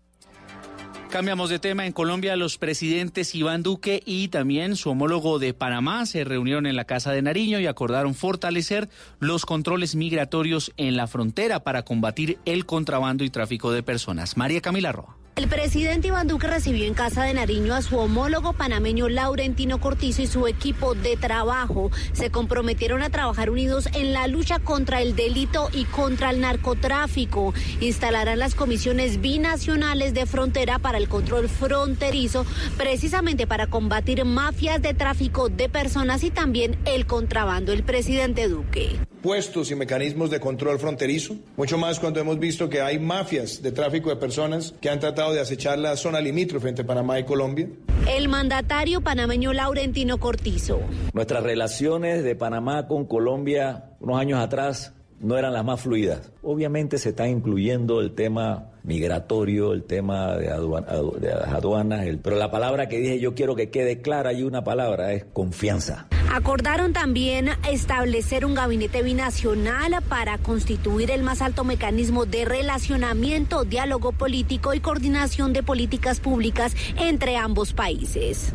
Cambiamos 1.16 1.49
de 1.49 1.59
tema. 1.59 1.86
En 1.86 1.93
Colombia, 1.93 2.36
los 2.36 2.57
presidentes 2.57 3.36
Iván 3.36 3.63
Duque 3.63 4.03
y 4.05 4.28
también 4.28 4.76
su 4.76 4.89
homólogo 4.89 5.39
de 5.39 5.53
Panamá 5.53 6.05
se 6.05 6.26
reunieron 6.26 6.66
en 6.66 6.76
la 6.76 6.84
Casa 6.84 7.13
de 7.13 7.22
Nariño 7.22 7.57
y 7.61 7.68
acordaron 7.68 8.16
fortalecer 8.16 8.89
los 9.22 9.45
controles 9.45 9.95
migratorios 9.95 10.74
en 10.76 10.97
la 10.97 11.07
frontera 11.07 11.63
para 11.63 11.84
combatir 11.84 12.38
el 12.43 12.66
contrabando 12.66 13.24
y 13.24 13.30
tráfico 13.30 13.72
de 13.72 13.82
personas. 13.82 14.36
María 14.36 14.59
Camila 14.59 14.91
Roa. 14.91 15.16
El 15.36 15.50
presidente 15.50 16.08
Iván 16.08 16.30
Duque 16.30 16.48
recibió 16.48 16.86
en 16.86 16.94
Casa 16.94 17.24
de 17.24 17.34
Nariño 17.34 17.74
a 17.74 17.82
su 17.82 17.98
homólogo 17.98 18.54
panameño 18.54 19.10
Laurentino 19.10 19.82
Cortizo 19.82 20.22
y 20.22 20.28
su 20.28 20.48
equipo 20.48 20.96
de 20.96 21.18
trabajo. 21.18 21.92
Se 22.14 22.30
comprometieron 22.30 23.04
a 23.04 23.10
trabajar 23.10 23.50
unidos 23.50 23.90
en 23.96 24.14
la 24.14 24.28
lucha 24.28 24.60
contra 24.60 25.02
el 25.02 25.14
delito 25.14 25.68
y 25.74 25.84
contra 25.84 26.30
el 26.30 26.40
narcotráfico. 26.40 27.54
Instalarán 27.82 28.40
las 28.40 28.56
comisiones 28.56 29.20
binacionales 29.20 30.14
de 30.14 30.26
frontera 30.26 30.80
para 30.80 30.98
el 30.98 31.10
control 31.10 31.50
fronterizo, 31.50 32.46
precisamente 32.78 33.46
para 33.46 33.68
combatir 33.68 34.24
mafias 34.24 34.82
de 34.82 34.94
tráfico 34.94 35.50
de 35.50 35.68
personas 35.68 36.24
y 36.24 36.32
también 36.32 36.78
el 36.86 37.06
contrabando. 37.06 37.74
El 37.74 37.84
presidente 37.84 38.48
Duque 38.48 38.98
puestos 39.26 39.71
y 39.71 39.76
mecanismos 39.76 40.30
de 40.30 40.39
control 40.39 40.78
fronterizo, 40.78 41.36
mucho 41.57 41.80
más 41.80 41.99
cuando 41.99 42.19
hemos 42.19 42.38
visto 42.38 42.69
que 42.69 42.82
hay 42.82 42.99
mafias 42.99 43.59
de 43.63 43.71
tráfico 43.71 44.11
de 44.11 44.17
personas 44.17 44.76
que 44.80 44.88
han 44.88 44.99
tratado 44.99 45.34
de 45.34 45.39
acechar 45.39 45.80
la 45.80 45.97
zona 45.97 46.21
limítrofe 46.21 46.69
entre 46.69 46.86
Panamá 46.86 47.17
y 47.17 47.23
Colombia. 47.23 47.67
El 48.07 48.30
mandatario 48.30 49.01
panameño 49.01 49.51
Laurentino 49.51 50.19
Cortizo. 50.19 50.80
Nuestras 51.11 51.41
relaciones 51.41 52.23
de 52.23 52.36
Panamá 52.36 52.88
con 52.88 53.05
Colombia 53.05 53.86
unos 53.99 54.19
años 54.19 54.39
atrás 54.39 54.93
no 55.19 55.39
eran 55.39 55.53
las 55.53 55.65
más 55.65 55.82
fluidas. 55.82 56.32
Obviamente 56.43 56.99
se 56.99 57.09
está 57.09 57.28
incluyendo 57.28 58.01
el 58.01 58.13
tema 58.13 58.74
migratorio, 58.86 59.74
el 59.74 59.84
tema 59.84 60.38
de, 60.38 60.48
las 60.48 61.54
aduanas, 61.54 62.06
pero 62.22 62.36
la 62.36 62.52
palabra 62.52 62.88
que 62.88 63.00
dije 63.00 63.20
yo 63.20 63.36
quiero 63.36 63.56
que 63.56 63.70
quede 63.70 64.02
clara 64.02 64.34
y 64.34 64.44
una 64.44 64.64
palabra 64.64 65.14
es 65.14 65.26
confianza. 65.26 66.08
Acordaron 66.32 66.92
también 66.92 67.50
establecer 67.70 68.46
un 68.46 68.56
gabinete 68.56 69.04
binacional 69.04 70.02
para 70.10 70.38
constituir 70.38 71.12
el 71.12 71.24
más 71.24 71.42
alto 71.42 71.64
mecanismo 71.64 72.26
de 72.26 72.46
relacionamiento, 72.46 73.64
diálogo 73.64 74.12
político 74.12 74.74
y 74.74 74.80
coordinación 74.80 75.54
de 75.54 75.64
políticas 75.64 76.20
públicas 76.20 76.76
entre 77.00 77.38
ambos 77.38 77.74
países. 77.74 78.54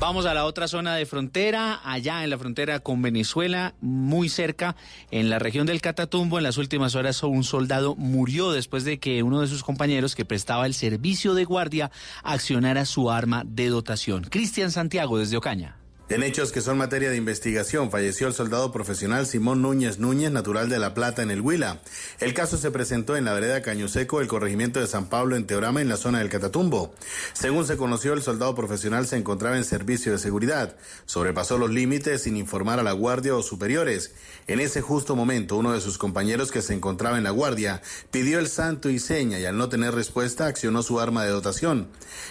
Vamos 0.00 0.26
a 0.26 0.34
la 0.34 0.44
otra 0.44 0.68
zona 0.68 0.94
de 0.94 1.06
frontera, 1.06 1.80
allá 1.84 2.22
en 2.22 2.30
la 2.30 2.38
frontera 2.38 2.78
con 2.78 3.02
Venezuela, 3.02 3.74
muy 3.80 4.28
cerca, 4.28 4.76
en 5.10 5.28
la 5.28 5.40
región 5.40 5.66
del 5.66 5.80
Catatumbo. 5.80 6.38
En 6.38 6.44
las 6.44 6.56
últimas 6.56 6.94
horas 6.94 7.20
un 7.24 7.42
soldado 7.42 7.96
murió 7.96 8.52
después 8.52 8.84
de 8.84 9.00
que 9.00 9.24
uno 9.24 9.40
de 9.40 9.48
sus 9.48 9.64
compañeros 9.64 10.14
que 10.14 10.24
prestaba 10.24 10.66
el 10.66 10.74
servicio 10.74 11.34
de 11.34 11.44
guardia 11.44 11.90
accionara 12.22 12.84
su 12.84 13.10
arma 13.10 13.42
de 13.44 13.70
dotación. 13.70 14.22
Cristian 14.22 14.70
Santiago 14.70 15.18
desde 15.18 15.36
Ocaña. 15.36 15.77
En 16.10 16.22
hechos 16.22 16.52
que 16.52 16.62
son 16.62 16.78
materia 16.78 17.10
de 17.10 17.18
investigación, 17.18 17.90
falleció 17.90 18.28
el 18.28 18.32
soldado 18.32 18.72
profesional 18.72 19.26
Simón 19.26 19.60
Núñez 19.60 19.98
Núñez, 19.98 20.32
natural 20.32 20.70
de 20.70 20.78
La 20.78 20.94
Plata, 20.94 21.22
en 21.22 21.30
el 21.30 21.42
Huila. 21.42 21.80
El 22.18 22.32
caso 22.32 22.56
se 22.56 22.70
presentó 22.70 23.14
en 23.14 23.26
la 23.26 23.34
vereda 23.34 23.60
Cañoseco, 23.60 24.22
el 24.22 24.26
corregimiento 24.26 24.80
de 24.80 24.86
San 24.86 25.10
Pablo, 25.10 25.36
en 25.36 25.46
Teorama, 25.46 25.82
en 25.82 25.90
la 25.90 25.98
zona 25.98 26.20
del 26.20 26.30
Catatumbo. 26.30 26.94
Según 27.34 27.66
se 27.66 27.76
conoció, 27.76 28.14
el 28.14 28.22
soldado 28.22 28.54
profesional 28.54 29.06
se 29.06 29.18
encontraba 29.18 29.58
en 29.58 29.66
servicio 29.66 30.10
de 30.10 30.16
seguridad. 30.16 30.76
Sobrepasó 31.04 31.58
los 31.58 31.70
límites 31.70 32.22
sin 32.22 32.38
informar 32.38 32.80
a 32.80 32.82
la 32.82 32.92
guardia 32.92 33.36
o 33.36 33.42
superiores. 33.42 34.12
En 34.46 34.60
ese 34.60 34.80
justo 34.80 35.14
momento, 35.14 35.58
uno 35.58 35.74
de 35.74 35.82
sus 35.82 35.98
compañeros 35.98 36.50
que 36.50 36.62
se 36.62 36.72
encontraba 36.72 37.18
en 37.18 37.24
la 37.24 37.32
guardia 37.32 37.82
pidió 38.10 38.38
el 38.38 38.48
santo 38.48 38.88
y 38.88 38.98
seña 38.98 39.38
y 39.40 39.44
al 39.44 39.58
no 39.58 39.68
tener 39.68 39.94
respuesta 39.94 40.46
accionó 40.46 40.82
su 40.82 41.00
arma 41.00 41.24
de 41.24 41.32
dotación. 41.32 41.88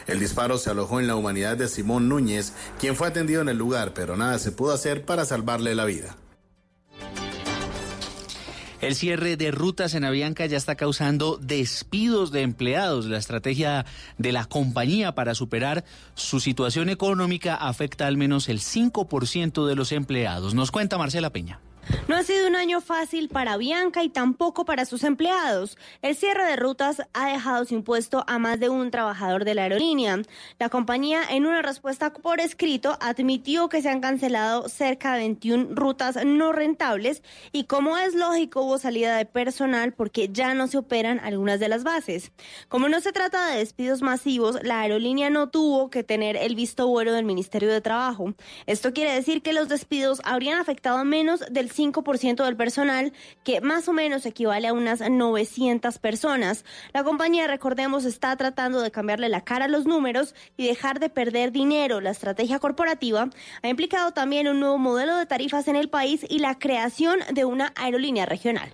El 0.08 0.20
disparo 0.20 0.58
se 0.58 0.72
alojó 0.72 1.00
en 1.00 1.06
la 1.06 1.16
humanidad 1.16 1.58
de 1.58 1.68
Simón 1.68 2.10
Núñez, 2.10 2.54
quien 2.80 2.96
fue 2.96 3.08
atendido 3.08 3.44
en 3.44 3.50
el 3.50 3.58
lugar 3.58 3.67
pero 3.94 4.18
nada 4.18 4.40
se 4.40 4.52
pudo 4.52 4.74
hacer 4.74 5.06
para 5.06 5.26
salvarle 5.26 5.76
la 5.76 5.86
vida. 5.86 6.16
El 8.80 8.94
cierre 8.94 9.38
de 9.38 9.50
rutas 9.50 9.96
en 9.96 10.06
Avianca 10.06 10.46
ya 10.46 10.56
está 10.56 10.76
causando 10.76 11.38
despidos 11.42 12.32
de 12.32 12.44
empleados. 12.44 13.08
La 13.08 13.18
estrategia 13.18 13.86
de 14.20 14.32
la 14.32 14.46
compañía 14.46 15.16
para 15.16 15.34
superar 15.34 15.84
su 16.14 16.40
situación 16.40 16.90
económica 16.90 17.56
afecta 17.56 18.06
al 18.06 18.18
menos 18.18 18.50
el 18.50 18.60
5% 18.60 19.66
de 19.66 19.76
los 19.76 19.92
empleados. 19.92 20.54
Nos 20.54 20.70
cuenta 20.70 21.00
Marcela 21.00 21.32
Peña. 21.32 21.60
No 22.08 22.16
ha 22.16 22.24
sido 22.24 22.48
un 22.48 22.56
año 22.56 22.82
fácil 22.82 23.30
para 23.30 23.58
Bianca 23.58 24.04
y 24.04 24.10
tampoco 24.10 24.66
para 24.66 24.86
sus 24.86 25.04
empleados. 25.04 25.78
El 26.02 26.16
cierre 26.16 26.46
de 26.46 26.56
rutas 26.56 27.02
ha 27.14 27.32
dejado 27.32 27.66
sin 27.66 27.84
puesto 27.84 28.24
a 28.28 28.40
más 28.40 28.60
de 28.60 28.70
un 28.70 28.92
trabajador 28.92 29.46
de 29.46 29.56
la 29.56 29.64
aerolínea. 29.64 30.22
La 30.60 30.70
compañía, 30.70 31.22
en 31.30 31.46
una 31.46 31.62
respuesta 31.62 32.14
por 32.14 32.40
escrito, 32.40 32.98
admitió 33.02 33.70
que 33.70 33.82
se 33.82 33.90
han 33.90 34.02
cancelado 34.02 34.70
cerca 34.70 35.14
de 35.14 35.20
21 35.20 35.76
rutas 35.76 36.18
no 36.26 36.52
rentables 36.52 37.24
y, 37.52 37.66
como 37.66 37.98
es 37.98 38.16
lógico, 38.16 38.62
hubo 38.62 38.78
salida 38.78 39.18
de 39.18 39.26
personal 39.26 39.94
porque 39.94 40.30
ya 40.32 40.54
no 40.54 40.68
se 40.68 40.78
operan 40.78 41.20
algunas 41.20 41.60
de 41.60 41.70
las 41.70 41.84
bases. 41.84 42.32
Como 42.68 42.90
no 42.90 43.02
se 43.02 43.12
trata 43.12 43.48
de 43.50 43.60
despidos 43.60 44.02
masivos, 44.02 44.58
la 44.64 44.82
aerolínea 44.82 45.30
no 45.30 45.50
tuvo 45.50 45.90
que 45.90 46.04
tener 46.04 46.38
el 46.38 46.56
visto 46.56 46.88
bueno 46.88 47.14
del 47.14 47.26
Ministerio 47.26 47.72
de 47.72 47.82
Trabajo. 47.82 48.34
Esto 48.66 48.94
quiere 48.94 49.14
decir 49.14 49.42
que 49.42 49.54
los 49.54 49.68
despidos 49.70 50.22
habrían 50.24 50.60
afectado 50.60 51.04
menos 51.04 51.44
del 51.50 51.70
5% 51.78 52.44
del 52.44 52.56
personal, 52.56 53.14
que 53.44 53.62
más 53.62 53.88
o 53.88 53.94
menos 53.94 54.26
equivale 54.26 54.68
a 54.68 54.74
unas 54.74 55.02
900 55.02 56.00
personas. 56.00 56.66
La 56.94 57.04
compañía, 57.04 57.48
recordemos, 57.48 58.06
está 58.06 58.36
tratando 58.36 58.82
de 58.82 58.92
cambiarle 58.92 59.30
la 59.30 59.42
cara 59.42 59.66
a 59.66 59.70
los 59.70 59.86
números 59.86 60.36
y 60.58 60.68
dejar 60.68 61.00
de 61.00 61.10
perder 61.10 61.52
dinero. 61.52 62.02
La 62.02 62.12
estrategia 62.12 62.60
corporativa 62.60 63.30
ha 63.62 63.68
implicado 63.68 64.12
también 64.12 64.48
un 64.48 64.60
nuevo 64.60 64.78
modelo 64.78 65.18
de 65.18 65.26
tarifas 65.26 65.68
en 65.68 65.76
el 65.76 65.90
país 65.90 66.26
y 66.30 66.40
la 66.40 66.58
creación 66.58 67.20
de 67.34 67.46
una 67.46 67.74
aerolínea 67.76 68.26
regional. 68.26 68.72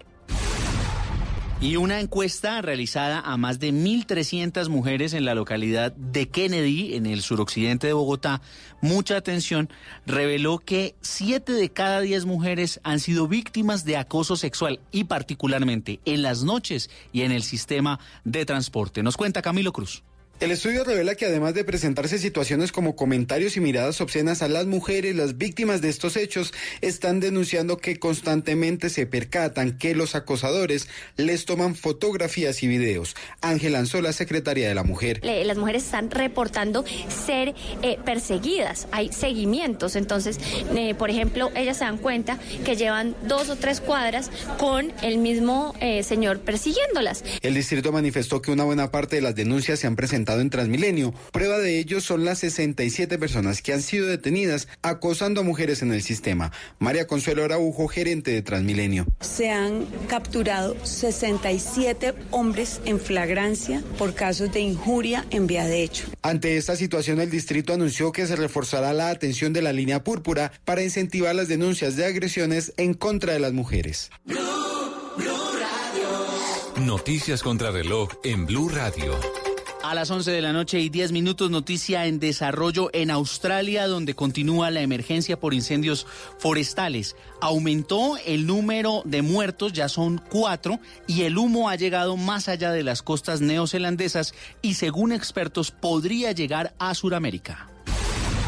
Y 1.63 1.77
una 1.77 2.01
encuesta 2.01 2.61
realizada 2.61 3.21
a 3.21 3.37
más 3.37 3.57
de 3.57 3.71
1.300 3.71 4.67
mujeres 4.67 5.13
en 5.13 5.23
la 5.23 5.33
localidad 5.33 5.93
de 5.93 6.27
Kennedy, 6.27 6.95
en 6.95 7.05
el 7.05 7.21
suroccidente 7.21 7.87
de 7.87 7.93
Bogotá, 7.93 8.41
mucha 8.81 9.15
atención, 9.15 9.69
reveló 10.05 10.59
que 10.59 10.93
7 10.99 11.53
de 11.53 11.69
cada 11.69 12.01
10 12.01 12.25
mujeres 12.25 12.81
han 12.83 12.99
sido 12.99 13.29
víctimas 13.29 13.85
de 13.85 13.95
acoso 13.95 14.35
sexual 14.35 14.81
y 14.91 15.05
particularmente 15.05 16.01
en 16.03 16.21
las 16.21 16.43
noches 16.43 16.89
y 17.13 17.21
en 17.21 17.31
el 17.31 17.43
sistema 17.43 17.97
de 18.25 18.45
transporte. 18.45 19.01
Nos 19.01 19.15
cuenta 19.15 19.41
Camilo 19.41 19.71
Cruz. 19.71 20.03
El 20.43 20.51
estudio 20.51 20.83
revela 20.83 21.15
que 21.15 21.25
además 21.25 21.53
de 21.53 21.63
presentarse 21.63 22.19
situaciones 22.19 22.73
como 22.73 22.97
comentarios 22.97 23.55
y 23.55 23.61
miradas 23.61 24.01
obscenas 24.01 24.41
a 24.41 24.49
las 24.49 24.65
mujeres, 24.65 25.15
las 25.15 25.37
víctimas 25.37 25.79
de 25.79 25.87
estos 25.87 26.17
hechos 26.17 26.53
están 26.81 27.21
denunciando 27.21 27.77
que 27.77 27.97
constantemente 27.97 28.89
se 28.89 29.05
percatan 29.05 29.77
que 29.77 29.95
los 29.95 30.15
acosadores 30.15 30.89
les 31.15 31.45
toman 31.45 31.75
fotografías 31.75 32.61
y 32.61 32.67
videos. 32.67 33.15
Ángela 33.39 33.79
Anzola, 33.79 34.11
secretaria 34.11 34.67
de 34.67 34.75
la 34.75 34.83
mujer. 34.83 35.21
Las 35.23 35.57
mujeres 35.57 35.85
están 35.85 36.11
reportando 36.11 36.83
ser 37.07 37.55
eh, 37.81 37.97
perseguidas, 38.03 38.89
hay 38.91 39.13
seguimientos, 39.13 39.95
entonces, 39.95 40.41
eh, 40.75 40.93
por 40.93 41.09
ejemplo, 41.09 41.51
ellas 41.55 41.77
se 41.77 41.85
dan 41.85 41.97
cuenta 41.99 42.37
que 42.65 42.75
llevan 42.75 43.15
dos 43.29 43.47
o 43.47 43.55
tres 43.55 43.79
cuadras 43.79 44.29
con 44.57 44.91
el 45.03 45.19
mismo 45.19 45.73
eh, 45.79 46.03
señor 46.03 46.39
persiguiéndolas. 46.41 47.23
El 47.41 47.53
distrito 47.53 47.93
manifestó 47.93 48.41
que 48.41 48.51
una 48.51 48.65
buena 48.65 48.91
parte 48.91 49.15
de 49.15 49.21
las 49.21 49.35
denuncias 49.35 49.79
se 49.79 49.87
han 49.87 49.95
presentado 49.95 50.32
en 50.41 50.49
Transmilenio. 50.49 51.13
Prueba 51.31 51.59
de 51.59 51.79
ello 51.79 52.01
son 52.01 52.25
las 52.25 52.39
67 52.39 53.17
personas 53.17 53.61
que 53.61 53.73
han 53.73 53.81
sido 53.81 54.07
detenidas 54.07 54.67
acosando 54.81 55.41
a 55.41 55.43
mujeres 55.43 55.81
en 55.81 55.93
el 55.93 56.01
sistema. 56.01 56.51
María 56.79 57.07
Consuelo 57.07 57.43
Araujo, 57.43 57.87
gerente 57.87 58.31
de 58.31 58.41
Transmilenio. 58.41 59.05
Se 59.21 59.49
han 59.49 59.85
capturado 60.07 60.75
67 60.85 62.13
hombres 62.31 62.81
en 62.85 62.99
flagrancia 62.99 63.83
por 63.97 64.13
casos 64.13 64.51
de 64.53 64.59
injuria 64.59 65.25
en 65.29 65.47
vía 65.47 65.65
de 65.65 65.83
hecho. 65.83 66.05
Ante 66.21 66.57
esta 66.57 66.75
situación, 66.75 67.19
el 67.19 67.29
distrito 67.29 67.73
anunció 67.73 68.11
que 68.11 68.27
se 68.27 68.35
reforzará 68.35 68.93
la 68.93 69.09
atención 69.09 69.53
de 69.53 69.61
la 69.61 69.73
línea 69.73 70.03
púrpura 70.03 70.51
para 70.65 70.83
incentivar 70.83 71.35
las 71.35 71.47
denuncias 71.47 71.95
de 71.95 72.05
agresiones 72.05 72.73
en 72.77 72.93
contra 72.93 73.33
de 73.33 73.39
las 73.39 73.53
mujeres. 73.53 74.09
Noticias 76.77 77.43
contra 77.43 77.71
reloj 77.71 78.09
en 78.23 78.45
Blue 78.45 78.69
Radio. 78.69 79.13
A 79.83 79.93
las 79.93 80.09
11 80.09 80.31
de 80.31 80.41
la 80.41 80.53
noche 80.53 80.79
y 80.79 80.87
10 80.87 81.11
minutos, 81.11 81.51
noticia 81.51 82.05
en 82.05 82.17
desarrollo 82.17 82.89
en 82.93 83.11
Australia, 83.11 83.85
donde 83.85 84.15
continúa 84.15 84.71
la 84.71 84.79
emergencia 84.79 85.37
por 85.37 85.53
incendios 85.53 86.07
forestales. 86.39 87.17
Aumentó 87.41 88.15
el 88.25 88.47
número 88.47 89.01
de 89.03 89.21
muertos, 89.21 89.73
ya 89.73 89.89
son 89.89 90.21
cuatro, 90.29 90.79
y 91.05 91.23
el 91.23 91.37
humo 91.37 91.67
ha 91.67 91.75
llegado 91.75 92.15
más 92.15 92.47
allá 92.47 92.71
de 92.71 92.83
las 92.83 93.01
costas 93.01 93.41
neozelandesas 93.41 94.33
y, 94.61 94.75
según 94.75 95.11
expertos, 95.11 95.71
podría 95.71 96.31
llegar 96.31 96.73
a 96.79 96.95
Sudamérica. 96.95 97.72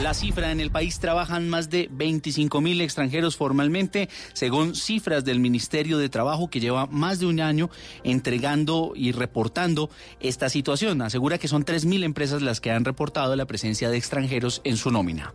La 0.01 0.13
cifra 0.13 0.51
en 0.51 0.59
el 0.59 0.71
país 0.71 0.99
trabajan 0.99 1.47
más 1.47 1.69
de 1.69 1.87
25 1.89 2.59
mil 2.59 2.81
extranjeros 2.81 3.37
formalmente, 3.37 4.09
según 4.33 4.75
cifras 4.75 5.23
del 5.23 5.39
Ministerio 5.39 5.97
de 5.97 6.09
Trabajo 6.09 6.49
que 6.49 6.59
lleva 6.59 6.85
más 6.87 7.19
de 7.19 7.27
un 7.27 7.39
año 7.39 7.69
entregando 8.03 8.91
y 8.93 9.13
reportando 9.13 9.89
esta 10.19 10.49
situación. 10.49 11.01
Asegura 11.01 11.37
que 11.37 11.47
son 11.47 11.63
3 11.63 11.85
mil 11.85 12.03
empresas 12.03 12.41
las 12.41 12.59
que 12.59 12.71
han 12.71 12.83
reportado 12.83 13.37
la 13.37 13.45
presencia 13.45 13.89
de 13.89 13.97
extranjeros 13.97 14.59
en 14.65 14.75
su 14.75 14.91
nómina. 14.91 15.33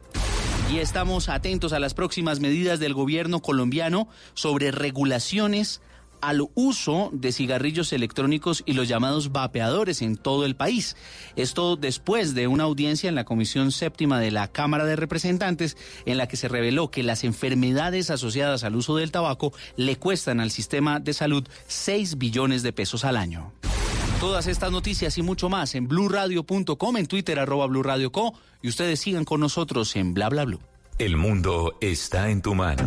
Y 0.71 0.79
estamos 0.79 1.31
atentos 1.31 1.73
a 1.73 1.81
las 1.81 1.95
próximas 1.95 2.39
medidas 2.39 2.79
del 2.79 2.93
gobierno 2.93 3.41
colombiano 3.41 4.09
sobre 4.35 4.73
regulaciones 4.73 5.81
al 6.21 6.43
uso 6.55 7.11
de 7.13 7.33
cigarrillos 7.33 7.93
electrónicos 7.93 8.63
y 8.67 8.73
los 8.73 8.89
llamados 8.89 9.33
vapeadores 9.33 10.03
en 10.03 10.17
todo 10.17 10.45
el 10.45 10.57
país. 10.57 10.97
Esto 11.37 11.77
después 11.77 12.35
de 12.35 12.47
una 12.47 12.65
audiencia 12.65 13.09
en 13.09 13.15
la 13.15 13.25
Comisión 13.25 13.73
Séptima 13.73 14.21
de 14.21 14.31
la 14.31 14.49
Cámara 14.49 14.85
de 14.85 14.97
Representantes 14.97 15.77
en 16.07 16.19
la 16.19 16.29
que 16.29 16.37
se 16.37 16.49
reveló 16.49 16.91
que 16.91 17.03
las 17.03 17.25
enfermedades 17.25 18.11
asociadas 18.11 18.65
al 18.65 18.77
uso 18.77 18.97
del 18.97 19.13
tabaco 19.13 19.53
le 19.77 19.97
cuestan 19.97 20.41
al 20.41 20.51
sistema 20.51 21.01
de 21.01 21.13
salud 21.13 21.47
6 21.69 22.19
billones 22.19 22.63
de 22.63 22.73
pesos 22.73 23.05
al 23.05 23.17
año. 23.17 23.53
Todas 24.21 24.47
estas 24.47 24.71
noticias 24.71 25.17
y 25.17 25.23
mucho 25.23 25.49
más 25.49 25.75
en 25.75 25.89
blurradio.com, 25.89 26.97
en 26.99 27.07
Twitter 27.07 27.39
arroba 27.39 27.67
blurradioco 27.67 28.35
y 28.61 28.69
ustedes 28.69 29.01
sigan 29.01 29.25
con 29.25 29.41
nosotros 29.41 29.97
en 29.97 30.13
bla 30.13 30.29
bla 30.29 30.45
blue. 30.45 30.61
El 30.99 31.17
mundo 31.17 31.79
está 31.81 32.29
en 32.29 32.43
tu 32.43 32.55
mano. 32.55 32.87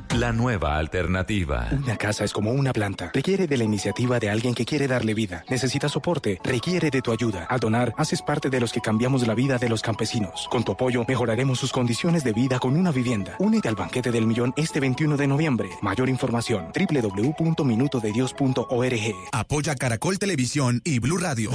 la 0.13 0.31
nueva 0.33 0.77
alternativa. 0.77 1.67
Una 1.71 1.95
casa 1.95 2.25
es 2.25 2.33
como 2.33 2.51
una 2.51 2.73
planta. 2.73 3.11
Requiere 3.13 3.47
de 3.47 3.57
la 3.57 3.63
iniciativa 3.63 4.19
de 4.19 4.29
alguien 4.29 4.53
que 4.53 4.65
quiere 4.65 4.87
darle 4.87 5.13
vida. 5.13 5.45
Necesita 5.49 5.87
soporte. 5.87 6.39
Requiere 6.43 6.91
de 6.91 7.01
tu 7.01 7.11
ayuda. 7.11 7.45
Al 7.45 7.59
donar, 7.59 7.93
haces 7.97 8.21
parte 8.21 8.49
de 8.49 8.59
los 8.59 8.73
que 8.73 8.81
cambiamos 8.81 9.25
la 9.25 9.35
vida 9.35 9.57
de 9.57 9.69
los 9.69 9.81
campesinos. 9.81 10.47
Con 10.49 10.63
tu 10.63 10.73
apoyo, 10.73 11.05
mejoraremos 11.07 11.59
sus 11.59 11.71
condiciones 11.71 12.23
de 12.23 12.33
vida 12.33 12.59
con 12.59 12.75
una 12.75 12.91
vivienda. 12.91 13.35
Únete 13.39 13.69
al 13.69 13.75
banquete 13.75 14.11
del 14.11 14.27
millón 14.27 14.53
este 14.57 14.79
21 14.79 15.17
de 15.17 15.27
noviembre. 15.27 15.69
Mayor 15.81 16.09
información: 16.09 16.71
www.minutodedios.org. 16.73 19.15
Apoya 19.31 19.75
Caracol 19.75 20.19
Televisión 20.19 20.81
y 20.83 20.99
Blue 20.99 21.17
Radio. 21.17 21.51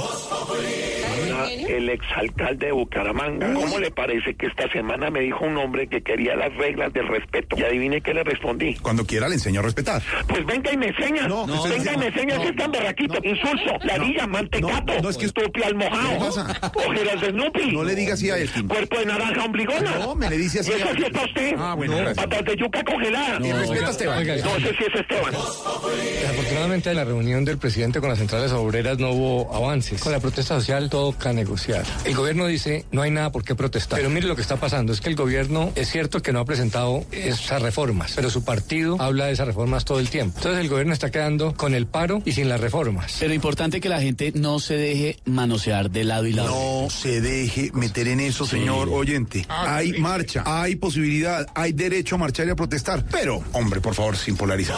El 1.67 1.89
exalcalde 1.89 2.67
de 2.67 2.71
Bucaramanga. 2.71 3.53
¿Cómo 3.53 3.79
le 3.79 3.91
parece 3.91 4.35
que 4.35 4.47
esta 4.47 4.69
semana 4.71 5.09
me 5.09 5.19
dijo 5.21 5.45
un 5.45 5.57
hombre 5.57 5.87
que 5.87 6.01
quería 6.01 6.35
las 6.35 6.53
reglas 6.55 6.93
del 6.93 7.07
respeto? 7.07 7.57
Y 7.57 7.63
adivine 7.63 8.01
qué 8.01 8.13
le 8.13 8.23
respondí. 8.23 8.75
Cuando 8.75 9.05
quiera 9.05 9.27
le 9.27 9.35
enseño 9.35 9.59
a 9.59 9.63
respetar. 9.63 10.01
Pues 10.27 10.45
venga 10.45 10.71
y 10.71 10.77
me 10.77 10.87
enseña. 10.87 11.27
No, 11.27 11.45
no, 11.47 11.63
venga 11.63 11.93
y 11.93 11.97
me 11.97 12.07
enseña 12.07 12.39
que 12.41 12.49
es 12.49 12.55
tan 12.55 12.71
berraquito. 12.71 13.19
Insulso, 13.23 13.77
ladilla, 13.83 14.27
mantecato. 14.27 14.93
no, 15.01 15.09
es 15.09 15.17
que- 15.17 15.25
Estupi 15.27 15.61
al 15.63 15.75
mojado. 15.75 16.09
¿Qué 16.09 16.15
pasa? 16.19 16.71
Ojeras 16.87 17.21
de 17.21 17.29
Snoopy. 17.31 17.71
No 17.71 17.83
le 17.83 17.95
diga 17.95 18.13
así 18.13 18.29
a 18.29 18.37
Elkin. 18.37 18.67
Cuerpo 18.67 18.97
de 18.99 19.05
naranja 19.05 19.43
ombligona. 19.43 19.95
No, 19.99 20.15
me 20.15 20.29
le 20.29 20.37
dice 20.37 20.61
así 20.61 20.71
¿Y 20.71 20.75
eso 20.75 20.87
sí 20.95 21.03
es 21.03 21.09
para 21.11 21.25
usted? 21.25 21.55
Ah, 21.57 21.73
bueno, 21.75 22.01
No. 22.01 22.13
Patas 22.15 22.45
de 22.45 22.55
yuca 22.55 22.83
congelada. 22.83 23.39
Y 23.45 23.51
respeta 23.51 23.87
a 23.87 23.91
Esteban. 23.91 24.25
No 24.27 24.33
sé 24.59 24.75
si 24.77 24.83
es 24.85 24.95
Esteban. 25.01 25.33
Afortunadamente 26.29 26.89
en 26.89 26.95
la 26.95 27.03
reunión 27.05 27.45
del 27.45 27.57
presidente 27.57 27.99
con 27.99 28.09
las 28.09 28.17
centrales 28.19 28.51
obreras 28.51 28.97
no 28.99 29.11
hubo 29.11 29.53
avances. 29.55 30.01
Con 30.01 30.11
la 30.11 30.19
protesta 30.19 30.55
social 30.55 30.89
todo 30.89 31.11
can- 31.17 31.37
negociar. 31.57 31.85
El 32.05 32.15
gobierno 32.15 32.45
dice 32.47 32.85
no 32.91 33.01
hay 33.01 33.11
nada 33.11 33.31
por 33.31 33.43
qué 33.43 33.55
protestar. 33.55 33.99
Pero 33.99 34.09
mire 34.09 34.27
lo 34.27 34.35
que 34.35 34.41
está 34.41 34.57
pasando, 34.57 34.93
es 34.93 35.01
que 35.01 35.09
el 35.09 35.15
gobierno 35.15 35.71
es 35.75 35.89
cierto 35.89 36.21
que 36.21 36.31
no 36.31 36.39
ha 36.39 36.45
presentado 36.45 37.05
esas 37.11 37.61
reformas, 37.61 38.13
pero 38.15 38.29
su 38.29 38.43
partido 38.43 38.97
habla 38.99 39.25
de 39.25 39.33
esas 39.33 39.47
reformas 39.47 39.85
todo 39.85 39.99
el 39.99 40.09
tiempo. 40.09 40.37
Entonces 40.37 40.61
el 40.61 40.69
gobierno 40.69 40.93
está 40.93 41.09
quedando 41.11 41.53
con 41.53 41.73
el 41.73 41.87
paro 41.87 42.21
y 42.25 42.33
sin 42.33 42.49
las 42.49 42.61
reformas. 42.61 43.17
Pero 43.19 43.33
importante 43.33 43.81
que 43.81 43.89
la 43.89 44.01
gente 44.01 44.31
no 44.35 44.59
se 44.59 44.75
deje 44.75 45.17
manosear 45.25 45.89
de 45.89 46.03
lado 46.03 46.27
y 46.27 46.33
lado. 46.33 46.49
No 46.49 46.89
se 46.89 47.21
deje 47.21 47.71
meter 47.73 48.07
en 48.07 48.19
eso, 48.19 48.45
señor 48.45 48.89
oyente. 48.89 49.45
Hay 49.49 49.93
marcha, 49.93 50.43
hay 50.45 50.75
posibilidad, 50.75 51.47
hay 51.55 51.73
derecho 51.73 52.15
a 52.15 52.17
marchar 52.19 52.47
y 52.47 52.51
a 52.51 52.55
protestar. 52.55 53.03
Pero, 53.11 53.43
hombre, 53.53 53.81
por 53.81 53.95
favor, 53.95 54.15
sin 54.15 54.35
polarizar. 54.35 54.77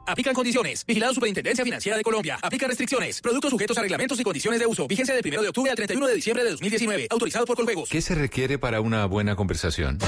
Aplican 0.05 0.33
condiciones. 0.33 0.85
Vigilado 0.85 1.13
Superintendencia 1.13 1.63
Financiera 1.63 1.97
de 1.97 2.03
Colombia. 2.03 2.39
Aplica 2.41 2.67
restricciones. 2.67 3.21
Productos 3.21 3.51
sujetos 3.51 3.77
a 3.77 3.81
reglamentos 3.81 4.19
y 4.19 4.23
condiciones 4.23 4.59
de 4.59 4.65
uso. 4.65 4.87
Vigencia 4.87 5.15
del 5.15 5.23
1 5.25 5.41
de 5.41 5.47
octubre 5.49 5.69
al 5.69 5.75
31 5.75 6.07
de 6.07 6.15
diciembre 6.15 6.43
de 6.43 6.51
2019. 6.51 7.07
Autorizado 7.09 7.45
por 7.45 7.55
Coljuegos. 7.55 7.89
¿Qué 7.89 8.01
se 8.01 8.15
requiere 8.15 8.57
para 8.57 8.81
una 8.81 9.05
buena 9.05 9.35
conversación? 9.35 9.99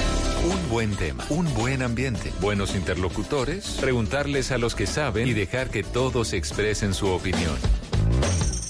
Un 0.44 0.68
buen 0.68 0.94
tema, 0.94 1.24
un 1.30 1.52
buen 1.54 1.80
ambiente, 1.80 2.30
buenos 2.40 2.74
interlocutores, 2.74 3.78
preguntarles 3.80 4.50
a 4.50 4.58
los 4.58 4.74
que 4.74 4.86
saben 4.86 5.26
y 5.26 5.32
dejar 5.32 5.70
que 5.70 5.82
todos 5.82 6.34
expresen 6.34 6.92
su 6.92 7.08
opinión. 7.08 7.56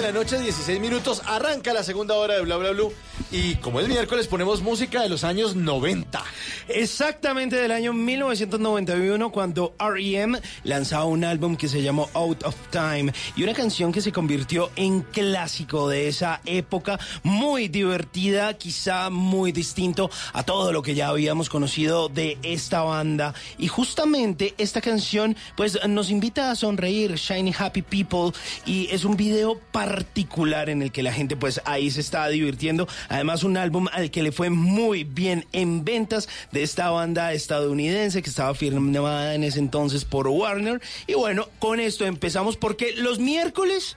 De 0.00 0.02
la 0.02 0.12
noche, 0.12 0.38
16 0.38 0.78
minutos. 0.78 1.22
Arranca 1.26 1.72
la 1.72 1.82
segunda 1.82 2.14
hora 2.14 2.34
de 2.34 2.42
Bla 2.42 2.56
Bla 2.56 2.70
Blue. 2.70 2.92
Y 3.32 3.56
como 3.56 3.80
es 3.80 3.88
miércoles, 3.88 4.28
ponemos 4.28 4.62
música 4.62 5.02
de 5.02 5.08
los 5.08 5.24
años 5.24 5.56
90. 5.56 6.22
Exactamente 6.68 7.56
del 7.56 7.72
año 7.72 7.94
1991 7.94 9.32
cuando 9.32 9.74
R.E.M. 9.80 10.38
lanzaba 10.64 11.06
un 11.06 11.24
álbum 11.24 11.56
que 11.56 11.66
se 11.66 11.80
llamó 11.80 12.10
Out 12.12 12.44
of 12.44 12.54
Time 12.70 13.10
y 13.36 13.42
una 13.42 13.54
canción 13.54 13.90
que 13.90 14.02
se 14.02 14.12
convirtió 14.12 14.70
en 14.76 15.00
clásico 15.00 15.88
de 15.88 16.08
esa 16.08 16.42
época, 16.44 17.00
muy 17.22 17.68
divertida, 17.68 18.52
quizá 18.58 19.08
muy 19.08 19.50
distinto 19.50 20.10
a 20.34 20.42
todo 20.42 20.70
lo 20.70 20.82
que 20.82 20.94
ya 20.94 21.08
habíamos 21.08 21.48
conocido 21.48 22.10
de 22.10 22.36
esta 22.42 22.82
banda 22.82 23.32
y 23.56 23.68
justamente 23.68 24.54
esta 24.58 24.82
canción 24.82 25.36
pues 25.56 25.78
nos 25.88 26.10
invita 26.10 26.50
a 26.50 26.54
sonreír, 26.54 27.14
Shiny 27.14 27.54
Happy 27.58 27.80
People 27.80 28.38
y 28.66 28.88
es 28.90 29.06
un 29.06 29.16
video 29.16 29.58
particular 29.72 30.68
en 30.68 30.82
el 30.82 30.92
que 30.92 31.02
la 31.02 31.14
gente 31.14 31.34
pues 31.34 31.62
ahí 31.64 31.90
se 31.90 32.00
está 32.00 32.28
divirtiendo, 32.28 32.86
además 33.08 33.42
un 33.42 33.56
álbum 33.56 33.86
al 33.90 34.10
que 34.10 34.22
le 34.22 34.32
fue 34.32 34.50
muy 34.50 35.04
bien 35.04 35.46
en 35.52 35.82
ventas 35.82 36.28
esta 36.62 36.90
banda 36.90 37.32
estadounidense 37.32 38.22
que 38.22 38.30
estaba 38.30 38.54
firmada 38.54 39.34
en 39.34 39.44
ese 39.44 39.58
entonces 39.58 40.04
por 40.04 40.28
Warner. 40.28 40.80
Y 41.06 41.14
bueno, 41.14 41.48
con 41.58 41.80
esto 41.80 42.04
empezamos 42.04 42.56
porque 42.56 42.94
los 42.96 43.18
miércoles, 43.18 43.96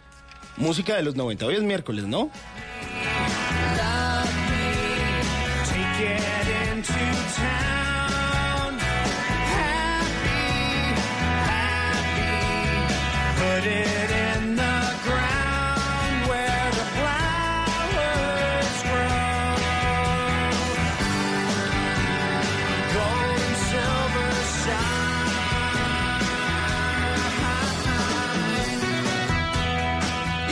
música 0.58 0.96
de 0.96 1.04
los 1.04 1.16
90, 1.16 1.46
hoy 1.46 1.56
es 1.56 1.64
miércoles, 1.64 2.06
¿no? 2.06 2.32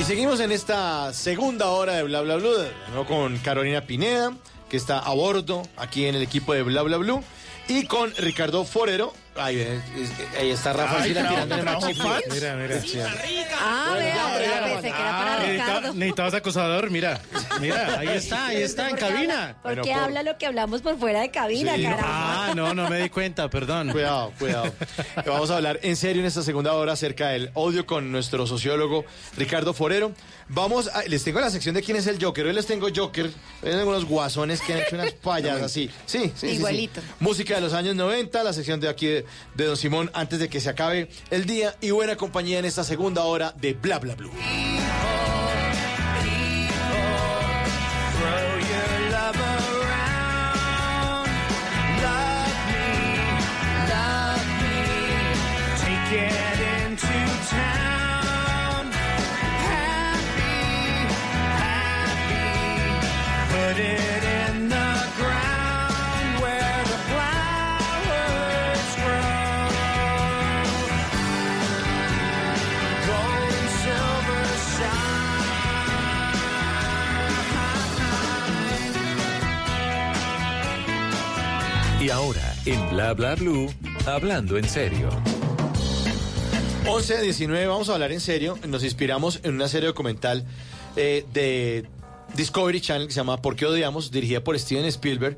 Seguimos 0.10 0.40
en 0.40 0.52
esta 0.52 1.14
segunda 1.14 1.68
hora 1.68 1.94
de 1.94 2.02
Bla 2.02 2.22
Bla 2.22 2.38
Blue, 2.38 3.06
con 3.08 3.38
Carolina 3.38 3.82
Pineda, 3.82 4.34
que 4.68 4.76
está 4.76 4.98
a 4.98 5.14
bordo 5.14 5.62
aquí 5.78 6.08
en 6.08 6.16
el 6.16 6.24
equipo 6.24 6.52
de 6.52 6.64
Bla 6.64 6.82
Bla 6.82 6.98
Blue. 6.98 7.24
Y 7.68 7.86
con 7.86 8.12
Ricardo 8.16 8.66
Forero. 8.66 9.14
Ahí, 9.40 9.60
eh, 9.60 9.80
ahí 10.40 10.52
está 10.52 10.74
Rafa 10.74 11.02
Ay, 11.02 11.14
trabajo- 11.14 11.34
tirando 11.44 11.56
el. 11.56 12.32
Mira, 12.32 12.56
mira. 12.56 12.82
Sí. 12.82 13.00
Ah, 13.62 13.96
vea, 13.98 14.38
vea, 14.38 14.64
pensé 14.64 14.82
que 14.82 14.88
era 15.02 15.12
para 15.18 15.40
Necesita- 15.40 15.52
Ricardo. 15.66 15.94
Necesitabas 15.94 16.34
acosador, 16.34 16.90
mira. 16.92 17.20
Mira, 17.60 18.00
ahí 18.00 18.08
está, 18.10 18.46
ahí 18.48 18.62
está, 18.62 18.90
en 18.90 18.96
cabina. 18.98 19.56
¿Por 19.62 19.82
qué 19.82 19.94
habla 19.94 20.24
lo 20.24 20.38
que 20.38 20.46
hablamos 20.46 20.82
por 20.82 20.98
fuera 20.98 21.22
de 21.22 21.32
cabina, 21.32 21.76
Sí. 21.76 21.84
caramba? 21.84 22.06
Ah, 22.50 22.54
no, 22.56 22.74
no 22.74 22.90
me 22.90 23.00
di 23.02 23.10
cuenta, 23.10 23.50
perdón. 23.50 23.90
Cuidado, 23.92 24.32
cuidado. 24.40 24.72
Vamos 25.26 25.50
a 25.52 25.58
hablar 25.58 25.80
en 25.84 25.96
serio 25.96 26.22
en 26.22 26.28
esta 26.28 26.42
segunda 26.44 26.74
hora 26.74 26.94
acerca 26.94 27.30
del 27.30 27.52
audio 27.56 27.86
con 27.86 28.12
nuestro 28.12 28.48
sociólogo 28.48 29.06
Ricardo 29.38 29.74
Forero. 29.74 30.14
Vamos 30.50 30.88
a, 30.88 31.04
les 31.04 31.24
tengo 31.24 31.40
la 31.40 31.52
sección 31.52 31.76
de 31.76 31.84
quién 31.84 31.96
es 31.98 32.08
el 32.08 32.24
Joker. 32.24 32.48
Hoy 32.48 32.54
les 32.54 32.66
tengo 32.66 32.88
Joker. 32.94 33.26
Hoy 33.28 33.32
les 33.62 33.76
tengo 33.76 33.92
unos 33.92 34.06
guasones 34.06 34.62
que 34.62 34.74
han 34.74 34.80
hecho 34.80 34.96
unas 34.96 35.14
payas 35.14 35.62
así. 35.62 35.92
Sí, 36.08 36.20
sí, 36.20 36.32
sí, 36.36 36.50
sí. 36.50 36.56
Igualito. 36.56 37.02
Música 37.20 37.56
de 37.56 37.62
los 37.62 37.74
años 37.74 37.96
90, 37.96 38.44
la 38.44 38.52
sección 38.52 38.80
de 38.80 38.90
aquí 38.90 39.06
de, 39.06 39.26
de 39.54 39.66
Don 39.66 39.78
Simón 39.78 40.10
antes 40.14 40.40
de 40.40 40.50
que 40.50 40.60
se 40.60 40.70
acabe 40.70 41.10
el 41.30 41.46
día 41.46 41.76
y 41.82 41.92
buena 41.92 42.16
compañía 42.16 42.58
en 42.58 42.66
esta 42.66 42.84
segunda 42.84 43.24
hora 43.26 43.54
de 43.60 43.74
Bla 43.74 44.00
Bla 44.00 44.16
Blue. 44.16 44.32
Bla 83.00 83.14
Bla 83.14 83.36
Blue, 83.36 83.74
hablando 84.06 84.58
en 84.58 84.68
serio. 84.68 85.08
11 86.86 87.16
a 87.16 87.22
19, 87.22 87.66
vamos 87.66 87.88
a 87.88 87.94
hablar 87.94 88.12
en 88.12 88.20
serio. 88.20 88.60
Nos 88.68 88.84
inspiramos 88.84 89.40
en 89.44 89.56
una 89.56 89.70
serie 89.70 89.88
documental 89.88 90.46
eh, 90.98 91.24
de 91.32 91.86
Discovery 92.36 92.82
Channel 92.82 93.08
que 93.08 93.14
se 93.14 93.22
llama 93.22 93.42
¿Por 93.42 93.56
qué 93.56 93.66
odiamos? 93.66 94.12
dirigida 94.12 94.44
por 94.44 94.60
Steven 94.60 94.84
Spielberg. 94.84 95.38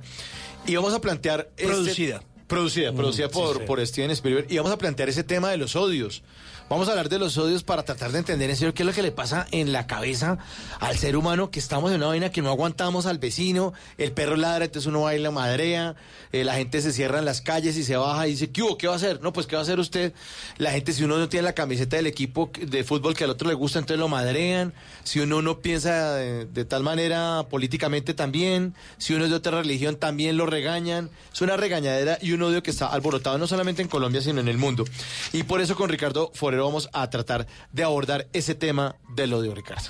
Y 0.66 0.76
vamos 0.76 0.92
a 0.96 1.02
plantear... 1.02 1.52
este- 1.56 2.22
Producida. 2.52 2.92
producida, 2.92 2.92
Mm, 2.92 2.96
producida 2.96 3.28
sí, 3.28 3.34
por, 3.34 3.58
sí. 3.60 3.64
por 3.66 3.88
Steven 3.88 4.12
Spielberg. 4.12 4.48
Y 4.52 4.58
vamos 4.58 4.72
a 4.72 4.78
plantear 4.78 5.10
ese 5.10 5.24
tema 5.24 5.50
de 5.50 5.58
los 5.58 5.76
odios. 5.76 6.22
Vamos 6.70 6.88
a 6.88 6.92
hablar 6.92 7.10
de 7.10 7.20
los 7.20 7.38
odios 7.38 7.64
para 7.64 7.84
tratar 7.84 8.14
de 8.14 8.20
entender 8.20 8.50
en 8.50 8.56
serio 8.56 8.74
qué 8.74 8.84
es 8.84 8.88
lo 8.88 8.94
que 8.94 9.02
le 9.02 9.12
pasa 9.12 9.46
en 9.52 9.74
la 9.74 9.88
cabeza 9.88 10.38
al 10.80 10.98
ser 10.98 11.18
humano, 11.18 11.52
que 11.52 11.60
estamos 11.60 11.92
en 11.92 11.98
una 11.98 12.08
vaina 12.08 12.32
que 12.32 12.42
no 12.42 12.50
aguantamos 12.50 13.06
al 13.08 13.18
vecino, 13.18 13.74
el 13.98 14.14
perro 14.14 14.38
ladra, 14.38 14.64
entonces 14.66 14.88
uno 14.88 15.02
va 15.02 15.14
y 15.14 15.20
la 15.20 15.32
madrea, 15.32 15.96
eh, 16.32 16.46
la 16.46 16.54
gente 16.54 16.82
se 16.82 16.94
cierra 16.94 17.20
en 17.20 17.26
las 17.26 17.42
calles 17.42 17.76
y 17.76 17.84
se 17.84 17.98
baja 17.98 18.26
y 18.28 18.32
dice, 18.32 18.52
¿qué 18.52 18.62
hubo? 18.64 18.78
¿Qué 18.78 18.88
va 18.88 18.94
a 18.94 18.96
hacer? 18.96 19.22
No, 19.22 19.34
pues 19.34 19.48
¿qué 19.48 19.58
va 19.58 19.62
a 19.62 19.64
hacer 19.64 19.80
usted? 19.82 20.14
La 20.60 20.72
gente, 20.72 20.94
si 20.94 21.04
uno 21.04 21.18
no 21.18 21.28
tiene 21.28 21.44
la 21.44 21.52
camiseta 21.54 21.98
del 21.98 22.08
equipo 22.08 22.50
de 22.58 22.86
fútbol 22.86 23.16
que 23.18 23.26
al 23.26 23.32
otro 23.32 23.50
le 23.50 23.54
gusta, 23.56 23.80
entonces 23.80 24.00
lo 24.00 24.08
madrean. 24.08 24.74
Si 25.04 25.20
uno 25.20 25.42
no 25.42 25.60
piensa 25.60 26.16
de, 26.16 26.46
de 26.46 26.64
tal 26.64 26.84
manera 26.84 27.48
políticamente 27.50 28.14
también, 28.14 28.76
si 28.98 29.14
uno 29.14 29.26
es 29.26 29.30
de 29.30 29.36
otra 29.36 29.60
religión 29.62 29.98
también 29.98 30.38
lo 30.38 30.46
regañan. 30.46 31.10
Es 31.34 31.42
una 31.42 31.58
regañadera 31.58 32.18
y 32.22 32.32
un 32.42 32.50
odio 32.50 32.64
que 32.64 32.72
está 32.72 32.88
alborotado 32.88 33.38
no 33.38 33.48
solamente 33.48 33.82
en 33.82 33.88
Colombia, 33.88 34.22
sino 34.22 34.40
en 34.40 34.48
el 34.48 34.58
mundo. 34.58 34.86
Y 35.32 35.44
por 35.44 35.62
eso 35.62 35.76
con 35.76 35.90
Ricardo 35.90 36.32
Forero 36.34 36.66
vamos 36.66 36.90
a 36.94 37.10
tratar 37.10 37.48
de 37.72 37.84
abordar 37.84 38.28
ese 38.34 38.56
tema 38.56 38.96
del 39.16 39.34
odio, 39.34 39.54
Ricardo. 39.54 39.90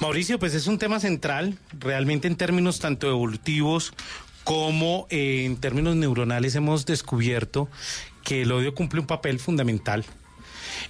Mauricio, 0.00 0.38
pues 0.38 0.54
es 0.54 0.66
un 0.66 0.78
tema 0.78 1.00
central, 1.00 1.58
realmente 1.78 2.28
en 2.28 2.36
términos 2.36 2.80
tanto 2.80 3.08
evolutivos 3.08 3.92
como 4.44 5.06
eh, 5.10 5.44
en 5.44 5.56
términos 5.56 5.96
neuronales 5.96 6.54
hemos 6.54 6.86
descubierto 6.86 7.68
que 8.22 8.42
el 8.42 8.52
odio 8.52 8.74
cumple 8.74 9.00
un 9.00 9.06
papel 9.06 9.38
fundamental. 9.38 10.04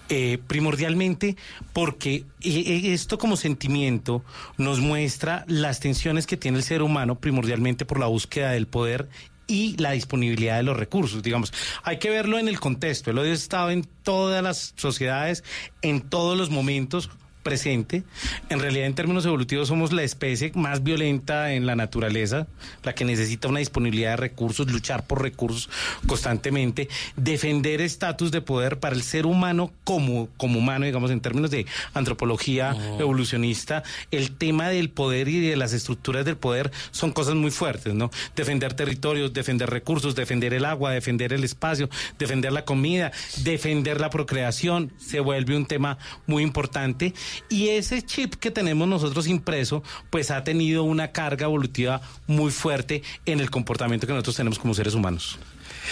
Eh, 0.09 0.39
primordialmente 0.47 1.37
porque 1.73 2.25
eh, 2.43 2.93
esto 2.93 3.19
como 3.19 3.37
sentimiento 3.37 4.25
nos 4.57 4.81
muestra 4.81 5.45
las 5.47 5.81
tensiones 5.81 6.27
que 6.27 6.37
tiene 6.37 6.59
el 6.59 6.65
ser 6.65 6.83
humano 6.83 7.19
primordialmente 7.19 7.85
por 7.85 7.99
la 7.99 8.07
búsqueda 8.07 8.51
del 8.51 8.67
poder 8.67 9.09
y 9.47 9.77
la 9.77 9.93
disponibilidad 9.93 10.57
de 10.57 10.63
los 10.63 10.77
recursos, 10.77 11.23
digamos. 11.23 11.53
Hay 11.83 11.99
que 11.99 12.11
verlo 12.11 12.39
en 12.39 12.49
el 12.49 12.61
contexto. 12.61 13.11
El 13.11 13.19
odio 13.19 13.33
estado 13.33 13.71
en 13.71 13.87
todas 14.03 14.43
las 14.43 14.75
sociedades, 14.77 15.45
en 15.83 16.01
todos 16.01 16.37
los 16.37 16.51
momentos 16.51 17.11
presente. 17.47 18.03
En 18.49 18.59
realidad, 18.59 18.87
en 18.87 18.97
términos 18.97 19.25
evolutivos, 19.25 19.69
somos 19.69 19.93
la 19.93 20.03
especie 20.03 20.51
más 20.57 20.83
violenta 20.83 21.53
en 21.53 21.65
la 21.65 21.77
naturaleza, 21.77 22.49
la 22.83 22.93
que 22.93 23.05
necesita 23.05 23.47
una 23.47 23.61
disponibilidad 23.61 24.11
de 24.11 24.17
recursos, 24.17 24.69
luchar 24.69 25.07
por 25.07 25.23
recursos 25.23 25.71
constantemente, 26.09 26.89
defender 27.17 27.81
estatus 27.81 28.33
de 28.33 28.41
poder 28.41 28.81
para 28.81 28.97
el 28.97 29.05
ser 29.05 29.27
humano 29.27 29.71
como, 29.85 30.29
como 30.37 30.59
humano, 30.59 30.87
digamos, 30.87 31.13
en 31.13 31.21
términos 31.21 31.53
de 31.53 31.67
antropología 31.95 32.77
evolucionista, 32.99 33.85
el 34.11 34.33
tema 34.33 34.69
del 34.69 34.91
poder 34.91 35.29
y 35.29 35.39
de 35.39 35.55
las 35.55 35.73
estructuras 35.73 36.25
del 36.25 36.37
poder 36.37 36.73
son 36.91 37.13
cosas 37.13 37.37
muy 37.37 37.53
fuertes, 37.53 37.95
¿no? 37.95 38.11
Defender 38.35 38.75
territorios, 38.75 39.33
defender 39.33 39.71
recursos, 39.71 40.17
defender 40.17 40.53
el 40.53 40.65
agua, 40.65 40.91
defender 40.91 41.33
el 41.33 41.45
espacio, 41.45 41.89
defender 42.19 42.51
la 42.51 42.65
comida, 42.65 43.13
defender 43.45 44.01
la 44.01 44.11
procreación, 44.11 44.91
se 44.99 45.21
vuelve 45.21 45.57
un 45.57 45.67
tema 45.67 45.99
muy 46.27 46.43
importante. 46.43 47.15
Y 47.49 47.69
ese 47.69 48.03
chip 48.03 48.35
que 48.35 48.51
tenemos 48.51 48.87
nosotros 48.89 49.27
impreso, 49.27 49.83
pues 50.11 50.31
ha 50.31 50.45
tenido 50.45 50.85
una 50.85 51.13
carga 51.13 51.47
evolutiva 51.47 52.01
muy 52.27 52.51
fuerte 52.51 53.03
en 53.25 53.41
el 53.41 53.51
comportamiento 53.51 54.07
que 54.07 54.13
nosotros 54.13 54.37
tenemos 54.37 54.59
como 54.59 54.75
seres 54.75 54.95
humanos. 54.95 55.39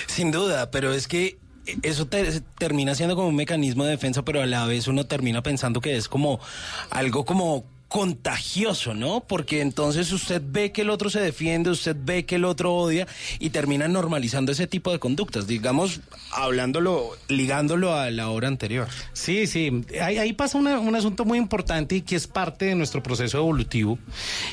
Sin 0.07 0.31
duda, 0.31 0.71
pero 0.71 0.93
es 0.93 1.09
que 1.09 1.39
eso 1.83 2.07
te- 2.07 2.41
termina 2.59 2.95
siendo 2.95 3.17
como 3.17 3.29
un 3.29 3.37
mecanismo 3.37 3.85
de 3.85 3.93
defensa, 3.93 4.23
pero 4.23 4.43
a 4.43 4.47
la 4.47 4.67
vez 4.67 4.87
uno 4.87 5.07
termina 5.07 5.43
pensando 5.43 5.81
que 5.81 5.97
es 5.97 6.09
como 6.09 6.39
algo 6.91 7.25
como 7.25 7.65
contagioso, 7.95 8.93
¿no? 8.93 9.21
Porque 9.21 9.61
entonces 9.61 10.11
usted 10.11 10.43
ve 10.45 10.73
que 10.73 10.83
el 10.83 10.91
otro 10.91 11.11
se 11.11 11.21
defiende, 11.21 11.71
usted 11.71 11.95
ve 11.97 12.27
que 12.27 12.35
el 12.35 12.45
otro 12.45 12.75
odia 12.75 13.07
y 13.39 13.51
termina 13.51 13.87
normalizando 13.87 14.51
ese 14.51 14.67
tipo 14.67 14.91
de 14.91 14.99
conductas, 14.99 15.47
digamos, 15.47 16.01
hablándolo, 16.33 17.13
ligándolo 17.29 17.95
a 17.95 18.11
la 18.11 18.31
hora 18.31 18.49
anterior. 18.49 18.89
Sí, 19.13 19.47
sí. 19.47 19.85
Ahí, 20.03 20.19
ahí 20.19 20.33
pasa 20.33 20.59
una- 20.59 20.81
un 20.81 20.97
asunto 20.97 21.25
muy 21.25 21.39
importante 21.39 21.95
y 21.95 22.01
que 22.03 22.17
es 22.17 22.27
parte 22.27 22.65
de 22.65 22.75
nuestro 22.75 23.01
proceso 23.01 23.39
evolutivo. 23.39 23.97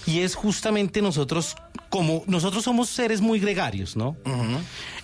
Y 0.05 0.19
es 0.19 0.35
justamente 0.35 1.01
nosotros, 1.01 1.55
como 1.89 2.23
nosotros 2.27 2.63
somos 2.63 2.89
seres 2.89 3.22
muy 3.22 3.39
gregarios, 3.39 3.95
¿no? 3.95 4.15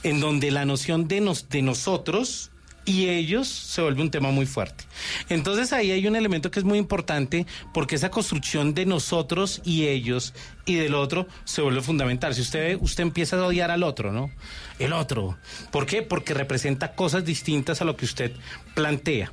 En 0.04 0.20
donde 0.20 0.52
la 0.52 0.64
noción 0.64 1.08
de, 1.08 1.22
nos, 1.22 1.50
de 1.50 1.64
nosotros 1.64 2.52
y 2.88 3.10
ellos 3.10 3.48
se 3.48 3.82
vuelve 3.84 4.02
un 4.02 4.10
tema 4.10 4.32
muy 4.32 4.46
fuerte. 4.48 4.86
Entonces 5.30 5.74
ahí 5.74 5.92
hay 5.92 6.08
un 6.08 6.16
elemento 6.16 6.50
que 6.50 6.58
es 6.60 6.66
muy 6.66 6.80
importante 6.80 7.46
porque 7.74 7.96
esa 7.96 8.10
construcción 8.10 8.74
de 8.74 8.86
nosotros 8.88 9.62
y 9.64 9.86
ellos 9.88 10.34
y 10.66 10.76
del 10.76 10.96
otro 10.96 11.28
se 11.46 11.62
vuelve 11.62 11.82
fundamental. 11.82 12.34
Si 12.34 12.42
usted 12.42 12.78
usted 12.82 13.04
empieza 13.04 13.38
a 13.38 13.46
odiar 13.46 13.72
al 13.72 13.84
otro, 13.84 14.12
¿no? 14.12 14.32
El 14.80 14.94
otro. 14.94 15.38
¿Por 15.72 15.86
qué? 15.86 16.02
Porque 16.02 16.34
representa 16.34 16.94
cosas 16.96 17.26
distintas 17.26 17.82
a 17.82 17.86
lo 17.86 17.96
que 17.98 18.06
usted 18.06 18.32
plantea. 18.74 19.32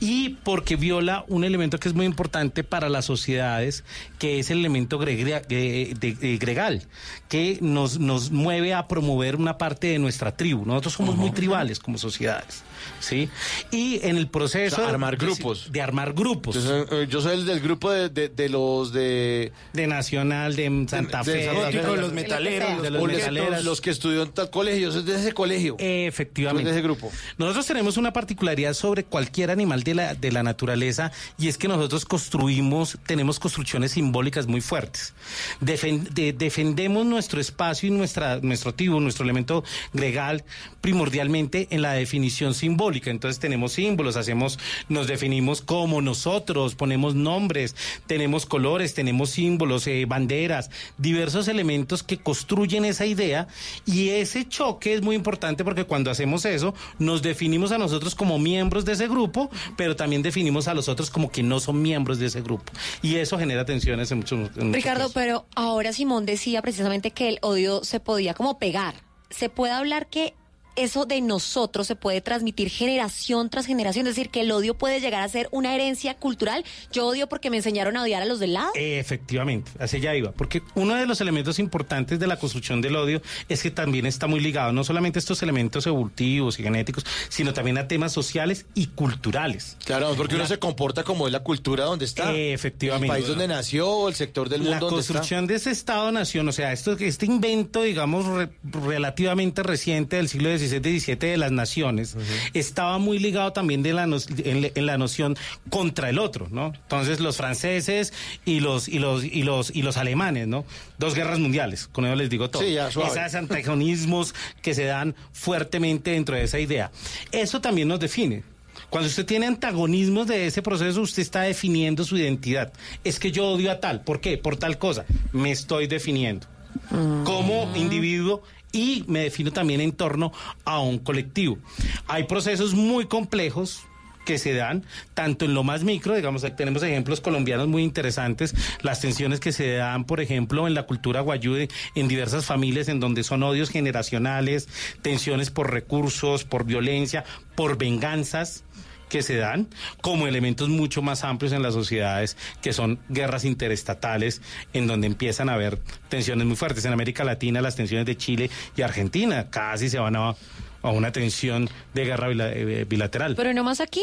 Y 0.00 0.30
porque 0.44 0.76
viola 0.76 1.24
un 1.28 1.44
elemento 1.44 1.78
que 1.78 1.88
es 1.88 1.94
muy 1.94 2.06
importante 2.06 2.64
para 2.64 2.88
las 2.88 3.04
sociedades, 3.04 3.84
que 4.18 4.38
es 4.40 4.50
el 4.50 4.58
elemento 4.58 4.98
gregria- 4.98 5.40
de- 5.40 5.94
de- 5.98 6.14
de- 6.14 6.38
gregal, 6.38 6.86
que 7.28 7.58
nos, 7.60 7.98
nos 7.98 8.30
mueve 8.30 8.74
a 8.74 8.88
promover 8.88 9.36
una 9.36 9.58
parte 9.58 9.88
de 9.88 9.98
nuestra 9.98 10.36
tribu. 10.36 10.64
Nosotros 10.64 10.94
somos 10.94 11.16
muy 11.16 11.30
tribales 11.30 11.78
como 11.78 11.98
sociedades. 11.98 12.62
¿Sí? 13.00 13.28
Y 13.70 14.00
en 14.06 14.16
el 14.16 14.28
proceso 14.28 14.76
O 14.76 14.78
sea, 14.80 14.88
armar 14.88 15.16
de- 15.18 15.26
grupos. 15.26 15.70
De 15.72 15.80
armar 15.82 16.12
grupos. 16.12 16.56
Entonces, 16.56 16.86
eh, 16.92 17.06
yo 17.10 17.20
soy 17.20 17.34
el 17.34 17.46
del 17.46 17.60
grupo 17.60 17.90
de, 17.90 18.08
de- 18.08 18.28
de 18.28 18.48
los 18.48 18.92
de... 18.92 19.52
De 19.72 19.86
Nacional, 19.86 20.56
de 20.56 20.86
Santa 20.88 21.22
Fe. 21.24 21.46
Santa 21.46 21.70
Fe. 21.70 21.96
Los 21.96 22.12
metaleros, 22.12 22.82
de 22.82 22.90
los 22.90 23.00
Porque 23.00 23.16
metaleros. 23.16 23.64
Los 23.64 23.80
que 23.80 23.90
estudió 23.90 24.22
en 24.22 24.30
tal 24.32 24.50
colegio, 24.50 24.90
soy 24.92 25.02
de 25.04 25.14
ese 25.16 25.32
colegio. 25.32 25.76
Efectivamente. 25.78 26.70
De 26.70 26.76
ese 26.76 26.82
grupo. 26.82 27.10
Nosotros 27.38 27.66
tenemos 27.66 27.96
una 27.96 28.12
particularidad 28.12 28.74
sobre 28.74 29.04
cualquier 29.04 29.50
animal 29.50 29.82
de 29.82 29.94
la, 29.94 30.14
de 30.14 30.32
la 30.32 30.42
naturaleza 30.42 31.12
y 31.38 31.48
es 31.48 31.58
que 31.58 31.68
nosotros 31.68 32.04
construimos, 32.04 32.98
tenemos 33.06 33.38
construcciones 33.38 33.92
simbólicas 33.92 34.46
muy 34.46 34.60
fuertes. 34.60 35.14
Defen- 35.60 36.08
de- 36.10 36.32
defendemos 36.32 37.06
nuestro 37.06 37.40
espacio 37.40 37.88
y 37.88 37.92
nuestra, 37.92 38.40
nuestro 38.40 38.74
tribu, 38.74 39.00
nuestro 39.00 39.24
elemento 39.24 39.64
gregal 39.92 40.44
primordialmente 40.80 41.68
en 41.70 41.82
la 41.82 41.92
definición 41.92 42.54
simbólica. 42.54 42.65
Entonces 42.66 43.38
tenemos 43.38 43.72
símbolos, 43.72 44.16
hacemos, 44.16 44.58
nos 44.88 45.06
definimos 45.06 45.62
como 45.62 46.00
nosotros, 46.02 46.74
ponemos 46.74 47.14
nombres, 47.14 47.74
tenemos 48.06 48.46
colores, 48.46 48.94
tenemos 48.94 49.30
símbolos, 49.30 49.86
eh, 49.86 50.04
banderas, 50.06 50.70
diversos 50.98 51.48
elementos 51.48 52.02
que 52.02 52.18
construyen 52.18 52.84
esa 52.84 53.06
idea. 53.06 53.48
Y 53.84 54.10
ese 54.10 54.48
choque 54.48 54.94
es 54.94 55.02
muy 55.02 55.16
importante 55.16 55.64
porque 55.64 55.84
cuando 55.84 56.10
hacemos 56.10 56.44
eso 56.44 56.74
nos 56.98 57.22
definimos 57.22 57.72
a 57.72 57.78
nosotros 57.78 58.14
como 58.14 58.38
miembros 58.38 58.84
de 58.84 58.92
ese 58.92 59.08
grupo, 59.08 59.50
pero 59.76 59.96
también 59.96 60.22
definimos 60.22 60.68
a 60.68 60.74
los 60.74 60.88
otros 60.88 61.10
como 61.10 61.30
que 61.30 61.42
no 61.42 61.60
son 61.60 61.82
miembros 61.82 62.18
de 62.18 62.26
ese 62.26 62.42
grupo. 62.42 62.72
Y 63.02 63.16
eso 63.16 63.38
genera 63.38 63.64
tensiones 63.64 64.10
en 64.10 64.18
muchos, 64.18 64.50
en 64.56 64.72
Ricardo, 64.72 65.10
pero 65.12 65.46
ahora 65.54 65.92
Simón 65.92 66.26
decía 66.26 66.62
precisamente 66.62 67.10
que 67.10 67.28
el 67.28 67.38
odio 67.42 67.84
se 67.84 68.00
podía 68.00 68.34
como 68.34 68.58
pegar. 68.58 68.94
¿Se 69.30 69.48
puede 69.48 69.72
hablar 69.72 70.08
que 70.08 70.34
eso 70.76 71.06
de 71.06 71.20
nosotros 71.20 71.86
se 71.86 71.96
puede 71.96 72.20
transmitir 72.20 72.70
generación 72.70 73.50
tras 73.50 73.66
generación, 73.66 74.06
es 74.06 74.14
decir, 74.14 74.30
que 74.30 74.42
el 74.42 74.50
odio 74.52 74.74
puede 74.74 75.00
llegar 75.00 75.22
a 75.22 75.28
ser 75.28 75.48
una 75.50 75.74
herencia 75.74 76.14
cultural. 76.14 76.64
Yo 76.92 77.06
odio 77.06 77.28
porque 77.28 77.50
me 77.50 77.56
enseñaron 77.56 77.96
a 77.96 78.02
odiar 78.02 78.22
a 78.22 78.26
los 78.26 78.38
del 78.38 78.54
lado. 78.54 78.70
Efectivamente, 78.74 79.72
así 79.78 80.00
ya 80.00 80.14
iba, 80.14 80.32
porque 80.32 80.62
uno 80.74 80.94
de 80.94 81.06
los 81.06 81.20
elementos 81.20 81.58
importantes 81.58 82.18
de 82.18 82.26
la 82.26 82.38
construcción 82.38 82.80
del 82.80 82.96
odio 82.96 83.22
es 83.48 83.62
que 83.62 83.70
también 83.70 84.06
está 84.06 84.26
muy 84.26 84.40
ligado 84.40 84.72
no 84.72 84.84
solamente 84.84 85.18
a 85.18 85.20
estos 85.20 85.42
elementos 85.42 85.86
evolutivos 85.86 86.58
y 86.58 86.62
genéticos, 86.62 87.04
sino 87.28 87.52
también 87.52 87.78
a 87.78 87.88
temas 87.88 88.12
sociales 88.12 88.66
y 88.74 88.86
culturales. 88.88 89.76
Claro, 89.84 90.14
porque 90.16 90.34
uno 90.34 90.46
se 90.46 90.58
comporta 90.58 91.02
como 91.02 91.26
es 91.26 91.32
la 91.32 91.40
cultura 91.40 91.84
donde 91.84 92.04
está. 92.04 92.34
Efectivamente. 92.34 93.06
El 93.06 93.22
país 93.22 93.28
donde 93.28 93.48
nació, 93.48 94.08
el 94.08 94.14
sector 94.14 94.48
del 94.48 94.62
mundo. 94.62 94.86
La 94.86 94.90
construcción 94.90 95.46
de 95.46 95.56
ese 95.56 95.70
Estado-nación, 95.70 96.48
o 96.48 96.52
sea, 96.52 96.72
esto, 96.72 96.92
este 96.92 97.26
invento, 97.26 97.82
digamos, 97.82 98.48
relativamente 98.62 99.62
reciente 99.62 100.16
del 100.16 100.28
siglo 100.28 100.48
16, 100.70 100.82
17 100.82 101.26
de 101.26 101.36
las 101.36 101.52
naciones, 101.52 102.16
estaba 102.54 102.98
muy 102.98 103.18
ligado 103.18 103.52
también 103.52 103.84
en, 103.86 104.86
la 104.86 104.98
noción 104.98 105.36
contra 105.70 106.10
el 106.10 106.18
otro, 106.18 106.48
¿no? 106.50 106.72
Entonces 106.74 107.20
los 107.20 107.36
franceses 107.36 108.12
y 108.44 108.60
los, 108.60 108.88
y 108.88 108.98
los, 108.98 109.24
y 109.24 109.42
los, 109.42 109.74
y 109.74 109.82
los 109.82 109.96
alemanes, 109.96 110.46
¿no? 110.46 110.64
Dos 110.98 111.14
guerras 111.14 111.38
mundiales, 111.38 111.88
con 111.88 112.06
eso 112.06 112.14
les 112.14 112.30
digo 112.30 112.50
todo. 112.50 112.62
Sí, 112.62 112.74
ya, 112.74 112.88
Esos 112.88 113.34
antagonismos 113.34 114.34
que 114.62 114.74
se 114.74 114.84
dan 114.84 115.14
fuertemente 115.32 116.12
dentro 116.12 116.36
de 116.36 116.44
esa 116.44 116.58
idea. 116.58 116.90
Eso 117.32 117.60
también 117.60 117.88
nos 117.88 118.00
define. 118.00 118.42
Cuando 118.90 119.08
usted 119.08 119.26
tiene 119.26 119.46
antagonismos 119.46 120.26
de 120.26 120.46
ese 120.46 120.62
proceso, 120.62 121.00
usted 121.00 121.22
está 121.22 121.42
definiendo 121.42 122.04
su 122.04 122.16
identidad. 122.16 122.72
Es 123.04 123.18
que 123.18 123.32
yo 123.32 123.46
odio 123.46 123.70
a 123.70 123.80
tal. 123.80 124.02
¿Por 124.02 124.20
qué? 124.20 124.38
Por 124.38 124.56
tal 124.56 124.78
cosa. 124.78 125.04
Me 125.32 125.50
estoy 125.50 125.86
definiendo. 125.86 126.46
Mm. 126.90 127.24
Como 127.24 127.72
individuo 127.74 128.42
y 128.72 129.04
me 129.08 129.20
defino 129.20 129.52
también 129.52 129.80
en 129.80 129.92
torno 129.92 130.32
a 130.64 130.80
un 130.80 130.98
colectivo. 130.98 131.58
Hay 132.06 132.24
procesos 132.24 132.74
muy 132.74 133.06
complejos 133.06 133.82
que 134.26 134.36
se 134.38 134.52
dan 134.52 134.84
tanto 135.14 135.46
en 135.46 135.54
lo 135.54 135.62
más 135.62 135.84
micro, 135.84 136.14
digamos, 136.14 136.44
tenemos 136.56 136.82
ejemplos 136.82 137.22
colombianos 137.22 137.68
muy 137.68 137.82
interesantes, 137.82 138.54
las 138.82 139.00
tensiones 139.00 139.40
que 139.40 139.52
se 139.52 139.74
dan, 139.74 140.04
por 140.04 140.20
ejemplo, 140.20 140.66
en 140.66 140.74
la 140.74 140.82
cultura 140.82 141.20
guayude, 141.20 141.68
en 141.94 142.08
diversas 142.08 142.44
familias 142.44 142.88
en 142.88 143.00
donde 143.00 143.22
son 143.22 143.44
odios 143.44 143.70
generacionales, 143.70 144.68
tensiones 145.00 145.50
por 145.50 145.70
recursos, 145.70 146.44
por 146.44 146.64
violencia, 146.64 147.24
por 147.54 147.78
venganzas 147.78 148.65
que 149.08 149.22
se 149.22 149.36
dan 149.36 149.68
como 150.00 150.26
elementos 150.26 150.68
mucho 150.68 151.02
más 151.02 151.24
amplios 151.24 151.52
en 151.52 151.62
las 151.62 151.74
sociedades 151.74 152.36
que 152.62 152.72
son 152.72 152.98
guerras 153.08 153.44
interestatales 153.44 154.42
en 154.72 154.86
donde 154.86 155.06
empiezan 155.06 155.48
a 155.48 155.54
haber 155.54 155.78
tensiones 156.08 156.46
muy 156.46 156.56
fuertes 156.56 156.84
en 156.84 156.92
América 156.92 157.24
Latina 157.24 157.60
las 157.60 157.76
tensiones 157.76 158.06
de 158.06 158.16
Chile 158.16 158.50
y 158.76 158.82
Argentina 158.82 159.50
casi 159.50 159.88
se 159.88 159.98
van 159.98 160.16
a, 160.16 160.34
a 160.82 160.90
una 160.90 161.12
tensión 161.12 161.68
de 161.94 162.04
guerra 162.04 162.28
eh, 162.30 162.86
bilateral 162.88 163.34
Pero 163.36 163.52
no 163.52 163.64
más 163.64 163.80
aquí. 163.80 164.02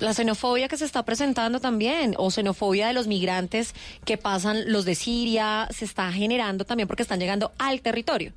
La 0.00 0.14
xenofobia 0.14 0.66
que 0.68 0.76
se 0.76 0.84
está 0.86 1.04
presentando 1.04 1.60
también, 1.60 2.14
o 2.16 2.30
xenofobia 2.30 2.86
de 2.88 2.94
los 2.94 3.06
migrantes 3.06 3.74
que 4.04 4.16
pasan, 4.16 4.72
los 4.72 4.84
de 4.84 4.94
Siria, 4.94 5.68
se 5.70 5.84
está 5.84 6.10
generando 6.12 6.64
también 6.64 6.88
porque 6.88 7.02
están 7.02 7.20
llegando 7.20 7.52
al 7.58 7.80
territorio. 7.82 8.32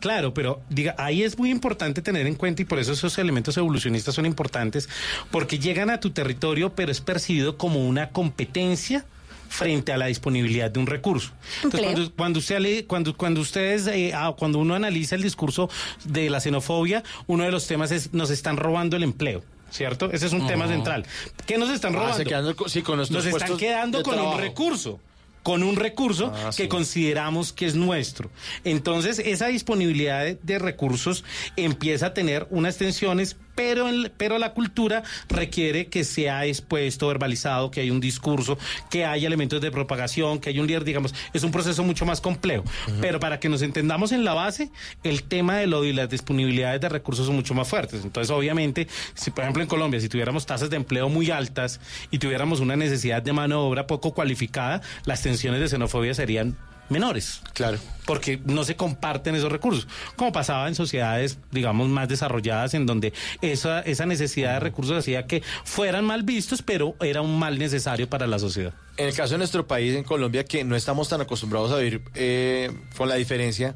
Claro, 0.00 0.34
pero 0.34 0.60
diga, 0.68 0.94
ahí 0.98 1.22
es 1.22 1.38
muy 1.38 1.50
importante 1.50 2.02
tener 2.02 2.26
en 2.26 2.34
cuenta 2.34 2.62
y 2.62 2.64
por 2.64 2.78
eso 2.78 2.92
esos 2.92 3.16
elementos 3.18 3.56
evolucionistas 3.56 4.14
son 4.14 4.26
importantes, 4.26 4.88
porque 5.30 5.58
llegan 5.58 5.90
a 5.90 6.00
tu 6.00 6.10
territorio, 6.10 6.74
pero 6.74 6.90
es 6.90 7.00
percibido 7.00 7.56
como 7.56 7.86
una 7.86 8.10
competencia 8.10 9.04
frente 9.48 9.92
a 9.92 9.98
la 9.98 10.06
disponibilidad 10.06 10.70
de 10.70 10.80
un 10.80 10.86
recurso. 10.86 11.30
Entonces, 11.62 11.82
cuando, 11.92 12.12
cuando 12.16 12.38
usted 12.38 12.58
lee- 12.58 12.82
cuando 12.84 13.16
cuando 13.16 13.40
ustedes 13.42 13.86
eh, 13.86 14.12
ah, 14.14 14.34
cuando 14.38 14.58
uno 14.58 14.74
analiza 14.74 15.14
el 15.14 15.22
discurso 15.22 15.68
de 16.04 16.30
la 16.30 16.40
xenofobia, 16.40 17.02
uno 17.26 17.44
de 17.44 17.50
los 17.52 17.66
temas 17.66 17.90
es 17.92 18.12
nos 18.14 18.30
están 18.30 18.56
robando 18.56 18.96
el 18.96 19.02
empleo. 19.02 19.42
¿Cierto? 19.72 20.10
Ese 20.12 20.26
es 20.26 20.32
un 20.32 20.46
tema 20.46 20.68
central. 20.68 21.04
¿Qué 21.46 21.56
nos 21.58 21.70
están 21.70 21.94
Ah, 21.96 21.98
robando? 21.98 22.24
quedan 22.24 22.54
con- 22.54 22.68
sí, 22.70 22.82
con 22.82 22.98
nos 22.98 23.10
están 23.10 23.56
quedando 23.56 24.02
con 24.02 24.14
trabajo. 24.14 24.36
un 24.36 24.40
recurso 24.42 25.00
con 25.42 25.64
un 25.64 25.74
recurso 25.74 26.32
Ah, 26.32 26.50
que 26.56 26.62
sí. 26.62 26.68
consideramos 26.68 27.52
que 27.52 27.66
es 27.66 27.74
nuestro. 27.74 28.30
Entonces, 28.62 29.18
esa 29.18 29.48
disponibilidad 29.48 30.22
de, 30.22 30.38
de 30.40 30.58
recursos 30.60 31.24
empieza 31.56 32.06
a 32.06 32.14
tener 32.14 32.46
unas 32.50 32.76
tensiones, 32.76 33.36
pero, 33.54 33.88
en- 33.88 34.10
pero 34.16 34.38
la 34.38 34.52
cultura 34.52 35.02
requiere 35.28 35.86
que 35.86 36.04
sea 36.04 36.44
expuesto, 36.46 37.08
verbalizado, 37.08 37.70
que 37.70 37.80
haya 37.80 37.92
un 37.92 38.00
discurso, 38.00 38.58
que 38.90 39.04
haya 39.04 39.26
elementos 39.26 39.60
de 39.60 39.70
propagación, 39.70 40.38
que 40.38 40.50
haya 40.50 40.60
un 40.60 40.66
líder, 40.66 40.84
digamos, 40.84 41.14
es 41.32 41.42
un 41.44 41.50
proceso 41.50 41.82
mucho 41.84 42.06
más 42.06 42.20
complejo. 42.20 42.64
Pero 43.00 43.20
para 43.20 43.38
que 43.40 43.48
nos 43.48 43.62
entendamos 43.62 44.12
en 44.12 44.24
la 44.24 44.34
base, 44.34 44.70
el 45.04 45.22
tema 45.24 45.56
del 45.56 45.74
odio 45.74 45.90
y 45.90 45.92
las 45.94 46.08
disponibilidades 46.08 46.80
de 46.80 46.88
recursos 46.88 47.26
son 47.26 47.36
mucho 47.36 47.54
más 47.54 47.68
fuertes. 47.68 48.04
Entonces, 48.04 48.30
obviamente, 48.30 48.88
si 49.14 49.30
por 49.30 49.44
ejemplo 49.44 49.62
en 49.62 49.68
Colombia, 49.68 50.00
si 50.00 50.08
tuviéramos 50.08 50.46
tasas 50.46 50.70
de 50.70 50.76
empleo 50.76 51.08
muy 51.08 51.30
altas 51.30 51.80
y 52.10 52.18
tuviéramos 52.18 52.60
una 52.60 52.76
necesidad 52.76 53.22
de 53.22 53.32
mano 53.32 53.56
de 53.62 53.68
obra 53.68 53.86
poco 53.86 54.12
cualificada, 54.14 54.80
las 55.04 55.22
tensiones 55.22 55.60
de 55.60 55.68
xenofobia 55.68 56.14
serían 56.14 56.56
menores. 56.92 57.42
Claro. 57.52 57.78
Porque 58.04 58.40
no 58.44 58.64
se 58.64 58.76
comparten 58.76 59.34
esos 59.34 59.50
recursos, 59.50 59.88
como 60.16 60.32
pasaba 60.32 60.68
en 60.68 60.74
sociedades, 60.74 61.38
digamos, 61.50 61.88
más 61.88 62.08
desarrolladas, 62.08 62.74
en 62.74 62.86
donde 62.86 63.12
esa, 63.40 63.80
esa 63.80 64.06
necesidad 64.06 64.54
de 64.54 64.60
recursos 64.60 64.98
hacía 64.98 65.26
que 65.26 65.42
fueran 65.64 66.04
mal 66.04 66.22
vistos, 66.22 66.62
pero 66.62 66.94
era 67.00 67.22
un 67.22 67.38
mal 67.38 67.58
necesario 67.58 68.08
para 68.08 68.26
la 68.26 68.38
sociedad. 68.38 68.74
En 68.96 69.08
el 69.08 69.14
caso 69.14 69.34
de 69.34 69.38
nuestro 69.38 69.66
país, 69.66 69.94
en 69.96 70.04
Colombia, 70.04 70.44
que 70.44 70.64
no 70.64 70.76
estamos 70.76 71.08
tan 71.08 71.20
acostumbrados 71.20 71.72
a 71.72 71.78
vivir 71.78 72.02
eh, 72.14 72.70
con 72.96 73.08
la 73.08 73.14
diferencia, 73.14 73.74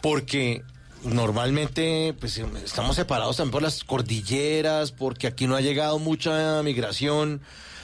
porque 0.00 0.62
normalmente 1.04 2.14
pues, 2.18 2.38
estamos 2.64 2.96
separados 2.96 3.36
también 3.36 3.52
por 3.52 3.62
las 3.62 3.84
cordilleras, 3.84 4.92
porque 4.92 5.26
aquí 5.26 5.46
no 5.46 5.56
ha 5.56 5.60
llegado 5.60 5.98
mucha 5.98 6.62
migración, 6.62 7.40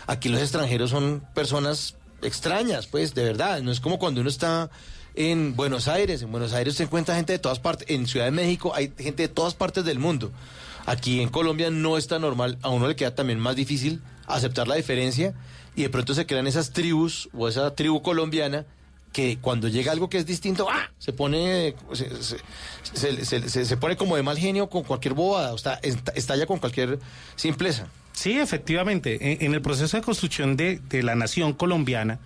aquí 0.06 0.28
los 0.28 0.40
extranjeros 0.40 0.90
son 0.90 1.22
personas 1.34 1.96
extrañas, 2.24 2.86
pues, 2.86 3.14
de 3.14 3.22
verdad, 3.24 3.60
no 3.62 3.70
es 3.70 3.80
como 3.80 3.98
cuando 3.98 4.20
uno 4.20 4.30
está 4.30 4.70
en 5.14 5.55
Buenos 5.55 5.86
Aires, 5.88 6.22
en 6.22 6.30
Buenos 6.32 6.52
Aires 6.55 6.74
se 6.74 6.82
encuentra 6.84 7.14
gente 7.14 7.32
de 7.32 7.38
todas 7.38 7.60
partes, 7.60 7.88
en 7.90 8.06
Ciudad 8.06 8.26
de 8.26 8.32
México 8.32 8.72
hay 8.74 8.92
gente 8.98 9.22
de 9.22 9.28
todas 9.28 9.55
partes 9.55 9.84
del 9.84 9.98
mundo. 9.98 10.32
Aquí 10.86 11.20
en 11.20 11.28
Colombia 11.28 11.70
no 11.70 11.96
está 11.96 12.18
normal, 12.18 12.59
a 12.62 12.68
uno 12.70 12.88
le 12.88 12.96
queda 12.96 13.14
también 13.14 13.38
más 13.38 13.56
difícil 13.56 14.02
aceptar 14.26 14.66
la 14.68 14.74
diferencia 14.74 15.32
y 15.76 15.82
de 15.82 15.88
pronto 15.90 16.14
se 16.14 16.26
crean 16.26 16.46
esas 16.46 16.72
tribus 16.72 17.28
o 17.32 17.48
esa 17.48 17.74
tribu 17.74 18.02
colombiana 18.02 18.66
que 19.12 19.38
cuando 19.40 19.68
llega 19.68 19.92
algo 19.92 20.09
que 20.10 20.18
es 20.18 20.26
distinto, 20.26 20.66
¡ah! 20.68 20.90
se 20.98 21.12
pone 21.12 21.76
se, 21.92 23.24
se- 23.24 23.64
se- 23.64 23.76
pone 23.76 23.96
como 23.96 24.16
de 24.16 24.22
mal 24.24 24.36
genio 24.36 24.68
con 24.68 24.82
cualquier 24.82 25.14
bobada, 25.14 25.52
o 25.55 25.59
sea, 25.59 25.74
est- 25.82 26.09
estalla 26.16 26.46
con 26.46 26.59
cualquier 26.59 26.98
simpleza. 27.36 27.86
Sí, 28.15 28.39
efectivamente. 28.39 29.32
En, 29.32 29.45
en 29.47 29.55
el 29.55 29.61
proceso 29.61 29.97
de 29.97 30.03
construcción 30.05 30.57
de, 30.57 30.78
de 30.89 31.03
la 31.03 31.16
nación 31.16 31.53
colombiana, 31.53 32.20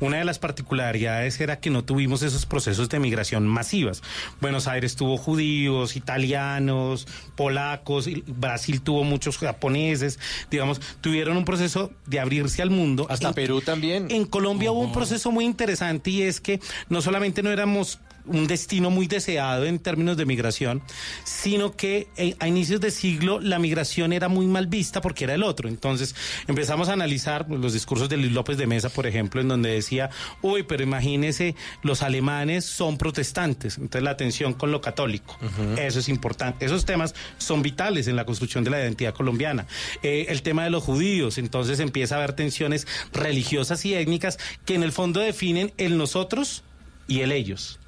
una 0.00 0.16
de 0.16 0.24
las 0.24 0.38
particularidades 0.38 1.38
era 1.38 1.60
que 1.60 1.68
no 1.68 1.84
tuvimos 1.84 2.22
esos 2.22 2.46
procesos 2.46 2.88
de 2.88 2.98
migración 2.98 3.46
masivas. 3.46 4.02
Buenos 4.40 4.66
Aires 4.68 4.96
tuvo 4.96 5.18
judíos, 5.18 5.96
italianos, 5.96 7.06
polacos, 7.36 8.08
Brasil 8.26 8.80
tuvo 8.80 9.04
muchos 9.04 9.36
japoneses, 9.36 10.18
digamos, 10.50 10.80
tuvieron 11.02 11.36
un 11.36 11.44
proceso 11.44 11.92
de 12.06 12.20
abrirse 12.20 12.62
al 12.62 12.70
mundo. 12.70 13.06
Hasta 13.10 13.28
En- 13.28 13.34
Perú 13.34 13.60
también. 13.60 14.06
En 14.10 14.24
Colombia 14.24 14.72
hubo 14.72 14.80
un 14.80 14.92
proceso 14.92 15.30
muy 15.30 15.44
interesante 15.44 16.08
y 16.10 16.22
es 16.22 16.40
que 16.40 16.58
no 16.88 17.02
solamente 17.02 17.42
no 17.42 17.50
éramos 17.50 17.98
un 18.26 18.46
destino 18.46 18.90
muy 18.90 19.06
deseado 19.06 19.64
en 19.64 19.78
términos 19.78 20.16
de 20.16 20.26
migración, 20.26 20.82
sino 21.24 21.76
que 21.76 22.08
eh, 22.16 22.36
a 22.38 22.48
inicios 22.48 22.80
de 22.80 22.90
siglo 22.90 23.40
la 23.40 23.58
migración 23.58 24.12
era 24.12 24.28
muy 24.28 24.46
mal 24.46 24.66
vista 24.66 25.00
porque 25.00 25.24
era 25.24 25.34
el 25.34 25.42
otro. 25.42 25.68
Entonces 25.68 26.14
empezamos 26.46 26.88
a 26.88 26.94
analizar 26.94 27.46
pues, 27.46 27.60
los 27.60 27.72
discursos 27.72 28.08
de 28.08 28.16
Luis 28.16 28.32
López 28.32 28.56
de 28.56 28.66
Mesa, 28.66 28.88
por 28.88 29.06
ejemplo, 29.06 29.40
en 29.40 29.48
donde 29.48 29.70
decía, 29.70 30.10
uy, 30.42 30.62
pero 30.62 30.82
imagínese, 30.82 31.54
los 31.82 32.02
alemanes 32.02 32.64
son 32.64 32.98
protestantes, 32.98 33.76
entonces 33.76 34.02
la 34.02 34.10
atención 34.10 34.54
con 34.54 34.70
lo 34.70 34.80
católico, 34.80 35.38
eso 35.76 35.98
es 35.98 36.08
importante. 36.08 36.64
Esos 36.64 36.84
temas 36.84 37.14
son 37.38 37.62
vitales 37.62 38.08
en 38.08 38.16
la 38.16 38.24
construcción 38.24 38.64
de 38.64 38.70
la 38.70 38.80
identidad 38.80 39.14
colombiana. 39.14 39.66
Eh, 40.02 40.26
el 40.28 40.42
tema 40.42 40.64
de 40.64 40.70
los 40.70 40.82
judíos, 40.82 41.38
entonces 41.38 41.80
empieza 41.80 42.14
a 42.14 42.18
haber 42.18 42.34
tensiones 42.34 42.86
religiosas 43.12 43.84
y 43.84 43.94
étnicas 43.94 44.38
que 44.64 44.74
en 44.74 44.82
el 44.82 44.92
fondo 44.92 45.20
definen 45.20 45.72
el 45.76 45.96
nosotros 45.96 46.64
y 47.06 47.20
el 47.20 47.32
ellos, 47.32 47.78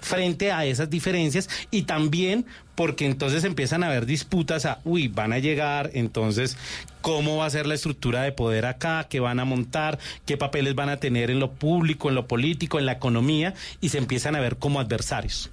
frente 0.00 0.52
a 0.52 0.64
esas 0.64 0.90
diferencias 0.90 1.48
y 1.70 1.82
también 1.82 2.46
porque 2.74 3.06
entonces 3.06 3.42
empiezan 3.42 3.82
a 3.82 3.88
haber 3.88 4.06
disputas 4.06 4.64
a, 4.64 4.80
uy, 4.84 5.08
van 5.08 5.32
a 5.32 5.38
llegar, 5.38 5.90
entonces, 5.94 6.56
¿cómo 7.00 7.38
va 7.38 7.46
a 7.46 7.50
ser 7.50 7.66
la 7.66 7.74
estructura 7.74 8.22
de 8.22 8.30
poder 8.30 8.66
acá? 8.66 9.08
¿Qué 9.10 9.18
van 9.18 9.40
a 9.40 9.44
montar? 9.44 9.98
¿Qué 10.26 10.36
papeles 10.36 10.76
van 10.76 10.88
a 10.88 10.98
tener 10.98 11.30
en 11.32 11.40
lo 11.40 11.50
público, 11.50 12.08
en 12.08 12.14
lo 12.14 12.28
político, 12.28 12.78
en 12.78 12.86
la 12.86 12.92
economía? 12.92 13.54
Y 13.80 13.88
se 13.88 13.98
empiezan 13.98 14.36
a 14.36 14.40
ver 14.40 14.58
como 14.58 14.78
adversarios. 14.78 15.50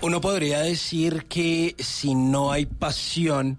Uno 0.00 0.20
podría 0.20 0.60
decir 0.60 1.26
que 1.28 1.76
si 1.78 2.16
no 2.16 2.50
hay 2.50 2.66
pasión, 2.66 3.58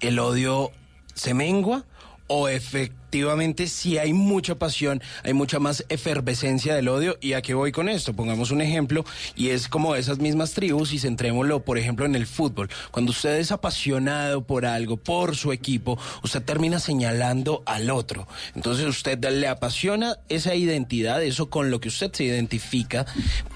el 0.00 0.20
odio 0.20 0.70
se 1.12 1.34
mengua 1.34 1.84
o 2.32 2.46
efectivamente 2.46 3.66
si 3.66 3.98
hay 3.98 4.12
mucha 4.12 4.54
pasión, 4.54 5.02
hay 5.24 5.32
mucha 5.32 5.58
más 5.58 5.84
efervescencia 5.88 6.76
del 6.76 6.86
odio. 6.86 7.18
¿Y 7.20 7.32
a 7.32 7.42
qué 7.42 7.54
voy 7.54 7.72
con 7.72 7.88
esto? 7.88 8.14
Pongamos 8.14 8.52
un 8.52 8.60
ejemplo 8.60 9.04
y 9.34 9.48
es 9.48 9.66
como 9.66 9.96
esas 9.96 10.20
mismas 10.20 10.52
tribus 10.52 10.92
y 10.92 11.00
centrémoslo, 11.00 11.64
por 11.64 11.76
ejemplo, 11.76 12.06
en 12.06 12.14
el 12.14 12.28
fútbol. 12.28 12.70
Cuando 12.92 13.10
usted 13.10 13.36
es 13.38 13.50
apasionado 13.50 14.46
por 14.46 14.64
algo, 14.64 14.96
por 14.96 15.34
su 15.34 15.50
equipo, 15.50 15.98
usted 16.22 16.44
termina 16.44 16.78
señalando 16.78 17.64
al 17.66 17.90
otro. 17.90 18.28
Entonces 18.54 18.86
usted 18.86 19.18
le 19.28 19.48
apasiona 19.48 20.16
esa 20.28 20.54
identidad, 20.54 21.20
eso 21.24 21.50
con 21.50 21.72
lo 21.72 21.80
que 21.80 21.88
usted 21.88 22.12
se 22.12 22.22
identifica, 22.22 23.06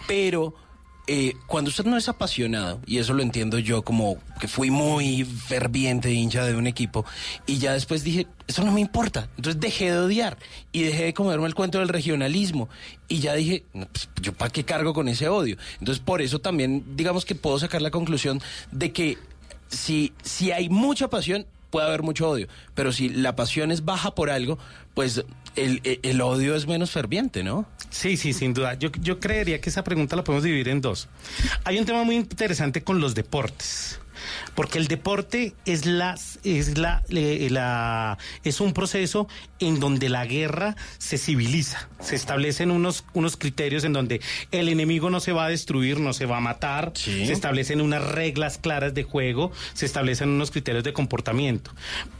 pero 0.08 0.56
eh, 1.06 1.34
cuando 1.46 1.68
usted 1.68 1.84
no 1.84 1.96
es 1.96 2.08
apasionado, 2.08 2.80
y 2.86 2.98
eso 2.98 3.12
lo 3.12 3.22
entiendo 3.22 3.58
yo 3.58 3.82
como 3.82 4.16
que 4.40 4.48
fui 4.48 4.70
muy 4.70 5.24
ferviente 5.24 6.10
hincha 6.12 6.44
de 6.44 6.56
un 6.56 6.66
equipo, 6.66 7.04
y 7.46 7.58
ya 7.58 7.74
después 7.74 8.04
dije, 8.04 8.26
eso 8.46 8.64
no 8.64 8.72
me 8.72 8.80
importa, 8.80 9.28
entonces 9.36 9.60
dejé 9.60 9.90
de 9.90 9.98
odiar 9.98 10.38
y 10.72 10.82
dejé 10.82 11.04
de 11.04 11.14
comerme 11.14 11.46
el 11.46 11.54
cuento 11.54 11.78
del 11.78 11.88
regionalismo, 11.88 12.68
y 13.08 13.18
ya 13.18 13.34
dije, 13.34 13.64
pues, 13.72 14.08
yo 14.22 14.32
para 14.32 14.50
qué 14.50 14.64
cargo 14.64 14.94
con 14.94 15.08
ese 15.08 15.28
odio. 15.28 15.56
Entonces 15.78 16.02
por 16.02 16.22
eso 16.22 16.38
también 16.38 16.84
digamos 16.96 17.24
que 17.24 17.34
puedo 17.34 17.58
sacar 17.58 17.82
la 17.82 17.90
conclusión 17.90 18.40
de 18.70 18.92
que 18.92 19.18
si, 19.68 20.12
si 20.22 20.52
hay 20.52 20.68
mucha 20.68 21.08
pasión, 21.08 21.46
puede 21.74 21.88
haber 21.88 22.04
mucho 22.04 22.28
odio, 22.28 22.46
pero 22.76 22.92
si 22.92 23.08
la 23.08 23.34
pasión 23.34 23.72
es 23.72 23.84
baja 23.84 24.14
por 24.14 24.30
algo, 24.30 24.60
pues 24.94 25.24
el, 25.56 25.80
el- 26.04 26.20
odio 26.20 26.54
es 26.54 26.68
menos 26.68 26.92
ferviente, 26.92 27.42
¿no? 27.42 27.66
Sí, 27.90 28.16
sí, 28.16 28.32
sin 28.32 28.54
duda. 28.54 28.74
Yo, 28.74 28.90
yo 29.00 29.18
creería 29.18 29.60
que 29.60 29.70
esa 29.70 29.82
pregunta 29.82 30.14
la 30.14 30.22
podemos 30.22 30.44
dividir 30.44 30.68
en 30.68 30.80
dos. 30.80 31.08
Hay 31.64 31.80
un 31.80 31.84
tema 31.84 32.04
muy 32.04 32.14
interesante 32.14 32.84
con 32.84 33.00
los 33.00 33.16
deportes. 33.16 33.98
Porque 34.54 34.78
el 34.78 34.88
deporte 34.88 35.54
es 35.64 35.86
la, 35.86 36.16
es 36.42 36.78
la, 36.78 38.18
es 38.44 38.60
un 38.60 38.72
proceso 38.72 39.28
en 39.60 39.80
donde 39.80 40.08
la 40.08 40.26
guerra 40.26 40.76
se 40.98 41.18
civiliza, 41.18 41.88
se 42.00 42.16
establecen 42.16 42.70
unos, 42.70 43.04
unos 43.14 43.36
criterios 43.36 43.84
en 43.84 43.92
donde 43.92 44.20
el 44.50 44.68
enemigo 44.68 45.10
no 45.10 45.20
se 45.20 45.32
va 45.32 45.46
a 45.46 45.48
destruir, 45.48 46.00
no 46.00 46.12
se 46.12 46.26
va 46.26 46.38
a 46.38 46.40
matar, 46.40 46.92
se 46.94 47.32
establecen 47.32 47.80
unas 47.80 48.04
reglas 48.04 48.58
claras 48.58 48.94
de 48.94 49.02
juego, 49.02 49.52
se 49.72 49.86
establecen 49.86 50.28
unos 50.28 50.50
criterios 50.50 50.84
de 50.84 50.92
comportamiento, 50.92 51.72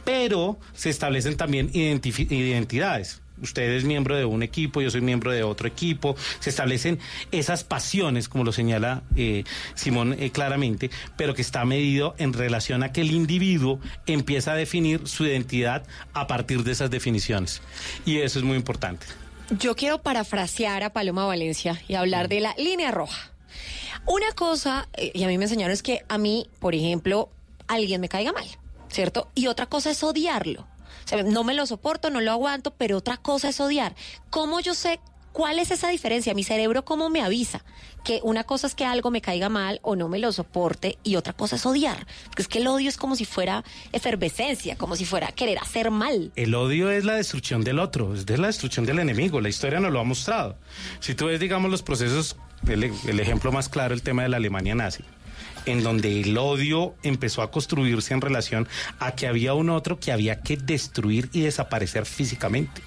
pero 0.03 0.57
se 0.73 0.89
establecen 0.89 1.37
también 1.37 1.69
identidades. 1.73 3.21
Usted 3.41 3.71
es 3.71 3.83
miembro 3.83 4.15
de 4.15 4.25
un 4.25 4.43
equipo, 4.43 4.81
yo 4.81 4.89
soy 4.89 5.01
miembro 5.01 5.31
de 5.31 5.43
otro 5.43 5.67
equipo. 5.67 6.15
Se 6.39 6.49
establecen 6.49 6.99
esas 7.31 7.63
pasiones, 7.63 8.29
como 8.29 8.43
lo 8.43 8.51
señala 8.51 9.03
eh, 9.15 9.43
Simón 9.75 10.15
eh, 10.19 10.31
claramente, 10.31 10.89
pero 11.17 11.33
que 11.33 11.41
está 11.41 11.65
medido 11.65 12.15
en 12.17 12.33
relación 12.33 12.83
a 12.83 12.91
que 12.91 13.01
el 13.01 13.11
individuo 13.11 13.79
empieza 14.05 14.53
a 14.53 14.55
definir 14.55 15.07
su 15.07 15.25
identidad 15.25 15.85
a 16.13 16.27
partir 16.27 16.63
de 16.63 16.71
esas 16.71 16.89
definiciones. 16.89 17.61
Y 18.05 18.19
eso 18.19 18.39
es 18.39 18.45
muy 18.45 18.55
importante. 18.55 19.05
Yo 19.59 19.75
quiero 19.75 20.01
parafrasear 20.01 20.83
a 20.83 20.91
Paloma 20.91 21.25
Valencia 21.25 21.81
y 21.87 21.95
hablar 21.95 22.29
de 22.29 22.39
la 22.39 22.55
línea 22.57 22.91
roja. 22.91 23.31
Una 24.07 24.31
cosa, 24.33 24.87
eh, 24.93 25.11
y 25.13 25.23
a 25.23 25.27
mí 25.27 25.37
me 25.37 25.45
enseñaron, 25.45 25.71
es 25.71 25.83
que 25.83 26.03
a 26.07 26.17
mí, 26.17 26.47
por 26.59 26.75
ejemplo, 26.75 27.29
alguien 27.67 28.01
me 28.01 28.09
caiga 28.09 28.31
mal, 28.31 28.45
¿cierto? 28.89 29.29
Y 29.35 29.47
otra 29.47 29.65
cosa 29.65 29.91
es 29.91 30.03
odiarlo. 30.03 30.67
No 31.25 31.43
me 31.43 31.53
lo 31.53 31.65
soporto, 31.65 32.09
no 32.09 32.21
lo 32.21 32.31
aguanto, 32.31 32.71
pero 32.71 32.97
otra 32.97 33.17
cosa 33.17 33.49
es 33.49 33.59
odiar. 33.59 33.95
¿Cómo 34.29 34.59
yo 34.59 34.73
sé 34.73 34.99
cuál 35.31 35.59
es 35.59 35.71
esa 35.71 35.89
diferencia? 35.89 36.33
Mi 36.33 36.43
cerebro, 36.43 36.85
¿cómo 36.85 37.09
me 37.09 37.21
avisa? 37.21 37.63
Que 38.03 38.19
una 38.23 38.43
cosa 38.43 38.67
es 38.67 38.75
que 38.75 38.85
algo 38.85 39.11
me 39.11 39.21
caiga 39.21 39.49
mal 39.49 39.79
o 39.83 39.95
no 39.95 40.07
me 40.07 40.19
lo 40.19 40.31
soporte 40.31 40.97
y 41.03 41.15
otra 41.15 41.33
cosa 41.33 41.55
es 41.57 41.65
odiar. 41.65 42.05
Porque 42.25 42.43
es 42.43 42.47
que 42.47 42.59
el 42.59 42.67
odio 42.67 42.89
es 42.89 42.97
como 42.97 43.15
si 43.15 43.25
fuera 43.25 43.63
efervescencia, 43.91 44.77
como 44.77 44.95
si 44.95 45.05
fuera 45.05 45.31
querer 45.31 45.57
hacer 45.59 45.91
mal. 45.91 46.31
El 46.35 46.55
odio 46.55 46.89
es 46.91 47.03
la 47.05 47.13
destrucción 47.13 47.63
del 47.63 47.79
otro, 47.79 48.13
es 48.13 48.27
la 48.39 48.47
destrucción 48.47 48.85
del 48.85 48.99
enemigo. 48.99 49.41
La 49.41 49.49
historia 49.49 49.79
nos 49.79 49.91
lo 49.91 49.99
ha 49.99 50.03
mostrado. 50.03 50.57
Si 50.99 51.15
tú 51.15 51.27
ves, 51.27 51.39
digamos, 51.39 51.69
los 51.71 51.83
procesos, 51.83 52.35
el, 52.67 52.83
el 52.83 53.19
ejemplo 53.19 53.51
más 53.51 53.69
claro, 53.69 53.93
el 53.93 54.01
tema 54.01 54.23
de 54.23 54.29
la 54.29 54.37
Alemania 54.37 54.75
nazi, 54.75 55.03
en 55.65 55.83
donde 55.83 56.21
el 56.21 56.37
odio 56.37 56.95
empezó 57.03 57.41
a 57.41 57.51
construirse 57.51 58.13
en 58.13 58.21
relación 58.21 58.67
a 58.99 59.13
que 59.13 59.27
había 59.27 59.53
un 59.53 59.69
otro 59.69 59.99
que 59.99 60.11
había 60.11 60.41
que 60.41 60.57
destruir 60.57 61.29
y 61.33 61.41
desaparecer 61.41 62.05
físicamente. 62.05 62.81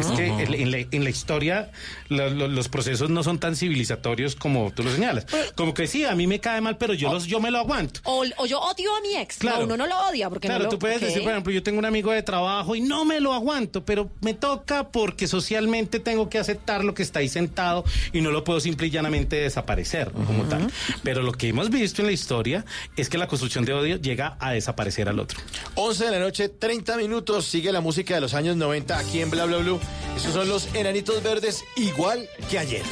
Es 0.00 0.06
que 0.08 0.26
en, 0.26 0.54
en 0.54 0.70
la, 0.70 0.78
en 0.78 1.04
la 1.04 1.10
historia 1.10 1.70
lo- 2.08 2.30
lo- 2.30 2.48
los 2.48 2.68
procesos 2.68 3.10
no 3.10 3.22
son 3.22 3.38
tan 3.38 3.56
civilizatorios 3.56 4.36
como 4.36 4.70
tú 4.72 4.82
lo 4.82 4.92
señalas. 4.92 5.26
Como 5.56 5.74
que 5.74 5.86
sí, 5.86 6.04
a 6.04 6.14
mí 6.14 6.26
me 6.26 6.40
cae 6.40 6.60
mal, 6.60 6.76
pero 6.78 6.94
yo, 6.94 7.12
los, 7.12 7.26
yo 7.26 7.40
me 7.40 7.50
lo 7.50 7.58
aguanto. 7.58 8.00
O, 8.04 8.24
o 8.38 8.46
yo 8.46 8.60
odio 8.60 8.94
a 8.96 9.00
mi 9.00 9.16
ex. 9.16 9.38
Claro. 9.38 9.58
No, 9.58 9.64
uno 9.64 9.76
no 9.76 9.86
lo 9.86 9.98
odia 10.08 10.28
porque 10.28 10.48
Claro, 10.48 10.64
no 10.64 10.64
lo... 10.64 10.70
tú 10.70 10.78
puedes 10.78 11.00
decir, 11.00 11.22
por 11.22 11.32
ejemplo, 11.32 11.52
yo 11.52 11.62
tengo 11.62 11.78
un 11.78 11.84
amigo 11.84 12.12
de 12.12 12.22
trabajo 12.22 12.74
y 12.76 12.80
no 12.80 13.04
me 13.04 13.20
lo 13.20 13.32
aguanto, 13.32 13.84
pero 13.84 14.10
me 14.20 14.34
toca 14.34 14.88
porque 14.88 15.26
socialmente 15.26 15.98
tengo 16.00 16.28
que 16.28 16.38
aceptar 16.38 16.84
lo 16.84 16.94
que 16.94 17.02
está 17.02 17.20
ahí 17.20 17.28
sentado 17.28 17.84
y 18.12 18.20
no 18.20 18.30
lo 18.30 18.44
puedo 18.44 18.60
simple 18.60 18.86
y 18.86 18.90
llanamente 18.90 19.36
desaparecer 19.36 20.10
como 20.12 20.44
tal. 20.44 20.70
Pero 21.02 21.22
lo 21.22 21.32
que 21.32 21.48
hemos 21.48 21.70
visto 21.70 22.02
en 22.02 22.06
la 22.06 22.12
historia 22.12 22.64
es 22.96 23.08
que 23.08 23.18
la 23.18 23.26
construcción 23.26 23.64
de 23.64 23.72
odio 23.72 23.96
llega 23.96 24.36
a 24.40 24.52
desaparecer 24.52 25.08
al 25.08 25.18
otro. 25.18 25.38
11 25.74 26.04
de 26.04 26.10
la 26.10 26.18
noche, 26.18 26.48
30 26.48 26.96
minutos. 26.96 27.44
Sigue 27.46 27.72
la 27.72 27.80
música 27.80 28.14
de 28.14 28.20
los 28.20 28.34
años 28.34 28.56
90 28.56 28.98
aquí 28.98 29.20
en 29.20 29.30
Bla 29.30 29.44
Bla 29.46 29.55
Blue. 29.58 29.80
Esos 30.16 30.32
son 30.32 30.48
los 30.48 30.74
enanitos 30.74 31.22
verdes, 31.22 31.64
igual 31.76 32.28
que 32.50 32.58
ayer. 32.58 32.82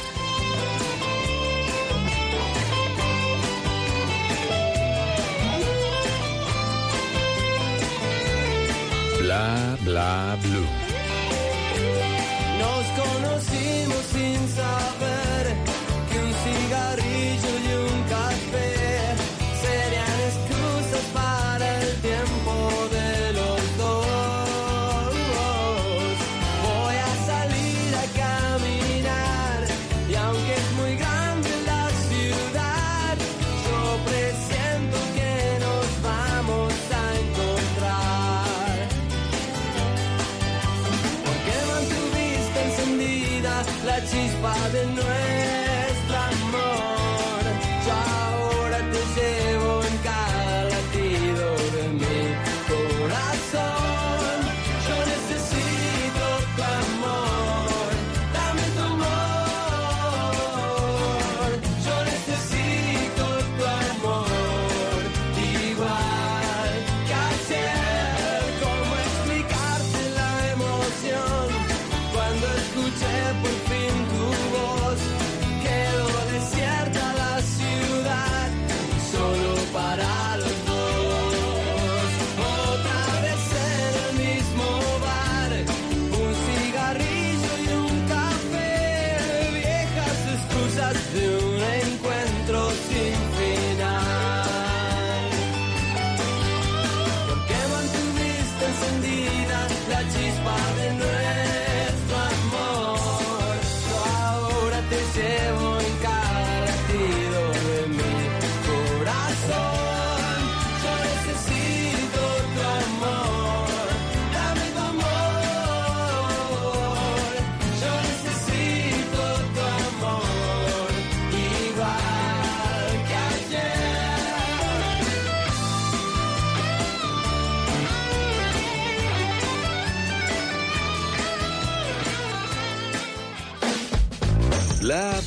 Bla 9.21 9.77
bla 9.81 10.37
blue. 10.41 10.67
Nos 12.59 12.85
conocimos 13.01 14.05
sin 14.13 14.49
saber 14.55 15.64
chispa 44.35 44.69
de 44.69 44.85
nuestro 44.87 45.24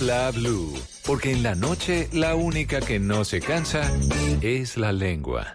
Bla 0.09 0.31
blue. 0.31 0.73
Porque 1.05 1.33
en 1.33 1.43
la 1.43 1.55
noche 1.55 2.09
la 2.15 2.35
única 2.35 2.81
que 2.81 2.99
no 2.99 3.27
se 3.27 3.43
cansa 3.43 3.93
es 4.41 4.79
la 4.79 4.91
lengua. 4.91 5.55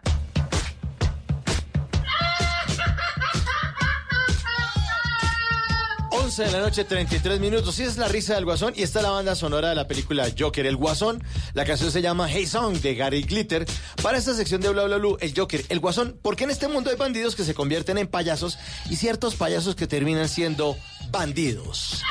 11 6.11 6.43
de 6.43 6.51
la 6.51 6.59
noche, 6.59 6.83
33 6.83 7.39
minutos. 7.39 7.73
Sí, 7.73 7.81
es 7.81 7.97
la 7.97 8.07
risa 8.07 8.35
del 8.35 8.45
Guasón 8.45 8.73
y 8.75 8.83
está 8.83 9.01
la 9.01 9.09
banda 9.09 9.33
sonora 9.33 9.69
de 9.69 9.75
la 9.75 9.87
película 9.87 10.27
Joker, 10.37 10.67
el 10.67 10.75
Guasón. 10.75 11.23
La 11.55 11.65
canción 11.65 11.89
se 11.91 12.03
llama 12.03 12.29
Hey 12.29 12.45
Song 12.45 12.75
de 12.75 12.93
Gary 12.93 13.23
Glitter. 13.23 13.65
Para 14.03 14.19
esta 14.19 14.35
sección 14.35 14.61
de 14.61 14.69
Bla 14.69 14.83
Bla 14.83 14.97
Blue, 14.97 15.17
el 15.19 15.33
Joker, 15.35 15.65
el 15.69 15.79
Guasón, 15.79 16.19
porque 16.21 16.43
en 16.43 16.51
este 16.51 16.67
mundo 16.67 16.91
hay 16.91 16.95
bandidos 16.95 17.35
que 17.35 17.43
se 17.43 17.55
convierten 17.55 17.97
en 17.97 18.05
payasos 18.05 18.59
y 18.87 18.97
ciertos 18.97 19.33
payasos 19.33 19.75
que 19.75 19.87
terminan 19.87 20.29
siendo 20.29 20.77
bandidos. 21.09 22.03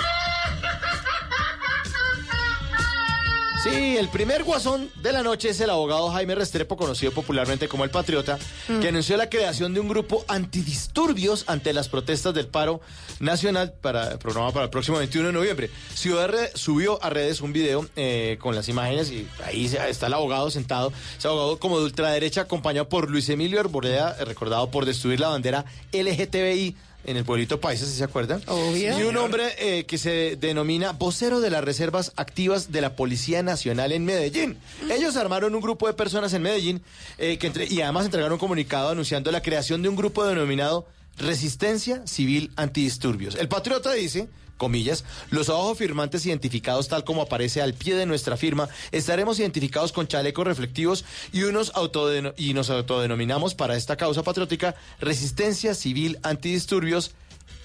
Sí, 3.63 3.97
el 3.97 4.09
primer 4.09 4.43
guasón 4.43 4.91
de 5.03 5.13
la 5.13 5.23
noche 5.23 5.51
es 5.51 5.61
el 5.61 5.71
abogado 5.71 6.11
Jaime 6.11 6.35
Restrepo, 6.35 6.77
conocido 6.77 7.13
popularmente 7.13 7.69
como 7.69 7.85
el 7.85 7.91
Patriota, 7.91 8.37
que 8.81 8.89
anunció 8.89 9.17
la 9.17 9.31
creación 9.31 9.73
de 9.73 9.79
un 9.79 9.89
grupo 9.89 10.25
antidisturbios 10.27 11.45
ante 11.47 11.73
las 11.73 11.89
protestas 11.89 12.35
del 12.35 12.49
paro 12.49 12.81
nacional 13.21 13.73
para 13.81 14.19
programa 14.19 14.51
para 14.51 14.65
el 14.65 14.71
próximo 14.71 14.99
21 14.99 15.29
de 15.29 15.33
noviembre. 15.33 15.71
Ciudad 15.95 16.29
Re- 16.29 16.51
subió 16.57 17.01
a 17.05 17.11
redes 17.11 17.41
un 17.41 17.53
video 17.53 17.87
eh, 17.95 18.37
con 18.41 18.57
las 18.57 18.69
imágenes 18.69 19.13
y 19.13 19.29
ahí 19.45 19.67
está 19.67 20.09
el 20.09 20.15
abogado 20.15 20.51
sentado, 20.51 20.93
ese 21.17 21.29
abogado 21.29 21.61
como 21.61 21.79
de 21.79 21.85
ultraderecha 21.85 22.41
acompañado 22.41 22.89
por 22.89 23.09
Luis 23.09 23.29
Emilio 23.29 23.61
Arboleda, 23.61 24.17
eh, 24.19 24.25
recordado 24.25 24.73
por 24.73 24.87
destruir 24.87 25.21
la 25.21 25.29
bandera 25.29 25.65
LGTBI 25.93 26.75
en 27.05 27.17
el 27.17 27.25
pueblito 27.25 27.61
Paisa, 27.61 27.85
si 27.87 27.93
se 27.93 28.05
acuerdan. 28.05 28.43
Obvio. 28.47 28.99
Y 28.99 29.03
un 29.05 29.17
hombre 29.17 29.45
eh, 29.59 29.85
que 29.85 29.99
se 29.99 30.37
denomina 30.37 30.93
vocero 30.93 31.41
de 31.41 31.51
las 31.51 31.65
reservas 31.65 32.13
activas 32.17 32.71
de 32.73 32.81
la 32.81 32.95
Policía 32.97 33.43
Nacional 33.43 33.93
en 33.93 34.05
Medellín. 34.05 34.57
Ellos 34.91 35.17
armaron 35.17 35.55
un 35.55 35.61
grupo 35.61 35.87
de 35.87 35.95
personas 35.95 36.33
en 36.35 36.43
Medellín 36.43 36.83
eh, 37.19 37.39
que 37.39 37.49
entre- 37.49 37.67
y 37.67 37.81
además 37.81 38.05
entregaron 38.05 38.35
un 38.35 38.39
comunicado 38.39 38.91
anunciando 38.91 39.31
la 39.31 39.43
creación 39.43 39.83
de 39.83 39.89
un 39.89 39.97
grupo 39.97 40.25
denominado 40.25 40.87
Resistencia 41.19 42.07
Civil 42.07 42.51
Antidisturbios. 42.57 43.35
El 43.35 43.49
patriota 43.49 43.93
dice, 43.93 44.29
comillas, 44.57 45.05
los 45.31 45.49
abajo 45.49 45.75
firmantes 45.75 46.25
identificados 46.27 46.89
tal 46.89 47.05
como 47.05 47.23
aparece 47.23 47.61
al 47.63 47.75
pie 47.75 47.95
de 47.95 48.07
nuestra 48.07 48.37
firma, 48.37 48.69
estaremos 48.93 49.39
identificados 49.39 49.93
con 49.93 50.07
chalecos 50.07 50.47
reflectivos 50.47 51.05
y, 51.33 51.43
unos 51.43 51.73
autodeno- 51.75 52.35
y 52.37 52.55
nos 52.55 52.71
autodenominamos 52.71 53.55
para 53.55 53.77
esta 53.77 53.97
causa 53.97 54.23
patriótica 54.23 54.75
Resistencia 55.01 55.75
Civil 55.75 56.19
Antidisturbios 56.23 57.13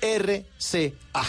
RCA. 0.01 1.23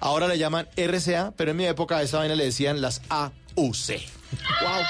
Ahora 0.00 0.28
le 0.28 0.38
llaman 0.38 0.68
RCA, 0.76 1.32
pero 1.36 1.50
en 1.52 1.56
mi 1.56 1.66
época 1.66 1.96
a 1.98 2.02
esa 2.02 2.18
vaina 2.18 2.34
le 2.34 2.44
decían 2.44 2.80
las 2.80 3.00
AUC. 3.08 3.32
Wow. 3.56 4.82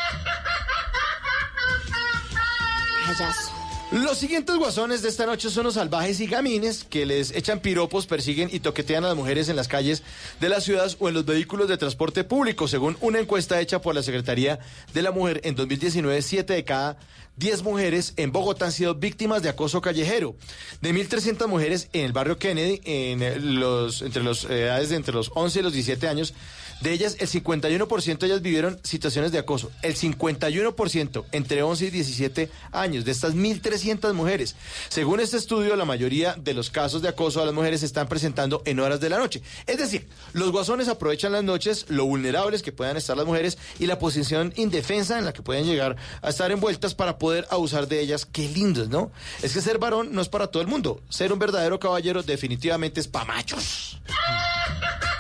Payaso. 3.06 3.55
Los 3.92 4.18
siguientes 4.18 4.56
guasones 4.56 5.02
de 5.02 5.08
esta 5.08 5.26
noche 5.26 5.48
son 5.48 5.62
los 5.62 5.74
salvajes 5.74 6.18
y 6.18 6.26
gamines 6.26 6.82
que 6.82 7.06
les 7.06 7.30
echan 7.30 7.60
piropos, 7.60 8.06
persiguen 8.06 8.48
y 8.52 8.58
toquetean 8.58 9.04
a 9.04 9.08
las 9.08 9.16
mujeres 9.16 9.48
en 9.48 9.54
las 9.54 9.68
calles 9.68 10.02
de 10.40 10.48
las 10.48 10.64
ciudades 10.64 10.96
o 10.98 11.08
en 11.08 11.14
los 11.14 11.24
vehículos 11.24 11.68
de 11.68 11.76
transporte 11.76 12.24
público. 12.24 12.66
Según 12.66 12.96
una 13.00 13.20
encuesta 13.20 13.60
hecha 13.60 13.80
por 13.80 13.94
la 13.94 14.02
Secretaría 14.02 14.58
de 14.92 15.02
la 15.02 15.12
Mujer 15.12 15.40
en 15.44 15.54
2019, 15.54 16.20
7 16.20 16.52
de 16.52 16.64
cada 16.64 16.98
10 17.36 17.62
mujeres 17.62 18.14
en 18.16 18.32
Bogotá 18.32 18.66
han 18.66 18.72
sido 18.72 18.96
víctimas 18.96 19.42
de 19.42 19.50
acoso 19.50 19.80
callejero. 19.80 20.34
De 20.80 20.92
1.300 20.92 21.46
mujeres 21.46 21.88
en 21.92 22.06
el 22.06 22.12
barrio 22.12 22.38
Kennedy, 22.38 22.80
en 22.84 23.22
eh, 23.22 23.38
los, 23.38 24.02
entre 24.02 24.24
las 24.24 24.44
edades 24.44 24.88
de 24.88 24.96
entre 24.96 25.14
los 25.14 25.30
11 25.32 25.60
y 25.60 25.62
los 25.62 25.72
17 25.72 26.08
años, 26.08 26.34
de 26.80 26.92
ellas, 26.92 27.16
el 27.20 27.28
51% 27.28 28.18
de 28.18 28.26
ellas 28.26 28.42
vivieron 28.42 28.78
situaciones 28.82 29.32
de 29.32 29.38
acoso. 29.38 29.70
El 29.82 29.96
51% 29.96 31.24
entre 31.32 31.62
11 31.62 31.86
y 31.86 31.90
17 31.90 32.50
años 32.72 33.04
de 33.04 33.12
estas 33.12 33.34
1.300 33.34 34.12
mujeres. 34.12 34.56
Según 34.88 35.20
este 35.20 35.38
estudio, 35.38 35.74
la 35.76 35.86
mayoría 35.86 36.34
de 36.34 36.54
los 36.54 36.70
casos 36.70 37.00
de 37.00 37.08
acoso 37.08 37.40
a 37.40 37.46
las 37.46 37.54
mujeres 37.54 37.80
se 37.80 37.86
están 37.86 38.08
presentando 38.08 38.62
en 38.66 38.80
horas 38.80 39.00
de 39.00 39.08
la 39.08 39.18
noche. 39.18 39.42
Es 39.66 39.78
decir, 39.78 40.06
los 40.32 40.52
guasones 40.52 40.88
aprovechan 40.88 41.32
las 41.32 41.44
noches, 41.44 41.86
lo 41.88 42.04
vulnerables 42.04 42.62
que 42.62 42.72
puedan 42.72 42.96
estar 42.96 43.16
las 43.16 43.26
mujeres 43.26 43.56
y 43.78 43.86
la 43.86 43.98
posición 43.98 44.52
indefensa 44.56 45.18
en 45.18 45.24
la 45.24 45.32
que 45.32 45.42
pueden 45.42 45.64
llegar 45.64 45.96
a 46.20 46.28
estar 46.28 46.50
envueltas 46.50 46.94
para 46.94 47.18
poder 47.18 47.46
abusar 47.50 47.88
de 47.88 48.00
ellas. 48.00 48.26
Qué 48.26 48.48
lindos, 48.48 48.88
¿no? 48.88 49.10
Es 49.42 49.54
que 49.54 49.62
ser 49.62 49.78
varón 49.78 50.12
no 50.12 50.20
es 50.20 50.28
para 50.28 50.48
todo 50.48 50.62
el 50.62 50.68
mundo. 50.68 51.00
Ser 51.08 51.32
un 51.32 51.38
verdadero 51.38 51.80
caballero 51.80 52.22
definitivamente 52.22 53.00
es 53.00 53.08
pa' 53.08 53.24
machos. 53.24 54.00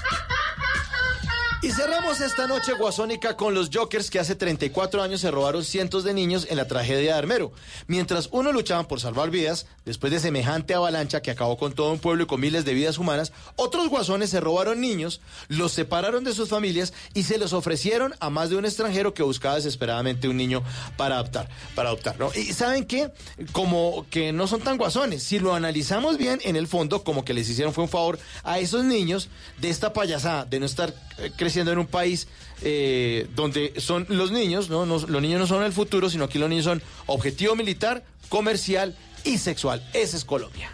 Y 1.66 1.72
cerramos 1.72 2.20
esta 2.20 2.46
noche 2.46 2.74
guasónica 2.74 3.36
con 3.36 3.52
los 3.52 3.70
Jokers 3.72 4.08
que 4.08 4.20
hace 4.20 4.36
34 4.36 5.02
años 5.02 5.20
se 5.20 5.32
robaron 5.32 5.64
cientos 5.64 6.04
de 6.04 6.14
niños 6.14 6.46
en 6.48 6.58
la 6.58 6.68
tragedia 6.68 7.12
de 7.12 7.18
Armero. 7.18 7.50
Mientras 7.88 8.28
unos 8.30 8.54
luchaban 8.54 8.86
por 8.86 9.00
salvar 9.00 9.30
vidas, 9.30 9.66
después 9.84 10.12
de 10.12 10.20
semejante 10.20 10.74
avalancha 10.74 11.22
que 11.22 11.32
acabó 11.32 11.56
con 11.56 11.72
todo 11.72 11.90
un 11.90 11.98
pueblo 11.98 12.22
y 12.22 12.26
con 12.28 12.40
miles 12.40 12.64
de 12.64 12.72
vidas 12.72 12.98
humanas, 12.98 13.32
otros 13.56 13.88
guasones 13.88 14.30
se 14.30 14.38
robaron 14.38 14.80
niños, 14.80 15.20
los 15.48 15.72
separaron 15.72 16.22
de 16.22 16.34
sus 16.34 16.50
familias 16.50 16.92
y 17.14 17.24
se 17.24 17.36
los 17.36 17.52
ofrecieron 17.52 18.14
a 18.20 18.30
más 18.30 18.48
de 18.48 18.54
un 18.54 18.64
extranjero 18.64 19.12
que 19.12 19.24
buscaba 19.24 19.56
desesperadamente 19.56 20.28
un 20.28 20.36
niño 20.36 20.62
para 20.96 21.16
adoptar, 21.16 21.48
para 21.74 21.88
adoptar. 21.88 22.14
Y 22.36 22.52
saben 22.52 22.84
qué, 22.84 23.10
como 23.50 24.06
que 24.08 24.32
no 24.32 24.46
son 24.46 24.60
tan 24.60 24.78
guasones, 24.78 25.24
si 25.24 25.40
lo 25.40 25.52
analizamos 25.52 26.16
bien 26.16 26.38
en 26.44 26.54
el 26.54 26.68
fondo, 26.68 27.02
como 27.02 27.24
que 27.24 27.34
les 27.34 27.48
hicieron 27.48 27.74
fue 27.74 27.82
un 27.82 27.90
favor 27.90 28.20
a 28.44 28.60
esos 28.60 28.84
niños 28.84 29.30
de 29.58 29.68
esta 29.68 29.92
payasada, 29.92 30.44
de 30.44 30.60
no 30.60 30.66
estar 30.66 30.94
eh, 31.18 31.32
creciendo 31.56 31.72
en 31.72 31.78
un 31.78 31.86
país 31.86 32.28
eh, 32.60 33.26
donde 33.34 33.72
son 33.80 34.04
los 34.10 34.30
niños, 34.30 34.68
los 34.68 35.22
niños 35.22 35.40
no 35.40 35.46
son 35.46 35.62
el 35.62 35.72
futuro, 35.72 36.10
sino 36.10 36.28
que 36.28 36.38
los 36.38 36.50
niños 36.50 36.66
son 36.66 36.82
objetivo 37.06 37.56
militar, 37.56 38.04
comercial 38.28 38.94
y 39.24 39.38
sexual. 39.38 39.82
Esa 39.94 40.18
es 40.18 40.24
Colombia. 40.26 40.70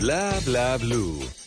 Bla 0.00 0.40
bla 0.46 0.76
blue. 0.76 1.37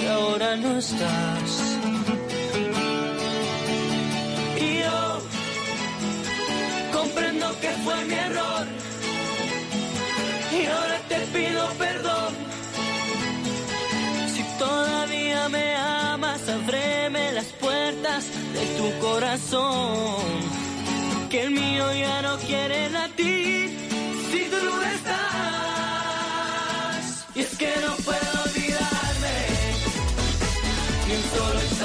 Y 0.00 0.06
ahora 0.06 0.56
no 0.56 0.78
estás. 0.78 1.50
Y 4.60 4.78
yo 4.82 5.20
comprendo 6.92 7.46
que 7.60 7.70
fue 7.84 8.04
mi 8.04 8.14
error. 8.14 8.66
Y 10.58 10.66
ahora 10.66 10.98
te 11.08 11.18
pido 11.34 11.68
perdón. 11.78 12.34
Si 14.34 14.42
todavía 14.58 15.48
me 15.48 15.76
amas, 15.76 16.48
ábreme 16.48 17.32
las 17.32 17.46
puertas 17.64 18.24
de 18.54 18.64
tu 18.78 18.98
corazón. 19.06 20.22
Que 21.30 21.42
el 21.42 21.50
mío 21.50 21.84
ya 21.94 22.22
no 22.22 22.38
quiere 22.38 22.88
latir 22.90 23.70
si 24.30 24.40
tú 24.50 24.56
no 24.64 24.82
estás. 24.82 25.28
Y 27.34 27.40
es 27.40 27.56
que 27.56 27.72
no 27.84 27.94
puedo 27.96 28.37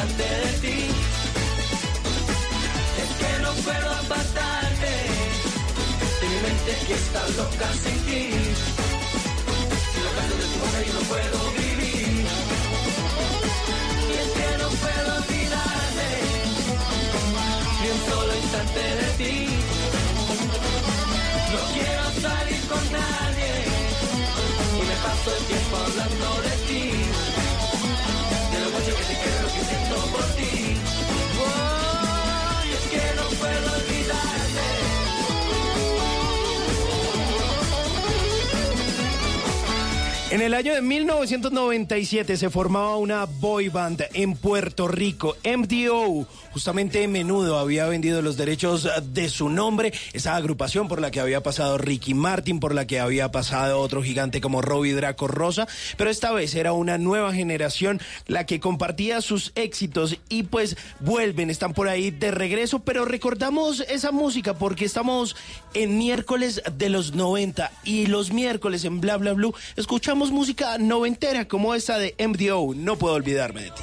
de 0.08 0.58
ti. 0.62 0.90
Es 3.02 3.10
que 3.20 3.42
no 3.42 3.52
puedo 3.54 3.90
apartarte 3.90 4.92
mi 6.22 6.28
mente 6.42 6.86
que 6.88 6.94
está 6.94 7.22
loca 7.38 7.74
sin 7.84 8.03
En 40.34 40.42
el 40.42 40.56
año 40.56 40.74
de 40.74 40.82
1997 40.82 42.38
se 42.38 42.50
formaba 42.50 42.98
una 42.98 43.26
boy 43.26 43.70
band 43.70 44.06
en 44.16 44.36
Puerto 44.36 44.88
Rico, 44.88 45.38
MDO. 45.46 46.26
Justamente 46.54 47.08
Menudo 47.08 47.60
había 47.60 47.86
vendido 47.86 48.24
los 48.24 48.36
derechos 48.36 48.90
de 49.14 49.30
su 49.30 49.50
nombre, 49.50 49.94
esa 50.14 50.36
agrupación 50.36 50.88
por 50.88 51.02
la 51.02 51.12
que 51.12 51.20
había 51.20 51.44
pasado 51.44 51.78
Ricky 51.78 52.16
Martin, 52.16 52.60
por 52.60 52.74
la 52.74 52.88
que 52.88 53.00
había 53.00 53.32
pasado 53.32 53.80
otro 53.80 54.02
gigante 54.02 54.42
como 54.42 54.64
Robbie 54.64 54.96
Draco 54.96 55.28
Rosa, 55.28 55.68
pero 55.98 56.10
esta 56.10 56.32
vez 56.32 56.56
era 56.56 56.74
una 56.74 56.98
nueva 56.98 57.32
generación 57.32 58.02
la 58.26 58.48
que 58.48 58.60
compartía 58.60 59.22
sus 59.22 59.52
éxitos 59.54 60.18
y 60.30 60.44
pues 60.44 60.78
vuelven, 61.00 61.52
están 61.52 61.74
por 61.74 61.90
ahí 61.90 62.10
de 62.10 62.32
regreso, 62.32 62.80
pero 62.80 63.06
recordamos 63.06 63.82
esa 63.82 64.12
música 64.12 64.56
porque 64.56 64.86
estamos 64.86 65.36
en 65.76 66.00
miércoles 66.00 66.64
de 66.76 66.90
los 66.90 67.14
90 67.14 67.72
y 67.84 68.08
los 68.08 68.32
miércoles 68.32 68.84
en 68.84 69.00
Bla 69.00 69.18
Bla 69.18 69.34
Blue 69.34 69.54
escuchamos 69.76 70.23
música 70.32 70.78
noventera 70.78 71.48
como 71.48 71.76
esta 71.76 71.98
de 71.98 72.16
MDO, 72.20 72.74
no 72.76 72.98
puedo 72.98 73.16
olvidarme 73.16 73.64
de 73.64 73.72
ti. 73.72 73.82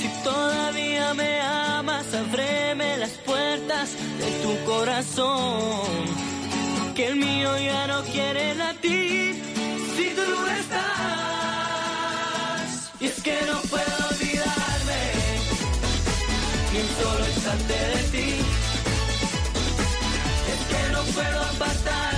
Si 0.00 0.08
todavía 0.24 1.14
me 1.14 1.40
amas, 1.40 2.06
ábreme 2.14 2.96
las 2.96 3.10
puertas 3.10 3.90
de 4.18 4.30
tu 4.42 4.64
corazón. 4.64 6.06
Que 6.94 7.08
el 7.08 7.16
mío 7.16 7.58
ya 7.58 7.86
no 7.86 8.02
quiere 8.04 8.54
latir 8.54 9.36
si 9.96 10.10
tú 10.14 10.22
no 10.22 10.46
estás. 10.48 10.78
Y 13.00 13.06
es 13.06 13.22
que 13.22 13.38
no 13.46 13.60
puedo 13.70 13.96
olvidarme 14.10 15.12
ni 16.72 16.78
un 16.80 16.88
solo 17.00 17.26
instante 17.26 17.74
de 17.74 18.02
ti. 18.12 18.30
Es 20.52 20.60
que 20.70 20.82
no 20.92 21.02
puedo 21.14 21.40
apartarte 21.40 22.17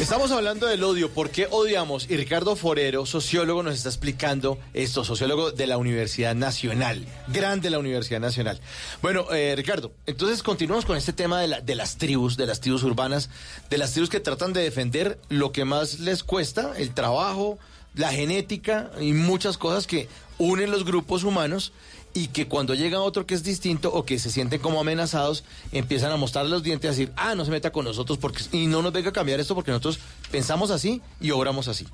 Estamos 0.00 0.32
hablando 0.32 0.66
del 0.66 0.84
odio, 0.84 1.10
¿por 1.10 1.30
qué 1.30 1.48
odiamos? 1.50 2.10
Y 2.10 2.16
Ricardo 2.16 2.56
Forero, 2.56 3.06
sociólogo, 3.06 3.62
nos 3.62 3.74
está 3.74 3.88
explicando 3.88 4.58
esto, 4.74 5.02
sociólogo 5.04 5.50
de 5.50 5.66
la 5.66 5.78
Universidad 5.78 6.34
Nacional, 6.34 7.06
grande 7.28 7.70
la 7.70 7.78
Universidad 7.78 8.20
Nacional. 8.20 8.60
Bueno, 9.00 9.32
eh, 9.32 9.54
Ricardo, 9.56 9.92
entonces 10.06 10.42
continuamos 10.42 10.84
con 10.84 10.96
este 10.96 11.12
tema 11.12 11.40
de, 11.40 11.62
de 11.62 11.74
las 11.74 11.96
tribus, 11.96 12.36
de 12.36 12.46
las 12.46 12.60
tribus 12.60 12.82
urbanas, 12.82 13.30
de 13.70 13.78
las 13.78 13.92
tribus 13.92 14.10
que 14.10 14.20
tratan 14.20 14.52
de 14.52 14.62
defender 14.62 15.18
lo 15.30 15.52
que 15.52 15.64
más 15.64 16.00
les 16.00 16.22
cuesta, 16.22 16.74
el 16.76 16.92
trabajo, 16.92 17.58
la 17.94 18.12
genética 18.12 18.90
y 19.00 19.12
muchas 19.12 19.56
cosas 19.56 19.86
que 19.86 20.08
unen 20.38 20.70
los 20.70 20.84
grupos 20.84 21.24
humanos 21.24 21.72
y 22.16 22.28
que 22.28 22.46
cuando 22.46 22.74
llega 22.74 23.00
otro 23.00 23.26
que 23.26 23.34
es 23.34 23.42
distinto 23.42 23.92
o 23.92 24.04
que 24.04 24.20
se 24.20 24.30
sienten 24.30 24.60
como 24.60 24.80
amenazados, 24.80 25.42
empiezan 25.72 26.12
a 26.12 26.16
mostrar 26.16 26.46
los 26.46 26.62
dientes 26.62 26.84
y 26.84 26.88
a 26.88 26.90
decir, 26.90 27.12
ah, 27.16 27.34
no 27.34 27.44
se 27.44 27.50
meta 27.50 27.70
con 27.72 27.84
nosotros 27.84 28.18
porque 28.18 28.44
y 28.52 28.68
no 28.68 28.82
nos 28.82 28.92
venga 28.92 29.10
a 29.10 29.12
cambiar 29.12 29.40
esto 29.40 29.56
porque 29.56 29.72
nosotros 29.72 29.98
pensamos 30.30 30.70
así 30.70 31.02
y 31.20 31.32
obramos 31.32 31.66
así. 31.66 31.86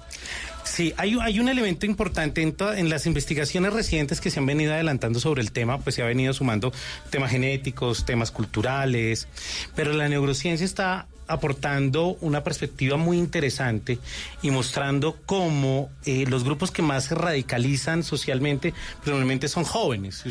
Sí, 0.62 0.92
hay, 0.98 1.16
hay 1.20 1.40
un 1.40 1.48
elemento 1.48 1.86
importante 1.86 2.42
en, 2.42 2.54
en 2.76 2.90
las 2.90 3.06
investigaciones 3.06 3.72
recientes 3.72 4.20
que 4.20 4.30
se 4.30 4.38
han 4.38 4.46
venido 4.46 4.74
adelantando 4.74 5.20
sobre 5.20 5.40
el 5.40 5.52
tema, 5.52 5.78
pues 5.78 5.94
se 5.94 6.02
ha 6.02 6.06
venido 6.06 6.34
sumando 6.34 6.70
temas 7.08 7.30
genéticos, 7.30 8.04
temas 8.04 8.30
culturales, 8.30 9.26
pero 9.74 9.94
la 9.94 10.08
neurociencia 10.08 10.66
está 10.66 11.06
aportando 11.30 12.18
una 12.20 12.42
perspectiva 12.42 12.96
muy 12.96 13.18
interesante 13.18 13.98
y 14.42 14.50
mostrando 14.50 15.16
cómo 15.26 15.90
eh, 16.04 16.26
los 16.26 16.44
grupos 16.44 16.70
que 16.70 16.82
más 16.82 17.04
se 17.04 17.14
radicalizan 17.14 18.02
socialmente 18.02 18.74
probablemente 19.04 19.48
son 19.48 19.64
jóvenes. 19.64 20.24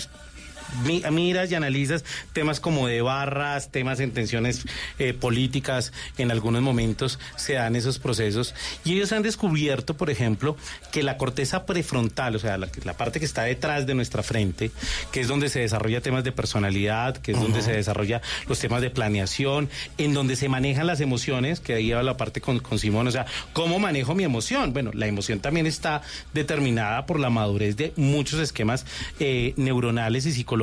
Miras 0.83 1.51
y 1.51 1.55
analizas 1.55 2.05
temas 2.33 2.59
como 2.59 2.87
de 2.87 3.01
barras, 3.01 3.71
temas 3.71 3.99
en 3.99 4.11
tensiones 4.11 4.65
eh, 4.99 5.13
políticas, 5.13 5.91
en 6.17 6.31
algunos 6.31 6.61
momentos 6.61 7.19
se 7.35 7.53
dan 7.53 7.75
esos 7.75 7.99
procesos 7.99 8.53
y 8.83 8.93
ellos 8.93 9.11
han 9.11 9.23
descubierto, 9.23 9.95
por 9.95 10.09
ejemplo, 10.09 10.55
que 10.91 11.03
la 11.03 11.17
corteza 11.17 11.65
prefrontal, 11.65 12.35
o 12.35 12.39
sea, 12.39 12.57
la, 12.57 12.69
la 12.83 12.93
parte 12.93 13.19
que 13.19 13.25
está 13.25 13.43
detrás 13.43 13.87
de 13.87 13.95
nuestra 13.95 14.23
frente, 14.23 14.71
que 15.11 15.21
es 15.21 15.27
donde 15.27 15.49
se 15.49 15.59
desarrolla 15.59 16.01
temas 16.01 16.23
de 16.23 16.31
personalidad, 16.31 17.17
que 17.17 17.31
es 17.31 17.39
donde 17.39 17.61
se 17.61 17.71
desarrolla 17.71 18.21
los 18.47 18.59
temas 18.59 18.81
de 18.81 18.89
planeación, 18.89 19.69
en 19.97 20.13
donde 20.13 20.35
se 20.35 20.49
manejan 20.49 20.87
las 20.87 21.01
emociones, 21.01 21.59
que 21.59 21.73
ahí 21.73 21.91
va 21.91 22.03
la 22.03 22.17
parte 22.17 22.41
con, 22.41 22.59
con 22.59 22.79
Simón, 22.79 23.07
o 23.07 23.11
sea, 23.11 23.25
¿cómo 23.53 23.79
manejo 23.79 24.15
mi 24.15 24.23
emoción? 24.23 24.71
Bueno, 24.73 24.91
la 24.93 25.07
emoción 25.07 25.39
también 25.39 25.65
está 25.65 26.01
determinada 26.33 27.05
por 27.05 27.19
la 27.19 27.29
madurez 27.29 27.75
de 27.75 27.93
muchos 27.95 28.39
esquemas 28.39 28.85
eh, 29.19 29.53
neuronales 29.57 30.25
y 30.25 30.31
psicológicos 30.31 30.58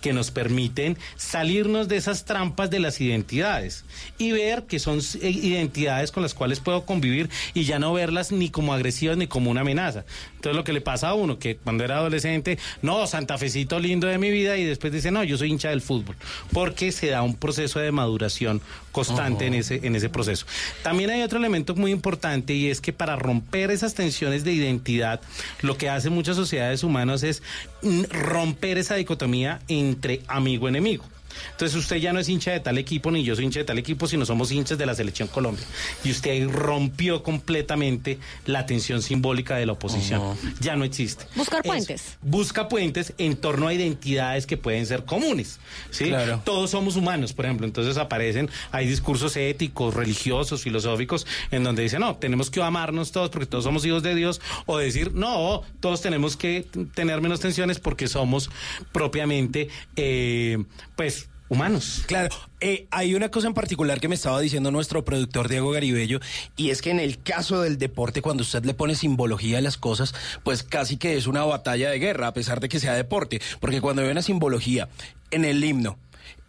que 0.00 0.12
nos 0.12 0.30
permiten 0.30 0.98
salirnos 1.16 1.88
de 1.88 1.96
esas 1.96 2.24
trampas 2.24 2.70
de 2.70 2.80
las 2.80 3.00
identidades 3.00 3.84
y 4.18 4.32
ver 4.32 4.64
que 4.64 4.78
son 4.78 4.98
eh, 5.20 5.30
identidades 5.30 6.12
con 6.12 6.22
las 6.22 6.34
cuales 6.34 6.60
puedo 6.60 6.84
convivir 6.84 7.30
y 7.54 7.64
ya 7.64 7.78
no 7.78 7.92
verlas 7.92 8.32
ni 8.32 8.50
como 8.50 8.74
agresivas 8.74 9.16
ni 9.16 9.26
como 9.26 9.50
una 9.50 9.62
amenaza. 9.62 10.04
Entonces 10.42 10.56
lo 10.56 10.64
que 10.64 10.72
le 10.72 10.80
pasa 10.80 11.10
a 11.10 11.14
uno, 11.14 11.38
que 11.38 11.54
cuando 11.54 11.84
era 11.84 11.98
adolescente, 11.98 12.58
no, 12.82 13.06
santafecito 13.06 13.78
lindo 13.78 14.08
de 14.08 14.18
mi 14.18 14.32
vida 14.32 14.56
y 14.56 14.64
después 14.64 14.92
dice, 14.92 15.12
no, 15.12 15.22
yo 15.22 15.38
soy 15.38 15.52
hincha 15.52 15.68
del 15.70 15.80
fútbol, 15.80 16.16
porque 16.52 16.90
se 16.90 17.10
da 17.10 17.22
un 17.22 17.36
proceso 17.36 17.78
de 17.78 17.92
maduración 17.92 18.60
constante 18.90 19.46
en, 19.46 19.54
ese, 19.54 19.78
en 19.84 19.94
ese 19.94 20.08
proceso. 20.08 20.44
También 20.82 21.10
hay 21.10 21.22
otro 21.22 21.38
elemento 21.38 21.76
muy 21.76 21.92
importante 21.92 22.54
y 22.54 22.70
es 22.70 22.80
que 22.80 22.92
para 22.92 23.14
romper 23.14 23.70
esas 23.70 23.94
tensiones 23.94 24.42
de 24.42 24.52
identidad, 24.52 25.20
lo 25.60 25.78
que 25.78 25.88
hacen 25.88 26.12
muchas 26.12 26.34
sociedades 26.34 26.82
humanas 26.82 27.22
es 27.22 27.40
romper 28.10 28.78
esa 28.78 28.96
dicotomía 28.96 29.60
entre 29.68 30.22
amigo-enemigo. 30.26 31.04
Entonces 31.52 31.76
usted 31.76 31.96
ya 31.96 32.12
no 32.12 32.20
es 32.20 32.28
hincha 32.28 32.52
de 32.52 32.60
tal 32.60 32.78
equipo, 32.78 33.10
ni 33.10 33.22
yo 33.24 33.34
soy 33.34 33.44
hincha 33.44 33.60
de 33.60 33.64
tal 33.64 33.78
equipo, 33.78 34.06
sino 34.06 34.24
somos 34.26 34.50
hinchas 34.52 34.78
de 34.78 34.86
la 34.86 34.94
selección 34.94 35.28
Colombia. 35.28 35.64
Y 36.04 36.10
usted 36.10 36.30
ahí 36.32 36.46
rompió 36.46 37.22
completamente 37.22 38.18
la 38.46 38.66
tensión 38.66 39.02
simbólica 39.02 39.56
de 39.56 39.66
la 39.66 39.72
oposición. 39.72 40.22
Ya 40.60 40.76
no 40.76 40.84
existe. 40.84 41.24
Buscar 41.34 41.60
Es- 41.60 41.66
puentes. 41.66 42.18
busca 42.22 42.68
puentes 42.68 43.12
en 43.18 43.36
torno 43.36 43.68
a 43.68 43.74
identidades 43.74 44.46
que 44.46 44.56
pueden 44.56 44.86
ser 44.86 45.04
comunes. 45.04 45.58
¿sí? 45.90 46.06
Claro. 46.06 46.40
Todos 46.44 46.70
somos 46.70 46.96
humanos, 46.96 47.32
por 47.32 47.44
ejemplo. 47.44 47.66
Entonces 47.66 47.96
aparecen, 47.96 48.50
hay 48.70 48.86
discursos 48.86 49.36
éticos, 49.36 49.94
religiosos, 49.94 50.62
filosóficos, 50.62 51.26
en 51.50 51.64
donde 51.64 51.82
dicen, 51.82 52.00
no, 52.00 52.16
tenemos 52.16 52.50
que 52.50 52.62
amarnos 52.62 53.12
todos 53.12 53.30
porque 53.30 53.46
todos 53.46 53.64
somos 53.64 53.84
hijos 53.84 54.02
de 54.02 54.14
Dios, 54.14 54.40
o 54.66 54.78
decir, 54.78 55.12
no, 55.12 55.62
todos 55.80 56.00
tenemos 56.00 56.36
que 56.36 56.66
tener 56.94 57.20
menos 57.20 57.40
tensiones 57.40 57.78
porque 57.78 58.08
somos 58.08 58.50
propiamente, 58.92 59.68
eh, 59.96 60.62
pues, 60.96 61.21
humanos. 61.52 62.02
Claro, 62.06 62.34
eh, 62.60 62.86
hay 62.90 63.14
una 63.14 63.30
cosa 63.30 63.46
en 63.46 63.54
particular 63.54 64.00
que 64.00 64.08
me 64.08 64.14
estaba 64.14 64.40
diciendo 64.40 64.70
nuestro 64.70 65.04
productor 65.04 65.48
Diego 65.48 65.70
Garibello, 65.70 66.20
y 66.56 66.70
es 66.70 66.82
que 66.82 66.90
en 66.90 66.98
el 67.00 67.22
caso 67.22 67.60
del 67.62 67.78
deporte, 67.78 68.22
cuando 68.22 68.42
usted 68.42 68.64
le 68.64 68.74
pone 68.74 68.94
simbología 68.94 69.58
a 69.58 69.60
las 69.60 69.76
cosas, 69.76 70.14
pues 70.42 70.62
casi 70.62 70.96
que 70.96 71.16
es 71.16 71.26
una 71.26 71.44
batalla 71.44 71.90
de 71.90 71.98
guerra, 71.98 72.28
a 72.28 72.34
pesar 72.34 72.60
de 72.60 72.68
que 72.68 72.80
sea 72.80 72.94
deporte, 72.94 73.40
porque 73.60 73.80
cuando 73.80 74.02
hay 74.02 74.08
una 74.08 74.22
simbología 74.22 74.88
en 75.30 75.44
el 75.44 75.62
himno, 75.62 75.98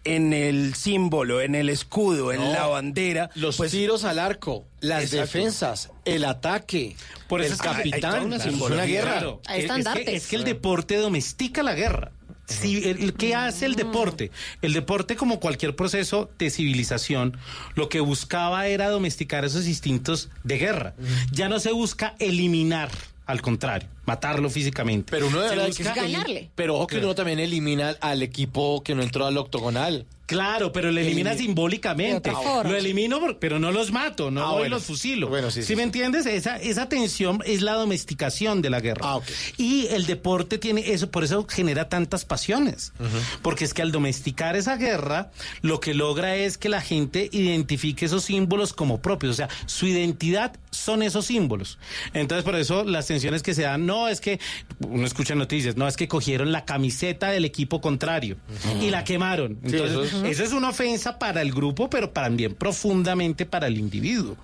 en 0.05 0.33
el 0.33 0.75
símbolo, 0.75 1.39
en 1.39 1.55
el 1.55 1.69
escudo, 1.69 2.33
en 2.33 2.51
la 2.51 2.67
bandera, 2.67 3.29
Los 3.35 3.55
pues 3.55 3.71
tiros 3.71 4.03
al 4.03 4.19
arco, 4.19 4.65
las 4.81 5.03
Exacto. 5.03 5.21
defensas, 5.21 5.91
el 6.03 6.25
ataque, 6.25 6.97
Por 7.29 7.39
eso 7.41 7.47
el 7.49 7.53
es 7.55 7.61
que 7.61 7.67
hay- 7.69 7.75
hay 7.75 7.89
capitán, 7.91 8.11
toda 8.11 8.23
una 8.25 8.35
es 8.35 8.41
una 8.43 8.51
simbología. 8.51 8.85
guerra. 8.85 9.11
Claro. 9.13 9.41
Hay 9.47 9.59
Es- 9.59 9.63
es, 9.65 9.71
que, 9.71 9.77
estandartes. 9.79 10.13
es 10.23 10.27
que 10.27 10.35
el 10.35 10.43
deporte 10.43 10.97
domestica 10.97 11.63
la 11.63 11.73
guerra. 11.73 12.11
Si, 12.45 12.89
el- 12.89 13.13
¿Qué 13.13 13.35
hace 13.35 13.65
el 13.65 13.75
deporte? 13.75 14.29
El 14.61 14.73
deporte, 14.73 15.15
como 15.15 15.39
cualquier 15.39 15.75
proceso 15.75 16.29
de 16.37 16.49
civilización, 16.49 17.37
lo 17.75 17.87
que 17.89 17.99
buscaba 18.01 18.67
era 18.67 18.89
domesticar 18.89 19.45
esos 19.45 19.65
instintos 19.67 20.29
de 20.43 20.57
guerra. 20.57 20.93
Ya 21.31 21.47
no 21.49 21.59
se 21.59 21.71
busca 21.71 22.15
eliminar, 22.19 22.89
al 23.25 23.41
contrario, 23.41 23.87
matarlo 24.05 24.49
físicamente. 24.49 25.09
Pero 25.09 25.27
uno 25.27 25.39
de 25.39 25.49
Se 25.49 25.55
busca- 25.67 25.93
que- 25.93 26.01
Ganarle. 26.11 26.49
Pero 26.55 26.75
ojo 26.75 26.87
que 26.87 26.97
uno 26.97 27.15
también 27.15 27.39
elimina 27.39 27.95
al 28.01 28.21
equipo 28.21 28.83
que 28.83 28.93
no 28.95 29.03
entró 29.03 29.25
al 29.25 29.37
octogonal. 29.37 30.05
Claro, 30.33 30.71
pero 30.71 30.91
lo 30.91 30.99
elimina 30.99 31.33
Elimi- 31.33 31.37
simbólicamente. 31.37 32.31
Lo 32.63 32.75
elimino, 32.75 33.19
pero 33.39 33.59
no 33.59 33.71
los 33.71 33.91
mato, 33.91 34.31
no 34.31 34.41
Ah, 34.43 34.49
voy 34.51 34.59
bueno. 34.61 34.75
los 34.77 34.83
fusilo. 34.85 35.27
Bueno, 35.29 35.51
sí, 35.51 35.63
sí, 35.63 35.75
me 35.75 35.81
sí. 35.81 35.83
entiendes? 35.83 36.25
Esa, 36.25 36.57
esa 36.57 36.89
tensión 36.89 37.39
es 37.45 37.61
la 37.61 37.73
domesticación 37.73 38.61
de 38.61 38.69
la 38.69 38.79
guerra. 38.79 39.01
Ah, 39.03 39.15
ok. 39.17 39.25
Y 39.57 39.87
el 39.87 40.05
deporte 40.05 40.57
tiene 40.57 40.91
eso, 40.91 41.09
por 41.11 41.23
eso 41.23 41.45
genera 41.49 41.87
tantas 41.89 42.25
pasiones. 42.25 42.93
Porque 43.41 43.63
es 43.65 43.73
que 43.73 43.81
al 43.81 43.91
domesticar 43.91 44.55
esa 44.55 44.75
guerra, 44.77 45.31
lo 45.61 45.79
que 45.79 45.93
logra 45.93 46.35
es 46.35 46.57
que 46.57 46.69
la 46.69 46.81
gente 46.81 47.29
identifique 47.31 48.05
esos 48.05 48.23
símbolos 48.23 48.73
como 48.73 49.01
propios. 49.01 49.31
O 49.33 49.35
sea, 49.35 49.49
su 49.67 49.85
identidad 49.87 50.53
son 50.71 51.03
esos 51.03 51.25
símbolos. 51.27 51.77
Entonces, 52.13 52.43
por 52.43 52.55
eso 52.55 52.83
las 52.83 53.05
tensiones 53.07 53.43
que 53.43 53.53
se 53.53 53.61
dan, 53.63 53.85
no 53.85 54.07
es 54.07 54.19
que, 54.21 54.39
uno 54.79 55.05
escucha 55.05 55.35
noticias, 55.35 55.77
no 55.77 55.87
es 55.87 55.95
que 55.97 56.07
cogieron 56.07 56.51
la 56.51 56.65
camiseta 56.65 57.29
del 57.29 57.45
equipo 57.45 57.81
contrario 57.81 58.37
y 58.81 58.89
la 58.89 59.03
quemaron. 59.03 59.59
Entonces, 59.63 60.13
eso 60.25 60.31
es- 60.31 60.39
Eso 60.43 60.55
es 60.55 60.57
una 60.57 60.69
ofensa 60.69 61.17
para 61.19 61.41
el 61.41 61.51
grupo, 61.53 61.89
pero 61.89 62.09
también 62.09 62.53
profundamente 62.55 63.45
para 63.45 63.67
el 63.67 63.77
individuo. 63.77 64.35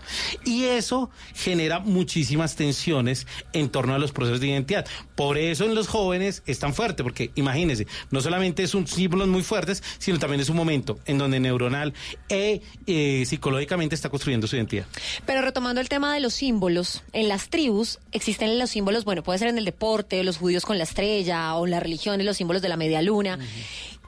Y 0.45 0.63
eso 0.63 1.09
genera 1.35 1.79
muchísimas 1.79 2.55
tensiones 2.55 3.27
en 3.53 3.69
torno 3.69 3.93
a 3.93 3.99
los 3.99 4.11
procesos 4.11 4.39
de 4.39 4.47
identidad. 4.47 4.85
Por 5.15 5.37
eso 5.37 5.65
en 5.65 5.75
los 5.75 5.87
jóvenes 5.87 6.41
es 6.45 6.59
tan 6.59 6.73
fuerte, 6.73 7.03
porque 7.03 7.31
imagínense, 7.35 7.85
no 8.11 8.21
solamente 8.21 8.63
es 8.63 8.73
un 8.75 8.87
símbolos 8.87 9.27
muy 9.27 9.43
fuertes, 9.43 9.83
sino 9.97 10.19
también 10.19 10.41
es 10.41 10.49
un 10.49 10.55
momento 10.55 10.99
en 11.05 11.17
donde 11.17 11.39
neuronal 11.39 11.93
e 12.29 12.61
eh, 12.87 13.23
psicológicamente 13.27 13.95
está 13.95 14.09
construyendo 14.09 14.47
su 14.47 14.55
identidad. 14.55 14.85
Pero 15.25 15.41
retomando 15.41 15.81
el 15.81 15.89
tema 15.89 16.13
de 16.13 16.19
los 16.21 16.33
símbolos, 16.33 17.03
en 17.13 17.27
las 17.27 17.49
tribus 17.49 17.99
existen 18.11 18.57
los 18.59 18.69
símbolos, 18.69 19.05
bueno, 19.05 19.23
puede 19.23 19.39
ser 19.39 19.47
en 19.49 19.57
el 19.57 19.65
deporte, 19.65 20.23
los 20.23 20.37
judíos 20.37 20.65
con 20.65 20.77
la 20.77 20.83
estrella, 20.85 21.55
o 21.55 21.65
en 21.65 21.71
la 21.71 21.79
religión, 21.79 22.23
los 22.25 22.37
símbolos 22.37 22.61
de 22.61 22.69
la 22.69 22.77
media 22.77 23.01
luna. 23.01 23.37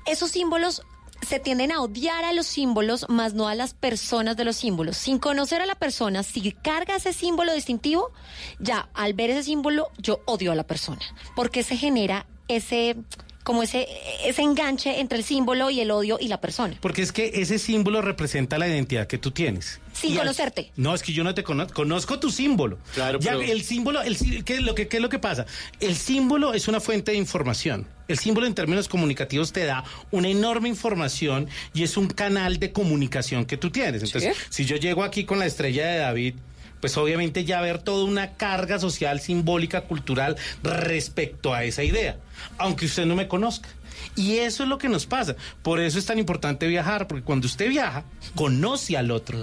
Esos 0.08 0.32
símbolos 0.32 0.82
se 1.22 1.40
tienden 1.40 1.72
a 1.72 1.82
odiar 1.82 2.26
a 2.26 2.34
los 2.34 2.48
símbolos, 2.48 3.08
más 3.10 3.34
no 3.34 3.48
a 3.48 3.56
las 3.56 3.74
personas 3.74 4.38
de 4.38 4.46
los 4.46 4.56
símbolos. 4.56 4.98
Sin 4.98 5.20
conocer 5.20 5.62
a 5.62 5.66
la 5.66 5.76
persona, 5.76 6.24
si 6.24 6.52
carga 6.52 6.96
ese 6.96 7.14
símbolo 7.14 7.54
distintivo, 7.54 8.12
ya 8.60 8.90
al 8.94 9.14
ver 9.14 9.30
ese 9.30 9.44
símbolo, 9.44 9.90
yo 9.98 10.22
odio 10.26 10.52
a 10.52 10.56
la 10.56 10.64
persona. 10.64 11.02
Porque 11.36 11.64
se 11.64 11.78
genera 11.78 12.26
ese 12.48 12.98
como 13.44 13.64
ese, 13.64 13.88
ese 14.26 14.42
enganche 14.42 15.00
entre 15.00 15.18
el 15.18 15.24
símbolo 15.24 15.70
y 15.70 15.80
el 15.82 15.92
odio 15.92 16.18
y 16.20 16.28
la 16.28 16.40
persona. 16.42 16.78
Porque 16.82 17.02
es 17.02 17.12
que 17.12 17.32
ese 17.36 17.58
símbolo 17.60 18.02
representa 18.02 18.58
la 18.58 18.68
identidad 18.68 19.08
que 19.08 19.18
tú 19.18 19.32
tienes. 19.32 19.80
Sin 19.94 20.12
Y 20.12 20.14
al- 20.14 20.20
conocerte. 20.20 20.72
No, 20.78 20.96
es 20.96 21.02
que 21.04 21.12
yo 21.14 21.24
no 21.24 21.34
te 21.34 21.44
conozco, 21.44 21.74
conozco 21.74 22.20
tu 22.20 22.30
símbolo. 22.32 22.78
Claro, 22.94 23.20
Ya 23.20 23.32
pero- 23.32 23.42
el 23.44 23.62
símbolo, 23.64 24.02
el, 24.02 24.18
¿qué, 24.46 24.62
lo 24.62 24.74
que, 24.76 24.88
¿qué 24.88 24.98
es 24.98 25.04
lo 25.04 25.10
que 25.10 25.20
pasa? 25.20 25.46
El 25.80 25.96
símbolo 25.96 26.54
es 26.54 26.68
una 26.68 26.80
fuente 26.80 27.12
de 27.12 27.18
información. 27.18 27.88
El 28.08 28.18
símbolo 28.20 28.46
en 28.48 28.54
términos 28.54 28.88
comunicativos 28.88 29.52
te 29.54 29.64
da 29.66 29.84
una 30.12 30.28
enorme 30.28 30.68
información 30.70 31.48
y 31.74 31.84
es 31.84 31.98
un 31.98 32.08
canal 32.08 32.60
de 32.60 32.72
comunicación 32.72 33.46
que 33.46 33.58
tú 33.58 33.70
tienes. 33.70 34.04
Entonces, 34.04 34.36
si 34.50 34.66
yo 34.66 34.76
llego 34.76 35.04
aquí 35.04 35.24
con 35.26 35.40
la 35.40 35.46
estrella 35.46 35.88
de 35.88 35.98
David, 36.00 36.36
pues 36.82 36.98
obviamente 36.98 37.46
ya 37.46 37.62
ver 37.62 37.80
toda 37.80 38.04
una 38.04 38.34
carga 38.34 38.80
social, 38.80 39.22
simbólica, 39.22 39.82
cultural 39.82 40.36
respecto 40.64 41.54
a 41.54 41.64
esa 41.64 41.84
idea, 41.84 42.18
aunque 42.58 42.86
usted 42.86 43.06
no 43.06 43.16
me 43.16 43.28
conozca. 43.28 43.70
Y 44.16 44.38
eso 44.38 44.64
es 44.64 44.70
lo 44.70 44.78
que 44.78 44.90
nos 44.90 45.06
pasa. 45.06 45.36
Por 45.62 45.80
eso 45.80 45.98
es 45.98 46.06
tan 46.06 46.20
importante 46.20 46.68
viajar, 46.68 47.08
porque 47.08 47.24
cuando 47.24 47.48
usted 47.48 47.70
viaja, 47.70 48.04
conoce 48.36 48.98
al 48.98 49.12
otro. 49.12 49.40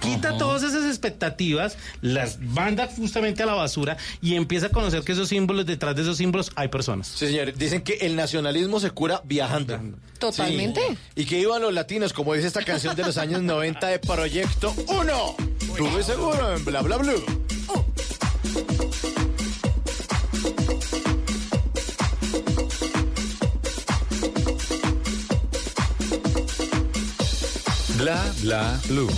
Quita 0.00 0.38
todas 0.38 0.62
esas 0.62 0.84
expectativas, 0.84 1.76
las 2.02 2.38
manda 2.38 2.86
justamente 2.86 3.42
a 3.42 3.46
la 3.46 3.54
basura 3.54 3.96
y 4.22 4.36
empieza 4.36 4.66
a 4.66 4.68
conocer 4.70 5.02
que 5.02 5.12
esos 5.12 5.28
símbolos, 5.28 5.66
detrás 5.66 5.96
de 5.96 6.02
esos 6.02 6.16
símbolos, 6.16 6.52
hay 6.54 6.68
personas. 6.68 7.08
Sí, 7.08 7.26
señor. 7.26 7.52
Dicen 7.54 7.82
que 7.82 7.94
el 8.02 8.14
nacionalismo 8.14 8.78
se 8.78 8.90
cura 8.90 9.22
viajando. 9.24 9.78
Totalmente. 10.18 10.80
Sí. 10.88 10.98
Y 11.16 11.24
que 11.24 11.40
iban 11.40 11.62
los 11.62 11.74
latinos, 11.74 12.12
como 12.12 12.34
dice 12.34 12.46
esta 12.46 12.62
canción 12.62 12.94
de 12.94 13.04
los 13.04 13.18
años 13.18 13.42
90 13.42 13.86
de 13.88 13.98
Proyecto 13.98 14.72
1. 14.86 15.57
Tuve 15.78 16.02
seguro 16.02 16.56
en 16.56 16.64
Bla 16.64 16.82
Bla 16.82 16.96
Blue. 16.96 17.22
Bla 27.96 28.24
bla 28.42 28.80
blue. 28.88 29.08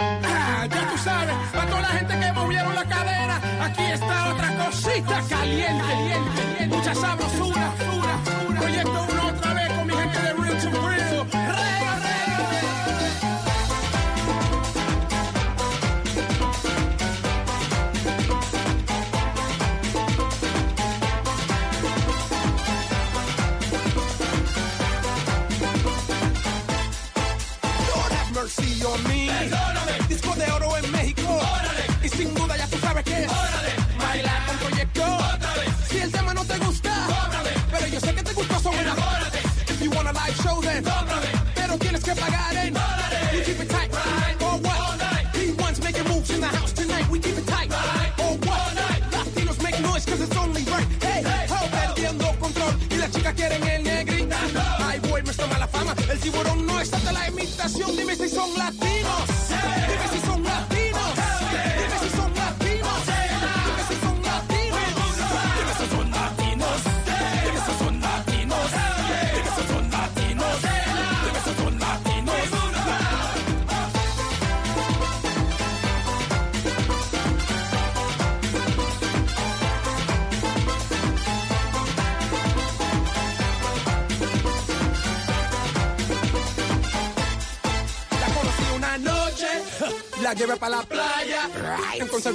Ah, 0.00 0.66
ya 0.70 0.90
tú 0.90 0.96
sabes, 0.96 1.36
para 1.52 1.66
toda 1.66 1.80
la 1.82 1.88
gente 1.88 2.20
que 2.20 2.32
movieron 2.32 2.74
la 2.74 2.84
cadera, 2.88 3.40
aquí 3.60 3.82
está 3.82 4.32
otra 4.32 4.56
cosita 4.56 5.22
caliente, 5.28 5.82
caliente, 5.86 6.30
caliente. 6.34 6.76
mucha 6.76 6.94
sabrosura, 6.94 7.72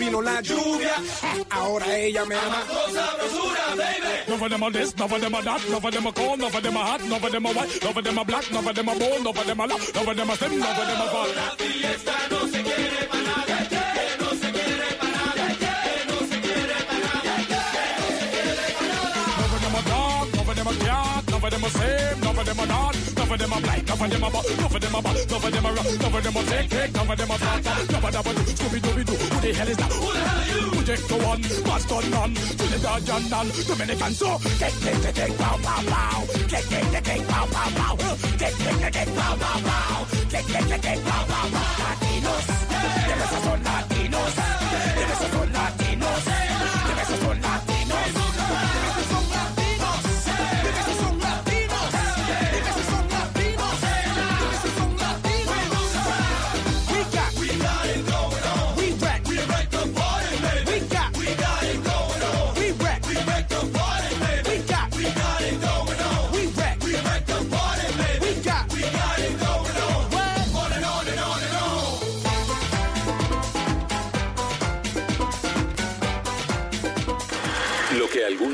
vino 0.10 0.22
la 0.22 0.42
lluvia, 0.42 0.96
ahora 1.50 1.98
ella 1.98 2.26
me 2.26 2.36
ama. 2.36 2.64
None 4.28 4.44
of 4.44 4.50
them 4.50 4.64
are 4.64 4.72
this, 4.72 4.94
of 4.94 5.22
them 5.22 5.36
are 5.36 5.42
that, 5.44 5.70
of 5.70 5.92
them 5.92 6.08
are 6.08 6.14
cold, 6.14 6.42
of 6.42 6.64
them 6.64 6.78
are 6.78 6.86
hot, 6.86 7.02
of 7.02 7.32
them 7.32 7.46
are 7.46 7.54
white, 7.54 7.84
of 7.84 8.04
them 8.04 8.20
are 8.20 8.26
black, 8.26 8.52
of 8.52 8.76
them 8.76 8.90
are 8.90 8.96
none 8.96 9.28
of 9.28 9.46
them 9.46 9.62
are 9.62 9.68
loud, 9.68 9.80
of 9.80 10.16
them 10.16 10.30
are 10.30 10.36
slim, 10.36 10.54
of 10.54 10.78
them 10.78 11.02
are 11.02 11.26
fat. 11.98 12.19
Enough 24.00 24.14
of 24.14 24.22
them 24.22 24.24
a 24.24 24.32
bop, 24.32 24.46
enough 24.46 24.76
of 24.76 24.82
them 24.82 24.96
a 24.96 25.02
bop, 25.02 25.16
enough 25.18 25.44
of 25.44 25.52
them 25.52 25.66
a 25.66 25.74
rock, 25.74 25.86
enough 25.86 26.16
of 26.16 26.24
them 26.24 26.38
a 26.38 26.44
take 26.48 26.70
cake, 26.70 26.98
of 26.98 27.18
them 27.18 27.32
a 27.32 27.38
talk, 27.38 27.60
enough 27.60 28.06
of 28.06 28.12
them 28.14 28.38
a 28.38 28.40
Scooby 28.48 28.80
Dooby 28.80 29.04
Doo. 29.06 29.12
Who 29.12 29.42
the 29.42 29.54
hell 29.54 29.68
is 29.68 29.76
that? 29.76 29.92
Who 29.92 30.14
the 30.14 30.20
hell 30.20 30.40
are 30.40 30.48
you? 30.48 30.72
Projecto 30.72 31.16
one, 31.28 31.42
Boston 31.68 32.12
none, 32.12 32.34
Trinidad 32.56 33.06
John 33.06 33.30
none, 33.30 33.50
Dominican 33.68 34.14
so. 34.14 34.38
Take 34.56 34.80
take 34.80 35.02
take 35.04 35.16
take, 35.16 35.38
pow 35.38 35.58
pow 35.62 35.84
pow. 35.84 36.26
Take 36.48 36.68
take 36.70 36.92
take 36.92 37.04
take, 37.04 37.28
pow 37.28 37.46
pow 37.52 37.70
pow. 37.76 37.96
Take 38.40 38.56
take 38.56 38.80
take 38.80 38.94
take, 38.94 39.16
pow 39.16 39.36
pow 39.36 39.60
pow. 39.68 40.08
Take 40.30 40.48
take 40.48 40.68
take 40.70 40.82
take, 40.82 41.04
pow 41.04 41.26
pow 41.28 41.50
pow. 41.52 41.84
Latinos, 41.84 42.46
hey. 42.72 43.49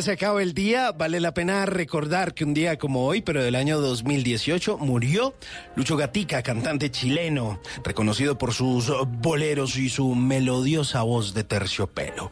Que 0.00 0.04
se 0.04 0.12
acabe 0.12 0.42
el 0.42 0.54
día, 0.54 0.92
vale 0.92 1.20
la 1.20 1.34
pena 1.34 1.66
recordar 1.66 2.32
que 2.32 2.44
un 2.44 2.54
día 2.54 2.78
como 2.78 3.04
hoy, 3.04 3.20
pero 3.20 3.44
del 3.44 3.54
año 3.54 3.82
2018, 3.82 4.78
murió 4.78 5.34
Lucho 5.76 5.98
Gatica, 5.98 6.42
cantante 6.42 6.90
chileno, 6.90 7.60
reconocido 7.84 8.38
por 8.38 8.54
sus 8.54 8.90
boleros 9.20 9.76
y 9.76 9.90
su 9.90 10.14
melodiosa 10.14 11.02
voz 11.02 11.34
de 11.34 11.44
terciopelo. 11.44 12.30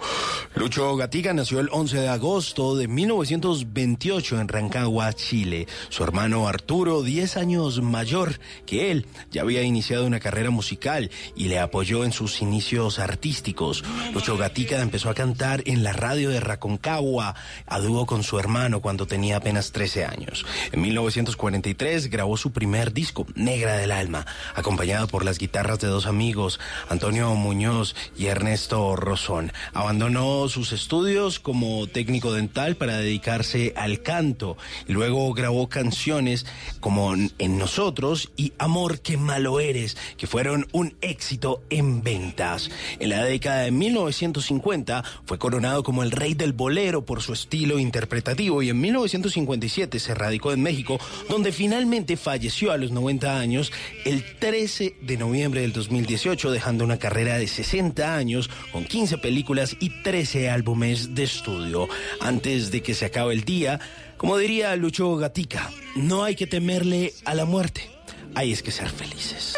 Lucho 0.55 0.97
Gatica 0.97 1.35
nació 1.35 1.61
el 1.61 1.69
11 1.71 2.01
de 2.01 2.09
agosto 2.09 2.75
de 2.75 2.89
1928 2.89 4.41
en 4.41 4.49
Rancagua, 4.49 5.13
Chile. 5.13 5.67
Su 5.91 6.05
hermano 6.05 6.49
Arturo, 6.49 7.03
10 7.03 7.37
años 7.37 7.83
mayor 7.83 8.41
que 8.65 8.91
él, 8.91 9.07
ya 9.31 9.43
había 9.43 9.63
iniciado 9.63 10.07
una 10.07 10.21
carrera 10.21 10.49
musical 10.49 11.11
y 11.37 11.49
le 11.49 11.59
apoyó 11.59 12.05
en 12.07 12.13
sus 12.13 12.41
inicios 12.41 12.99
artísticos. 12.99 13.85
Lucho 14.15 14.39
Gatica 14.39 14.81
empezó 14.81 15.11
a 15.11 15.15
cantar 15.15 15.63
en 15.67 15.85
la 15.85 15.93
radio 15.93 16.31
de 16.31 16.41
Rancagua 16.41 17.35
a 17.67 17.79
dúo 17.81 18.07
con 18.07 18.23
su 18.23 18.39
hermano 18.39 18.81
cuando 18.81 19.07
tenía 19.07 19.39
apenas 19.39 19.73
13 19.73 20.05
años. 20.05 20.45
En 20.73 20.83
1943 20.83 22.11
grabó 22.11 22.37
su 22.37 22.53
primer 22.53 22.93
disco, 22.93 23.27
Negra 23.35 23.77
del 23.77 23.93
Alma, 23.93 24.27
acompañado 24.55 25.09
por 25.09 25.25
las 25.25 25.39
guitarras 25.39 25.79
de 25.81 25.89
dos 25.89 26.07
amigos, 26.07 26.61
Antonio 26.89 27.35
Muñoz 27.35 27.95
y 28.17 28.27
Ernesto 28.27 28.95
Rosón. 28.97 29.53
Abandonó 29.73 30.49
sus 30.49 30.73
estudios 30.73 31.41
como 31.41 31.87
técnico 31.87 32.33
dental 32.33 32.77
para 32.77 32.99
dedicarse 32.99 33.73
al 33.77 34.03
canto 34.03 34.57
luego 34.99 35.33
grabó 35.33 35.69
canciones 35.69 36.45
como 36.81 37.15
En 37.15 37.59
Nosotros 37.59 38.31
y 38.37 38.53
Amor 38.59 39.01
que 39.01 39.17
malo 39.17 39.61
eres, 39.61 39.97
que 40.17 40.27
fueron 40.27 40.67
un 40.73 40.97
éxito 41.01 41.63
en 41.71 42.03
ventas. 42.03 42.71
En 42.99 43.11
la 43.11 43.25
década 43.25 43.63
de 43.63 43.71
1950 43.71 45.05
fue 45.25 45.39
coronado 45.39 45.83
como 45.83 46.03
el 46.03 46.11
rey 46.11 46.35
del 46.35 46.53
bolero 46.53 47.05
por 47.05 47.23
su 47.23 47.33
estilo 47.49 47.79
interpretativo 47.79 48.63
y 48.63 48.69
en 48.69 48.79
1957 48.79 49.99
se 49.99 50.15
radicó 50.15 50.53
en 50.53 50.61
México, 50.61 51.01
donde 51.31 51.51
finalmente 51.51 52.19
falleció 52.19 52.73
a 52.73 52.77
los 52.77 52.91
90 52.91 53.41
años 53.41 53.73
el 54.05 54.23
13 54.39 54.97
de 55.01 55.17
noviembre 55.17 55.63
del 55.63 55.73
2018, 55.73 56.51
dejando 56.51 56.85
una 56.85 56.99
carrera 56.99 57.39
de 57.39 57.47
60 57.47 58.15
años 58.15 58.51
con 58.71 58.85
15 58.85 59.17
películas 59.17 59.79
y 59.81 59.89
13 60.03 60.51
álbumes 60.51 61.15
de 61.15 61.25
estudio. 61.25 61.89
Antes 62.21 62.71
de 62.71 62.83
que 62.83 62.93
se 62.93 63.07
acabe 63.07 63.33
el 63.33 63.45
día, 63.45 63.81
como 64.19 64.37
diría 64.37 64.77
Lucho 64.77 65.17
Gatica, 65.17 65.71
no 65.97 66.25
hay 66.25 66.35
que 66.35 66.47
temerle 66.47 67.15
a 67.25 67.33
la 67.33 67.47
muerte, 67.47 67.89
hay 68.35 68.53
es 68.53 68.63
que 68.63 68.73
ser 68.73 68.91
felices. 68.91 69.55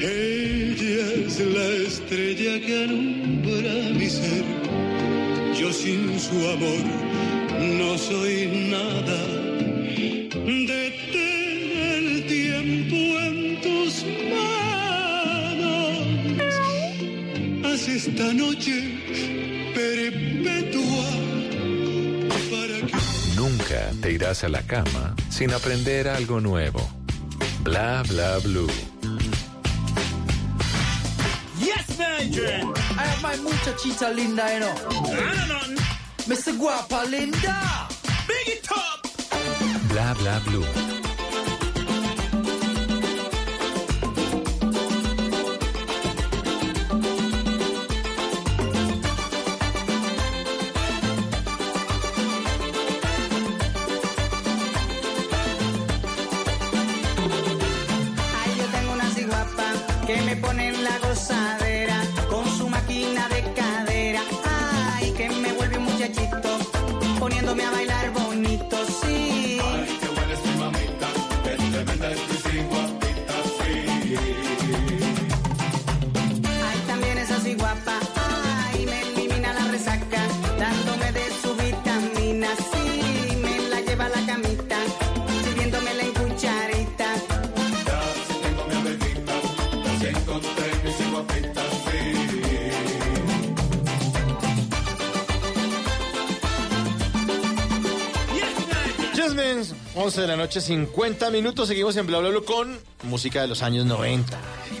Ella 0.00 1.26
es 1.26 1.38
la 1.38 1.66
estrella 1.86 2.66
que 2.66 2.82
alumbra 2.82 3.72
mi 3.96 4.10
ser. 4.10 4.87
Yo 5.58 5.72
sin 5.72 6.20
su 6.20 6.36
amor 6.48 6.84
no 7.58 7.98
soy 7.98 8.46
nada. 8.70 9.26
Detén 10.70 11.60
el 11.94 12.26
tiempo 12.28 12.96
en 13.26 13.60
tus 13.60 14.04
manos. 14.30 15.64
Haz 17.66 17.88
esta 17.88 18.32
noche 18.34 18.74
perpetua 19.74 21.10
para 22.50 22.86
que 22.86 22.94
Nunca 23.34 23.90
te 24.00 24.12
irás 24.12 24.44
a 24.44 24.48
la 24.48 24.62
cama 24.62 25.16
sin 25.28 25.52
aprender 25.52 26.06
algo 26.06 26.40
nuevo. 26.40 26.88
Bla 27.64 28.04
bla 28.08 28.38
blue. 28.38 28.97
Man. 32.36 32.74
I 32.98 33.02
have 33.02 33.22
my 33.22 33.36
muchachita 33.36 34.10
linda, 34.10 34.44
you 34.54 34.60
know. 34.60 34.74
Mr. 36.28 36.52
Guapa 36.58 37.08
Linda. 37.10 37.88
Big 38.28 38.48
it 38.48 38.68
up. 38.70 39.06
Bla 39.88 40.14
bla 40.18 40.40
blue. 40.44 40.64
Ay, 58.40 58.54
yo 58.58 58.64
tengo 58.72 58.92
una 58.92 59.10
ciguapa 59.10 59.72
que 60.06 60.20
me 60.22 60.36
pone 60.36 60.68
en 60.68 60.84
la 60.84 60.98
gozadera 60.98 61.57
11 100.00 100.20
de 100.20 100.26
la 100.28 100.36
noche, 100.36 100.60
50 100.60 101.28
minutos. 101.30 101.66
Seguimos 101.66 101.96
en 101.96 102.06
Bla 102.06 102.18
Bla 102.18 102.30
Bla 102.30 102.40
con 102.42 102.78
música 103.02 103.42
de 103.42 103.48
los 103.48 103.62
años 103.62 103.84
90. 103.84 104.38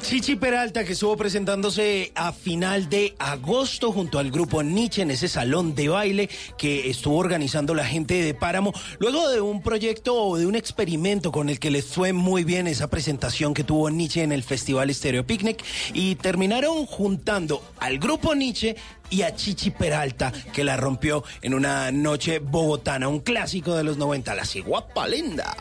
Chichi 0.08 0.36
Peralta, 0.36 0.84
que 0.84 0.94
estuvo 0.94 1.18
presentándose 1.18 2.12
a 2.14 2.32
final 2.32 2.88
de 2.88 3.14
agosto 3.18 3.92
junto 3.92 4.18
al 4.18 4.30
grupo 4.30 4.62
Nietzsche 4.62 5.02
en 5.02 5.10
ese 5.10 5.28
salón 5.28 5.74
de 5.74 5.90
baile 5.90 6.30
que 6.56 6.88
estuvo 6.88 7.18
organizando 7.18 7.74
la 7.74 7.84
gente 7.84 8.22
de 8.22 8.32
Páramo, 8.32 8.72
luego 9.00 9.28
de 9.28 9.42
un 9.42 9.60
proyecto 9.60 10.14
o 10.14 10.38
de 10.38 10.46
un 10.46 10.54
experimento 10.54 11.30
con 11.30 11.50
el 11.50 11.60
que 11.60 11.70
les 11.70 11.84
fue 11.84 12.14
muy 12.14 12.42
bien 12.42 12.66
esa 12.66 12.88
presentación 12.88 13.52
que 13.52 13.64
tuvo 13.64 13.90
Nietzsche 13.90 14.22
en 14.22 14.32
el 14.32 14.44
Festival 14.44 14.94
Stereo 14.94 15.26
Picnic 15.26 15.62
y 15.92 16.14
terminaron 16.14 16.86
juntando 16.86 17.62
al 17.78 17.98
grupo 17.98 18.34
Nietzsche 18.34 18.76
y 19.10 19.20
a 19.22 19.36
Chichi 19.36 19.72
Peralta, 19.72 20.32
que 20.54 20.64
la 20.64 20.78
rompió 20.78 21.22
en 21.42 21.52
una 21.52 21.92
noche 21.92 22.38
bogotana, 22.38 23.08
un 23.08 23.20
clásico 23.20 23.76
de 23.76 23.84
los 23.84 23.98
90, 23.98 24.34
la 24.34 24.46
ciguapa 24.46 25.06
linda. 25.06 25.54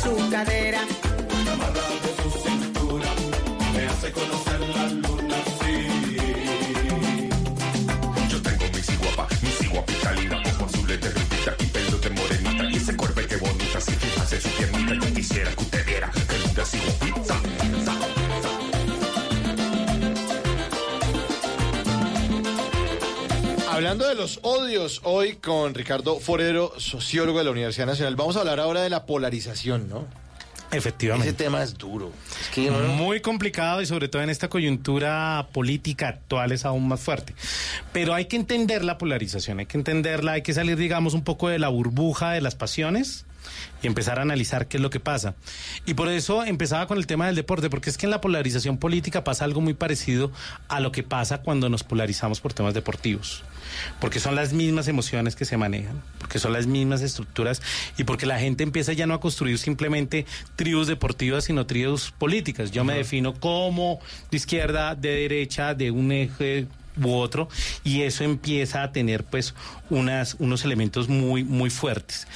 Su 0.00 0.30
cadera. 0.30 0.86
Hace 4.04 4.12
conocer 4.12 4.60
la 4.60 4.86
luna, 5.08 5.36
sí. 5.60 5.74
Yo 8.28 8.42
tengo 8.42 8.64
mi 8.74 8.82
ciguapa, 8.82 9.28
mi 9.42 9.48
ciguapita 9.48 10.12
linda, 10.12 10.36
ojos 10.36 10.74
azules 10.74 11.00
de 11.00 11.10
rubita 11.10 11.56
y 11.58 11.66
pelo 11.66 11.98
de 11.98 12.10
morenita. 12.10 12.64
Y 12.70 12.76
ese 12.76 12.96
cuerpo 12.96 13.20
que 13.26 13.36
bonita, 13.36 13.80
si 13.80 13.92
fijase 13.92 14.40
su 14.40 14.48
piernita, 14.50 14.94
yo 14.94 15.14
quisiera 15.14 15.50
que 15.52 15.62
usted 15.62 15.86
viera 15.86 16.10
que 16.10 16.38
linda 16.38 16.64
ciguapita. 16.64 17.40
Hablando 23.70 24.06
de 24.06 24.14
los 24.14 24.38
odios, 24.42 25.00
hoy 25.02 25.36
con 25.36 25.74
Ricardo 25.74 26.20
Forero, 26.20 26.74
sociólogo 26.78 27.38
de 27.38 27.44
la 27.44 27.50
Universidad 27.50 27.86
Nacional, 27.86 28.14
vamos 28.16 28.36
a 28.36 28.40
hablar 28.40 28.60
ahora 28.60 28.82
de 28.82 28.90
la 28.90 29.04
polarización, 29.04 29.88
¿no? 29.88 30.06
Efectivamente. 30.70 31.28
Ese 31.28 31.36
tema 31.36 31.62
es 31.62 31.76
duro. 31.76 32.12
Es 32.40 32.48
que, 32.48 32.70
Muy 32.70 33.20
complicado 33.20 33.80
y 33.82 33.86
sobre 33.86 34.08
todo 34.08 34.22
en 34.22 34.30
esta 34.30 34.48
coyuntura 34.48 35.48
política 35.52 36.08
actual 36.08 36.52
es 36.52 36.64
aún 36.64 36.88
más 36.88 37.00
fuerte. 37.00 37.34
Pero 37.92 38.14
hay 38.14 38.26
que 38.26 38.36
entender 38.36 38.84
la 38.84 38.98
polarización, 38.98 39.60
hay 39.60 39.66
que 39.66 39.78
entenderla, 39.78 40.32
hay 40.32 40.42
que 40.42 40.54
salir, 40.54 40.76
digamos, 40.76 41.14
un 41.14 41.22
poco 41.22 41.48
de 41.48 41.58
la 41.58 41.68
burbuja 41.68 42.32
de 42.32 42.40
las 42.40 42.54
pasiones 42.54 43.24
y 43.82 43.86
empezar 43.86 44.18
a 44.18 44.22
analizar 44.22 44.66
qué 44.66 44.78
es 44.78 44.82
lo 44.82 44.90
que 44.90 45.00
pasa. 45.00 45.34
Y 45.86 45.94
por 45.94 46.08
eso 46.08 46.44
empezaba 46.44 46.86
con 46.86 46.98
el 46.98 47.06
tema 47.06 47.26
del 47.26 47.36
deporte, 47.36 47.70
porque 47.70 47.90
es 47.90 47.98
que 47.98 48.06
en 48.06 48.10
la 48.10 48.20
polarización 48.20 48.78
política 48.78 49.24
pasa 49.24 49.44
algo 49.44 49.60
muy 49.60 49.74
parecido 49.74 50.32
a 50.68 50.80
lo 50.80 50.92
que 50.92 51.02
pasa 51.02 51.38
cuando 51.38 51.68
nos 51.68 51.84
polarizamos 51.84 52.40
por 52.40 52.52
temas 52.52 52.74
deportivos. 52.74 53.44
Porque 54.00 54.20
son 54.20 54.34
las 54.34 54.52
mismas 54.52 54.88
emociones 54.88 55.36
que 55.36 55.44
se 55.44 55.56
manejan, 55.56 56.02
porque 56.18 56.38
son 56.38 56.52
las 56.52 56.66
mismas 56.66 57.02
estructuras 57.02 57.62
y 57.96 58.04
porque 58.04 58.26
la 58.26 58.38
gente 58.38 58.62
empieza 58.62 58.92
ya 58.92 59.06
no 59.06 59.14
a 59.14 59.20
construir 59.20 59.58
simplemente 59.58 60.26
tribus 60.56 60.86
deportivas, 60.86 61.44
sino 61.44 61.66
tribus 61.66 62.10
políticas. 62.10 62.70
Yo 62.70 62.84
me 62.84 62.94
defino 62.94 63.34
como 63.34 64.00
de 64.30 64.36
izquierda, 64.36 64.94
de 64.94 65.10
derecha, 65.10 65.74
de 65.74 65.90
un 65.90 66.12
eje 66.12 66.66
u 67.02 67.12
otro 67.12 67.48
y 67.82 68.02
eso 68.02 68.24
empieza 68.24 68.82
a 68.82 68.92
tener 68.92 69.24
pues 69.24 69.54
unas, 69.90 70.36
unos 70.38 70.64
elementos 70.64 71.08
muy 71.08 71.44
muy 71.44 71.70
fuertes. 71.70 72.26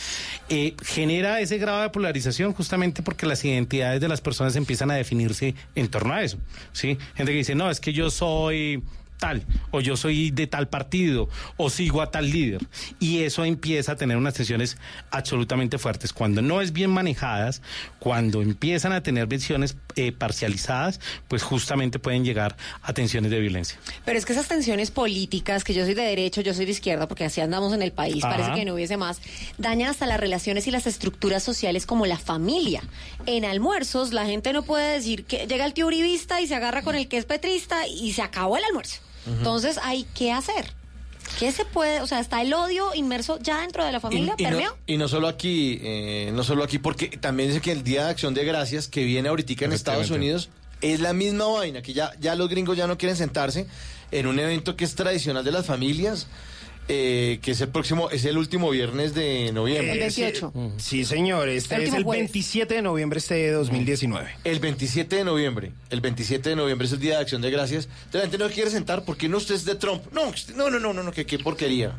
Eh, 0.48 0.74
genera 0.82 1.40
ese 1.40 1.58
grado 1.58 1.82
de 1.82 1.90
polarización 1.90 2.52
justamente 2.52 3.02
porque 3.02 3.26
las 3.26 3.44
identidades 3.44 4.00
de 4.00 4.08
las 4.08 4.20
personas 4.20 4.56
empiezan 4.56 4.90
a 4.90 4.94
definirse 4.94 5.54
en 5.74 5.88
torno 5.88 6.14
a 6.14 6.22
eso 6.22 6.38
sí 6.72 6.96
gente 7.14 7.32
que 7.32 7.38
dice 7.38 7.54
no 7.54 7.70
es 7.70 7.80
que 7.80 7.92
yo 7.92 8.10
soy 8.10 8.82
tal, 9.18 9.44
o 9.70 9.80
yo 9.80 9.96
soy 9.96 10.30
de 10.30 10.46
tal 10.46 10.68
partido, 10.68 11.28
o 11.56 11.70
sigo 11.70 12.00
a 12.02 12.10
tal 12.10 12.30
líder. 12.30 12.66
Y 12.98 13.22
eso 13.22 13.44
empieza 13.44 13.92
a 13.92 13.96
tener 13.96 14.16
unas 14.16 14.34
tensiones 14.34 14.78
absolutamente 15.10 15.78
fuertes. 15.78 16.12
Cuando 16.12 16.42
no 16.42 16.60
es 16.60 16.72
bien 16.72 16.90
manejadas, 16.90 17.62
cuando 17.98 18.42
empiezan 18.42 18.92
a 18.92 19.02
tener 19.02 19.26
visiones 19.26 19.76
eh, 19.96 20.12
parcializadas, 20.12 21.00
pues 21.28 21.42
justamente 21.42 21.98
pueden 21.98 22.24
llegar 22.24 22.56
a 22.82 22.92
tensiones 22.92 23.30
de 23.30 23.40
violencia. 23.40 23.78
Pero 24.04 24.18
es 24.18 24.24
que 24.24 24.32
esas 24.32 24.48
tensiones 24.48 24.90
políticas, 24.90 25.64
que 25.64 25.74
yo 25.74 25.84
soy 25.84 25.94
de 25.94 26.02
derecho, 26.02 26.40
yo 26.40 26.54
soy 26.54 26.64
de 26.64 26.72
izquierda, 26.72 27.08
porque 27.08 27.24
así 27.24 27.40
andamos 27.40 27.72
en 27.74 27.82
el 27.82 27.92
país, 27.92 28.24
Ajá. 28.24 28.36
parece 28.36 28.54
que 28.54 28.64
no 28.64 28.74
hubiese 28.74 28.96
más, 28.96 29.20
dañan 29.58 29.90
hasta 29.90 30.06
las 30.06 30.20
relaciones 30.20 30.66
y 30.66 30.70
las 30.70 30.86
estructuras 30.86 31.42
sociales 31.42 31.86
como 31.86 32.06
la 32.06 32.18
familia. 32.18 32.82
En 33.26 33.44
almuerzos, 33.44 34.12
la 34.12 34.26
gente 34.26 34.52
no 34.52 34.62
puede 34.62 34.94
decir 34.94 35.24
que 35.24 35.46
llega 35.46 35.64
el 35.64 35.74
tío 35.74 35.86
uribista 35.86 36.40
y 36.40 36.46
se 36.46 36.54
agarra 36.54 36.82
con 36.82 36.94
el 36.94 37.08
que 37.08 37.18
es 37.18 37.24
petrista 37.24 37.86
y 37.86 38.12
se 38.12 38.22
acabó 38.22 38.56
el 38.56 38.64
almuerzo. 38.64 39.00
Entonces, 39.28 39.78
hay 39.82 40.04
que 40.14 40.32
hacer. 40.32 40.72
¿Qué 41.38 41.52
se 41.52 41.64
puede? 41.64 42.00
O 42.00 42.06
sea, 42.06 42.20
está 42.20 42.42
el 42.42 42.52
odio 42.52 42.94
inmerso 42.94 43.38
ya 43.40 43.60
dentro 43.60 43.84
de 43.84 43.92
la 43.92 44.00
familia, 44.00 44.34
y, 44.38 44.44
no, 44.44 44.60
y 44.86 44.96
no 44.96 45.08
solo 45.08 45.28
aquí, 45.28 45.78
eh, 45.82 46.30
no 46.32 46.42
solo 46.42 46.64
aquí, 46.64 46.78
porque 46.78 47.08
también 47.08 47.50
dice 47.50 47.60
que 47.60 47.72
el 47.72 47.84
Día 47.84 48.04
de 48.04 48.10
Acción 48.10 48.34
de 48.34 48.44
Gracias 48.44 48.88
que 48.88 49.04
viene 49.04 49.28
ahorita 49.28 49.64
en 49.64 49.72
Estados 49.72 50.10
Unidos 50.10 50.48
es 50.80 51.00
la 51.00 51.12
misma 51.12 51.46
vaina, 51.46 51.82
que 51.82 51.92
ya, 51.92 52.12
ya 52.20 52.34
los 52.34 52.48
gringos 52.48 52.76
ya 52.76 52.86
no 52.86 52.98
quieren 52.98 53.16
sentarse 53.16 53.66
en 54.10 54.26
un 54.26 54.38
evento 54.38 54.76
que 54.76 54.84
es 54.84 54.94
tradicional 54.94 55.44
de 55.44 55.52
las 55.52 55.66
familias, 55.66 56.26
eh, 56.88 57.38
que 57.42 57.50
es 57.50 57.60
el 57.60 57.68
próximo, 57.68 58.10
es 58.10 58.24
el 58.24 58.38
último 58.38 58.70
viernes 58.70 59.14
de 59.14 59.52
noviembre. 59.52 60.06
Eh, 60.06 60.10
sí, 60.10 60.24
Sí, 60.78 61.04
señor. 61.04 61.48
Este 61.48 61.76
El 61.76 61.82
es 61.82 61.94
el 61.94 62.02
jueves. 62.04 62.32
27 62.32 62.74
de 62.74 62.82
noviembre 62.82 63.18
este 63.18 63.34
de 63.34 63.50
2019. 63.52 64.30
El 64.44 64.58
27 64.58 65.16
de 65.16 65.24
noviembre, 65.24 65.72
el 65.90 66.00
27 66.00 66.48
de 66.50 66.56
noviembre 66.56 66.86
es 66.86 66.92
el 66.92 67.00
Día 67.00 67.16
de 67.16 67.22
Acción 67.22 67.42
de 67.42 67.50
Gracias. 67.50 67.88
La 68.12 68.22
gente 68.22 68.38
no 68.38 68.48
quiere 68.48 68.70
sentar 68.70 69.04
porque 69.04 69.28
no 69.28 69.36
usted 69.36 69.54
es 69.54 69.64
de 69.64 69.74
Trump. 69.74 70.02
No, 70.12 70.32
no, 70.56 70.70
no, 70.70 70.78
no, 70.80 71.02
no, 71.02 71.12
que 71.12 71.26
qué 71.26 71.38
porquería. 71.38 71.92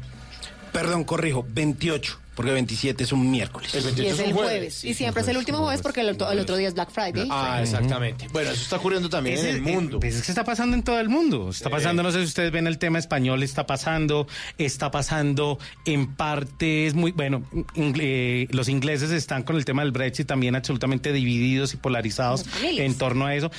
Perdón, 0.71 1.03
corrijo, 1.03 1.45
28, 1.49 2.19
porque 2.39 2.53
27 2.53 3.03
es 3.03 3.11
un 3.11 3.29
miércoles. 3.29 3.75
El 3.75 3.99
Y 4.01 4.07
es 4.07 4.17
el 4.19 4.31
jueves. 4.31 4.85
Y 4.85 4.93
siempre 4.93 5.23
es 5.23 5.27
el 5.27 5.35
último 5.35 5.57
jueves 5.57 5.81
porque 5.81 5.99
el 5.99 6.07
otro, 6.11 6.31
el 6.31 6.39
otro 6.39 6.55
día 6.55 6.69
es 6.69 6.73
Black 6.73 6.89
Friday. 6.89 7.27
Ah, 7.29 7.59
exactamente. 7.61 8.29
Bueno, 8.31 8.51
eso 8.51 8.61
está 8.63 8.77
ocurriendo 8.77 9.09
también 9.09 9.37
en 9.39 9.45
el 9.47 9.61
mundo. 9.61 9.99
Pues 9.99 10.15
es 10.15 10.21
que 10.23 10.31
está 10.31 10.45
pasando 10.45 10.73
en 10.77 10.83
todo 10.83 11.01
el 11.01 11.09
mundo. 11.09 11.49
Está 11.49 11.69
pasando, 11.69 12.01
no 12.01 12.13
sé 12.13 12.19
si 12.19 12.27
ustedes 12.27 12.53
ven 12.53 12.65
el 12.65 12.77
tema 12.77 12.97
español, 12.97 13.43
está 13.43 13.65
pasando, 13.65 14.25
está 14.57 14.89
pasando 14.89 15.59
en 15.83 16.15
partes 16.15 16.93
muy, 16.93 17.11
bueno, 17.11 17.43
ing- 17.75 17.99
eh, 17.99 18.47
los 18.51 18.69
ingleses 18.69 19.11
están 19.11 19.43
con 19.43 19.57
el 19.57 19.65
tema 19.65 19.81
del 19.81 19.91
Brexit 19.91 20.25
también 20.25 20.55
absolutamente 20.55 21.11
divididos 21.11 21.73
y 21.73 21.77
polarizados 21.77 22.45
en 22.63 22.97
torno 22.97 23.25
a 23.25 23.35
eso 23.35 23.51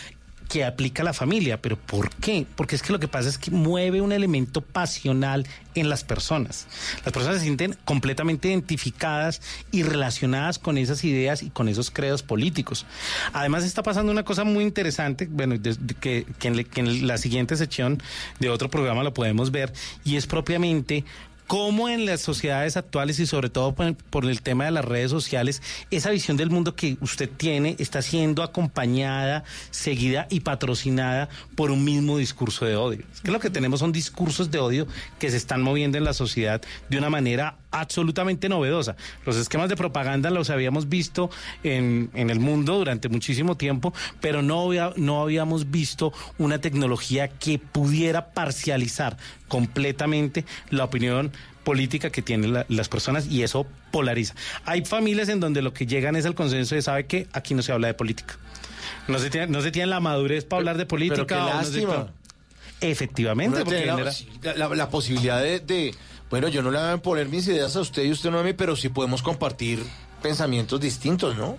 que 0.51 0.65
aplica 0.65 1.03
a 1.03 1.05
la 1.05 1.13
familia, 1.13 1.63
pero 1.63 1.77
¿por 1.77 2.11
qué? 2.11 2.45
Porque 2.57 2.75
es 2.75 2.83
que 2.83 2.93
lo 2.93 2.99
que 2.99 3.07
pasa 3.07 3.29
es 3.29 3.39
que 3.39 3.51
mueve 3.53 4.01
un 4.01 4.11
elemento 4.11 4.61
pasional 4.63 5.47
en 5.77 5.89
las 5.89 6.03
personas. 6.03 6.67
Las 7.05 7.13
personas 7.15 7.39
se 7.39 7.45
sienten 7.45 7.77
completamente 7.85 8.49
identificadas 8.49 9.41
y 9.71 9.85
relacionadas 9.85 10.59
con 10.59 10.77
esas 10.77 11.05
ideas 11.05 11.45
y 11.45 11.51
con 11.51 11.69
esos 11.69 11.93
credos 11.93 12.25
políticos. 12.25 12.85
Además 13.33 13.63
está 13.65 13.85
pasando 13.85 14.11
una 14.11 14.25
cosa 14.25 14.43
muy 14.43 14.65
interesante, 14.65 15.29
bueno, 15.31 15.57
de- 15.57 15.77
que 16.01 16.27
en 16.81 17.07
la 17.07 17.17
siguiente 17.19 17.57
sección 17.57 18.03
de 18.41 18.51
otro 18.51 18.69
programa 18.69 19.05
lo 19.05 19.15
podemos 19.15 19.53
ver, 19.53 19.73
y 20.05 20.17
es 20.17 20.27
propiamente 20.27 21.05
cómo 21.51 21.89
en 21.89 22.07
las 22.07 22.21
sociedades 22.21 22.77
actuales 22.77 23.19
y 23.19 23.27
sobre 23.27 23.51
todo 23.51 23.75
por, 23.75 23.97
por 23.97 24.25
el 24.25 24.41
tema 24.41 24.67
de 24.67 24.71
las 24.71 24.85
redes 24.85 25.11
sociales, 25.11 25.61
esa 25.91 26.11
visión 26.11 26.37
del 26.37 26.49
mundo 26.49 26.77
que 26.77 26.97
usted 27.01 27.29
tiene 27.29 27.75
está 27.81 28.03
siendo 28.03 28.45
acompañada, 28.45 29.43
seguida 29.73 30.29
y 30.31 30.41
patrocinada 30.41 31.29
por 31.57 31.73
un 31.73 31.83
mismo 31.83 32.19
discurso 32.19 32.67
de 32.67 32.77
odio. 32.77 33.03
Es 33.13 33.21
que 33.23 33.33
lo 33.33 33.41
que 33.41 33.51
tenemos 33.51 33.81
son 33.81 33.91
discursos 33.91 34.53
de 34.53 34.61
odio 34.61 34.87
que 35.19 35.29
se 35.29 35.39
están 35.39 35.61
moviendo 35.61 35.99
en 35.99 36.05
la 36.05 36.13
sociedad 36.13 36.63
de 36.89 36.99
una 36.99 37.11
manera 37.11 37.57
absolutamente 37.71 38.49
novedosa. 38.49 38.97
Los 39.27 39.37
esquemas 39.37 39.69
de 39.69 39.77
propaganda 39.77 40.31
los 40.31 40.51
habíamos 40.51 40.89
visto 40.89 41.31
en, 41.63 42.11
en 42.15 42.31
el 42.31 42.41
mundo 42.41 42.77
durante 42.79 43.09
muchísimo 43.09 43.57
tiempo, 43.57 43.93
pero 44.21 44.43
no, 44.43 44.67
había- 44.67 44.93
no 44.97 45.23
habíamos 45.23 45.71
visto 45.71 46.13
una 46.39 46.61
tecnología 46.61 47.29
que 47.29 47.59
pudiera 47.59 48.31
parcializar 48.33 49.17
completamente 49.49 50.45
la 50.71 50.85
opinión 50.85 51.33
política 51.65 52.11
que 52.11 52.23
tienen 52.23 52.53
la- 52.55 52.67
las 52.69 52.89
personas 52.89 53.27
y 53.27 53.43
eso 53.43 53.67
polariza. 53.91 54.35
Hay 54.65 54.85
familias 54.85 55.29
en 55.29 55.41
donde 55.41 55.61
lo 55.63 55.73
que 55.75 55.87
llegan 55.87 56.17
es 56.17 56.25
el 56.25 56.35
consenso 56.35 56.75
de, 56.75 56.83
¿sabe 56.83 57.07
qué? 57.07 57.27
Aquí 57.33 57.55
no 57.55 57.63
se 57.63 57.73
habla 57.73 57.87
de 57.89 57.95
política. 57.95 58.37
No 59.09 59.19
se 59.19 59.29
tiene, 59.31 59.47
no 59.49 59.61
se 59.61 59.71
tiene 59.71 59.87
la 59.89 60.01
madurez 60.01 60.45
para 60.45 60.59
hablar 60.61 60.77
de 60.79 60.87
política. 60.87 61.27
pero 61.27 61.27
qué 61.27 61.35
o 61.35 61.39
no 61.55 61.65
se- 61.65 61.85
lástima. 61.87 62.13
Efectivamente, 62.81 63.63
porque 63.65 63.85
la, 63.85 63.93
genera- 63.95 64.13
sí, 64.13 64.29
la- 64.43 64.55
la- 64.55 64.69
la 64.75 64.89
posibilidad 64.89 65.43
de, 65.43 65.61
de, 65.61 65.95
bueno, 66.31 66.49
yo 66.49 66.63
no 66.63 66.71
le 66.71 66.79
voy 66.79 66.89
a 66.89 66.97
poner 66.99 67.29
mis 67.29 67.47
ideas 67.49 67.75
a 67.77 67.81
usted 67.81 68.05
y 68.05 68.13
usted 68.13 68.31
no 68.31 68.39
a 68.39 68.43
mí, 68.43 68.53
pero 68.53 68.77
sí 68.77 68.89
podemos 68.89 69.23
compartir 69.23 69.85
pensamientos 70.21 70.81
distintos, 70.81 71.37
¿no? 71.37 71.59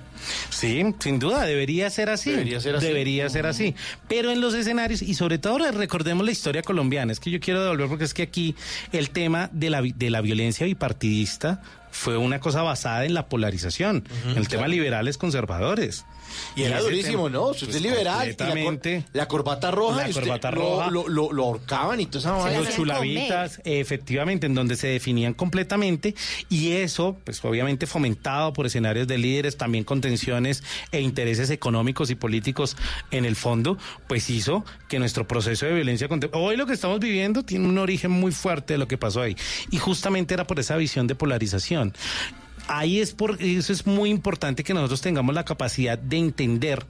Sí, 0.50 0.84
sin 1.00 1.20
duda, 1.20 1.46
debería 1.46 1.90
ser 1.90 2.10
así. 2.10 2.32
Debería 2.32 2.62
ser 2.62 2.76
así. 2.76 2.86
Debería 2.86 3.30
ser 3.30 3.48
así. 3.48 3.76
Pero 4.08 4.32
en 4.32 4.40
los 4.40 4.54
escenarios, 4.54 5.02
y 5.02 5.14
sobre 5.16 5.40
todo 5.40 5.58
recordemos 5.72 6.26
la 6.26 6.32
historia 6.32 6.62
colombiana, 6.62 7.12
es 7.12 7.20
que 7.20 7.32
yo 7.32 7.40
quiero 7.40 7.64
devolver 7.64 7.90
porque 7.90 8.06
es 8.06 8.14
que 8.14 8.24
aquí 8.24 8.56
el 8.92 9.10
tema 9.10 9.50
de 9.52 9.70
la, 9.70 9.82
de 9.82 10.10
la 10.10 10.22
violencia 10.22 10.66
bipartidista 10.66 11.62
fue 11.92 12.18
una 12.18 12.40
cosa 12.40 12.62
basada 12.62 13.06
en 13.06 13.14
la 13.14 13.28
polarización, 13.28 14.08
en 14.26 14.38
el 14.38 14.48
tema 14.48 14.68
liberales 14.68 15.18
conservadores. 15.18 16.06
Y 16.56 16.64
era 16.64 16.82
durísimo, 16.82 17.26
tema, 17.28 17.30
¿no? 17.40 17.48
Usted 17.50 17.68
pues, 17.68 17.76
es 17.78 17.82
liberal. 17.82 18.28
y 18.28 18.32
la 18.32 18.36
cor- 18.38 18.46
completamente. 18.48 19.06
La, 19.14 19.28
corbata 19.28 19.72
roja. 19.72 19.98
La 19.98 20.08
y 20.08 20.10
usted 20.12 20.22
corbata 20.22 20.52
roja. 20.52 20.90
Lo, 20.92 21.08
lo- 21.08 21.32
lo 21.32 21.44
ahorcaban 21.44 22.00
y 22.00 22.06
toda 22.06 22.20
esa. 22.50 22.60
Los 22.60 22.76
chulavitas, 22.76 23.62
efectivamente, 23.64 24.46
en 24.48 24.54
donde 24.56 24.76
se 24.76 24.88
definían 24.88 25.34
completamente 25.34 26.16
y 26.50 26.72
eso, 26.74 27.18
pues 27.24 27.44
obviamente 27.46 27.88
fomentado 27.88 28.54
por 28.54 28.66
escenarios 28.66 29.08
de 29.08 29.18
líderes, 29.18 29.58
también 29.58 29.84
con 29.84 30.02
tensiones 30.02 30.64
e 30.92 31.02
intereses 31.02 31.50
económicos 31.50 32.10
y 32.10 32.16
políticos 32.16 32.78
en 33.12 33.26
el 33.26 33.36
fondo, 33.36 33.78
pues 34.08 34.30
hizo 34.30 34.64
que 34.88 35.00
nuestro 35.00 35.28
proceso 35.28 35.66
de 35.66 35.74
violencia 35.74 36.08
hoy 36.34 36.58
lo 36.58 36.66
que 36.66 36.74
estamos 36.74 37.00
viviendo 37.00 37.44
tiene 37.44 37.68
un 37.68 37.78
origen 37.78 38.12
muy 38.12 38.32
fuerte 38.32 38.74
de 38.74 38.78
lo 38.78 38.88
que 38.88 38.98
pasó 38.98 39.22
ahí 39.22 39.36
y 39.70 39.78
justamente 39.78 40.34
era 40.34 40.46
por 40.46 40.60
esa 40.60 40.76
visión 40.78 41.08
de 41.08 41.16
polarización. 41.16 41.94
Ahí 42.68 43.00
es 43.00 43.14
por 43.14 43.42
eso 43.42 43.74
es 43.74 43.86
muy 43.86 44.10
importante 44.10 44.64
que 44.64 44.74
nosotros 44.74 45.02
tengamos 45.02 45.36
la 45.36 45.46
capacidad 45.46 45.98
de 45.98 46.18
entender 46.18 46.86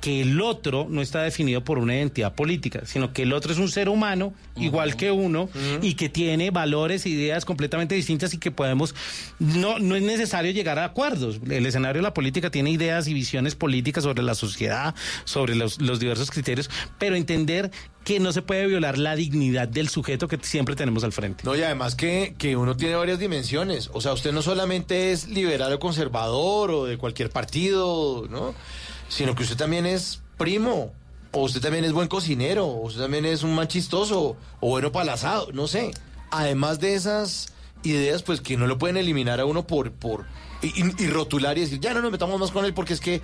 que 0.00 0.22
el 0.22 0.40
otro 0.40 0.86
no 0.88 1.02
está 1.02 1.22
definido 1.22 1.64
por 1.64 1.78
una 1.78 1.96
identidad 1.96 2.34
política, 2.34 2.82
sino 2.84 3.12
que 3.12 3.22
el 3.22 3.32
otro 3.32 3.52
es 3.52 3.58
un 3.58 3.68
ser 3.68 3.88
humano 3.88 4.34
igual 4.56 4.96
que 4.96 5.10
uno 5.10 5.48
y 5.82 5.94
que 5.94 6.08
tiene 6.08 6.50
valores 6.50 7.06
e 7.06 7.10
ideas 7.10 7.44
completamente 7.44 7.94
distintas 7.94 8.32
y 8.34 8.38
que 8.38 8.50
podemos 8.50 8.94
no 9.38 9.78
no 9.78 9.96
es 9.96 10.02
necesario 10.02 10.52
llegar 10.52 10.78
a 10.78 10.84
acuerdos. 10.84 11.40
El 11.48 11.66
escenario 11.66 12.00
de 12.00 12.04
la 12.04 12.14
política 12.14 12.50
tiene 12.50 12.70
ideas 12.70 13.08
y 13.08 13.14
visiones 13.14 13.54
políticas 13.54 14.04
sobre 14.04 14.22
la 14.22 14.34
sociedad, 14.34 14.94
sobre 15.24 15.54
los, 15.54 15.80
los 15.80 15.98
diversos 16.00 16.30
criterios, 16.30 16.70
pero 16.98 17.16
entender 17.16 17.70
que 18.06 18.20
no 18.20 18.30
se 18.30 18.40
puede 18.40 18.68
violar 18.68 18.98
la 18.98 19.16
dignidad 19.16 19.66
del 19.66 19.88
sujeto 19.88 20.28
que 20.28 20.38
siempre 20.40 20.76
tenemos 20.76 21.02
al 21.02 21.10
frente. 21.10 21.42
No, 21.42 21.56
y 21.56 21.62
además 21.64 21.96
que, 21.96 22.36
que 22.38 22.56
uno 22.56 22.76
tiene 22.76 22.94
varias 22.94 23.18
dimensiones. 23.18 23.90
O 23.92 24.00
sea, 24.00 24.12
usted 24.12 24.30
no 24.30 24.42
solamente 24.42 25.10
es 25.10 25.26
liberal 25.26 25.72
o 25.72 25.80
conservador 25.80 26.70
o 26.70 26.84
de 26.84 26.98
cualquier 26.98 27.30
partido, 27.30 28.28
¿no? 28.30 28.54
Sino 29.08 29.34
que 29.34 29.42
usted 29.42 29.56
también 29.56 29.86
es 29.86 30.22
primo, 30.38 30.92
o 31.32 31.40
usted 31.40 31.60
también 31.60 31.84
es 31.84 31.92
buen 31.92 32.06
cocinero, 32.06 32.66
o 32.66 32.86
usted 32.86 33.02
también 33.02 33.24
es 33.24 33.42
un 33.42 33.56
man 33.56 33.66
chistoso, 33.66 34.36
o 34.60 34.68
bueno 34.68 34.92
para 34.92 35.02
el 35.02 35.08
asado, 35.08 35.50
no 35.52 35.66
sé. 35.66 35.90
Además 36.30 36.78
de 36.78 36.94
esas 36.94 37.48
ideas, 37.82 38.22
pues 38.22 38.40
que 38.40 38.56
no 38.56 38.68
lo 38.68 38.78
pueden 38.78 38.98
eliminar 38.98 39.40
a 39.40 39.46
uno 39.46 39.66
por... 39.66 39.90
por 39.90 40.26
y, 40.62 41.06
rotular 41.08 41.56
y 41.58 41.62
decir, 41.62 41.80
ya 41.80 41.92
no 41.94 42.00
nos 42.02 42.10
metamos 42.10 42.38
más 42.40 42.50
con 42.50 42.64
él 42.64 42.74
porque 42.74 42.94
es 42.94 43.00
que 43.00 43.22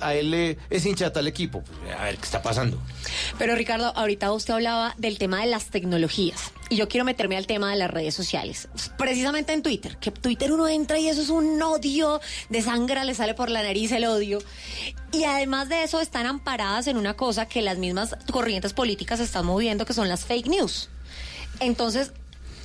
a 0.00 0.14
él 0.14 0.30
le- 0.30 0.58
es 0.70 0.84
hincha 0.86 1.12
tal 1.12 1.26
equipo. 1.26 1.62
Pues, 1.62 1.96
a 1.96 2.04
ver, 2.04 2.16
¿qué 2.16 2.24
está 2.24 2.42
pasando? 2.42 2.78
Pero 3.38 3.54
Ricardo, 3.54 3.92
ahorita 3.96 4.32
usted 4.32 4.54
hablaba 4.54 4.94
del 4.98 5.18
tema 5.18 5.40
de 5.40 5.46
las 5.46 5.66
tecnologías 5.66 6.52
y 6.68 6.76
yo 6.76 6.88
quiero 6.88 7.04
meterme 7.04 7.36
al 7.36 7.46
tema 7.46 7.70
de 7.70 7.76
las 7.76 7.90
redes 7.90 8.14
sociales. 8.14 8.68
Precisamente 8.98 9.52
en 9.52 9.62
Twitter, 9.62 9.96
que 9.98 10.10
Twitter 10.10 10.52
uno 10.52 10.68
entra 10.68 10.98
y 10.98 11.08
eso 11.08 11.22
es 11.22 11.28
un 11.30 11.60
odio 11.62 12.20
de 12.48 12.62
sangre, 12.62 13.04
le 13.04 13.14
sale 13.14 13.34
por 13.34 13.50
la 13.50 13.62
nariz 13.62 13.92
el 13.92 14.04
odio. 14.04 14.38
Y 15.12 15.24
además 15.24 15.68
de 15.68 15.82
eso 15.84 16.00
están 16.00 16.26
amparadas 16.26 16.86
en 16.86 16.96
una 16.96 17.14
cosa 17.14 17.46
que 17.46 17.60
las 17.62 17.78
mismas 17.78 18.16
corrientes 18.30 18.72
políticas 18.72 19.20
están 19.20 19.44
moviendo, 19.46 19.84
que 19.84 19.92
son 19.94 20.08
las 20.08 20.24
fake 20.24 20.46
news. 20.48 20.88
Entonces, 21.60 22.12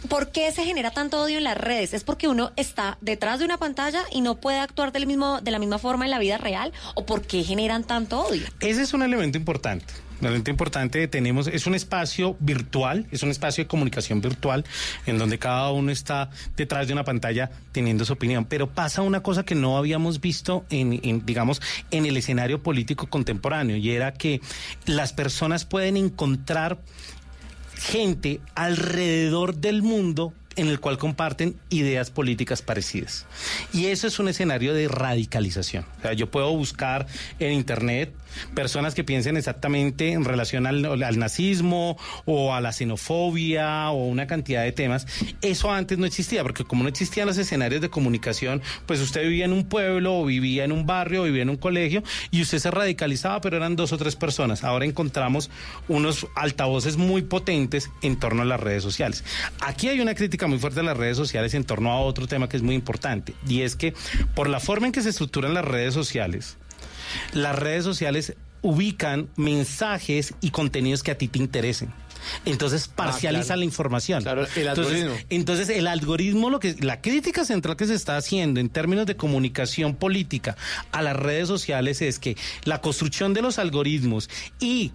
¿Por 0.09 0.31
qué 0.31 0.51
se 0.51 0.63
genera 0.63 0.91
tanto 0.91 1.21
odio 1.21 1.37
en 1.37 1.43
las 1.43 1.57
redes? 1.57 1.93
¿Es 1.93 2.03
porque 2.03 2.27
uno 2.27 2.51
está 2.55 2.97
detrás 3.01 3.39
de 3.39 3.45
una 3.45 3.57
pantalla 3.57 4.03
y 4.11 4.21
no 4.21 4.35
puede 4.35 4.59
actuar 4.59 4.91
del 4.91 5.07
mismo, 5.07 5.41
de 5.41 5.51
la 5.51 5.59
misma 5.59 5.79
forma 5.79 6.05
en 6.05 6.11
la 6.11 6.19
vida 6.19 6.37
real? 6.37 6.71
¿O 6.95 7.05
por 7.05 7.23
qué 7.23 7.43
generan 7.43 7.83
tanto 7.83 8.21
odio? 8.21 8.43
Ese 8.59 8.83
es 8.83 8.93
un 8.93 9.03
elemento 9.03 9.37
importante. 9.37 9.93
Un 10.19 10.27
elemento 10.27 10.49
importante 10.49 10.99
que 10.99 11.07
tenemos 11.07 11.47
es 11.47 11.67
un 11.67 11.75
espacio 11.75 12.35
virtual, 12.39 13.05
es 13.11 13.21
un 13.21 13.29
espacio 13.29 13.63
de 13.63 13.67
comunicación 13.67 14.19
virtual 14.19 14.65
en 15.05 15.19
donde 15.19 15.37
cada 15.37 15.71
uno 15.71 15.91
está 15.91 16.31
detrás 16.55 16.87
de 16.87 16.93
una 16.93 17.03
pantalla 17.03 17.51
teniendo 17.71 18.03
su 18.03 18.13
opinión. 18.13 18.45
Pero 18.45 18.67
pasa 18.67 19.03
una 19.03 19.21
cosa 19.21 19.43
que 19.43 19.53
no 19.53 19.77
habíamos 19.77 20.19
visto 20.19 20.65
en, 20.71 20.99
en, 21.03 21.23
digamos, 21.25 21.61
en 21.91 22.07
el 22.07 22.17
escenario 22.17 22.63
político 22.63 23.07
contemporáneo 23.07 23.77
y 23.77 23.91
era 23.91 24.13
que 24.13 24.41
las 24.85 25.13
personas 25.13 25.65
pueden 25.65 25.97
encontrar 25.97 26.79
gente 27.77 28.41
alrededor 28.55 29.55
del 29.55 29.81
mundo 29.81 30.33
en 30.57 30.67
el 30.67 30.79
cual 30.79 30.97
comparten 30.97 31.55
ideas 31.69 32.11
políticas 32.11 32.61
parecidas. 32.61 33.25
Y 33.73 33.85
eso 33.85 34.07
es 34.07 34.19
un 34.19 34.27
escenario 34.27 34.73
de 34.73 34.87
radicalización. 34.87 35.85
O 35.99 36.01
sea, 36.01 36.13
yo 36.13 36.29
puedo 36.29 36.51
buscar 36.51 37.07
en 37.39 37.53
Internet 37.53 38.13
personas 38.53 38.93
que 38.93 39.03
piensen 39.03 39.37
exactamente 39.37 40.11
en 40.11 40.25
relación 40.25 40.67
al, 40.67 41.03
al 41.03 41.19
nazismo 41.19 41.97
o 42.25 42.53
a 42.53 42.61
la 42.61 42.71
xenofobia 42.71 43.89
o 43.91 44.05
una 44.05 44.27
cantidad 44.27 44.63
de 44.63 44.71
temas. 44.71 45.07
Eso 45.41 45.71
antes 45.71 45.97
no 45.97 46.05
existía, 46.05 46.43
porque 46.43 46.63
como 46.63 46.83
no 46.83 46.89
existían 46.89 47.27
los 47.27 47.37
escenarios 47.37 47.81
de 47.81 47.89
comunicación, 47.89 48.61
pues 48.85 48.99
usted 48.99 49.23
vivía 49.23 49.45
en 49.45 49.53
un 49.53 49.65
pueblo 49.65 50.19
o 50.19 50.25
vivía 50.25 50.63
en 50.63 50.71
un 50.71 50.85
barrio 50.85 51.21
o 51.21 51.25
vivía 51.25 51.43
en 51.43 51.49
un 51.49 51.57
colegio 51.57 52.03
y 52.31 52.41
usted 52.41 52.59
se 52.59 52.71
radicalizaba, 52.71 53.41
pero 53.41 53.57
eran 53.57 53.75
dos 53.75 53.91
o 53.93 53.97
tres 53.97 54.15
personas. 54.15 54.63
Ahora 54.63 54.85
encontramos 54.85 55.49
unos 55.87 56.27
altavoces 56.35 56.97
muy 56.97 57.21
potentes 57.21 57.89
en 58.01 58.17
torno 58.17 58.41
a 58.41 58.45
las 58.45 58.59
redes 58.59 58.83
sociales. 58.83 59.23
Aquí 59.61 59.89
hay 59.89 59.99
una 59.99 60.15
crítica 60.15 60.46
muy 60.47 60.59
fuerte 60.59 60.79
a 60.79 60.83
las 60.83 60.97
redes 60.97 61.17
sociales 61.17 61.53
en 61.53 61.63
torno 61.63 61.91
a 61.91 61.99
otro 61.99 62.27
tema 62.27 62.49
que 62.49 62.57
es 62.57 62.63
muy 62.63 62.75
importante, 62.75 63.33
y 63.47 63.61
es 63.61 63.75
que 63.75 63.93
por 64.35 64.49
la 64.49 64.59
forma 64.59 64.87
en 64.87 64.93
que 64.93 65.01
se 65.01 65.09
estructuran 65.09 65.53
las 65.53 65.65
redes 65.65 65.93
sociales, 65.93 66.57
las 67.33 67.57
redes 67.57 67.83
sociales 67.83 68.35
ubican 68.61 69.29
mensajes 69.35 70.33
y 70.41 70.51
contenidos 70.51 71.03
que 71.03 71.11
a 71.11 71.17
ti 71.17 71.27
te 71.27 71.39
interesen. 71.39 71.93
Entonces 72.45 72.87
parcializan 72.87 73.45
claro. 73.45 73.59
la 73.59 73.65
información. 73.65 74.23
Claro, 74.23 74.41
el 74.55 74.67
entonces, 74.67 75.03
algoritmo. 75.03 75.25
entonces 75.29 75.69
el 75.69 75.87
algoritmo, 75.87 76.49
lo 76.49 76.59
que 76.59 76.75
la 76.79 76.99
crítica 77.01 77.45
central 77.45 77.77
que 77.77 77.85
se 77.85 77.93
está 77.93 78.17
haciendo 78.17 78.59
en 78.59 78.69
términos 78.69 79.05
de 79.05 79.15
comunicación 79.15 79.95
política 79.95 80.57
a 80.91 81.01
las 81.01 81.15
redes 81.15 81.47
sociales 81.47 82.01
es 82.01 82.19
que 82.19 82.35
la 82.63 82.81
construcción 82.81 83.33
de 83.33 83.41
los 83.41 83.59
algoritmos 83.59 84.29
y 84.59 84.91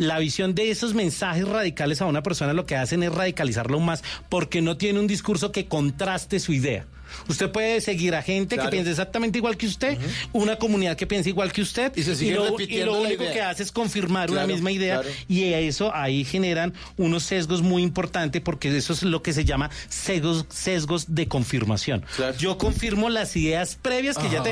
la 0.00 0.18
visión 0.18 0.54
de 0.54 0.70
esos 0.70 0.94
mensajes 0.94 1.46
radicales 1.46 2.00
a 2.00 2.06
una 2.06 2.22
persona 2.22 2.54
lo 2.54 2.64
que 2.64 2.74
hacen 2.74 3.02
es 3.02 3.12
radicalizarlo 3.12 3.80
más 3.80 4.02
porque 4.30 4.62
no 4.62 4.78
tiene 4.78 4.98
un 4.98 5.06
discurso 5.06 5.52
que 5.52 5.66
contraste 5.66 6.40
su 6.40 6.54
idea. 6.54 6.86
Usted 7.28 7.50
puede 7.50 7.80
seguir 7.80 8.14
a 8.14 8.22
gente 8.22 8.54
Claro. 8.54 8.70
que 8.70 8.76
piensa 8.76 8.90
exactamente 8.90 9.36
igual 9.38 9.56
que 9.58 9.66
usted, 9.66 9.98
una 10.32 10.56
comunidad 10.56 10.96
que 10.96 11.06
piensa 11.06 11.28
igual 11.28 11.52
que 11.52 11.60
usted, 11.60 11.92
Y 11.96 12.02
se 12.02 12.14
sigue 12.16 12.34
lo, 12.36 12.50
repitiendo 12.50 12.92
y 12.92 12.94
lo 12.94 13.00
único 13.02 13.24
que 13.24 13.42
hace 13.42 13.62
es 13.62 13.72
confirmar 13.72 14.30
una 14.30 14.46
misma 14.46 14.70
idea 14.72 15.00
claro. 15.00 15.14
y 15.28 15.42
eso 15.42 15.94
ahí 15.94 16.24
generan 16.24 16.72
unos 16.96 17.24
sesgos 17.24 17.60
muy 17.62 17.82
importantes 17.82 18.40
porque 18.40 18.74
eso 18.74 18.92
es 18.94 19.02
lo 19.02 19.22
que 19.22 19.32
se 19.32 19.44
llama 19.44 19.70
sesgos, 19.88 20.46
sesgos 20.48 21.14
de 21.14 21.28
confirmación. 21.28 22.04
Yo 22.38 22.56
confirmo 22.56 23.10
las 23.10 23.36
ideas 23.36 23.76
previas 23.80 24.16
que 24.16 24.30
ya 24.30 24.42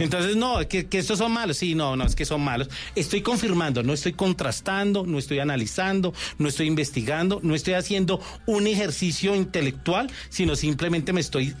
Entonces, 0.00 0.36
no, 0.36 0.66
que, 0.68 0.86
que 0.86 0.98
estos 0.98 1.18
son 1.18 1.32
malos. 1.32 1.56
Sí, 1.56 1.74
no, 1.74 1.96
no, 1.96 2.04
es 2.04 2.14
que 2.14 2.24
son 2.24 2.42
malos. 2.42 2.68
Estoy 2.94 3.22
confirmando, 3.22 3.82
no 3.82 3.92
estoy 3.92 4.12
contrastando, 4.12 5.04
no 5.06 5.18
estoy 5.18 5.40
analizando, 5.40 6.14
no 6.38 6.48
estoy 6.48 6.66
investigando, 6.66 7.40
no 7.42 7.54
estoy 7.54 7.74
haciendo 7.74 8.20
un 8.46 8.66
ejercicio 8.66 9.34
intelectual, 9.34 10.10
sino 10.28 10.56
simplemente 10.56 11.12
me 11.12 11.20
estoy 11.20 11.54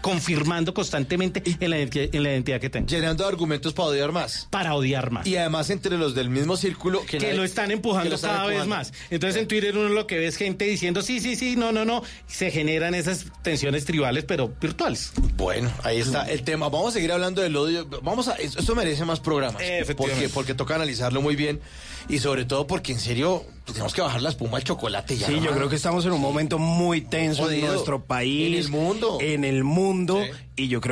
confirmando 0.00 0.74
constantemente 0.74 1.42
en 1.60 1.70
la, 1.70 1.78
identidad, 1.78 2.08
en 2.12 2.22
la 2.22 2.30
identidad 2.30 2.60
que 2.60 2.70
tengo. 2.70 2.86
Llenando 2.86 3.26
argumentos 3.26 3.72
para 3.72 3.88
odiar 3.88 4.12
más. 4.12 4.48
Para 4.50 4.74
odiar 4.74 5.10
más. 5.10 5.26
Y 5.26 5.36
además 5.36 5.70
entre 5.70 5.96
los 5.98 6.14
del 6.14 6.30
mismo 6.30 6.56
círculo 6.56 7.04
que, 7.06 7.34
lo 7.34 7.44
están 7.44 7.70
empujando 7.70 8.10
lo 8.10 8.16
están 8.16 8.36
cada 8.36 8.46
vez 8.46 8.66
más. 8.66 8.92
Entonces 9.10 9.40
en 9.40 9.48
Twitter 9.48 9.76
uno 9.76 9.88
lo 9.88 10.06
que 10.06 10.18
ve 10.18 10.26
es 10.26 10.36
gente 10.36 10.64
diciendo 10.64 11.02
sí, 11.02 11.20
sí, 11.20 11.36
sí, 11.36 11.56
no, 11.56 11.72
no, 11.72 11.84
no. 11.84 12.02
Se 12.26 12.50
generan 12.50 12.94
esas 12.94 13.26
tensiones 13.42 13.84
tribales, 13.84 14.24
pero 14.24 14.52
virtuales. 14.60 15.12
Bueno, 15.36 15.70
ahí 15.82 16.00
está 16.00 16.30
el 16.30 16.42
tema. 16.42 16.68
Vamos 16.68 16.90
a 16.90 16.92
seguir 16.92 17.12
hablando 17.12 17.42
del 17.42 17.56
odio. 17.56 17.86
Vamos 18.02 18.28
a, 18.28 18.34
esto 18.34 18.74
merece 18.74 19.04
más 19.04 19.20
programas. 19.20 19.62
Porque, 19.96 20.28
porque 20.32 20.54
toca 20.54 20.74
analizarlo 20.74 21.22
muy 21.22 21.36
bien. 21.36 21.60
Y 22.08 22.18
sobre 22.18 22.44
todo 22.44 22.66
porque 22.66 22.92
en 22.92 23.00
serio 23.00 23.44
pues, 23.64 23.74
tenemos 23.74 23.94
que 23.94 24.00
bajar 24.00 24.22
la 24.22 24.30
espuma 24.30 24.58
al 24.58 24.64
chocolate 24.64 25.16
ya. 25.16 25.26
Sí, 25.26 25.40
yo 25.40 25.52
creo 25.52 25.68
que 25.68 25.76
estamos 25.76 26.04
en 26.04 26.12
un 26.12 26.20
momento 26.20 26.58
muy 26.58 27.02
tenso 27.02 27.50
en 27.50 27.66
nuestro 27.66 28.04
país. 28.04 28.46
En 28.46 28.64
el 28.64 28.68
mundo. 28.68 29.18
En 29.20 29.44
el 29.44 29.64
mundo. 29.64 30.20
Y 30.56 30.68
yo 30.68 30.80
creo 30.80 30.88